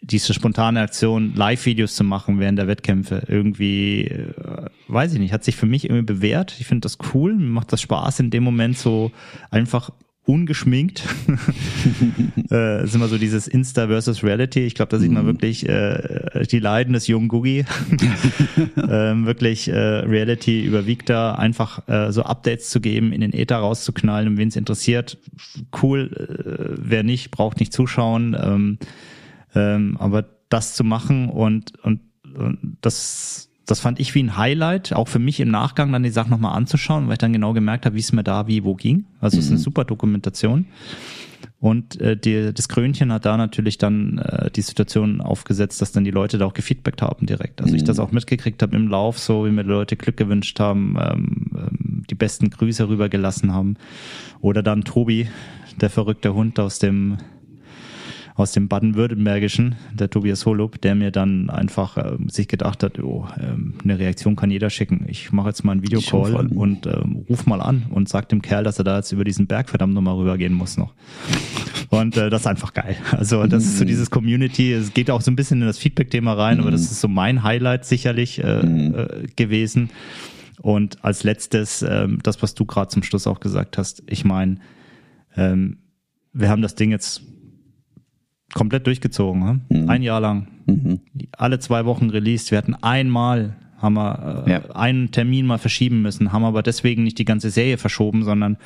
diese 0.00 0.32
spontane 0.32 0.80
Aktion, 0.80 1.34
Live-Videos 1.34 1.94
zu 1.94 2.04
machen 2.04 2.40
während 2.40 2.58
der 2.58 2.66
Wettkämpfe, 2.66 3.24
irgendwie, 3.26 4.04
äh, 4.04 4.66
weiß 4.88 5.12
ich 5.12 5.18
nicht, 5.18 5.32
hat 5.32 5.44
sich 5.44 5.56
für 5.56 5.66
mich 5.66 5.84
irgendwie 5.84 6.14
bewährt. 6.14 6.56
Ich 6.58 6.66
finde 6.66 6.82
das 6.82 6.98
cool, 7.12 7.34
macht 7.34 7.72
das 7.72 7.82
Spaß 7.82 8.20
in 8.20 8.30
dem 8.30 8.42
Moment 8.42 8.78
so 8.78 9.12
einfach 9.50 9.90
ungeschminkt. 10.28 11.04
äh, 12.50 12.84
ist 12.84 12.94
immer 12.94 13.08
so 13.08 13.16
dieses 13.16 13.48
Insta 13.48 13.86
versus 13.86 14.22
Reality. 14.22 14.60
Ich 14.60 14.74
glaube, 14.74 14.90
da 14.90 14.98
sieht 14.98 15.10
man 15.10 15.22
mhm. 15.22 15.28
wirklich 15.28 15.66
äh, 15.66 16.44
die 16.50 16.58
Leiden 16.58 16.92
des 16.92 17.06
jungen 17.06 17.28
Googie. 17.28 17.64
ähm, 18.76 19.24
wirklich 19.24 19.68
äh, 19.68 19.74
Reality 19.74 20.62
überwiegt 20.64 21.08
da, 21.08 21.34
einfach 21.34 21.88
äh, 21.88 22.12
so 22.12 22.24
Updates 22.24 22.68
zu 22.68 22.80
geben, 22.80 23.12
in 23.12 23.22
den 23.22 23.32
Ether 23.32 23.56
rauszuknallen, 23.56 24.28
um 24.28 24.36
wen 24.36 24.48
es 24.48 24.56
interessiert. 24.56 25.16
Cool, 25.82 26.10
äh, 26.12 26.76
wer 26.78 27.02
nicht, 27.04 27.30
braucht 27.30 27.58
nicht 27.58 27.72
zuschauen. 27.72 28.36
Ähm, 28.38 28.78
ähm, 29.54 29.96
aber 29.98 30.26
das 30.50 30.74
zu 30.74 30.84
machen 30.84 31.30
und, 31.30 31.72
und, 31.82 32.00
und 32.36 32.76
das 32.82 33.47
das 33.68 33.80
fand 33.80 34.00
ich 34.00 34.14
wie 34.14 34.22
ein 34.22 34.36
Highlight, 34.38 34.94
auch 34.94 35.08
für 35.08 35.18
mich 35.18 35.40
im 35.40 35.50
Nachgang 35.50 35.92
dann 35.92 36.02
die 36.02 36.10
Sachen 36.10 36.30
nochmal 36.30 36.56
anzuschauen, 36.56 37.06
weil 37.06 37.12
ich 37.12 37.18
dann 37.18 37.34
genau 37.34 37.52
gemerkt 37.52 37.84
habe, 37.84 37.96
wie 37.96 38.00
es 38.00 38.12
mir 38.12 38.24
da 38.24 38.46
wie 38.46 38.64
wo 38.64 38.74
ging. 38.74 39.04
Also 39.20 39.36
es 39.36 39.44
ist 39.44 39.50
eine 39.50 39.58
mhm. 39.58 39.62
super 39.62 39.84
Dokumentation. 39.84 40.66
Und 41.60 42.00
äh, 42.00 42.16
die, 42.16 42.54
das 42.54 42.68
Krönchen 42.68 43.12
hat 43.12 43.26
da 43.26 43.36
natürlich 43.36 43.76
dann 43.76 44.18
äh, 44.18 44.50
die 44.50 44.62
Situation 44.62 45.20
aufgesetzt, 45.20 45.82
dass 45.82 45.92
dann 45.92 46.04
die 46.04 46.10
Leute 46.10 46.38
da 46.38 46.46
auch 46.46 46.54
gefeedbackt 46.54 47.02
haben 47.02 47.26
direkt. 47.26 47.60
Also 47.60 47.72
mhm. 47.72 47.76
ich 47.76 47.84
das 47.84 47.98
auch 47.98 48.10
mitgekriegt 48.10 48.62
habe 48.62 48.74
im 48.74 48.88
Lauf, 48.88 49.18
so 49.18 49.44
wie 49.44 49.50
mir 49.50 49.64
die 49.64 49.70
Leute 49.70 49.96
Glück 49.96 50.16
gewünscht 50.16 50.58
haben, 50.60 50.96
ähm, 50.98 51.46
ähm, 51.54 52.04
die 52.08 52.14
besten 52.14 52.48
Grüße 52.48 52.88
rübergelassen 52.88 53.52
haben. 53.52 53.76
Oder 54.40 54.62
dann 54.62 54.84
Tobi, 54.84 55.28
der 55.78 55.90
verrückte 55.90 56.32
Hund 56.32 56.58
aus 56.58 56.78
dem 56.78 57.18
aus 58.38 58.52
dem 58.52 58.68
Baden-Württembergischen, 58.68 59.74
der 59.92 60.10
Tobias 60.10 60.46
Holub, 60.46 60.80
der 60.80 60.94
mir 60.94 61.10
dann 61.10 61.50
einfach 61.50 61.96
äh, 61.96 62.16
sich 62.28 62.46
gedacht 62.46 62.84
hat, 62.84 63.00
oh, 63.00 63.26
ähm, 63.40 63.74
eine 63.82 63.98
Reaktion 63.98 64.36
kann 64.36 64.52
jeder 64.52 64.70
schicken. 64.70 65.06
Ich 65.08 65.32
mache 65.32 65.48
jetzt 65.48 65.64
mal 65.64 65.72
einen 65.72 65.82
Videocall 65.82 66.46
und 66.46 66.86
ähm, 66.86 67.24
ruf 67.28 67.46
mal 67.46 67.60
an 67.60 67.86
und 67.90 68.08
sag 68.08 68.28
dem 68.28 68.40
Kerl, 68.40 68.62
dass 68.62 68.78
er 68.78 68.84
da 68.84 68.96
jetzt 68.98 69.10
über 69.10 69.24
diesen 69.24 69.48
Berg 69.48 69.68
verdammt 69.68 69.92
nochmal 69.92 70.14
rübergehen 70.14 70.52
muss 70.52 70.76
noch. 70.76 70.94
Und 71.90 72.16
äh, 72.16 72.30
das 72.30 72.42
ist 72.42 72.46
einfach 72.46 72.74
geil. 72.74 72.96
Also 73.10 73.44
das 73.46 73.64
ist 73.64 73.78
so 73.78 73.84
mhm. 73.84 73.88
dieses 73.88 74.08
Community, 74.10 74.72
es 74.72 74.94
geht 74.94 75.10
auch 75.10 75.20
so 75.20 75.32
ein 75.32 75.36
bisschen 75.36 75.60
in 75.60 75.66
das 75.66 75.78
Feedback-Thema 75.78 76.34
rein, 76.34 76.60
aber 76.60 76.70
das 76.70 76.82
mhm. 76.82 76.86
ist 76.86 77.00
so 77.00 77.08
mein 77.08 77.42
Highlight 77.42 77.86
sicherlich 77.86 78.42
äh, 78.42 78.62
mhm. 78.64 78.94
äh, 78.94 79.26
gewesen. 79.34 79.90
Und 80.62 81.04
als 81.04 81.24
letztes, 81.24 81.82
ähm, 81.82 82.20
das, 82.22 82.40
was 82.40 82.54
du 82.54 82.66
gerade 82.66 82.88
zum 82.88 83.02
Schluss 83.02 83.26
auch 83.26 83.40
gesagt 83.40 83.78
hast, 83.78 84.04
ich 84.06 84.24
meine, 84.24 84.58
ähm, 85.36 85.78
wir 86.32 86.50
haben 86.50 86.62
das 86.62 86.76
Ding 86.76 86.92
jetzt 86.92 87.22
komplett 88.54 88.86
durchgezogen. 88.86 89.42
Ne? 89.42 89.60
Mhm. 89.68 89.88
Ein 89.88 90.02
Jahr 90.02 90.20
lang. 90.20 90.48
Mhm. 90.66 91.00
Alle 91.36 91.58
zwei 91.58 91.84
Wochen 91.84 92.10
released. 92.10 92.50
Wir 92.50 92.58
hatten 92.58 92.74
einmal, 92.74 93.56
haben 93.78 93.94
wir 93.94 94.44
äh, 94.46 94.50
ja. 94.50 94.70
einen 94.74 95.10
Termin 95.10 95.46
mal 95.46 95.58
verschieben 95.58 96.02
müssen, 96.02 96.32
haben 96.32 96.44
aber 96.44 96.62
deswegen 96.62 97.04
nicht 97.04 97.18
die 97.18 97.24
ganze 97.24 97.50
Serie 97.50 97.78
verschoben, 97.78 98.24
sondern 98.24 98.56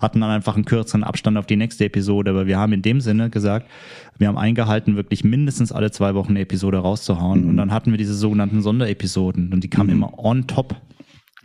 hatten 0.00 0.20
dann 0.20 0.30
einfach 0.30 0.54
einen 0.54 0.64
kürzeren 0.64 1.04
Abstand 1.04 1.36
auf 1.36 1.46
die 1.46 1.56
nächste 1.56 1.84
Episode. 1.84 2.30
Aber 2.30 2.46
wir 2.46 2.58
haben 2.58 2.72
in 2.72 2.82
dem 2.82 3.00
Sinne 3.00 3.30
gesagt, 3.30 3.68
wir 4.16 4.28
haben 4.28 4.38
eingehalten, 4.38 4.96
wirklich 4.96 5.24
mindestens 5.24 5.72
alle 5.72 5.90
zwei 5.90 6.14
Wochen 6.14 6.30
eine 6.30 6.40
Episode 6.40 6.78
rauszuhauen. 6.78 7.42
Mhm. 7.42 7.48
Und 7.50 7.56
dann 7.56 7.72
hatten 7.72 7.90
wir 7.90 7.98
diese 7.98 8.14
sogenannten 8.14 8.62
Sonderepisoden 8.62 9.52
und 9.52 9.62
die 9.64 9.70
kamen 9.70 9.88
mhm. 9.88 9.96
immer 9.96 10.18
on 10.18 10.46
top 10.46 10.76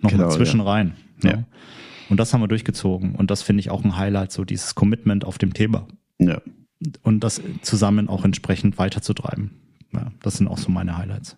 noch 0.01 0.11
genau, 0.11 0.29
zwischen 0.29 0.59
ja. 0.59 0.65
rein. 0.65 0.93
Ja. 1.23 1.31
ja. 1.31 1.43
Und 2.09 2.19
das 2.19 2.33
haben 2.33 2.41
wir 2.41 2.47
durchgezogen. 2.47 3.15
Und 3.15 3.31
das 3.31 3.41
finde 3.41 3.61
ich 3.61 3.71
auch 3.71 3.83
ein 3.83 3.97
Highlight, 3.97 4.31
so 4.31 4.43
dieses 4.43 4.75
Commitment 4.75 5.25
auf 5.25 5.37
dem 5.37 5.53
Thema. 5.53 5.87
Ja 6.19 6.39
und 7.03 7.21
das 7.21 7.41
zusammen 7.61 8.09
auch 8.09 8.25
entsprechend 8.25 8.77
weiterzutreiben. 8.77 9.51
Ja, 9.93 10.11
das 10.21 10.37
sind 10.37 10.47
auch 10.47 10.57
so 10.57 10.71
meine 10.71 10.97
Highlights. 10.97 11.35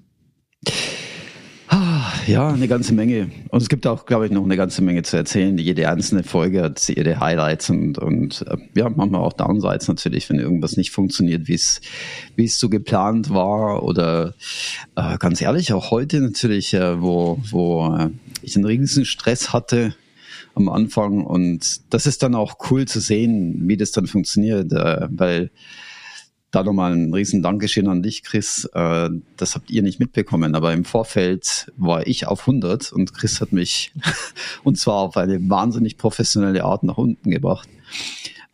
Ah, 1.68 2.14
ja, 2.28 2.50
eine 2.50 2.68
ganze 2.68 2.94
Menge. 2.94 3.32
Und 3.50 3.62
es 3.62 3.70
gibt 3.70 3.88
auch, 3.88 4.06
glaube 4.06 4.28
ich, 4.28 4.32
noch 4.32 4.44
eine 4.44 4.56
ganze 4.56 4.84
Menge 4.84 5.02
zu 5.02 5.18
erzählen. 5.18 5.58
Jede 5.58 5.90
einzelne 5.90 6.24
Folge 6.24 6.62
hat 6.62 6.88
ihre 6.90 7.20
Highlights 7.20 7.72
und, 7.72 7.98
und 7.98 8.46
äh, 8.48 8.58
ja, 8.76 8.88
manchmal 8.90 9.22
auch 9.22 9.34
Downsides 9.34 9.88
natürlich, 9.88 10.30
wenn 10.30 10.38
irgendwas 10.38 10.78
nicht 10.78 10.92
funktioniert, 10.92 11.48
wie 11.48 11.56
es 11.56 11.82
wie 12.36 12.46
es 12.46 12.60
so 12.60 12.70
geplant 12.70 13.32
war. 13.32 13.82
Oder 13.82 14.36
äh, 14.96 15.18
ganz 15.18 15.42
ehrlich, 15.42 15.74
auch 15.74 15.90
heute 15.90 16.22
natürlich, 16.22 16.74
äh, 16.76 17.02
wo, 17.02 17.40
wo 17.50 17.96
äh, 17.98 18.10
ich 18.44 18.56
einen 18.56 18.66
riesigen 18.66 19.06
Stress 19.06 19.52
hatte, 19.52 19.96
am 20.56 20.70
Anfang. 20.70 21.24
Und 21.26 21.94
das 21.94 22.06
ist 22.08 22.24
dann 22.24 22.36
auch 22.36 22.56
cool 22.70 22.86
zu 22.86 23.00
sehen, 23.00 23.68
wie 23.68 23.78
das 23.78 23.92
dann 23.92 24.08
funktioniert, 24.08 24.72
äh, 24.74 25.08
weil 25.12 25.52
da 26.52 26.64
nochmal 26.64 26.94
ein 26.94 27.14
riesen 27.14 27.44
Dankeschön 27.44 27.88
an 27.88 28.02
dich, 28.02 28.24
Chris. 28.24 28.66
Äh, 28.74 29.10
das 29.38 29.56
habt 29.56 29.70
ihr 29.70 29.82
nicht 29.82 30.00
mitbekommen, 30.00 30.56
aber 30.56 30.74
im 30.74 30.86
Vorfeld 30.86 31.72
war 31.76 32.08
ich 32.08 32.28
auf 32.28 32.42
100 32.42 32.94
und 32.94 33.14
Chris 33.14 33.42
hat 33.42 33.52
mich, 33.52 33.92
und 34.64 34.78
zwar 34.78 34.96
auf 34.96 35.18
eine 35.18 35.50
wahnsinnig 35.50 35.98
professionelle 35.98 36.64
Art 36.64 36.84
nach 36.84 36.98
unten 36.98 37.30
gebracht. 37.30 37.68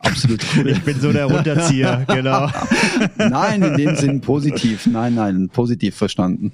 Absolut 0.02 0.44
cool. 0.56 0.68
Ich 0.70 0.82
bin 0.82 1.00
so 1.00 1.12
der 1.12 1.26
Runterzieher, 1.26 2.04
genau. 2.08 2.50
nein, 3.16 3.62
in 3.62 3.76
dem 3.76 3.96
Sinn 3.96 4.20
positiv. 4.20 4.86
Nein, 4.86 5.14
nein, 5.14 5.48
positiv 5.48 5.94
verstanden. 5.94 6.52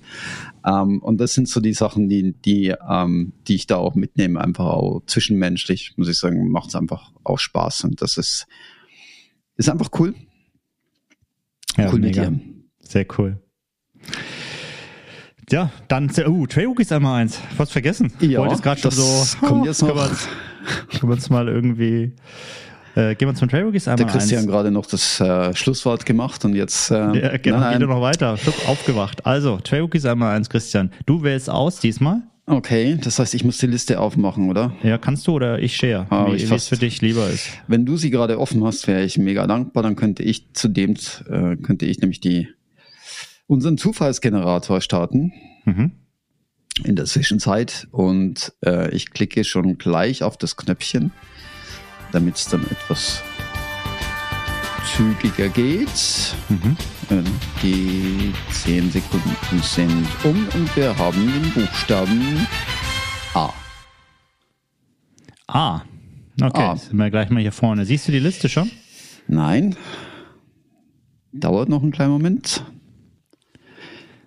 Ähm, 0.64 1.00
und 1.00 1.18
das 1.18 1.34
sind 1.34 1.48
so 1.48 1.60
die 1.60 1.72
Sachen, 1.72 2.08
die, 2.08 2.34
die, 2.34 2.74
ähm, 2.88 3.32
die 3.46 3.54
ich 3.54 3.66
da 3.66 3.76
auch 3.76 3.94
mitnehme, 3.94 4.40
einfach 4.40 4.66
auch 4.66 5.02
zwischenmenschlich, 5.06 5.94
muss 5.96 6.08
ich 6.08 6.18
sagen, 6.18 6.50
macht 6.50 6.68
es 6.68 6.74
einfach 6.74 7.12
auch 7.24 7.38
Spaß. 7.38 7.84
Und 7.84 8.02
das 8.02 8.18
ist, 8.18 8.46
ist 9.56 9.70
einfach 9.70 9.90
cool. 9.98 10.14
Ja, 11.76 11.90
cool 11.90 12.00
mega. 12.00 12.30
mit 12.30 12.40
dir. 12.40 12.46
Sehr 12.80 13.06
cool. 13.18 13.40
Ja, 15.50 15.72
dann, 15.88 16.10
uh, 16.26 16.46
Trailbook 16.46 16.80
ist 16.80 16.92
einmal 16.92 17.22
eins. 17.22 17.40
Fast 17.56 17.72
vergessen. 17.72 18.12
Ja, 18.20 18.40
Wollte 18.40 18.56
es 18.56 18.62
gerade 18.62 18.80
schon 18.80 18.90
so. 18.90 19.24
Kommt 19.40 19.64
jetzt 19.64 19.80
noch. 19.80 19.94
Können 19.94 21.02
wir 21.02 21.12
uns 21.12 21.30
mal 21.30 21.48
irgendwie 21.48 22.12
äh, 22.98 23.14
gehen 23.14 23.28
wir 23.28 23.34
zum 23.34 23.48
Trail 23.48 23.62
Rookies 23.64 23.86
einmal 23.86 24.06
Der 24.06 24.12
Christian 24.12 24.40
eins. 24.40 24.50
gerade 24.50 24.70
noch 24.70 24.86
das 24.86 25.20
äh, 25.20 25.54
Schlusswort 25.54 26.04
gemacht 26.04 26.44
und 26.44 26.54
jetzt 26.54 26.90
äh, 26.90 26.94
ja, 26.94 27.36
genau, 27.36 27.60
nein, 27.60 27.80
noch 27.80 28.00
weiter. 28.00 28.36
Schluck 28.36 28.68
aufgewacht. 28.68 29.24
Also, 29.24 29.58
Trail 29.58 29.82
Rookies 29.82 30.04
einmal 30.04 30.34
eins, 30.36 30.50
Christian. 30.50 30.90
Du 31.06 31.22
wählst 31.22 31.48
aus 31.48 31.78
diesmal. 31.78 32.22
Okay, 32.46 32.98
das 33.00 33.18
heißt, 33.18 33.34
ich 33.34 33.44
muss 33.44 33.58
die 33.58 33.66
Liste 33.66 34.00
aufmachen, 34.00 34.48
oder? 34.48 34.72
Ja, 34.82 34.96
kannst 34.98 35.26
du 35.26 35.32
oder 35.32 35.58
ich 35.58 35.76
share, 35.76 36.06
ah, 36.08 36.26
wie 36.32 36.42
es 36.42 36.68
für 36.68 36.76
dich 36.76 37.02
lieber 37.02 37.28
ist. 37.28 37.50
Wenn 37.66 37.84
du 37.84 37.96
sie 37.96 38.10
gerade 38.10 38.40
offen 38.40 38.64
hast, 38.64 38.88
wäre 38.88 39.04
ich 39.04 39.18
mega 39.18 39.46
dankbar. 39.46 39.82
Dann 39.82 39.96
könnte 39.96 40.22
ich 40.22 40.54
zudem, 40.54 40.94
äh, 41.28 41.56
könnte 41.56 41.84
ich 41.84 42.00
nämlich 42.00 42.20
die 42.20 42.48
unseren 43.46 43.78
Zufallsgenerator 43.78 44.80
starten. 44.80 45.32
Mhm. 45.66 45.92
In 46.84 46.96
der 46.96 47.06
Zwischenzeit 47.06 47.88
und 47.90 48.52
äh, 48.64 48.94
ich 48.94 49.10
klicke 49.10 49.42
schon 49.42 49.78
gleich 49.78 50.22
auf 50.22 50.36
das 50.36 50.56
Knöpfchen 50.56 51.10
damit 52.12 52.36
es 52.36 52.46
dann 52.46 52.64
etwas 52.70 53.22
zügiger 54.96 55.48
geht. 55.48 56.34
Mhm. 56.48 56.76
Die 57.62 58.32
10 58.50 58.90
Sekunden 58.90 59.62
sind 59.62 60.06
um 60.24 60.46
und 60.54 60.76
wir 60.76 60.96
haben 60.96 61.26
den 61.26 61.52
Buchstaben 61.52 62.46
A. 63.34 63.52
A. 65.46 65.82
Okay, 66.40 66.62
A. 66.62 66.76
sind 66.76 66.96
wir 66.96 67.10
gleich 67.10 67.30
mal 67.30 67.40
hier 67.40 67.52
vorne. 67.52 67.84
Siehst 67.84 68.06
du 68.08 68.12
die 68.12 68.18
Liste 68.18 68.48
schon? 68.48 68.70
Nein. 69.26 69.76
Dauert 71.32 71.68
noch 71.68 71.82
einen 71.82 71.92
kleinen 71.92 72.12
Moment. 72.12 72.64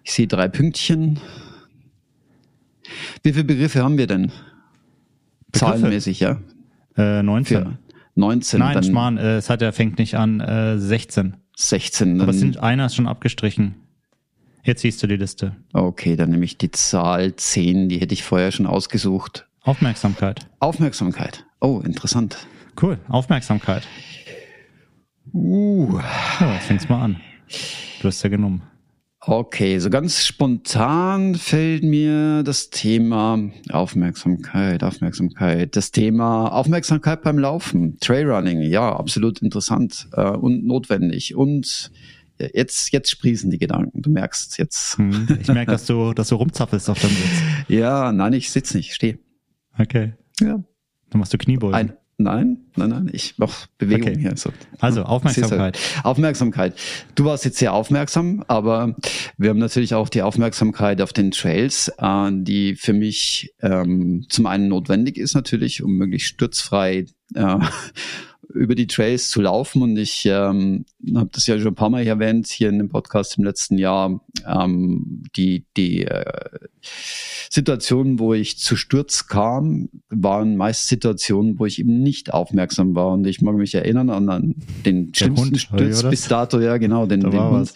Ich 0.03 0.13
sehe 0.13 0.27
drei 0.27 0.47
Pünktchen. 0.47 1.19
Wie 3.23 3.33
viele 3.33 3.45
Begriffe 3.45 3.83
haben 3.83 3.97
wir 3.97 4.07
denn? 4.07 4.31
Begriffe? 5.51 5.53
Zahlenmäßig, 5.53 6.19
ja. 6.19 6.39
Äh, 6.97 7.23
19. 7.23 7.77
19. 8.15 8.59
Nein, 8.59 8.83
Schmarrn, 8.83 9.17
äh, 9.17 9.37
es 9.37 9.49
hat 9.49 9.61
er 9.61 9.73
fängt 9.73 9.97
nicht 9.97 10.15
an, 10.15 10.39
äh, 10.39 10.77
16. 10.77 11.37
16. 11.55 12.21
Aber 12.21 12.31
es 12.31 12.39
sind, 12.39 12.57
einer 12.57 12.87
ist 12.87 12.95
schon 12.95 13.07
abgestrichen. 13.07 13.75
Jetzt 14.63 14.81
siehst 14.81 15.01
du 15.01 15.07
die 15.07 15.15
Liste. 15.15 15.55
Okay, 15.73 16.15
dann 16.15 16.29
nehme 16.29 16.45
ich 16.45 16.57
die 16.57 16.71
Zahl 16.71 17.35
10, 17.35 17.89
die 17.89 17.99
hätte 17.99 18.13
ich 18.13 18.23
vorher 18.23 18.51
schon 18.51 18.67
ausgesucht. 18.67 19.47
Aufmerksamkeit. 19.61 20.47
Aufmerksamkeit. 20.59 21.45
Oh, 21.59 21.81
interessant. 21.83 22.37
Cool, 22.81 22.99
Aufmerksamkeit. 23.07 23.87
Uh. 25.33 25.99
Ja, 26.39 26.53
jetzt 26.53 26.65
fängst 26.65 26.89
mal 26.89 27.01
an. 27.01 27.21
Du 28.01 28.07
hast 28.07 28.21
ja 28.23 28.29
genommen. 28.29 28.63
Okay, 29.23 29.77
so 29.77 29.91
ganz 29.91 30.25
spontan 30.25 31.35
fällt 31.35 31.83
mir 31.83 32.41
das 32.41 32.71
Thema 32.71 33.51
Aufmerksamkeit, 33.69 34.83
Aufmerksamkeit, 34.83 35.75
das 35.75 35.91
Thema 35.91 36.47
Aufmerksamkeit 36.47 37.21
beim 37.21 37.37
Laufen, 37.37 37.99
Trailrunning, 37.99 38.63
ja, 38.63 38.95
absolut 38.95 39.39
interessant 39.43 40.07
äh, 40.13 40.31
und 40.31 40.65
notwendig 40.65 41.35
und 41.35 41.91
jetzt, 42.53 42.91
jetzt 42.91 43.11
sprießen 43.11 43.51
die 43.51 43.57
Gedanken. 43.57 44.01
Du 44.01 44.09
merkst 44.09 44.57
jetzt. 44.57 44.97
Hm, 44.97 45.37
ich 45.39 45.47
merke, 45.47 45.71
dass 45.71 45.85
du, 45.85 46.13
dass 46.13 46.29
du 46.29 46.35
rumzappelst 46.35 46.89
auf 46.89 46.99
deinem 46.99 47.15
Sitz. 47.15 47.41
Ja, 47.67 48.11
nein, 48.11 48.33
ich 48.33 48.49
sitze 48.49 48.77
nicht, 48.77 48.89
ich 48.89 48.95
stehe. 48.95 49.19
Okay. 49.77 50.13
Ja. 50.41 50.63
Dann 51.09 51.19
machst 51.19 51.33
du 51.33 51.37
Kniebeugen. 51.37 51.75
Ein, 51.75 51.93
Nein, 52.23 52.57
nein, 52.75 52.89
nein, 52.89 53.09
ich 53.11 53.37
mache 53.37 53.67
Bewegung 53.77 54.09
okay. 54.09 54.19
hier. 54.19 54.37
So. 54.37 54.51
Also 54.79 55.03
Aufmerksamkeit. 55.03 55.79
Aufmerksamkeit. 56.03 56.75
Du 57.15 57.25
warst 57.25 57.45
jetzt 57.45 57.57
sehr 57.57 57.73
aufmerksam, 57.73 58.43
aber 58.47 58.95
wir 59.37 59.49
haben 59.49 59.59
natürlich 59.59 59.93
auch 59.95 60.09
die 60.09 60.21
Aufmerksamkeit 60.21 61.01
auf 61.01 61.13
den 61.13 61.31
Trails, 61.31 61.91
äh, 61.97 62.29
die 62.31 62.75
für 62.75 62.93
mich 62.93 63.53
ähm, 63.61 64.25
zum 64.29 64.45
einen 64.45 64.67
notwendig 64.67 65.17
ist 65.17 65.33
natürlich, 65.33 65.81
um 65.83 65.93
möglichst 65.93 66.27
sturzfrei 66.27 67.05
äh, 67.33 67.57
über 68.53 68.75
die 68.75 68.87
Trails 68.87 69.29
zu 69.29 69.41
laufen. 69.41 69.81
Und 69.81 69.97
ich 69.97 70.25
ähm, 70.25 70.85
habe 71.15 71.29
das 71.31 71.47
ja 71.47 71.57
schon 71.57 71.69
ein 71.69 71.75
paar 71.75 71.89
Mal 71.89 72.05
erwähnt 72.05 72.47
hier 72.47 72.69
in 72.69 72.77
dem 72.77 72.89
Podcast 72.89 73.37
im 73.37 73.43
letzten 73.43 73.77
Jahr. 73.77 74.21
Ähm, 74.45 75.23
die 75.35 75.65
die 75.77 76.05
äh, 76.05 76.23
Situationen, 77.49 78.19
wo 78.19 78.33
ich 78.33 78.57
zu 78.57 78.75
Sturz 78.75 79.27
kam, 79.27 79.89
waren 80.09 80.55
meist 80.55 80.87
Situationen, 80.87 81.59
wo 81.59 81.65
ich 81.65 81.79
eben 81.79 82.01
nicht 82.01 82.33
aufmerksam 82.33 82.95
war. 82.95 83.13
Und 83.13 83.27
ich 83.27 83.41
mag 83.41 83.55
mich 83.55 83.75
erinnern 83.75 84.09
an, 84.09 84.29
an 84.29 84.55
den 84.85 85.13
schlimmsten 85.13 85.47
Hund, 85.47 85.59
Sturz 85.59 86.03
bis 86.03 86.27
dato, 86.27 86.59
ja 86.59 86.77
genau, 86.77 87.05
den, 87.05 87.21
den 87.21 87.33
Hund, 87.33 87.51
was. 87.51 87.73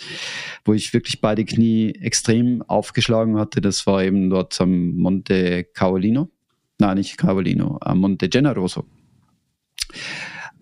wo 0.64 0.74
ich 0.74 0.94
wirklich 0.94 1.22
beide 1.22 1.46
Knie 1.46 1.94
extrem 2.02 2.62
aufgeschlagen 2.64 3.38
hatte. 3.38 3.62
Das 3.62 3.86
war 3.86 4.04
eben 4.04 4.30
dort 4.30 4.60
am 4.62 4.96
Monte 4.96 5.64
Caolino. 5.64 6.30
Nein, 6.78 6.98
nicht 6.98 7.18
Caolino, 7.18 7.78
am 7.82 8.00
Monte 8.00 8.30
Generoso. 8.30 8.86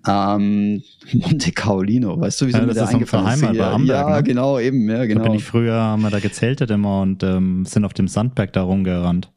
Ähm, 0.08 0.84
Monte 1.14 1.52
Caolino, 1.52 2.20
weißt 2.20 2.42
du, 2.42 2.48
wie 2.48 2.52
ja, 2.52 2.62
mir 2.62 2.74
der 2.74 2.88
eingefallen 2.88 3.28
ist? 3.28 3.42
Ja, 3.54 3.72
Amberg, 3.72 4.10
ja 4.10 4.16
ne? 4.18 4.24
genau, 4.24 4.60
eben, 4.60 4.90
ja, 4.90 5.06
genau. 5.06 5.22
Da 5.22 5.30
bin 5.30 5.38
ich 5.38 5.44
früher, 5.44 5.76
haben 5.76 6.02
wir 6.02 6.10
da 6.10 6.20
gezeltet 6.20 6.72
immer 6.72 7.02
und 7.02 7.24
ähm, 7.24 7.66
sind 7.66 7.86
auf 7.86 7.94
dem 7.94 8.08
Sandberg 8.08 8.54
da 8.54 8.64
rumgerannt. 8.64 9.30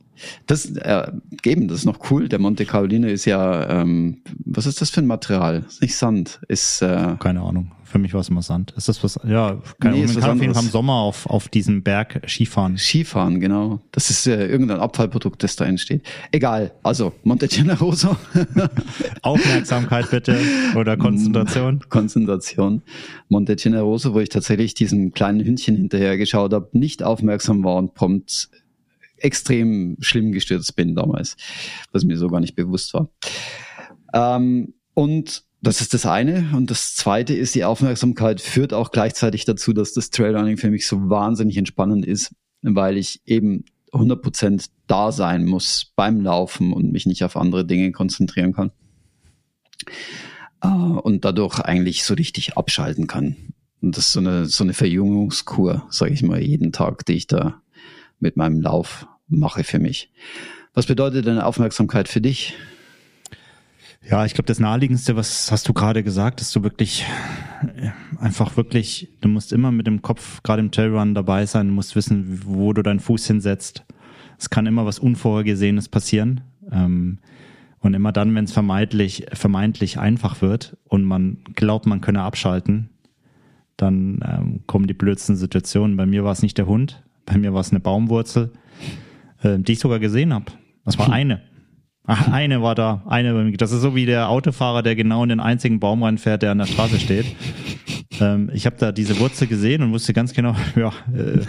Das 0.47 0.67
äh, 0.77 1.13
eben, 1.45 1.69
das 1.69 1.81
ist 1.81 1.85
noch 1.85 2.11
cool. 2.11 2.29
Der 2.29 2.39
Monte 2.39 2.67
Caolino 2.67 3.07
ist 3.07 3.25
ja, 3.25 3.81
ähm, 3.81 4.23
was 4.45 4.67
ist 4.67 4.81
das 4.81 4.91
für 4.91 5.01
ein 5.01 5.07
Material? 5.07 5.65
Ist 5.67 5.83
nicht 5.83 5.97
Sand, 5.97 6.41
ist 6.49 6.83
äh, 6.83 7.17
keine 7.19 7.43
Ahnung. 7.43 7.73
Für 7.87 8.01
mich 8.01 8.13
war 8.15 8.21
es 8.21 8.29
immer 8.29 8.43
Sand. 8.43 8.73
Ist 8.77 8.89
das 8.89 9.03
was? 9.05 9.19
Ja, 9.25 9.63
keine 9.81 9.95
nee, 9.95 10.03
Ahnung. 10.03 10.15
Man 10.15 10.23
kann 10.23 10.37
auf 10.37 10.43
jeden 10.43 10.55
Fall 10.55 10.65
im 10.65 10.71
Sommer 10.71 10.95
auf 10.95 11.27
auf 11.27 11.49
diesem 11.49 11.85
Berg 11.85 12.21
Skifahren. 12.27 12.77
Skifahren, 12.79 13.39
genau. 13.39 13.81
Das 13.93 14.11
ist 14.11 14.27
äh, 14.27 14.47
irgendein 14.49 14.81
Abfallprodukt, 14.81 15.43
das 15.45 15.55
da 15.55 15.65
entsteht. 15.67 16.03
Egal. 16.33 16.73
Also 16.83 17.13
Monte 17.23 17.47
Generoso. 17.47 18.17
Aufmerksamkeit 19.23 20.11
bitte 20.11 20.37
oder 20.75 20.97
Konzentration. 20.97 21.81
Konzentration. 21.89 22.83
Monte 23.29 23.55
Generoso, 23.55 24.15
wo 24.15 24.21
ich 24.21 24.31
tatsächlich 24.31 24.75
diesem 24.75 25.13
kleinen 25.13 25.45
Hündchen 25.45 25.77
hinterher 25.77 26.19
geschaut 26.19 26.53
habe, 26.53 26.69
nicht 26.73 27.05
aufmerksam 27.05 27.63
war 27.63 27.77
und 27.77 27.95
prompt 27.95 28.51
extrem 29.17 29.97
schlimm 30.01 30.33
gestürzt 30.33 30.75
bin 30.77 30.95
damals, 30.95 31.37
was 31.93 32.05
mir 32.05 32.17
so 32.17 32.29
gar 32.29 32.41
nicht 32.41 32.55
bewusst 32.55 32.95
war. 32.95 33.09
Ähm, 34.13 34.75
und 34.95 35.45
das 35.63 35.81
ist 35.81 35.95
das 35.95 36.07
eine. 36.07 36.51
Und 36.55 36.71
das 36.71 36.95
zweite 36.95 37.35
ist, 37.35 37.55
die 37.55 37.65
Aufmerksamkeit 37.65 38.41
führt 38.41 38.73
auch 38.73 38.91
gleichzeitig 38.91 39.45
dazu, 39.45 39.73
dass 39.73 39.93
das 39.93 40.11
Trailrunning 40.11 40.57
für 40.57 40.71
mich 40.71 40.87
so 40.87 41.09
wahnsinnig 41.09 41.57
entspannend 41.57 42.07
ist, 42.07 42.35
weil 42.63 42.97
ich 42.97 43.21
eben 43.27 43.65
100% 43.93 44.69
da 44.87 45.13
sein 45.13 45.45
muss 45.45 45.93
beim 45.97 46.21
Laufen 46.21 46.73
und 46.73 46.93
mich 46.93 47.07
nicht 47.07 47.25
auf 47.25 47.37
andere 47.37 47.65
Dinge 47.65 47.93
konzentrieren 47.93 48.53
kann. 48.53 48.71
Äh, 50.63 50.69
und 50.69 51.25
dadurch 51.25 51.61
eigentlich 51.61 52.05
so 52.05 52.15
richtig 52.15 52.57
abschalten 52.57 53.07
kann. 53.07 53.37
Und 53.81 53.97
das 53.97 54.07
ist 54.07 54.13
so 54.13 54.21
eine, 54.21 54.47
so 54.47 54.65
eine 54.65 54.73
Verjüngungskur, 54.73 55.87
sage 55.91 56.13
ich 56.13 56.23
mal, 56.23 56.41
jeden 56.41 56.73
Tag, 56.73 57.05
die 57.07 57.15
ich 57.15 57.27
da 57.27 57.61
mit 58.21 58.37
meinem 58.37 58.61
Lauf 58.61 59.07
mache 59.29 59.65
für 59.65 59.79
mich. 59.79 60.11
Was 60.75 60.87
bedeutet 60.87 61.27
denn 61.27 61.39
Aufmerksamkeit 61.39 62.09
für 62.09 62.21
dich? 62.21 62.55
Ja, 64.09 64.25
ich 64.25 64.35
glaube, 64.35 64.47
das 64.47 64.61
Naheliegendste, 64.61 65.17
was 65.17 65.51
hast 65.51 65.69
du 65.69 65.73
gerade 65.73 66.05
gesagt, 66.05 66.41
dass 66.41 66.53
du 66.53 66.63
wirklich 66.63 67.05
äh, 67.77 67.91
einfach 68.21 68.57
wirklich, 68.57 69.09
du 69.21 69.29
musst 69.29 69.53
immer 69.53 69.73
mit 69.73 69.89
dem 69.89 70.01
Kopf, 70.01 70.43
gerade 70.45 70.61
im 70.61 70.71
Trailrun 70.71 71.15
dabei 71.15 71.45
sein, 71.47 71.69
du 71.69 71.75
musst 71.75 71.97
wissen, 71.97 72.43
wo 72.45 72.73
du 72.73 72.83
deinen 72.83 73.01
Fuß 73.01 73.27
hinsetzt. 73.27 73.85
Es 74.39 74.49
kann 74.49 74.67
immer 74.67 74.87
was 74.87 75.01
Unvorhergesehenes 75.01 75.89
passieren. 75.89 76.43
Ähm, 76.71 77.19
und 77.81 77.95
immer 77.95 78.13
dann, 78.13 78.35
wenn 78.35 78.45
es 78.45 78.53
vermeintlich, 78.53 79.27
vermeintlich 79.33 79.99
einfach 79.99 80.41
wird 80.43 80.77
und 80.85 81.05
man 81.05 81.39
glaubt, 81.55 81.87
man 81.87 82.01
könne 82.01 82.23
abschalten, 82.23 82.91
dann 83.77 84.21
ähm, 84.25 84.61
kommen 84.67 84.87
die 84.87 84.95
blödsten 84.95 85.37
Situationen. 85.37 85.97
Bei 85.97 86.07
mir 86.07 86.25
war 86.25 86.33
es 86.33 86.43
nicht 86.43 86.59
der 86.59 86.67
Hund, 86.67 87.03
bei 87.27 87.37
mir 87.37 87.53
war 87.53 87.61
es 87.61 87.71
eine 87.71 87.81
Baumwurzel, 87.81 88.53
äh, 89.43 89.59
die 89.59 89.73
ich 89.73 89.81
sogar 89.81 89.99
gesehen 89.99 90.33
habe. 90.33 90.47
Das 90.85 90.99
war 90.99 91.13
eine. 91.13 91.43
Ach, 92.07 92.29
eine 92.29 92.63
war 92.63 92.77
da, 92.77 93.03
eine. 93.07 93.53
Das 93.53 93.73
ist 93.73 93.81
so 93.81 93.97
wie 93.97 94.07
der 94.07 94.29
Autofahrer, 94.29 94.83
der 94.83 94.95
genau 94.95 95.25
in 95.25 95.29
den 95.29 95.41
einzigen 95.41 95.81
Baum 95.81 96.05
reinfährt, 96.05 96.43
der 96.43 96.53
an 96.53 96.59
der 96.59 96.67
Straße 96.67 97.01
steht. 97.01 97.27
Ähm, 98.21 98.49
ich 98.55 98.65
habe 98.65 98.77
da 98.79 98.93
diese 98.93 99.19
Wurzel 99.19 99.49
gesehen 99.49 99.83
und 99.83 99.93
wusste 99.93 100.13
ganz 100.13 100.33
genau, 100.33 100.55
ja, 100.77 100.93
äh, 101.13 101.41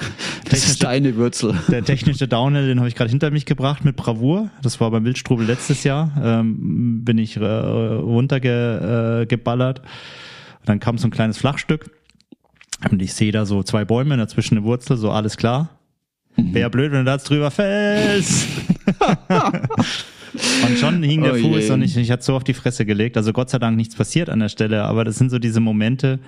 das 0.50 0.68
ist 0.68 0.84
deine 0.84 1.16
Wurzel. 1.16 1.54
Der 1.68 1.86
technische 1.86 2.28
Downhill, 2.28 2.68
den 2.68 2.80
habe 2.80 2.90
ich 2.90 2.96
gerade 2.96 3.12
hinter 3.12 3.30
mich 3.30 3.46
gebracht 3.46 3.86
mit 3.86 3.96
Bravour. 3.96 4.50
Das 4.64 4.82
war 4.82 4.90
beim 4.90 5.06
Wildstrubel 5.06 5.46
letztes 5.46 5.84
Jahr. 5.84 6.12
Ähm, 6.22 7.06
bin 7.06 7.20
ich 7.20 7.38
äh, 7.38 7.46
runtergeballert. 7.46 9.80
Äh, 9.80 9.84
dann 10.66 10.80
kam 10.80 10.98
so 10.98 11.08
ein 11.08 11.12
kleines 11.12 11.38
Flachstück 11.38 11.92
und 12.92 13.02
ich 13.02 13.14
sehe 13.14 13.32
da 13.32 13.46
so 13.46 13.64
zwei 13.64 13.86
Bäume 13.86 14.18
dazwischen 14.18 14.58
eine 14.58 14.66
Wurzel, 14.66 14.98
so 14.98 15.12
alles 15.12 15.38
klar. 15.38 15.70
Mhm. 16.36 16.54
Wäre 16.54 16.70
blöd, 16.70 16.92
wenn 16.92 17.00
du 17.00 17.06
da 17.06 17.18
drüber 17.18 17.52
fällst. 17.52 18.48
Und 20.68 20.78
schon 20.78 21.04
hing 21.04 21.24
der 21.24 21.34
oh 21.34 21.38
Fuß 21.38 21.68
je. 21.68 21.72
und 21.72 21.82
ich, 21.82 21.98
ich 21.98 22.12
hatte 22.12 22.24
so 22.24 22.36
auf 22.36 22.44
die 22.44 22.54
Fresse 22.54 22.86
gelegt. 22.86 23.18
Also 23.18 23.34
Gott 23.34 23.50
sei 23.50 23.60
Dank 23.60 23.76
nichts 23.76 23.96
passiert 23.96 24.30
an 24.30 24.40
der 24.40 24.50
Stelle, 24.50 24.84
aber 24.84 25.04
das 25.04 25.18
sind 25.18 25.30
so 25.30 25.40
diese 25.40 25.60
Momente, 25.60 26.20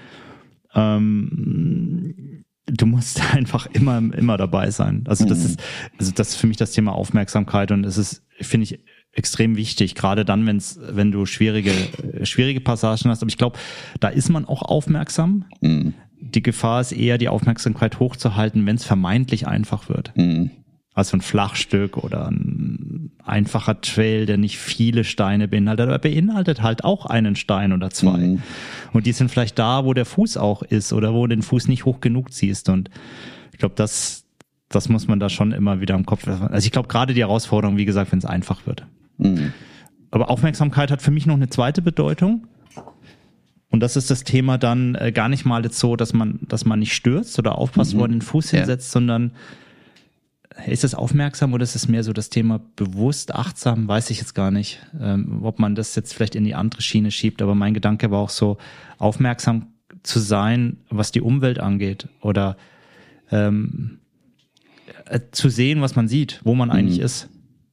ähm, 0.73 2.43
du 2.65 2.85
musst 2.85 3.21
einfach 3.33 3.67
immer, 3.73 3.97
immer 3.97 4.37
dabei 4.37 4.71
sein. 4.71 5.03
Also 5.07 5.25
das 5.25 5.39
mhm. 5.39 5.45
ist, 5.45 5.63
also 5.97 6.11
das 6.13 6.29
ist 6.29 6.35
für 6.35 6.47
mich 6.47 6.57
das 6.57 6.71
Thema 6.71 6.93
Aufmerksamkeit 6.93 7.71
und 7.71 7.85
es 7.85 7.97
ist, 7.97 8.23
finde 8.41 8.65
ich, 8.65 8.79
extrem 9.11 9.57
wichtig, 9.57 9.95
gerade 9.95 10.23
dann, 10.23 10.45
wenn's, 10.45 10.79
wenn 10.81 11.11
du 11.11 11.25
schwierige, 11.25 11.73
schwierige 12.23 12.61
Passagen 12.61 13.09
hast. 13.09 13.21
Aber 13.21 13.29
ich 13.29 13.37
glaube, 13.37 13.57
da 13.99 14.07
ist 14.07 14.29
man 14.29 14.45
auch 14.45 14.61
aufmerksam. 14.61 15.45
Mhm. 15.61 15.93
Die 16.21 16.43
Gefahr 16.43 16.81
ist 16.81 16.91
eher, 16.91 17.17
die 17.17 17.29
Aufmerksamkeit 17.29 17.99
hochzuhalten, 17.99 18.65
wenn 18.65 18.75
es 18.75 18.83
vermeintlich 18.83 19.47
einfach 19.47 19.89
wird. 19.89 20.11
Mhm. 20.15 20.51
Also 20.93 21.15
ein 21.15 21.21
Flachstück 21.21 21.97
oder 21.97 22.27
ein 22.27 23.11
einfacher 23.23 23.79
Trail, 23.79 24.25
der 24.25 24.37
nicht 24.37 24.57
viele 24.57 25.03
Steine 25.03 25.47
beinhaltet, 25.47 25.87
aber 25.87 25.99
beinhaltet 25.99 26.61
halt 26.61 26.83
auch 26.83 27.05
einen 27.05 27.35
Stein 27.35 27.71
oder 27.71 27.89
zwei. 27.89 28.17
Mhm. 28.17 28.41
Und 28.91 29.05
die 29.05 29.13
sind 29.13 29.31
vielleicht 29.31 29.57
da, 29.59 29.85
wo 29.85 29.93
der 29.93 30.05
Fuß 30.05 30.37
auch 30.37 30.61
ist 30.61 30.91
oder 30.91 31.13
wo 31.13 31.25
du 31.25 31.35
den 31.35 31.41
Fuß 31.41 31.67
nicht 31.67 31.85
hoch 31.85 32.01
genug 32.01 32.33
ziehst. 32.33 32.69
Und 32.69 32.89
ich 33.53 33.59
glaube, 33.59 33.75
das, 33.75 34.25
das 34.67 34.89
muss 34.89 35.07
man 35.07 35.19
da 35.19 35.29
schon 35.29 35.51
immer 35.51 35.79
wieder 35.79 35.95
im 35.95 36.05
Kopf 36.05 36.27
haben. 36.27 36.47
Also 36.47 36.65
ich 36.65 36.71
glaube, 36.71 36.87
gerade 36.87 37.13
die 37.13 37.21
Herausforderung, 37.21 37.77
wie 37.77 37.85
gesagt, 37.85 38.11
wenn 38.11 38.19
es 38.19 38.25
einfach 38.25 38.65
wird. 38.65 38.85
Mhm. 39.17 39.53
Aber 40.11 40.29
Aufmerksamkeit 40.29 40.91
hat 40.91 41.01
für 41.01 41.11
mich 41.11 41.25
noch 41.25 41.35
eine 41.35 41.49
zweite 41.49 41.81
Bedeutung. 41.81 42.47
Und 43.71 43.81
das 43.81 43.95
ist 43.95 44.09
das 44.09 44.23
Thema 44.23 44.57
dann 44.57 44.95
äh, 44.95 45.11
gar 45.11 45.29
nicht 45.29 45.45
mal 45.45 45.63
jetzt 45.63 45.79
so, 45.79 45.95
dass 45.95 46.13
man, 46.13 46.39
dass 46.41 46.65
man 46.65 46.79
nicht 46.79 46.93
stürzt 46.93 47.37
oder 47.37 47.57
aufpasst, 47.57 47.93
mhm. 47.93 47.97
wo 47.97 48.01
man 48.01 48.11
den 48.11 48.21
Fuß 48.21 48.51
hinsetzt, 48.51 48.89
ja. 48.89 48.93
sondern 48.93 49.31
ist 50.65 50.83
es 50.83 50.95
aufmerksam 50.95 51.53
oder 51.53 51.63
ist 51.63 51.75
es 51.75 51.87
mehr 51.87 52.03
so 52.03 52.11
das 52.11 52.29
Thema 52.29 52.59
bewusst, 52.75 53.33
achtsam, 53.33 53.87
weiß 53.87 54.09
ich 54.09 54.17
jetzt 54.17 54.33
gar 54.33 54.51
nicht, 54.51 54.79
ähm, 54.99 55.39
ob 55.43 55.59
man 55.59 55.75
das 55.75 55.95
jetzt 55.95 56.13
vielleicht 56.13 56.35
in 56.35 56.43
die 56.43 56.55
andere 56.55 56.81
Schiene 56.81 57.11
schiebt, 57.11 57.41
aber 57.41 57.55
mein 57.55 57.73
Gedanke 57.73 58.11
war 58.11 58.19
auch 58.19 58.29
so, 58.29 58.57
aufmerksam 58.97 59.67
zu 60.03 60.19
sein, 60.19 60.77
was 60.89 61.11
die 61.11 61.21
Umwelt 61.21 61.59
angeht 61.59 62.07
oder 62.21 62.57
ähm, 63.31 63.99
äh, 65.05 65.19
zu 65.31 65.49
sehen, 65.49 65.81
was 65.81 65.95
man 65.95 66.07
sieht, 66.07 66.41
wo 66.43 66.55
man 66.55 66.71
eigentlich 66.71 66.99
mhm. 66.99 67.05
ist. 67.05 67.29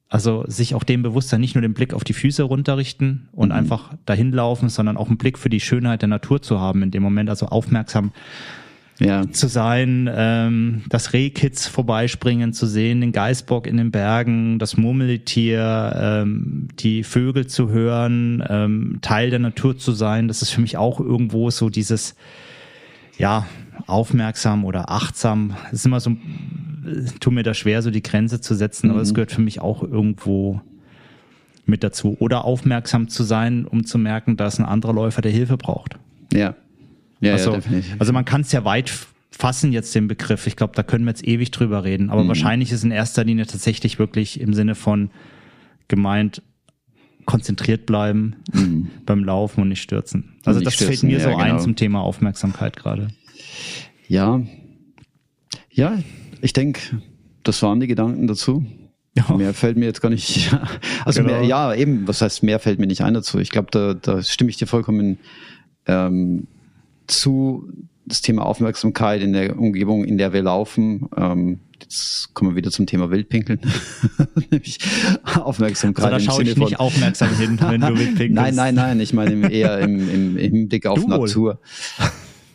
Also 0.09 0.45
sich 0.47 0.73
auch 0.73 0.83
dem 0.83 1.03
Bewusstsein 1.03 1.41
nicht 1.41 1.55
nur 1.55 1.61
den 1.61 1.73
Blick 1.73 1.93
auf 1.93 2.05
die 2.05 2.13
Füße 2.13 2.43
runterrichten 2.43 3.27
und 3.33 3.49
mhm. 3.49 3.55
einfach 3.55 3.93
dahin 4.05 4.31
laufen, 4.31 4.69
sondern 4.69 4.95
auch 4.95 5.07
einen 5.07 5.17
Blick 5.17 5.37
für 5.37 5.49
die 5.49 5.59
Schönheit 5.59 6.01
der 6.01 6.09
Natur 6.09 6.41
zu 6.41 6.59
haben 6.59 6.81
in 6.81 6.91
dem 6.91 7.03
Moment, 7.03 7.29
also 7.29 7.47
aufmerksam 7.47 8.13
ja. 8.99 9.29
zu 9.29 9.47
sein, 9.47 10.09
ähm, 10.11 10.83
das 10.89 11.13
Rehkitz 11.13 11.67
vorbeispringen 11.67 12.53
zu 12.53 12.65
sehen, 12.65 13.01
den 13.01 13.11
Geißbock 13.11 13.67
in 13.67 13.77
den 13.77 13.91
Bergen, 13.91 14.59
das 14.59 14.77
Murmeltier, 14.77 15.93
ähm, 16.23 16.69
die 16.79 17.03
Vögel 17.03 17.47
zu 17.47 17.69
hören, 17.69 18.43
ähm, 18.47 18.99
Teil 19.01 19.29
der 19.29 19.39
Natur 19.39 19.77
zu 19.77 19.91
sein, 19.91 20.27
das 20.27 20.41
ist 20.41 20.51
für 20.51 20.61
mich 20.61 20.77
auch 20.77 20.99
irgendwo 20.99 21.49
so 21.49 21.69
dieses, 21.69 22.15
ja, 23.17 23.45
aufmerksam 23.85 24.65
oder 24.65 24.89
achtsam. 24.89 25.55
Es 25.67 25.79
ist 25.79 25.85
immer 25.85 25.99
so, 25.99 26.15
tut 27.19 27.33
mir 27.33 27.43
da 27.43 27.53
schwer, 27.53 27.81
so 27.81 27.91
die 27.91 28.03
Grenze 28.03 28.41
zu 28.41 28.55
setzen, 28.55 28.87
mhm. 28.87 28.93
aber 28.93 29.01
es 29.01 29.13
gehört 29.13 29.31
für 29.31 29.41
mich 29.41 29.61
auch 29.61 29.83
irgendwo 29.83 30.61
mit 31.65 31.83
dazu. 31.83 32.15
Oder 32.19 32.45
aufmerksam 32.45 33.09
zu 33.09 33.23
sein, 33.23 33.65
um 33.65 33.85
zu 33.85 33.97
merken, 33.97 34.37
dass 34.37 34.59
ein 34.59 34.65
anderer 34.65 34.93
Läufer 34.93 35.21
der 35.21 35.31
Hilfe 35.31 35.57
braucht. 35.57 35.99
Ja. 36.33 36.55
Ja, 37.19 37.33
also, 37.33 37.51
ja, 37.51 37.55
definitiv. 37.57 37.95
also 37.99 38.13
man 38.13 38.25
kann 38.25 38.41
es 38.41 38.51
ja 38.51 38.63
weit 38.63 38.93
fassen 39.31 39.71
jetzt 39.71 39.93
den 39.93 40.07
Begriff. 40.07 40.47
Ich 40.47 40.55
glaube, 40.55 40.73
da 40.75 40.83
können 40.83 41.05
wir 41.05 41.11
jetzt 41.11 41.27
ewig 41.27 41.51
drüber 41.51 41.83
reden. 41.83 42.09
Aber 42.09 42.23
mhm. 42.23 42.29
wahrscheinlich 42.29 42.71
ist 42.71 42.83
in 42.83 42.91
erster 42.91 43.23
Linie 43.23 43.45
tatsächlich 43.45 43.99
wirklich 43.99 44.39
im 44.39 44.53
Sinne 44.53 44.75
von 44.75 45.09
gemeint, 45.87 46.41
konzentriert 47.25 47.85
bleiben 47.85 48.37
mhm. 48.53 48.87
beim 49.05 49.23
Laufen 49.23 49.61
und 49.61 49.69
nicht 49.69 49.81
stürzen. 49.81 50.35
Also 50.45 50.59
nicht 50.59 50.67
das 50.67 50.75
stürzen, 50.75 50.99
fällt 50.99 51.03
mir 51.03 51.17
ja, 51.19 51.23
so 51.23 51.29
genau. 51.29 51.41
ein 51.41 51.59
zum 51.59 51.75
Thema 51.75 52.01
Aufmerksamkeit 52.01 52.75
gerade. 52.77 53.09
Ja, 54.07 54.41
ja, 55.69 55.97
ich 56.41 56.53
denke, 56.53 56.81
das 57.43 57.61
waren 57.63 57.79
die 57.79 57.87
Gedanken 57.87 58.27
dazu. 58.27 58.65
Ja. 59.15 59.35
Mehr 59.35 59.53
fällt 59.53 59.77
mir 59.77 59.85
jetzt 59.85 60.01
gar 60.01 60.09
nicht. 60.09 60.55
Also 61.05 61.21
genau. 61.21 61.33
mehr, 61.33 61.43
ja, 61.43 61.73
eben, 61.73 62.07
was 62.07 62.21
heißt 62.21 62.43
mehr 62.43 62.59
fällt 62.59 62.79
mir 62.79 62.87
nicht 62.87 63.01
ein 63.01 63.13
dazu. 63.13 63.39
Ich 63.39 63.49
glaube, 63.49 63.69
da, 63.71 63.93
da 63.93 64.21
stimme 64.21 64.49
ich 64.49 64.57
dir 64.57 64.67
vollkommen 64.67 65.17
ähm, 65.87 66.47
zu 67.07 67.67
das 68.05 68.21
Thema 68.21 68.45
Aufmerksamkeit 68.45 69.21
in 69.21 69.33
der 69.33 69.57
Umgebung, 69.57 70.05
in 70.05 70.17
der 70.17 70.33
wir 70.33 70.41
laufen. 70.41 71.09
Ähm, 71.15 71.59
jetzt 71.81 72.33
kommen 72.33 72.51
wir 72.51 72.55
wieder 72.55 72.71
zum 72.71 72.85
Thema 72.85 73.09
Wildpinkeln. 73.09 73.59
Nämlich 74.51 74.79
Aufmerksamkeit. 75.35 76.05
Also 76.05 76.25
da 76.25 76.33
schaue 76.33 76.43
ich 76.43 76.55
nicht 76.55 76.79
aufmerksam 76.79 77.35
hin, 77.35 77.59
wenn 77.61 77.81
du 77.81 77.97
wildpinkelst. 77.97 78.35
Nein, 78.35 78.55
nein, 78.55 78.75
nein. 78.75 78.99
Ich 78.99 79.13
meine 79.13 79.51
eher 79.51 79.79
im, 79.79 80.09
im, 80.09 80.37
im 80.37 80.67
Blick 80.69 80.85
auf 80.85 80.99
du 80.99 81.07
Natur. 81.07 81.59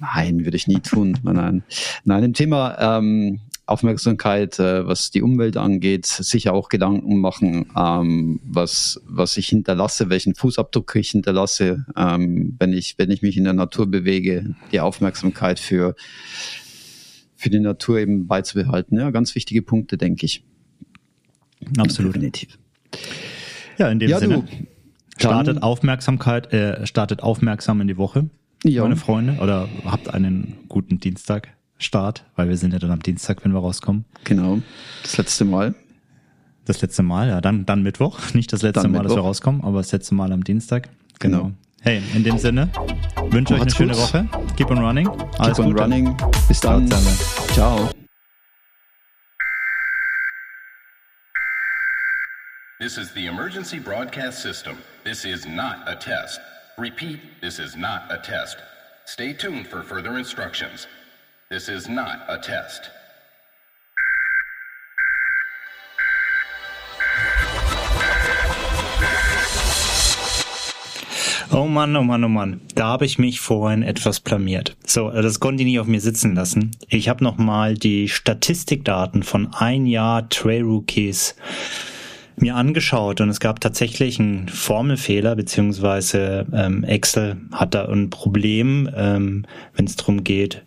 Nein, 0.00 0.44
würde 0.44 0.56
ich 0.56 0.66
nie 0.66 0.80
tun. 0.80 1.18
Nein, 1.22 1.36
nein. 1.36 1.62
Nein, 2.04 2.24
im 2.24 2.32
Thema 2.34 2.98
ähm, 2.98 3.40
Aufmerksamkeit, 3.66 4.59
äh, 4.59 4.86
was 4.86 5.10
die 5.10 5.22
Umwelt 5.22 5.56
angeht, 5.56 6.06
sicher 6.06 6.52
auch 6.52 6.68
Gedanken 6.68 7.20
machen, 7.20 7.66
ähm, 7.76 8.40
was, 8.44 9.01
was 9.06 9.36
ich 9.36 9.48
hinterlasse, 9.48 10.10
welchen 10.10 10.34
Fußabdruck 10.34 10.97
ich 10.97 11.10
hinterlasse, 11.10 11.86
ähm, 11.97 12.56
wenn 12.59 12.72
ich, 12.72 12.98
wenn 12.98 13.10
ich 13.10 13.22
mich 13.22 13.36
in 13.36 13.44
der 13.44 13.52
Natur 13.52 13.86
bewege, 13.86 14.56
die 14.72 14.80
Aufmerksamkeit 14.80 15.60
für, 15.60 15.94
für 17.36 17.51
die 17.51 17.60
Natur 17.60 17.98
eben 17.98 18.26
beizubehalten. 18.26 18.98
Ja, 18.98 19.10
ganz 19.10 19.34
wichtige 19.34 19.62
Punkte, 19.62 19.97
denke 19.97 20.26
ich. 20.26 20.44
Absolut. 21.78 22.14
Definitiv. 22.14 22.59
Ja, 23.78 23.89
in 23.89 24.01
dem 24.01 24.10
ja, 24.10 24.18
Sinne. 24.18 24.43
Du, 24.43 24.66
startet 25.18 25.62
Aufmerksamkeit, 25.62 26.52
äh, 26.52 26.86
startet 26.86 27.22
aufmerksam 27.22 27.80
in 27.80 27.89
die 27.89 27.97
Woche, 27.97 28.28
ja. 28.64 28.82
meine 28.82 28.97
Freunde, 28.97 29.39
oder 29.40 29.68
habt 29.84 30.12
einen 30.12 30.59
guten 30.68 30.98
Dienstag. 30.98 31.48
Start, 31.82 32.24
weil 32.36 32.48
wir 32.48 32.56
sind 32.56 32.72
ja 32.72 32.78
dann 32.78 32.90
am 32.90 33.02
Dienstag, 33.02 33.44
wenn 33.44 33.52
wir 33.52 33.60
rauskommen. 33.60 34.04
Genau. 34.24 34.60
Das 35.02 35.16
letzte 35.18 35.44
Mal. 35.44 35.74
Das 36.64 36.80
letzte 36.80 37.02
Mal, 37.02 37.28
ja, 37.28 37.40
dann, 37.40 37.66
dann 37.66 37.82
Mittwoch. 37.82 38.18
Nicht 38.34 38.52
das 38.52 38.62
letzte 38.62 38.82
dann 38.82 38.92
Mal, 38.92 38.98
Mittwoch. 38.98 39.16
dass 39.16 39.24
wir 39.24 39.26
rauskommen, 39.26 39.62
aber 39.62 39.78
das 39.78 39.92
letzte 39.92 40.14
Mal 40.14 40.32
am 40.32 40.44
Dienstag. 40.44 40.88
Genau. 41.18 41.38
genau. 41.44 41.52
Hey, 41.80 42.00
in 42.14 42.22
dem 42.22 42.38
Sinne, 42.38 42.68
wünsche 43.30 43.54
euch 43.54 43.62
eine 43.62 43.70
schöne 43.70 43.96
Woche. 43.96 44.28
Keep 44.56 44.70
on 44.70 44.78
running. 44.78 45.09
Alles 45.38 45.56
Keep 45.56 45.66
on 45.66 45.72
Gute. 45.72 45.82
running. 45.82 46.16
Bis 46.46 46.60
dann. 46.60 46.88
Ciao. 47.54 47.90
This 52.78 52.98
is 52.98 53.12
the 53.14 53.26
emergency 53.26 53.80
broadcast 53.80 54.42
system. 54.42 54.76
This 55.04 55.24
is 55.24 55.46
not 55.46 55.88
a 55.88 55.96
test. 55.96 56.40
Repeat, 56.78 57.20
this 57.40 57.59
is 57.59 57.76
not 57.76 58.10
a 58.10 58.18
test. 58.18 58.59
Stay 59.04 59.32
tuned 59.32 59.66
for 59.66 59.82
further 59.82 60.18
instructions. 60.18 60.86
This 61.53 61.69
is 61.69 61.87
not 61.87 62.16
a 62.29 62.39
test. 62.39 62.91
Oh 71.53 71.66
Mann, 71.66 71.95
oh 71.95 72.03
Mann, 72.03 72.24
oh 72.24 72.29
Mann. 72.29 72.62
Da 72.74 72.87
habe 72.87 73.05
ich 73.05 73.19
mich 73.19 73.41
vorhin 73.41 73.83
etwas 73.83 74.20
blamiert. 74.20 74.79
So, 74.87 75.11
das 75.11 75.41
konnte 75.41 75.62
ich 75.62 75.66
nicht 75.66 75.79
auf 75.79 75.87
mir 75.87 76.01
sitzen 76.01 76.35
lassen. 76.35 76.70
Ich 76.89 77.11
habe 77.11 77.23
nochmal 77.23 77.74
die 77.74 78.09
Statistikdaten 78.09 79.23
von 79.23 79.53
ein 79.53 79.85
Jahr 79.85 80.31
Trail 80.31 80.62
Rookies 80.62 81.37
mir 82.37 82.57
angeschaut 82.57 83.20
und 83.20 83.29
es 83.29 83.41
gab 83.41 83.61
tatsächlich 83.61 84.19
einen 84.19 84.49
Formelfehler, 84.49 85.37
beziehungsweise 85.37 86.47
ähm, 86.55 86.83
Excel 86.83 87.43
hat 87.53 87.74
da 87.74 87.85
ein 87.91 88.09
Problem, 88.09 88.89
ähm, 88.97 89.45
wenn 89.74 89.85
es 89.85 89.97
darum 89.97 90.24
geht, 90.24 90.65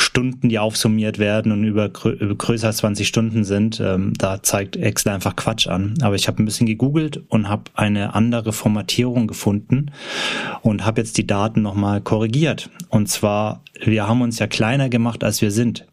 Stunden, 0.00 0.48
die 0.48 0.58
aufsummiert 0.58 1.18
werden 1.18 1.52
und 1.52 1.64
über, 1.64 1.88
größer 1.88 2.68
als 2.68 2.78
20 2.78 3.06
Stunden 3.06 3.44
sind, 3.44 3.80
ähm, 3.80 4.12
da 4.18 4.42
zeigt 4.42 4.76
Excel 4.76 5.12
einfach 5.12 5.36
Quatsch 5.36 5.66
an. 5.66 5.94
Aber 6.02 6.14
ich 6.14 6.28
habe 6.28 6.42
ein 6.42 6.44
bisschen 6.44 6.66
gegoogelt 6.66 7.22
und 7.28 7.48
habe 7.48 7.64
eine 7.74 8.14
andere 8.14 8.52
Formatierung 8.52 9.26
gefunden 9.26 9.90
und 10.62 10.84
habe 10.84 11.00
jetzt 11.00 11.18
die 11.18 11.26
Daten 11.26 11.62
nochmal 11.62 12.00
korrigiert. 12.00 12.70
Und 12.88 13.08
zwar, 13.08 13.62
wir 13.82 14.06
haben 14.08 14.22
uns 14.22 14.38
ja 14.38 14.46
kleiner 14.46 14.88
gemacht, 14.88 15.24
als 15.24 15.42
wir 15.42 15.50
sind. 15.50 15.86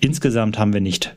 Insgesamt 0.00 0.58
haben 0.58 0.72
wir 0.72 0.80
nicht 0.80 1.16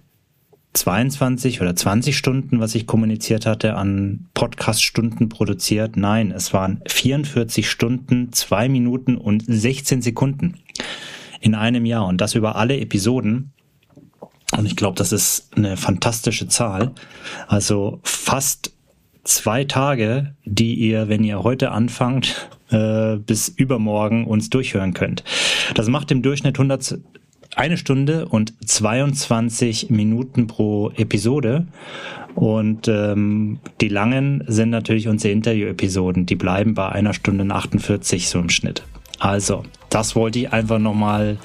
22 0.74 1.62
oder 1.62 1.76
20 1.76 2.18
Stunden, 2.18 2.60
was 2.60 2.74
ich 2.74 2.88
kommuniziert 2.88 3.46
hatte, 3.46 3.76
an 3.76 4.28
Podcast-Stunden 4.34 5.30
produziert. 5.30 5.98
Nein, 5.98 6.32
es 6.32 6.52
waren 6.52 6.82
44 6.88 7.70
Stunden, 7.70 8.32
2 8.32 8.70
Minuten 8.70 9.18
und 9.18 9.44
16 9.48 10.02
Sekunden 10.02 10.56
in 11.44 11.56
einem 11.56 11.86
Jahr 11.86 12.08
und 12.08 12.22
das 12.22 12.36
über 12.36 12.56
alle 12.56 12.80
Episoden. 12.80 13.52
Und 14.58 14.66
ich 14.66 14.78
glaube, 14.78 14.98
das 14.98 15.12
ist 15.12 15.52
eine 15.58 15.76
fantastische 15.76 16.48
Zahl. 16.48 16.92
Also 17.48 18.00
fast 18.04 18.72
zwei 19.26 19.66
Tage, 19.66 20.36
die 20.46 20.76
ihr, 20.76 21.10
wenn 21.10 21.24
ihr 21.24 21.44
heute 21.44 21.72
anfangt, 21.72 22.50
äh, 22.70 23.18
bis 23.18 23.50
übermorgen 23.50 24.26
uns 24.26 24.50
durchhören 24.50 24.94
könnt. 24.94 25.26
Das 25.76 25.90
macht 25.90 26.12
im 26.12 26.22
Durchschnitt 26.22 26.56
100, 26.56 26.98
eine 27.58 27.78
Stunde 27.78 28.26
und 28.30 28.54
22 28.66 29.90
Minuten 29.90 30.48
pro 30.48 30.92
Episode. 30.92 31.68
Und 32.36 32.88
ähm, 32.88 33.60
die 33.82 33.90
langen 33.90 34.46
sind 34.48 34.70
natürlich 34.70 35.10
unsere 35.10 35.34
Interview-Episoden. 35.34 36.26
Die 36.26 36.36
bleiben 36.36 36.74
bei 36.74 36.88
einer 36.88 37.14
Stunde 37.14 37.44
und 37.44 37.52
48 37.52 38.30
so 38.30 38.40
im 38.40 38.50
Schnitt. 38.50 38.84
Also, 39.20 39.64
das 39.94 40.16
wollte 40.16 40.40
ich 40.40 40.54
einfach 40.54 40.80
nochmal 40.80 41.38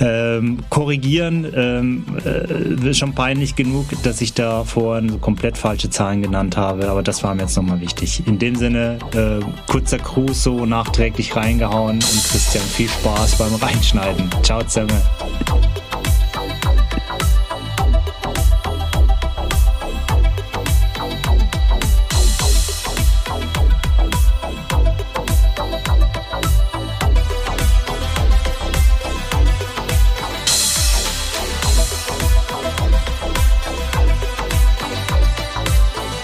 ähm, 0.00 0.58
korrigieren. 0.70 1.46
Ähm, 1.54 2.04
äh, 2.24 2.88
ist 2.88 2.98
schon 2.98 3.14
peinlich 3.14 3.56
genug, 3.56 3.86
dass 4.02 4.20
ich 4.20 4.34
da 4.34 4.64
vorhin 4.64 5.20
komplett 5.20 5.58
falsche 5.58 5.90
Zahlen 5.90 6.22
genannt 6.22 6.56
habe, 6.56 6.88
aber 6.88 7.02
das 7.02 7.24
war 7.24 7.34
mir 7.34 7.42
jetzt 7.42 7.56
nochmal 7.56 7.80
wichtig. 7.80 8.26
In 8.26 8.38
dem 8.38 8.56
Sinne, 8.56 8.98
äh, 9.14 9.44
kurzer 9.70 9.98
Gruß 9.98 10.42
so 10.42 10.66
nachträglich 10.66 11.34
reingehauen 11.34 11.96
und 11.96 12.28
Christian, 12.30 12.64
viel 12.64 12.88
Spaß 12.88 13.38
beim 13.38 13.54
Reinschneiden. 13.54 14.30
Ciao 14.42 14.62
zusammen. 14.62 14.88